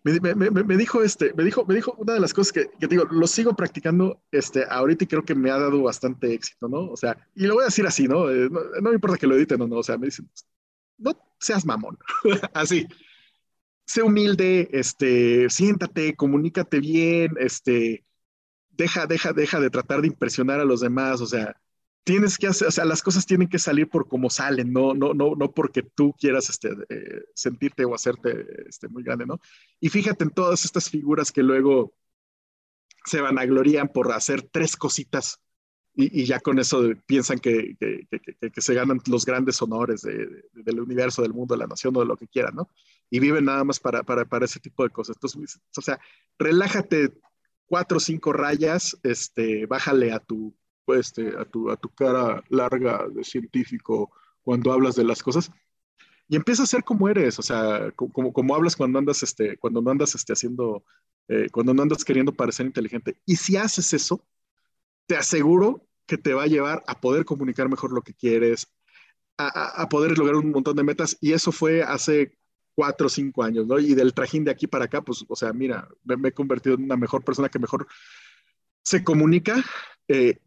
Me, 0.02 0.76
dijo 0.76 1.02
este, 1.02 1.34
me 1.34 1.44
dijo, 1.44 1.64
me 1.66 1.74
dijo 1.74 1.94
una 1.98 2.14
de 2.14 2.20
las 2.20 2.32
cosas 2.32 2.52
que, 2.52 2.70
digo, 2.88 3.04
lo 3.04 3.26
sigo 3.26 3.54
practicando 3.54 4.22
este, 4.30 4.64
ahorita 4.68 5.04
y 5.04 5.06
creo 5.06 5.24
que 5.24 5.34
me 5.34 5.50
ha 5.50 5.58
dado 5.58 5.82
bastante 5.82 6.32
éxito, 6.32 6.68
¿no? 6.68 6.90
O 6.90 6.96
sea, 6.96 7.16
y 7.34 7.46
lo 7.46 7.54
voy 7.54 7.62
a 7.62 7.66
decir 7.66 7.86
así, 7.86 8.08
¿no? 8.08 8.30
Eh, 8.30 8.48
no, 8.50 8.88
me 8.88 8.94
importa 8.94 9.18
que 9.18 9.26
lo 9.26 9.36
editen 9.36 9.60
o 9.60 9.66
no, 9.66 9.76
o 9.76 9.82
sea, 9.82 9.98
me 9.98 10.06
dicen, 10.06 10.30
no 10.98 11.12
seas 11.38 11.66
mamón, 11.66 11.98
así. 12.54 12.86
Sé 13.84 14.02
humilde, 14.02 14.68
este, 14.72 15.50
siéntate, 15.50 16.14
comunícate 16.14 16.80
bien, 16.80 17.34
este, 17.38 18.04
deja, 18.70 19.06
deja, 19.06 19.32
deja 19.32 19.60
de 19.60 19.70
tratar 19.70 20.00
de 20.00 20.08
impresionar 20.08 20.60
a 20.60 20.64
los 20.64 20.80
demás, 20.80 21.20
o 21.20 21.26
sea, 21.26 21.60
tienes 22.04 22.38
que 22.38 22.46
hacer, 22.46 22.68
o 22.68 22.70
sea, 22.70 22.84
las 22.84 23.02
cosas 23.02 23.26
tienen 23.26 23.48
que 23.48 23.58
salir 23.58 23.88
por 23.88 24.08
como 24.08 24.30
salen, 24.30 24.72
no, 24.72 24.94
no, 24.94 25.14
no, 25.14 25.34
no 25.36 25.52
porque 25.52 25.82
tú 25.82 26.14
quieras 26.18 26.48
este, 26.50 26.70
eh, 26.88 27.22
sentirte 27.34 27.84
o 27.84 27.94
hacerte 27.94 28.46
este, 28.68 28.88
muy 28.88 29.02
grande, 29.02 29.26
¿no? 29.26 29.40
Y 29.80 29.88
fíjate 29.88 30.24
en 30.24 30.30
todas 30.30 30.64
estas 30.64 30.88
figuras 30.90 31.32
que 31.32 31.42
luego 31.42 31.94
se 33.04 33.20
vanaglorían 33.20 33.88
por 33.88 34.12
hacer 34.12 34.42
tres 34.42 34.76
cositas 34.76 35.40
y, 35.94 36.24
ya 36.24 36.40
con 36.40 36.58
eso 36.58 36.82
piensan 37.06 37.38
que, 37.38 37.76
que, 37.78 38.06
que, 38.50 38.60
se 38.60 38.74
ganan 38.74 39.00
los 39.06 39.26
grandes 39.26 39.60
honores 39.60 40.02
de, 40.02 40.44
del 40.52 40.80
universo, 40.80 41.22
del 41.22 41.34
mundo, 41.34 41.54
de 41.54 41.58
la 41.58 41.66
nación 41.66 41.96
o 41.96 42.00
de 42.00 42.06
lo 42.06 42.16
que 42.16 42.28
quieran, 42.28 42.54
¿no? 42.54 42.70
Y 43.10 43.18
viven 43.18 43.44
nada 43.44 43.64
más 43.64 43.80
para, 43.80 44.02
para, 44.02 44.24
para 44.24 44.44
ese 44.44 44.60
tipo 44.60 44.84
de 44.84 44.90
cosas. 44.90 45.16
Entonces, 45.16 45.60
o 45.76 45.80
sea, 45.80 46.00
relájate 46.38 47.12
cuatro 47.66 47.98
o 47.98 48.00
cinco 48.00 48.32
rayas, 48.32 48.98
este, 49.02 49.66
bájale 49.66 50.12
a 50.12 50.20
tu, 50.20 50.54
este, 50.94 51.36
a 51.38 51.44
tu, 51.44 51.70
a 51.70 51.76
tu 51.76 51.88
cara 51.90 52.42
larga 52.48 53.06
de 53.08 53.24
científico 53.24 54.10
cuando 54.42 54.72
hablas 54.72 54.94
de 54.96 55.04
las 55.04 55.22
cosas 55.22 55.50
y 56.30 56.36
empieza 56.36 56.62
a 56.62 56.66
ser 56.66 56.84
como 56.84 57.08
eres, 57.08 57.40
o 57.40 57.42
sea, 57.42 57.90
como, 57.96 58.32
como 58.32 58.54
hablas 58.54 58.76
cuando 58.76 59.00
andas, 59.00 59.20
este, 59.24 59.56
cuando 59.56 59.82
no 59.82 59.90
andas 59.90 60.14
este, 60.14 60.32
haciendo, 60.32 60.84
eh, 61.26 61.48
cuando 61.50 61.74
no 61.74 61.82
andas 61.82 62.04
queriendo 62.04 62.32
parecer 62.32 62.66
inteligente. 62.66 63.16
Y 63.26 63.34
si 63.34 63.56
haces 63.56 63.92
eso, 63.92 64.24
te 65.06 65.16
aseguro 65.16 65.88
que 66.06 66.18
te 66.18 66.32
va 66.32 66.44
a 66.44 66.46
llevar 66.46 66.84
a 66.86 67.00
poder 67.00 67.24
comunicar 67.24 67.68
mejor 67.68 67.92
lo 67.92 68.02
que 68.02 68.14
quieres, 68.14 68.68
a, 69.38 69.82
a, 69.82 69.88
poder 69.88 70.16
lograr 70.16 70.36
un 70.36 70.52
montón 70.52 70.76
de 70.76 70.84
metas. 70.84 71.18
Y 71.20 71.32
eso 71.32 71.50
fue 71.50 71.82
hace 71.82 72.38
cuatro 72.76 73.08
o 73.08 73.10
cinco 73.10 73.42
años, 73.42 73.66
¿no? 73.66 73.80
Y 73.80 73.94
del 73.94 74.14
trajín 74.14 74.44
de 74.44 74.52
aquí 74.52 74.68
para 74.68 74.84
acá, 74.84 75.02
pues, 75.02 75.24
o 75.28 75.34
sea, 75.34 75.52
mira, 75.52 75.88
me, 76.04 76.28
he 76.28 76.32
convertido 76.32 76.76
en 76.76 76.84
una 76.84 76.96
mejor 76.96 77.24
persona 77.24 77.48
que 77.48 77.58
mejor 77.58 77.88
se 78.84 79.02
comunica 79.02 79.64
eh, 80.06 80.38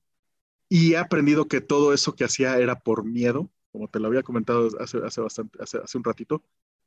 y 0.74 0.94
he 0.94 0.98
aprendido 0.98 1.48
que 1.48 1.62
todo 1.62 1.94
eso 1.94 2.16
que 2.16 2.24
hacía 2.24 2.58
era 2.58 2.80
por 2.80 3.06
miedo, 3.06 3.48
como 3.72 3.88
te 3.88 4.00
lo 4.00 4.08
había 4.08 4.24
comentado 4.24 4.70
hace, 4.80 4.98
hace 5.06 5.22
bastante, 5.22 5.62
hace, 5.62 5.78
hace 5.78 5.98
un 6.00 6.04
ratito, 6.04 6.42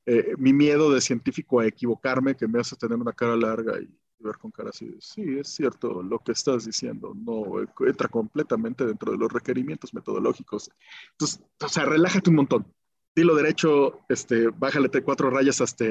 eh, 0.07 0.35
mi 0.39 0.53
miedo 0.53 0.91
de 0.91 1.01
científico 1.01 1.61
a 1.61 1.67
equivocarme, 1.67 2.35
que 2.35 2.49
me 2.49 2.59
hace 2.59 2.75
tener 2.75 2.99
una 2.99 3.13
cara 3.13 3.37
larga 3.37 3.79
y 3.81 3.89
ver 4.19 4.39
con 4.39 4.51
cara 4.51 4.71
así, 4.71 4.93
sí, 4.99 5.39
es 5.39 5.47
cierto, 5.55 6.03
lo 6.03 6.19
que 6.19 6.33
estás 6.33 6.65
diciendo 6.65 7.15
no 7.15 7.61
entra 7.87 8.09
completamente 8.09 8.85
dentro 8.85 9.13
de 9.13 9.19
los 9.19 9.33
requerimientos 9.33 9.95
metodológicos. 9.95 10.69
Entonces, 11.13 11.45
o 11.63 11.69
sea, 11.69 11.85
relájate 11.85 12.31
un 12.31 12.37
montón 12.37 12.67
dilo 13.15 13.37
derecho, 13.37 14.01
este, 14.09 14.49
bájale 14.49 14.91
cuatro 15.05 15.31
rayas 15.31 15.61
hasta 15.61 15.85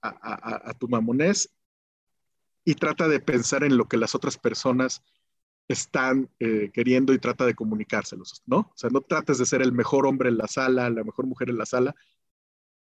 a, 0.00 0.72
tu 0.78 0.86
mamonés 0.86 1.52
y 2.64 2.74
trata 2.74 3.08
de 3.08 3.18
pensar 3.18 3.64
en 3.64 3.76
lo 3.76 3.88
que 3.88 3.96
las 3.96 4.14
otras 4.14 4.38
personas 4.38 5.02
están 5.68 6.30
eh, 6.40 6.70
queriendo 6.72 7.12
y 7.12 7.18
trata 7.18 7.44
de 7.44 7.54
comunicárselos, 7.54 8.42
¿no? 8.46 8.58
O 8.58 8.72
sea, 8.74 8.88
no 8.90 9.02
trates 9.02 9.38
de 9.38 9.46
ser 9.46 9.60
el 9.60 9.72
mejor 9.72 10.06
hombre 10.06 10.30
en 10.30 10.38
la 10.38 10.48
sala, 10.48 10.88
la 10.88 11.04
mejor 11.04 11.26
mujer 11.26 11.50
en 11.50 11.58
la 11.58 11.66
sala, 11.66 11.94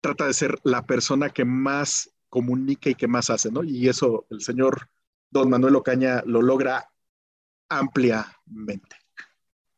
trata 0.03 0.27
de 0.27 0.35
ser 0.35 0.59
la 0.63 0.87
persona 0.87 1.31
que 1.31 1.45
más 1.45 2.15
comunica 2.29 2.91
y 2.91 2.95
que 2.95 3.09
más 3.09 3.31
hace, 3.31 3.51
¿no? 3.51 3.65
Y 3.65 3.89
eso 3.89 4.27
el 4.31 4.43
señor 4.43 4.91
don 5.31 5.49
Manuel 5.49 5.77
Ocaña 5.77 6.23
lo 6.27 6.43
logra 6.43 6.91
ampliamente. 7.69 8.97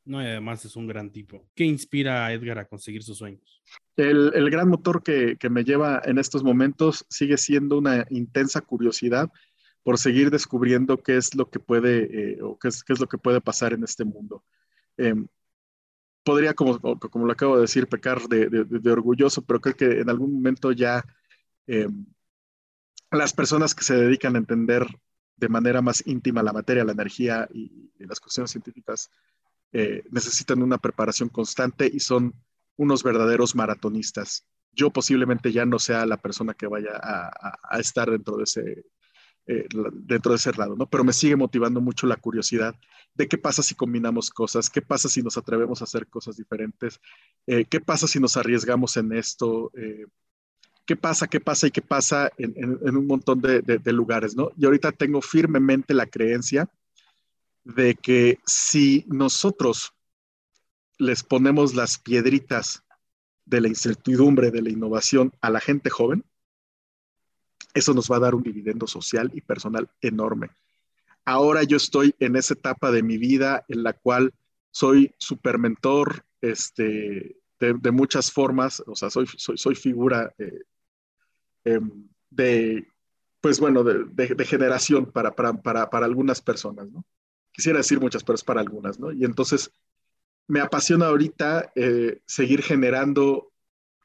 No, 0.04 0.22
y 0.22 0.26
además 0.26 0.64
es 0.64 0.74
un 0.74 0.86
gran 0.86 1.12
tipo. 1.12 1.48
¿Qué 1.54 1.64
inspira 1.64 2.26
a 2.26 2.32
Edgar 2.32 2.58
a 2.58 2.66
conseguir 2.66 3.02
sus 3.02 3.18
sueños? 3.18 3.62
El, 3.94 4.32
el 4.34 4.50
gran 4.50 4.68
motor 4.68 5.02
que, 5.02 5.36
que, 5.38 5.50
me 5.50 5.64
lleva 5.64 6.00
en 6.04 6.18
estos 6.18 6.42
momentos 6.42 7.04
sigue 7.10 7.36
siendo 7.36 7.76
una 7.76 8.06
intensa 8.08 8.62
curiosidad 8.62 9.30
por 9.88 9.96
seguir 9.96 10.30
descubriendo 10.30 11.02
qué 11.02 11.16
es 11.16 11.34
lo 11.34 11.48
que 11.48 11.60
puede 11.60 12.32
eh, 12.34 12.42
o 12.42 12.58
qué 12.58 12.68
es, 12.68 13.00
lo 13.00 13.08
que 13.08 13.16
puede 13.16 13.40
pasar 13.40 13.72
en 13.72 13.82
este 13.84 14.04
mundo. 14.04 14.44
Eh, 14.98 15.14
podría, 16.22 16.52
como, 16.52 16.78
como 16.78 17.24
lo 17.24 17.32
acabo 17.32 17.54
de 17.54 17.62
decir, 17.62 17.86
pecar 17.86 18.20
de, 18.28 18.90
orgulloso, 18.92 19.40
pero 19.46 19.62
creo 19.62 19.74
que 19.74 20.00
en 20.00 20.10
algún 20.10 20.34
momento 20.34 20.72
ya 20.72 21.02
eh, 21.66 21.88
las 23.10 23.32
personas 23.32 23.74
que 23.74 23.82
se 23.82 23.96
dedican 23.96 24.34
a 24.34 24.40
entender 24.40 24.86
de 25.36 25.48
manera 25.48 25.80
más 25.80 26.06
íntima 26.06 26.42
la 26.42 26.52
materia, 26.52 26.84
la 26.84 26.92
energía 26.92 27.48
y, 27.50 27.90
las 27.98 28.20
cuestiones 28.20 28.50
científicas 28.50 29.10
eh, 29.72 30.02
necesitan 30.10 30.62
una 30.62 30.76
preparación 30.76 31.30
constante 31.30 31.90
y 31.90 32.00
son 32.00 32.34
unos 32.76 33.02
verdaderos 33.02 33.54
maratonistas. 33.54 34.44
Yo 34.70 34.90
posiblemente 34.90 35.50
ya 35.50 35.64
no 35.64 35.78
sea 35.78 36.04
la 36.04 36.18
persona 36.18 36.52
que 36.52 36.66
vaya 36.66 36.90
a, 37.02 37.58
a 37.62 37.80
estar 37.80 38.10
dentro 38.10 38.36
de 38.36 38.44
ese 38.44 38.84
eh, 39.50 39.66
dentro 39.94 40.32
de 40.32 40.36
ese 40.36 40.52
lado, 40.52 40.76
¿no? 40.76 40.84
Pero 40.84 41.04
me 41.04 41.14
sigue 41.14 41.34
motivando 41.34 41.80
mucho 41.80 42.06
la 42.06 42.16
curiosidad 42.16 42.74
de 43.14 43.26
qué 43.26 43.38
pasa 43.38 43.62
si 43.62 43.74
combinamos 43.74 44.28
cosas, 44.28 44.68
qué 44.68 44.82
pasa 44.82 45.08
si 45.08 45.22
nos 45.22 45.38
atrevemos 45.38 45.80
a 45.80 45.84
hacer 45.84 46.06
cosas 46.06 46.36
diferentes, 46.36 47.00
eh, 47.46 47.64
qué 47.64 47.80
pasa 47.80 48.06
si 48.06 48.20
nos 48.20 48.36
arriesgamos 48.36 48.98
en 48.98 49.10
esto, 49.14 49.72
eh, 49.74 50.04
qué 50.84 50.96
pasa, 50.96 51.28
qué 51.28 51.40
pasa 51.40 51.66
y 51.66 51.70
qué 51.70 51.80
pasa 51.80 52.30
en, 52.36 52.94
un 52.94 53.06
montón 53.06 53.40
de, 53.40 53.62
de, 53.62 53.78
de, 53.78 53.92
lugares, 53.94 54.36
¿no? 54.36 54.50
Y 54.58 54.66
ahorita 54.66 54.92
tengo 54.92 55.22
firmemente 55.22 55.94
la 55.94 56.04
creencia 56.04 56.68
de 57.64 57.94
que 57.94 58.40
si 58.44 59.06
nosotros 59.08 59.94
les 60.98 61.22
ponemos 61.22 61.74
las 61.74 61.98
piedritas 61.98 62.84
de 63.46 63.62
la 63.62 63.68
incertidumbre, 63.68 64.50
de 64.50 64.60
la 64.60 64.68
innovación 64.68 65.32
a 65.40 65.48
la 65.48 65.60
gente 65.60 65.88
joven, 65.88 66.22
eso 67.74 67.94
nos 67.94 68.10
va 68.10 68.16
a 68.16 68.20
dar 68.20 68.34
un 68.34 68.42
dividendo 68.42 68.86
social 68.86 69.30
y 69.34 69.40
personal 69.40 69.88
enorme. 70.00 70.50
Ahora 71.24 71.62
yo 71.62 71.76
estoy 71.76 72.14
en 72.18 72.36
esa 72.36 72.54
etapa 72.54 72.90
de 72.90 73.02
mi 73.02 73.18
vida 73.18 73.64
en 73.68 73.82
la 73.82 73.92
cual 73.92 74.32
soy 74.70 75.14
super 75.18 75.58
mentor 75.58 76.24
este, 76.40 77.36
de, 77.60 77.90
muchas 77.90 78.32
formas, 78.32 78.82
o 78.86 78.94
sea, 78.94 79.10
soy, 79.10 79.26
soy, 79.36 79.58
soy 79.58 79.74
figura 79.74 80.32
eh, 80.38 80.62
eh, 81.64 81.80
de, 82.30 82.86
pues 83.40 83.60
bueno, 83.60 83.82
de 83.84 84.44
generación 84.44 85.06
para, 85.06 85.34
para, 85.34 85.52
para, 85.54 85.90
para, 85.90 86.06
algunas 86.06 86.40
personas, 86.40 86.90
¿no? 86.90 87.04
Quisiera 87.52 87.78
decir 87.78 88.00
muchas, 88.00 88.22
pero 88.22 88.36
es 88.36 88.44
para 88.44 88.60
algunas, 88.60 89.00
¿no? 89.00 89.10
Y 89.12 89.24
entonces 89.24 89.72
me 90.48 90.60
apasiona 90.60 91.06
ahorita 91.06 91.72
eh, 91.76 92.20
seguir 92.26 92.62
generando 92.62 93.52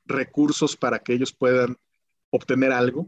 recursos 0.05 0.75
para 0.75 0.99
que 0.99 1.13
ellos 1.13 1.33
puedan 1.33 1.77
obtener 2.29 2.71
algo, 2.71 3.07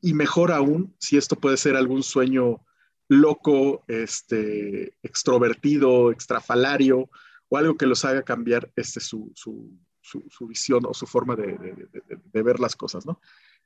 y 0.00 0.14
mejor 0.14 0.52
aún, 0.52 0.94
si 0.98 1.16
esto 1.16 1.36
puede 1.36 1.56
ser 1.56 1.76
algún 1.76 2.02
sueño 2.02 2.60
loco, 3.08 3.84
este, 3.88 4.94
extrovertido, 5.02 6.10
extrafalario, 6.10 7.08
o 7.48 7.58
algo 7.58 7.76
que 7.76 7.86
los 7.86 8.04
haga 8.04 8.22
cambiar 8.22 8.72
este, 8.76 9.00
su, 9.00 9.30
su, 9.34 9.70
su, 10.00 10.46
visión 10.46 10.84
o 10.86 10.94
su 10.94 11.06
forma 11.06 11.36
de 11.36 12.42
ver 12.42 12.58
las 12.58 12.74
cosas, 12.74 13.04
¿no? 13.04 13.20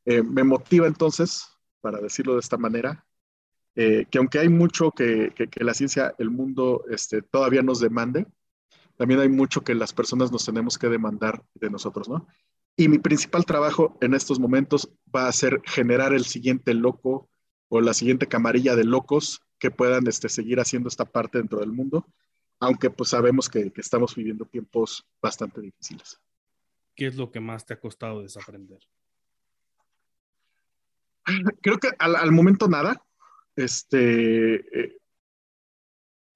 Eh, 0.06 0.22
me 0.22 0.44
motiva 0.44 0.86
entonces, 0.86 1.48
para 1.80 2.00
decirlo 2.00 2.34
de 2.34 2.40
esta 2.40 2.56
manera, 2.56 3.04
eh, 3.74 4.06
que 4.08 4.18
aunque 4.18 4.38
hay 4.38 4.48
mucho 4.48 4.92
que, 4.92 5.32
que, 5.34 5.48
que, 5.48 5.64
la 5.64 5.74
ciencia, 5.74 6.14
el 6.18 6.30
mundo 6.30 6.84
este, 6.88 7.22
todavía 7.22 7.62
nos 7.62 7.80
demande, 7.80 8.26
también 8.96 9.20
hay 9.20 9.28
mucho 9.28 9.62
que 9.62 9.74
las 9.74 9.92
personas 9.92 10.30
nos 10.30 10.46
tenemos 10.46 10.78
que 10.78 10.88
demandar 10.88 11.42
de 11.54 11.70
nosotros, 11.70 12.08
¿no? 12.08 12.26
Y 12.76 12.88
mi 12.88 12.98
principal 12.98 13.46
trabajo 13.46 13.96
en 14.00 14.12
estos 14.12 14.38
momentos 14.38 14.90
va 15.14 15.28
a 15.28 15.32
ser 15.32 15.62
generar 15.64 16.12
el 16.12 16.24
siguiente 16.24 16.74
loco 16.74 17.30
o 17.68 17.80
la 17.80 17.94
siguiente 17.94 18.26
camarilla 18.26 18.76
de 18.76 18.84
locos 18.84 19.40
que 19.58 19.70
puedan 19.70 20.06
este, 20.06 20.28
seguir 20.28 20.60
haciendo 20.60 20.88
esta 20.88 21.06
parte 21.06 21.38
dentro 21.38 21.60
del 21.60 21.72
mundo, 21.72 22.06
aunque 22.60 22.90
pues 22.90 23.10
sabemos 23.10 23.48
que, 23.48 23.72
que, 23.72 23.80
estamos 23.80 24.14
viviendo 24.14 24.44
tiempos 24.44 25.06
bastante 25.22 25.62
difíciles. 25.62 26.20
¿Qué 26.94 27.06
es 27.06 27.16
lo 27.16 27.30
que 27.30 27.40
más 27.40 27.64
te 27.64 27.74
ha 27.74 27.80
costado 27.80 28.20
desaprender? 28.22 28.80
Creo 31.60 31.78
que 31.78 31.90
al, 31.98 32.16
al 32.16 32.32
momento 32.32 32.68
nada. 32.68 33.02
Este, 33.56 34.54
eh, 34.78 34.98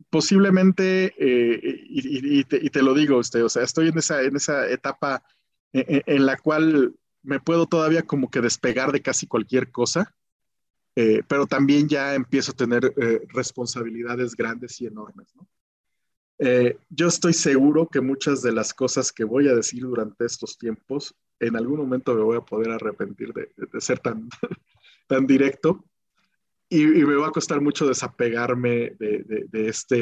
posiblemente, 0.08 1.14
eh, 1.18 1.84
y, 1.86 2.40
y, 2.40 2.44
te, 2.44 2.56
y, 2.56 2.70
te, 2.70 2.82
lo 2.82 2.94
digo, 2.94 3.20
este, 3.20 3.42
o 3.42 3.48
sea, 3.48 3.62
estoy 3.62 3.88
en 3.88 3.98
esa, 3.98 4.22
en 4.22 4.36
esa 4.36 4.68
etapa 4.68 5.22
en, 5.72 6.02
en, 6.06 6.26
la 6.26 6.36
cual 6.36 6.94
me 7.22 7.40
puedo 7.40 7.66
todavía 7.66 8.02
como 8.02 8.30
que 8.30 8.40
despegar 8.40 8.92
de 8.92 9.02
casi 9.02 9.26
cualquier 9.26 9.70
cosa, 9.70 10.14
eh, 10.96 11.22
pero 11.28 11.46
también 11.46 11.88
ya 11.88 12.14
empiezo 12.14 12.52
a 12.52 12.56
tener 12.56 12.92
eh, 12.96 13.22
responsabilidades 13.28 14.34
grandes 14.34 14.80
y 14.80 14.86
enormes. 14.86 15.34
¿no? 15.36 15.46
Eh, 16.38 16.78
yo 16.88 17.08
estoy 17.08 17.32
seguro 17.32 17.86
que 17.86 18.00
muchas 18.00 18.42
de 18.42 18.52
las 18.52 18.74
cosas 18.74 19.12
que 19.12 19.24
voy 19.24 19.48
a 19.48 19.54
decir 19.54 19.82
durante 19.82 20.24
estos 20.24 20.58
tiempos, 20.58 21.14
en 21.38 21.56
algún 21.56 21.78
momento 21.78 22.14
me 22.14 22.22
voy 22.22 22.36
a 22.36 22.42
poder 22.42 22.72
arrepentir 22.72 23.32
de, 23.32 23.50
de, 23.56 23.80
ser 23.80 23.98
tan, 24.00 24.28
tan 25.06 25.26
directo. 25.26 25.84
Y, 26.68 26.82
y, 26.82 27.04
me 27.04 27.16
va 27.16 27.28
a 27.28 27.32
costar 27.32 27.60
mucho 27.60 27.86
desapegarme 27.86 28.90
de, 28.98 29.24
de, 29.24 29.46
de 29.48 29.68
esta 29.68 29.96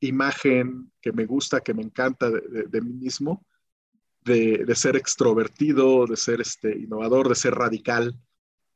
imagen 0.00 0.90
que 1.00 1.12
me 1.12 1.24
gusta, 1.24 1.60
que 1.60 1.72
me 1.72 1.82
encanta 1.82 2.30
de, 2.30 2.80
mí 2.80 2.92
mismo, 2.94 3.46
de, 4.24 4.74
ser 4.74 4.96
extrovertido, 4.96 6.06
de 6.06 6.16
ser 6.16 6.40
este, 6.40 6.76
innovador, 6.78 7.28
de 7.28 7.34
ser 7.34 7.54
radical. 7.54 8.18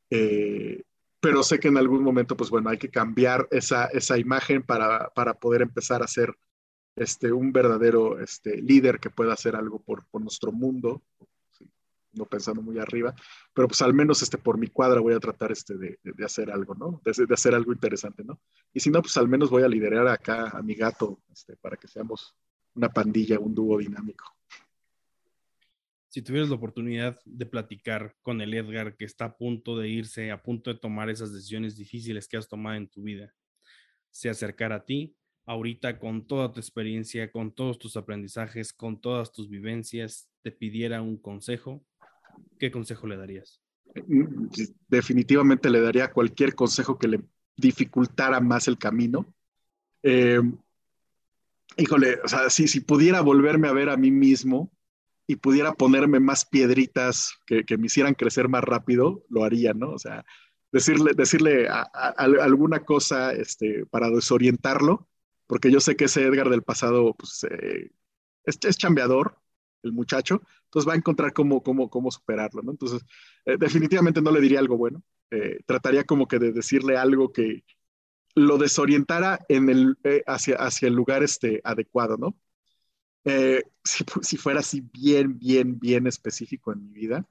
Eh, 0.09 0.83
pero 1.19 1.43
sé 1.43 1.59
que 1.59 1.69
en 1.69 1.77
algún 1.77 2.03
momento, 2.03 2.37
pues 2.37 2.49
bueno, 2.49 2.69
hay 2.69 2.77
que 2.77 2.89
cambiar 2.89 3.47
esa, 3.51 3.85
esa 3.85 4.17
imagen 4.17 4.63
para, 4.63 5.09
para 5.09 5.33
poder 5.33 5.61
empezar 5.61 6.03
a 6.03 6.07
ser 6.07 6.35
este, 6.95 7.31
un 7.31 7.51
verdadero 7.51 8.19
este, 8.19 8.61
líder 8.61 8.99
que 8.99 9.09
pueda 9.09 9.33
hacer 9.33 9.55
algo 9.55 9.79
por, 9.79 10.05
por 10.07 10.21
nuestro 10.21 10.51
mundo, 10.51 11.01
sí, 11.51 11.69
no 12.13 12.25
pensando 12.25 12.61
muy 12.61 12.79
arriba, 12.79 13.13
pero 13.53 13.67
pues 13.67 13.81
al 13.81 13.93
menos 13.93 14.21
este, 14.21 14.37
por 14.37 14.57
mi 14.57 14.67
cuadra 14.67 15.01
voy 15.01 15.13
a 15.13 15.19
tratar 15.19 15.51
este, 15.51 15.75
de, 15.77 15.99
de, 16.03 16.25
hacer 16.25 16.51
algo, 16.51 16.75
¿no? 16.75 17.01
De, 17.03 17.25
de, 17.25 17.33
hacer 17.33 17.53
algo 17.53 17.73
interesante, 17.73 18.23
¿no? 18.23 18.39
Y 18.71 18.79
si 18.79 18.91
no, 18.91 19.01
pues 19.01 19.17
al 19.17 19.27
menos 19.27 19.49
voy 19.49 19.63
a 19.63 19.67
liderar 19.67 20.07
acá 20.07 20.49
a 20.49 20.61
mi 20.61 20.75
gato 20.75 21.19
este, 21.33 21.57
para 21.57 21.75
que 21.75 21.87
seamos 21.87 22.35
una 22.75 22.89
pandilla, 22.89 23.39
un 23.39 23.55
dúo 23.55 23.79
dinámico 23.79 24.35
si 26.15 26.21
tuvieras 26.21 26.47
la 26.47 26.55
oportunidad 26.55 27.19
de 27.25 27.45
platicar 27.45 28.15
con 28.21 28.39
el 28.39 28.53
Edgar 28.53 28.95
que 28.95 29.03
está 29.03 29.25
a 29.25 29.35
punto 29.35 29.77
de 29.77 29.89
irse, 29.89 30.31
a 30.31 30.41
punto 30.41 30.71
de 30.71 30.79
tomar 30.79 31.09
esas 31.09 31.33
decisiones 31.33 31.75
difíciles 31.75 32.29
que 32.29 32.37
has 32.37 32.47
tomado 32.47 32.77
en 32.77 32.87
tu 32.87 33.03
vida, 33.03 33.33
se 34.11 34.29
acercara 34.29 34.75
a 34.75 34.85
ti, 34.85 35.13
ahorita 35.45 35.99
con 35.99 36.25
toda 36.25 36.53
tu 36.53 36.61
experiencia, 36.61 37.29
con 37.33 37.51
todos 37.51 37.77
tus 37.77 37.97
aprendizajes, 37.97 38.71
con 38.71 39.01
todas 39.01 39.33
tus 39.33 39.49
vivencias, 39.49 40.29
te 40.41 40.53
pidiera 40.53 41.01
un 41.01 41.17
consejo, 41.17 41.85
¿qué 42.59 42.71
consejo 42.71 43.07
le 43.07 43.17
darías? 43.17 43.61
Definitivamente 44.87 45.69
le 45.69 45.81
daría 45.81 46.13
cualquier 46.13 46.55
consejo 46.55 46.97
que 46.97 47.09
le 47.09 47.19
dificultara 47.57 48.39
más 48.39 48.69
el 48.69 48.77
camino. 48.77 49.33
Eh, 50.01 50.39
híjole, 51.75 52.19
o 52.23 52.27
sea, 52.29 52.49
si, 52.49 52.69
si 52.69 52.79
pudiera 52.79 53.19
volverme 53.19 53.67
a 53.67 53.73
ver 53.73 53.89
a 53.89 53.97
mí 53.97 54.11
mismo, 54.11 54.71
y 55.27 55.37
pudiera 55.37 55.73
ponerme 55.73 56.19
más 56.19 56.45
piedritas 56.45 57.33
que, 57.45 57.63
que, 57.63 57.77
me 57.77 57.87
hicieran 57.87 58.13
crecer 58.13 58.47
más 58.47 58.63
rápido, 58.63 59.23
lo 59.29 59.43
haría, 59.43 59.73
¿no? 59.73 59.91
O 59.91 59.99
sea, 59.99 60.25
decirle, 60.71 61.13
decirle 61.13 61.67
alguna 61.69 62.81
cosa 62.81 63.33
este, 63.33 63.85
para 63.85 64.09
desorientarlo, 64.09 65.07
porque 65.47 65.71
yo 65.71 65.79
sé 65.79 65.95
que 65.95 66.05
ese 66.05 66.23
Edgar 66.23 66.49
del 66.49 66.63
pasado 66.63 67.15
pues, 67.15 67.45
eh, 67.49 67.91
es, 68.43 68.59
es, 68.61 68.77
chambeador, 68.77 69.39
el 69.83 69.93
muchacho, 69.93 70.41
entonces 70.65 70.89
va 70.89 70.93
a 70.93 70.97
encontrar 70.97 71.31
cómo, 71.33 71.63
cómo, 71.63 71.89
cómo 71.89 72.11
superarlo, 72.11 72.61
¿no? 72.61 72.71
Entonces, 72.71 73.05
eh, 73.45 73.55
definitivamente 73.57 74.21
no 74.21 74.31
le 74.31 74.41
diría 74.41 74.59
algo 74.59 74.77
bueno, 74.77 75.01
eh, 75.31 75.59
trataría 75.65 76.03
como 76.03 76.27
que 76.27 76.39
de 76.39 76.51
decirle 76.51 76.97
algo 76.97 77.31
que 77.31 77.63
lo 78.35 78.57
desorientara 78.57 79.39
en 79.47 79.69
el, 79.69 79.97
hacia, 80.27 80.57
hacia 80.57 80.87
el 80.89 80.93
lugar 80.93 81.23
este, 81.23 81.61
adecuado, 81.63 82.17
¿no? 82.17 82.35
Eh, 83.25 83.63
si, 83.83 84.05
si, 84.21 84.37
fuera 84.37 84.59
así 84.59 84.81
bien, 84.81 85.37
bien, 85.39 85.79
bien 85.79 86.07
específico 86.07 86.71
en 86.71 86.83
mi 86.83 86.93
vida, 86.93 87.25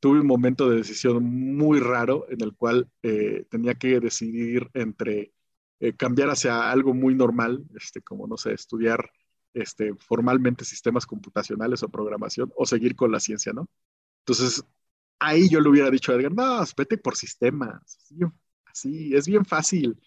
tuve 0.00 0.20
un 0.20 0.26
momento 0.26 0.70
de 0.70 0.76
decisión 0.76 1.24
muy 1.24 1.80
raro 1.80 2.26
en 2.28 2.42
el 2.42 2.54
cual 2.54 2.88
eh, 3.02 3.44
tenía 3.50 3.74
que 3.74 3.98
decidir 4.00 4.70
entre 4.74 5.32
eh, 5.80 5.92
cambiar 5.94 6.30
hacia 6.30 6.70
algo 6.70 6.94
muy 6.94 7.14
normal, 7.14 7.64
este, 7.74 8.02
como, 8.02 8.26
no 8.26 8.36
sé, 8.36 8.52
estudiar 8.52 9.10
este, 9.52 9.94
formalmente 9.94 10.64
sistemas 10.64 11.06
computacionales 11.06 11.82
o 11.82 11.88
programación, 11.88 12.52
o 12.56 12.66
seguir 12.66 12.94
con 12.96 13.10
la 13.12 13.20
ciencia, 13.20 13.52
¿no? 13.52 13.68
Entonces, 14.20 14.64
ahí 15.18 15.48
yo 15.48 15.60
le 15.60 15.68
hubiera 15.68 15.90
dicho 15.90 16.12
a 16.12 16.16
Edgar, 16.16 16.32
no, 16.34 16.64
vete 16.76 16.98
por 16.98 17.16
sistemas, 17.16 17.80
así, 17.84 18.16
así 18.66 19.14
es 19.14 19.26
bien 19.26 19.44
fácil. 19.44 19.98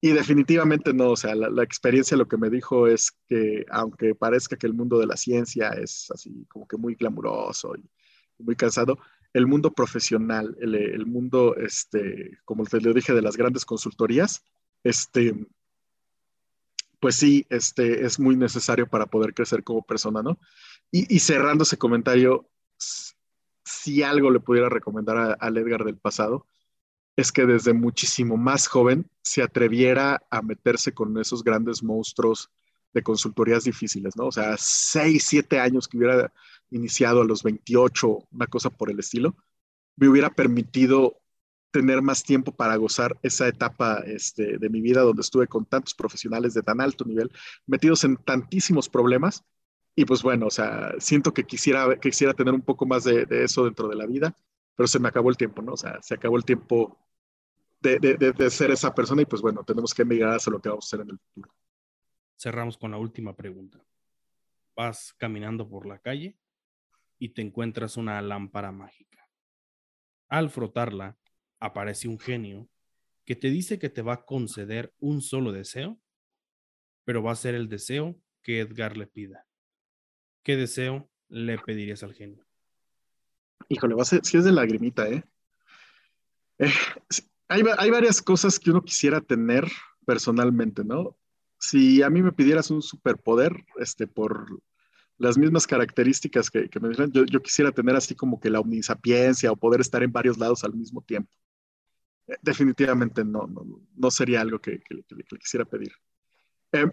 Y 0.00 0.10
definitivamente 0.10 0.92
no, 0.92 1.10
o 1.10 1.16
sea, 1.16 1.34
la, 1.34 1.62
experiencia 1.62 2.16
lo 2.16 2.28
que 2.28 2.36
me 2.36 2.50
dijo 2.50 2.86
es 2.86 3.12
que 3.28 3.64
aunque 3.70 4.14
parezca 4.14 4.56
que 4.56 4.66
el 4.66 4.74
mundo 4.74 4.98
de 4.98 5.06
la 5.06 5.16
ciencia 5.16 5.70
es 5.70 6.10
así 6.10 6.46
como 6.48 6.68
que 6.68 6.76
muy 6.76 6.94
glamuroso 6.94 7.74
y 7.76 8.42
muy 8.42 8.56
cansado, 8.56 8.98
el 9.32 9.46
mundo 9.46 9.72
profesional, 9.72 10.56
el, 10.60 11.06
mundo, 11.06 11.56
este, 11.56 12.38
como 12.44 12.64
te 12.64 12.80
lo 12.80 12.94
dije, 12.94 13.12
de 13.12 13.22
las 13.22 13.36
grandes 13.36 13.64
consultorías, 13.64 14.42
este, 14.82 15.46
pues 17.00 17.16
sí, 17.16 17.46
este, 17.50 18.04
es 18.06 18.18
muy 18.18 18.36
necesario 18.36 18.88
para 18.88 19.06
poder 19.06 19.34
crecer 19.34 19.62
como 19.62 19.82
persona, 19.82 20.22
¿no? 20.22 20.38
Y, 20.90 21.18
cerrando 21.18 21.64
ese 21.64 21.76
comentario, 21.76 22.48
si 23.64 24.02
algo 24.02 24.30
le 24.30 24.40
pudiera 24.40 24.68
recomendar 24.68 25.36
al 25.38 25.56
Edgar 25.58 25.84
del 25.84 25.98
pasado, 25.98 26.46
es 27.16 27.32
que 27.32 27.46
desde 27.46 27.72
muchísimo 27.72 28.36
más 28.36 28.68
joven 28.68 29.10
se 29.22 29.42
atreviera 29.42 30.22
a 30.30 30.42
meterse 30.42 30.92
con 30.92 31.18
esos 31.18 31.42
grandes 31.42 31.82
monstruos 31.82 32.50
de 32.92 33.02
consultorías 33.02 33.64
difíciles, 33.64 34.16
¿no? 34.16 34.26
O 34.26 34.32
sea, 34.32 34.56
seis, 34.58 35.24
siete 35.24 35.58
años 35.58 35.88
que 35.88 35.98
hubiera 35.98 36.32
iniciado 36.70 37.22
a 37.22 37.24
los 37.24 37.42
28, 37.42 38.28
una 38.30 38.46
cosa 38.46 38.70
por 38.70 38.90
el 38.90 38.98
estilo, 38.98 39.34
me 39.96 40.08
hubiera 40.08 40.30
permitido 40.30 41.20
tener 41.70 42.02
más 42.02 42.22
tiempo 42.22 42.52
para 42.52 42.76
gozar 42.76 43.18
esa 43.22 43.48
etapa 43.48 44.02
este, 44.06 44.58
de 44.58 44.68
mi 44.70 44.80
vida 44.80 45.02
donde 45.02 45.22
estuve 45.22 45.46
con 45.46 45.66
tantos 45.66 45.94
profesionales 45.94 46.54
de 46.54 46.62
tan 46.62 46.80
alto 46.80 47.04
nivel, 47.04 47.30
metidos 47.66 48.04
en 48.04 48.16
tantísimos 48.16 48.88
problemas. 48.88 49.44
Y 49.94 50.04
pues 50.04 50.22
bueno, 50.22 50.46
o 50.46 50.50
sea, 50.50 50.94
siento 50.98 51.32
que 51.32 51.44
quisiera, 51.44 51.98
quisiera 51.98 52.34
tener 52.34 52.54
un 52.54 52.62
poco 52.62 52.86
más 52.86 53.04
de, 53.04 53.26
de 53.26 53.44
eso 53.44 53.64
dentro 53.64 53.88
de 53.88 53.96
la 53.96 54.06
vida, 54.06 54.34
pero 54.74 54.86
se 54.86 54.98
me 54.98 55.08
acabó 55.08 55.30
el 55.30 55.36
tiempo, 55.36 55.62
¿no? 55.62 55.72
O 55.72 55.76
sea, 55.76 56.00
se 56.02 56.14
acabó 56.14 56.36
el 56.36 56.44
tiempo 56.44 56.98
de, 57.80 58.50
ser 58.50 58.70
esa 58.70 58.94
persona 58.94 59.22
y 59.22 59.26
pues 59.26 59.42
bueno, 59.42 59.62
tenemos 59.64 59.94
que 59.94 60.04
mirar 60.04 60.34
hacia 60.34 60.50
lo 60.50 60.60
que 60.60 60.68
vamos 60.68 60.84
a 60.84 60.88
hacer 60.88 61.00
en 61.00 61.10
el 61.10 61.18
futuro. 61.18 61.54
Cerramos 62.38 62.76
con 62.76 62.90
la 62.90 62.98
última 62.98 63.34
pregunta. 63.34 63.84
Vas 64.74 65.14
caminando 65.16 65.68
por 65.68 65.86
la 65.86 65.98
calle 65.98 66.36
y 67.18 67.30
te 67.30 67.42
encuentras 67.42 67.96
una 67.96 68.20
lámpara 68.20 68.72
mágica. 68.72 69.28
Al 70.28 70.50
frotarla, 70.50 71.16
aparece 71.60 72.08
un 72.08 72.18
genio 72.18 72.68
que 73.24 73.36
te 73.36 73.48
dice 73.48 73.78
que 73.78 73.88
te 73.88 74.02
va 74.02 74.14
a 74.14 74.24
conceder 74.24 74.94
un 74.98 75.22
solo 75.22 75.52
deseo, 75.52 75.98
pero 77.04 77.22
va 77.22 77.32
a 77.32 77.36
ser 77.36 77.54
el 77.54 77.68
deseo 77.68 78.20
que 78.42 78.60
Edgar 78.60 78.96
le 78.96 79.06
pida. 79.06 79.46
¿Qué 80.42 80.56
deseo 80.56 81.10
le 81.28 81.58
pedirías 81.58 82.02
al 82.02 82.14
genio? 82.14 82.46
Híjole, 83.68 83.94
va 83.94 84.02
a 84.02 84.06
ser, 84.06 84.24
si 84.24 84.36
es 84.36 84.44
de 84.44 84.52
lagrimita, 84.52 85.08
¿eh? 85.08 85.24
eh 86.58 86.70
hay, 87.48 87.90
varias 87.90 88.20
cosas 88.20 88.58
que 88.58 88.70
uno 88.70 88.82
quisiera 88.82 89.20
tener 89.20 89.70
personalmente, 90.04 90.84
¿no? 90.84 91.16
Si 91.58 92.02
a 92.02 92.10
mí 92.10 92.22
me 92.22 92.32
pidieras 92.32 92.70
un 92.70 92.82
superpoder, 92.82 93.64
este, 93.78 94.06
por 94.06 94.60
las 95.18 95.38
mismas 95.38 95.66
características 95.66 96.50
que, 96.50 96.68
me 96.80 96.90
dicen, 96.90 97.10
yo, 97.12 97.40
quisiera 97.40 97.72
tener 97.72 97.96
así 97.96 98.14
como 98.14 98.38
que 98.38 98.50
la 98.50 98.60
omnisapiencia 98.60 99.50
o 99.50 99.56
poder 99.56 99.80
estar 99.80 100.02
en 100.02 100.12
varios 100.12 100.38
lados 100.38 100.64
al 100.64 100.74
mismo 100.74 101.02
tiempo. 101.02 101.30
Eh, 102.26 102.36
definitivamente 102.42 103.24
no, 103.24 103.48
no, 103.94 104.10
sería 104.10 104.40
algo 104.40 104.58
que, 104.58 104.82
le 104.90 105.24
quisiera 105.38 105.64
pedir. 105.64 105.92
Eh, 106.72 106.90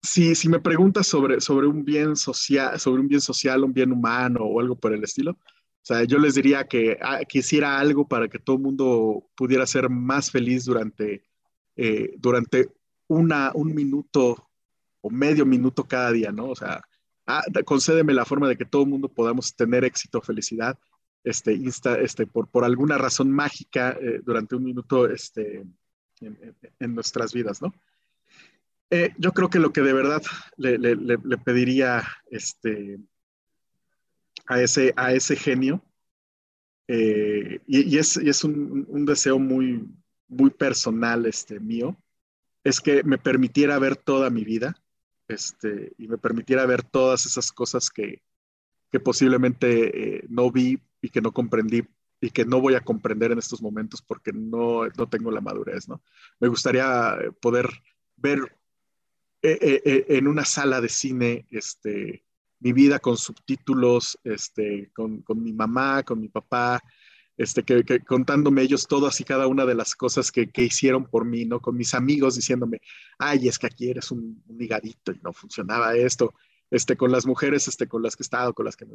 si, 0.00 0.34
si, 0.34 0.48
me 0.48 0.60
preguntas 0.60 1.06
sobre, 1.06 1.40
sobre, 1.40 1.66
un 1.66 1.84
bien 1.84 2.16
social, 2.16 2.78
sobre 2.80 3.02
un 3.02 3.08
bien 3.08 3.20
social, 3.20 3.62
un 3.62 3.72
bien 3.72 3.92
humano 3.92 4.40
o 4.40 4.60
algo 4.60 4.76
por 4.76 4.92
el 4.92 5.04
estilo, 5.04 5.38
o 5.82 5.84
sea, 5.84 6.04
yo 6.04 6.18
les 6.18 6.36
diría 6.36 6.68
que 6.68 6.96
ah, 7.02 7.24
quisiera 7.28 7.80
algo 7.80 8.06
para 8.06 8.28
que 8.28 8.38
todo 8.38 8.54
el 8.54 8.62
mundo 8.62 9.28
pudiera 9.34 9.66
ser 9.66 9.90
más 9.90 10.30
feliz 10.30 10.64
durante, 10.64 11.24
eh, 11.74 12.14
durante 12.18 12.70
una, 13.08 13.50
un 13.52 13.74
minuto 13.74 14.48
o 15.00 15.10
medio 15.10 15.44
minuto 15.44 15.82
cada 15.82 16.12
día, 16.12 16.30
¿no? 16.30 16.50
O 16.50 16.54
sea, 16.54 16.84
ah, 17.26 17.42
concédeme 17.64 18.14
la 18.14 18.24
forma 18.24 18.48
de 18.48 18.56
que 18.56 18.64
todo 18.64 18.82
el 18.82 18.90
mundo 18.90 19.08
podamos 19.08 19.56
tener 19.56 19.84
éxito, 19.84 20.20
felicidad, 20.20 20.78
este, 21.24 21.52
insta, 21.52 21.98
este, 21.98 22.28
por, 22.28 22.46
por 22.48 22.64
alguna 22.64 22.96
razón 22.96 23.32
mágica 23.32 23.98
eh, 24.00 24.20
durante 24.22 24.54
un 24.54 24.62
minuto 24.62 25.08
este, 25.08 25.64
en, 26.20 26.94
nuestras 26.94 27.32
vidas, 27.32 27.60
¿no? 27.60 27.74
Eh, 28.88 29.14
yo 29.18 29.32
creo 29.32 29.50
que 29.50 29.58
lo 29.58 29.72
que 29.72 29.80
de 29.80 29.94
verdad 29.94 30.22
le, 30.56 30.78
le, 30.78 30.94
le 30.94 31.38
pediría 31.38 32.04
este, 32.30 33.00
a 34.52 34.62
ese, 34.62 34.92
a 34.96 35.12
ese 35.12 35.36
genio. 35.36 35.82
Eh, 36.88 37.60
y, 37.66 37.96
es, 37.96 38.16
es 38.16 38.44
un, 38.44 39.04
deseo 39.06 39.38
muy, 39.38 39.88
muy 40.28 40.50
personal 40.50 41.26
este, 41.26 41.58
mío, 41.58 41.96
es 42.64 42.80
que 42.80 43.02
me 43.02 43.18
permitiera 43.18 43.78
ver 43.78 43.96
toda 43.96 44.30
mi 44.30 44.44
vida 44.44 44.76
este, 45.28 45.92
y 45.96 46.08
me 46.08 46.18
permitiera 46.18 46.66
ver 46.66 46.82
todas 46.82 47.24
esas 47.24 47.50
cosas 47.50 47.88
que, 47.88 48.20
que 48.90 49.00
posiblemente 49.00 50.16
eh, 50.16 50.24
no 50.28 50.50
vi 50.50 50.78
y 51.00 51.08
que 51.08 51.22
no 51.22 51.32
comprendí 51.32 51.82
y 52.20 52.30
que 52.30 52.44
no 52.44 52.60
voy 52.60 52.74
a 52.74 52.84
comprender 52.84 53.32
en 53.32 53.38
estos 53.38 53.62
momentos 53.62 54.02
porque 54.02 54.32
no, 54.32 54.86
no 54.86 55.08
tengo 55.08 55.30
la 55.30 55.40
madurez, 55.40 55.88
¿no? 55.88 56.02
Me 56.40 56.48
gustaría 56.48 57.16
poder 57.40 57.68
ver 58.16 58.56
eh, 59.40 60.04
en 60.08 60.28
una 60.28 60.44
sala 60.44 60.80
de 60.80 60.88
cine 60.88 61.46
este, 61.50 62.24
mi 62.62 62.72
vida 62.72 62.98
con 63.00 63.16
subtítulos, 63.16 64.18
este, 64.24 64.90
con, 64.94 65.22
con 65.22 65.42
mi 65.42 65.52
mamá, 65.52 66.02
con 66.04 66.20
mi 66.20 66.28
papá, 66.28 66.80
este, 67.36 67.64
que, 67.64 68.00
contándome 68.00 68.62
ellos 68.62 68.86
todas 68.86 69.20
y 69.20 69.24
cada 69.24 69.46
una 69.48 69.66
de 69.66 69.74
las 69.74 69.96
cosas 69.96 70.30
que, 70.30 70.50
que, 70.50 70.62
hicieron 70.62 71.06
por 71.06 71.24
mí, 71.24 71.44
¿no? 71.44 71.60
Con 71.60 71.76
mis 71.76 71.94
amigos 71.94 72.36
diciéndome, 72.36 72.80
ay, 73.18 73.48
es 73.48 73.58
que 73.58 73.66
aquí 73.66 73.90
eres 73.90 74.10
un, 74.10 74.42
un 74.46 74.62
higadito 74.62 75.12
y 75.12 75.20
no 75.22 75.32
funcionaba 75.32 75.96
esto. 75.96 76.34
Este, 76.70 76.96
con 76.96 77.12
las 77.12 77.26
mujeres 77.26 77.68
este, 77.68 77.86
con 77.86 78.02
las 78.02 78.16
que 78.16 78.22
he 78.22 78.24
estado, 78.24 78.54
con 78.54 78.64
las 78.64 78.76
que, 78.76 78.86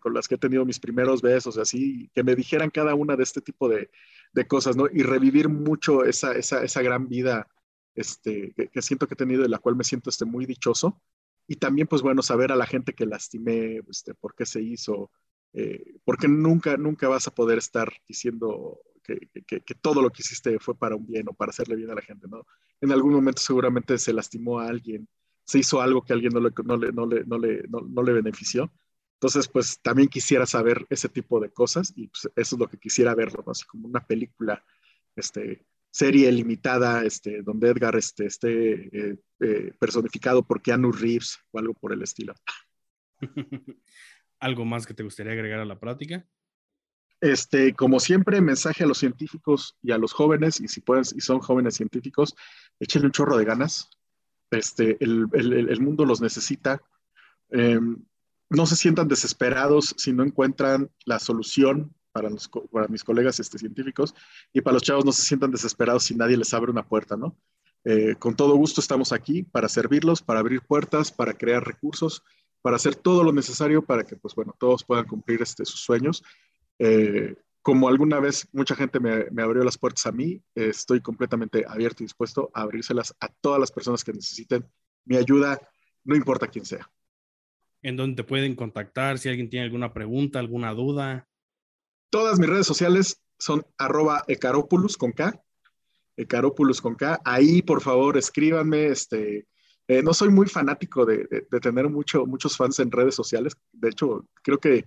con, 0.00 0.14
las 0.14 0.26
que 0.26 0.34
he 0.34 0.38
tenido 0.38 0.64
mis 0.64 0.80
primeros 0.80 1.22
besos, 1.22 1.58
así, 1.58 2.10
que 2.12 2.24
me 2.24 2.34
dijeran 2.34 2.70
cada 2.70 2.94
una 2.94 3.14
de 3.16 3.22
este 3.22 3.40
tipo 3.40 3.68
de, 3.68 3.90
de 4.32 4.46
cosas, 4.48 4.76
¿no? 4.76 4.86
Y 4.92 5.02
revivir 5.02 5.48
mucho 5.48 6.04
esa, 6.04 6.32
esa, 6.32 6.64
esa 6.64 6.82
gran 6.82 7.08
vida 7.08 7.46
este, 7.94 8.52
que, 8.56 8.68
que, 8.68 8.82
siento 8.82 9.06
que 9.06 9.14
he 9.14 9.16
tenido, 9.16 9.42
de 9.42 9.48
la 9.48 9.58
cual 9.58 9.76
me 9.76 9.84
siento 9.84 10.10
este, 10.10 10.24
muy 10.24 10.46
dichoso 10.46 11.00
y 11.46 11.56
también, 11.56 11.86
pues 11.86 12.02
bueno, 12.02 12.22
saber 12.22 12.52
a 12.52 12.56
la 12.56 12.66
gente 12.66 12.94
que 12.94 13.06
lastimé, 13.06 13.80
este, 13.88 14.14
por 14.14 14.34
qué 14.34 14.46
se 14.46 14.62
hizo, 14.62 15.10
eh, 15.52 15.98
porque 16.04 16.26
nunca, 16.28 16.76
nunca 16.76 17.08
vas 17.08 17.26
a 17.28 17.34
poder 17.34 17.58
estar 17.58 17.92
diciendo 18.08 18.80
que, 19.02 19.18
que, 19.46 19.74
todo 19.74 20.00
lo 20.00 20.10
que 20.10 20.22
hiciste 20.22 20.58
fue 20.58 20.74
para 20.76 20.96
un 20.96 21.06
bien 21.06 21.28
o 21.28 21.34
para 21.34 21.50
hacerle 21.50 21.76
bien 21.76 21.90
a 21.90 21.94
la 21.94 22.00
gente, 22.00 22.26
¿no? 22.26 22.46
En 22.80 22.90
algún 22.90 23.12
momento 23.12 23.42
seguramente 23.42 23.98
se 23.98 24.14
lastimó 24.14 24.60
a 24.60 24.68
alguien, 24.68 25.06
se 25.44 25.58
hizo 25.58 25.80
algo 25.80 26.02
que 26.02 26.12
a 26.12 26.16
alguien 26.16 26.32
no 26.32 26.40
le, 26.40 26.50
no 26.64 26.76
le, 26.76 26.92
no 26.92 27.06
le, 27.06 27.24
no 27.24 27.38
le, 27.38 27.64
no, 27.68 28.02
le 28.02 28.12
benefició. 28.12 28.72
Entonces, 29.14 29.46
pues 29.48 29.78
también 29.80 30.08
quisiera 30.08 30.46
saber 30.46 30.86
ese 30.90 31.08
tipo 31.08 31.38
de 31.38 31.50
cosas 31.50 31.92
y 31.94 32.08
pues, 32.08 32.30
eso 32.34 32.56
es 32.56 32.58
lo 32.58 32.68
que 32.68 32.78
quisiera 32.78 33.14
verlo, 33.14 33.42
¿no? 33.46 33.52
Así 33.52 33.64
como 33.66 33.86
una 33.86 34.04
película, 34.06 34.64
este, 35.14 35.66
serie 35.94 36.32
limitada 36.32 37.04
este, 37.04 37.42
donde 37.42 37.68
Edgar 37.68 37.94
este, 37.94 38.26
esté 38.26 38.72
eh, 39.12 39.16
eh, 39.38 39.72
personificado 39.78 40.44
por 40.44 40.60
Keanu 40.60 40.90
Reeves 40.90 41.38
o 41.52 41.58
algo 41.60 41.72
por 41.72 41.92
el 41.92 42.02
estilo. 42.02 42.34
¿Algo 44.40 44.64
más 44.64 44.86
que 44.86 44.94
te 44.94 45.04
gustaría 45.04 45.34
agregar 45.34 45.60
a 45.60 45.64
la 45.64 45.78
práctica? 45.78 46.26
Este, 47.20 47.74
como 47.74 48.00
siempre, 48.00 48.40
mensaje 48.40 48.82
a 48.82 48.88
los 48.88 48.98
científicos 48.98 49.78
y 49.82 49.92
a 49.92 49.98
los 49.98 50.12
jóvenes, 50.12 50.60
y 50.60 50.66
si 50.66 50.80
pueden, 50.80 51.04
y 51.14 51.20
son 51.20 51.38
jóvenes 51.38 51.76
científicos, 51.76 52.34
échenle 52.80 53.06
un 53.06 53.12
chorro 53.12 53.36
de 53.36 53.44
ganas. 53.44 53.88
Este, 54.50 54.96
el, 54.98 55.28
el, 55.32 55.70
el 55.70 55.80
mundo 55.80 56.04
los 56.04 56.20
necesita. 56.20 56.82
Em, 57.50 58.04
no 58.50 58.66
se 58.66 58.74
sientan 58.74 59.06
desesperados 59.06 59.94
si 59.96 60.12
no 60.12 60.24
encuentran 60.24 60.90
la 61.04 61.20
solución 61.20 61.94
para, 62.14 62.30
para 62.70 62.86
mis 62.86 63.02
colegas 63.02 63.40
este, 63.40 63.58
científicos 63.58 64.14
y 64.52 64.60
para 64.60 64.74
los 64.74 64.82
chavos 64.82 65.04
no 65.04 65.10
se 65.10 65.22
sientan 65.22 65.50
desesperados 65.50 66.04
si 66.04 66.14
nadie 66.14 66.36
les 66.36 66.54
abre 66.54 66.70
una 66.70 66.86
puerta, 66.86 67.16
¿no? 67.16 67.36
Eh, 67.84 68.14
con 68.18 68.36
todo 68.36 68.54
gusto 68.54 68.80
estamos 68.80 69.12
aquí 69.12 69.42
para 69.42 69.68
servirlos, 69.68 70.22
para 70.22 70.38
abrir 70.38 70.62
puertas, 70.62 71.10
para 71.10 71.34
crear 71.34 71.66
recursos, 71.66 72.22
para 72.62 72.76
hacer 72.76 72.94
todo 72.94 73.24
lo 73.24 73.32
necesario 73.32 73.84
para 73.84 74.04
que, 74.04 74.16
pues 74.16 74.34
bueno, 74.34 74.54
todos 74.58 74.84
puedan 74.84 75.06
cumplir 75.06 75.42
este, 75.42 75.64
sus 75.64 75.80
sueños. 75.80 76.22
Eh, 76.78 77.34
como 77.60 77.88
alguna 77.88 78.20
vez 78.20 78.48
mucha 78.52 78.76
gente 78.76 79.00
me, 79.00 79.28
me 79.32 79.42
abrió 79.42 79.64
las 79.64 79.76
puertas 79.76 80.06
a 80.06 80.12
mí, 80.12 80.40
eh, 80.54 80.68
estoy 80.68 81.00
completamente 81.00 81.64
abierto 81.66 82.02
y 82.02 82.06
dispuesto 82.06 82.50
a 82.54 82.62
abrírselas 82.62 83.14
a 83.18 83.28
todas 83.28 83.58
las 83.58 83.72
personas 83.72 84.04
que 84.04 84.12
necesiten 84.12 84.64
mi 85.04 85.16
ayuda, 85.16 85.60
no 86.04 86.14
importa 86.14 86.46
quién 86.46 86.64
sea. 86.64 86.88
¿En 87.82 87.96
dónde 87.96 88.16
te 88.16 88.24
pueden 88.24 88.54
contactar? 88.54 89.18
Si 89.18 89.28
alguien 89.28 89.50
tiene 89.50 89.64
alguna 89.64 89.92
pregunta, 89.92 90.38
alguna 90.38 90.72
duda. 90.72 91.28
Todas 92.14 92.38
mis 92.38 92.48
redes 92.48 92.68
sociales 92.68 93.20
son 93.40 93.66
arroba 93.76 94.24
con 94.96 95.10
K, 95.10 95.42
ecaropulus 96.16 96.80
con 96.80 96.94
K. 96.94 97.20
Ahí, 97.24 97.60
por 97.60 97.80
favor, 97.82 98.16
escríbanme. 98.16 98.86
Este, 98.86 99.48
eh, 99.88 100.00
no 100.00 100.14
soy 100.14 100.28
muy 100.28 100.46
fanático 100.46 101.04
de, 101.04 101.26
tener 101.60 101.88
mucho, 101.88 102.24
muchos 102.24 102.56
fans 102.56 102.78
en 102.78 102.92
redes 102.92 103.16
sociales. 103.16 103.56
De 103.72 103.88
hecho, 103.88 104.28
creo 104.44 104.58
que 104.58 104.84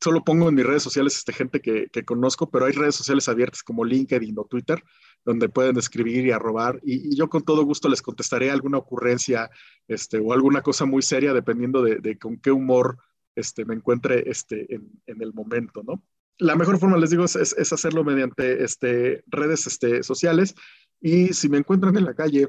solo 0.00 0.24
pongo 0.24 0.48
en 0.48 0.56
mis 0.56 0.66
redes 0.66 0.82
sociales 0.82 1.16
este, 1.16 1.32
gente 1.32 1.60
que, 1.60 1.88
conozco, 2.04 2.50
pero 2.50 2.64
hay 2.64 2.72
redes 2.72 2.96
sociales 2.96 3.28
abiertas 3.28 3.62
como 3.62 3.84
LinkedIn 3.84 4.36
o 4.36 4.44
Twitter, 4.46 4.82
donde 5.24 5.48
pueden 5.48 5.76
escribir 5.76 6.26
y 6.26 6.32
arrobar, 6.32 6.80
y, 6.82 7.14
yo 7.14 7.28
con 7.28 7.44
todo 7.44 7.62
gusto 7.62 7.88
les 7.88 8.02
contestaré 8.02 8.50
alguna 8.50 8.78
ocurrencia 8.78 9.48
este, 9.86 10.18
o 10.18 10.32
alguna 10.32 10.62
cosa 10.62 10.84
muy 10.84 11.02
seria, 11.02 11.32
dependiendo 11.32 11.80
de, 11.84 12.18
con 12.18 12.38
qué 12.38 12.50
humor 12.50 12.98
este, 13.36 13.64
me 13.64 13.74
encuentre 13.74 14.28
este, 14.28 14.66
en, 14.74 15.22
el 15.22 15.32
momento, 15.32 15.84
¿no? 15.84 16.02
La 16.38 16.56
mejor 16.56 16.78
forma, 16.78 16.98
les 16.98 17.10
digo, 17.10 17.24
es, 17.24 17.36
es 17.36 17.72
hacerlo 17.72 18.04
mediante 18.04 18.62
este, 18.62 19.24
redes 19.26 19.66
este, 19.66 20.02
sociales, 20.02 20.54
y 21.00 21.28
si 21.32 21.48
me 21.48 21.58
encuentran 21.58 21.96
en 21.96 22.04
la 22.04 22.14
calle, 22.14 22.48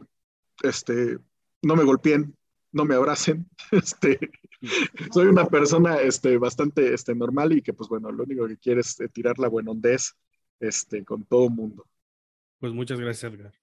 este, 0.64 1.20
no 1.62 1.76
me 1.76 1.84
golpeen, 1.84 2.36
no 2.72 2.86
me 2.86 2.96
abracen. 2.96 3.50
Este, 3.72 4.20
soy 5.12 5.28
una 5.28 5.46
persona 5.46 6.00
este, 6.00 6.38
bastante 6.38 6.94
este, 6.94 7.14
normal 7.14 7.54
y 7.54 7.62
que, 7.62 7.74
pues 7.74 7.90
bueno, 7.90 8.12
lo 8.12 8.24
único 8.24 8.48
que 8.48 8.58
quiere 8.58 8.82
es 8.82 9.00
eh, 9.00 9.10
tirar 9.10 9.38
la 9.40 9.50
buena 9.50 9.72
hondez 9.72 10.16
este, 10.60 11.04
con 11.04 11.26
todo 11.26 11.50
mundo. 11.50 11.86
Pues 12.60 12.74
muchas 12.74 13.00
gracias, 13.00 13.32
Edgar. 13.32 13.54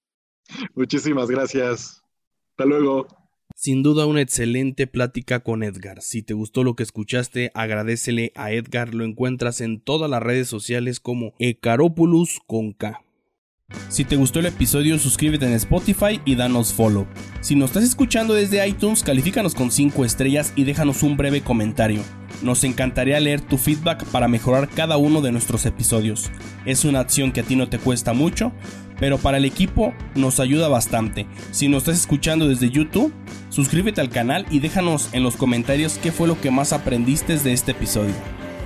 Muchísimas 0.75 1.31
gracias. 1.31 2.03
Hasta 2.51 2.65
luego. 2.67 3.24
Sin 3.57 3.85
duda 3.85 4.07
una 4.07 4.21
excelente 4.21 4.89
plática 4.89 5.41
con 5.41 5.63
Edgar. 5.63 6.03
Si 6.03 6.23
te 6.23 6.35
gustó 6.35 6.65
lo 6.65 6.75
que 6.75 6.83
escuchaste, 6.83 7.53
agradecele 7.55 8.33
a 8.35 8.51
Edgar. 8.51 8.95
Lo 8.95 9.05
encuentras 9.05 9.61
en 9.61 9.81
todas 9.81 10.11
las 10.11 10.23
redes 10.23 10.49
sociales 10.49 10.99
como 10.99 11.35
K. 11.61 13.05
Si 13.89 14.05
te 14.05 14.17
gustó 14.17 14.41
el 14.41 14.47
episodio, 14.47 14.99
suscríbete 14.99 15.47
en 15.47 15.53
Spotify 15.53 16.21
y 16.25 16.35
danos 16.35 16.73
follow. 16.73 17.07
Si 17.41 17.55
nos 17.55 17.71
estás 17.71 17.85
escuchando 17.85 18.35
desde 18.35 18.67
iTunes, 18.67 19.03
califícanos 19.03 19.55
con 19.55 19.71
5 19.71 20.05
estrellas 20.05 20.53
y 20.57 20.65
déjanos 20.65 21.03
un 21.03 21.17
breve 21.17 21.41
comentario. 21.41 22.03
Nos 22.43 22.65
encantaría 22.65 23.21
leer 23.21 23.41
tu 23.41 23.57
feedback 23.57 24.05
para 24.07 24.29
mejorar 24.29 24.69
cada 24.69 24.97
uno 24.97 25.23
de 25.23 25.33
nuestros 25.33 25.65
episodios. 25.65 26.31
Es 26.67 26.85
una 26.85 27.01
acción 27.01 27.33
que 27.33 27.41
a 27.41 27.45
ti 27.45 27.57
no 27.57 27.69
te 27.69 27.79
cuesta 27.79 28.13
mucho, 28.13 28.53
pero 28.99 29.19
para 29.19 29.39
el 29.39 29.45
equipo 29.45 29.95
nos 30.15 30.41
ayuda 30.41 30.69
bastante. 30.69 31.27
Si 31.51 31.69
nos 31.69 31.83
estás 31.83 32.01
escuchando 32.01 32.49
desde 32.49 32.71
YouTube, 32.71 33.13
suscríbete 33.51 34.01
al 34.01 34.11
canal 34.11 34.47
y 34.51 34.61
déjanos 34.61 35.09
en 35.13 35.23
los 35.23 35.37
comentarios 35.37 35.99
qué 36.03 36.13
fue 36.13 36.29
lo 36.29 36.41
que 36.41 36.51
más 36.51 36.73
aprendiste 36.73 37.37
de 37.39 37.53
este 37.53 37.73
episodio. 37.73 38.15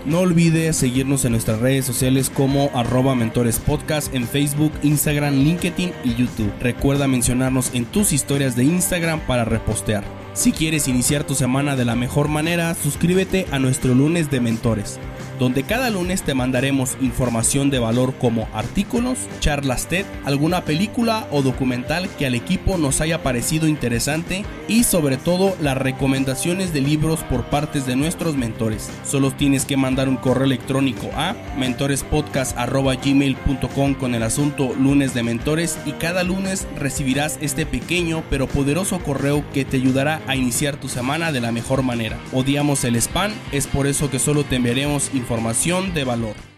No 0.06 0.20
olvides 0.20 0.76
seguirnos 0.76 1.24
en 1.24 1.32
nuestras 1.32 1.60
redes 1.60 1.84
sociales 1.84 2.30
como 2.30 2.70
arroba 2.72 3.14
mentorespodcast 3.14 4.14
en 4.14 4.26
Facebook, 4.26 4.72
Instagram, 4.82 5.34
LinkedIn 5.34 5.92
y 6.04 6.14
YouTube. 6.14 6.52
Recuerda 6.60 7.06
mencionarnos 7.08 7.74
en 7.74 7.84
tus 7.84 8.12
historias 8.12 8.56
de 8.56 8.64
Instagram 8.64 9.20
para 9.20 9.44
repostear. 9.44 10.04
Si 10.32 10.52
quieres 10.52 10.88
iniciar 10.88 11.24
tu 11.24 11.34
semana 11.34 11.76
de 11.76 11.84
la 11.84 11.96
mejor 11.96 12.28
manera, 12.28 12.74
suscríbete 12.74 13.46
a 13.50 13.58
nuestro 13.58 13.94
lunes 13.94 14.30
de 14.30 14.40
mentores 14.40 14.98
donde 15.38 15.62
cada 15.62 15.88
lunes 15.90 16.22
te 16.22 16.34
mandaremos 16.34 16.96
información 17.00 17.70
de 17.70 17.78
valor 17.78 18.14
como 18.18 18.48
artículos, 18.52 19.18
charlas 19.40 19.86
TED, 19.86 20.04
alguna 20.24 20.64
película 20.64 21.28
o 21.30 21.42
documental 21.42 22.08
que 22.18 22.26
al 22.26 22.34
equipo 22.34 22.76
nos 22.76 23.00
haya 23.00 23.22
parecido 23.22 23.68
interesante 23.68 24.44
y 24.66 24.82
sobre 24.84 25.16
todo 25.16 25.56
las 25.60 25.76
recomendaciones 25.76 26.72
de 26.72 26.80
libros 26.80 27.20
por 27.20 27.44
partes 27.44 27.86
de 27.86 27.94
nuestros 27.96 28.36
mentores. 28.36 28.90
Solo 29.04 29.30
tienes 29.30 29.64
que 29.64 29.76
mandar 29.76 30.08
un 30.08 30.16
correo 30.16 30.44
electrónico 30.44 31.10
a 31.14 31.36
mentorespodcast.gmail.com 31.56 33.94
con 33.94 34.14
el 34.14 34.22
asunto 34.22 34.74
lunes 34.74 35.14
de 35.14 35.22
mentores 35.22 35.78
y 35.86 35.92
cada 35.92 36.24
lunes 36.24 36.66
recibirás 36.76 37.38
este 37.40 37.64
pequeño 37.66 38.24
pero 38.28 38.48
poderoso 38.48 38.98
correo 38.98 39.44
que 39.52 39.64
te 39.64 39.76
ayudará 39.76 40.20
a 40.26 40.34
iniciar 40.36 40.76
tu 40.76 40.88
semana 40.88 41.30
de 41.32 41.40
la 41.40 41.52
mejor 41.52 41.82
manera. 41.82 42.18
Odiamos 42.32 42.84
el 42.84 42.96
spam, 42.96 43.32
es 43.52 43.66
por 43.66 43.86
eso 43.86 44.10
que 44.10 44.18
solo 44.18 44.44
te 44.44 44.56
enviaremos 44.56 45.10
información 45.14 45.27
información 45.28 45.92
de 45.92 46.04
valor. 46.04 46.48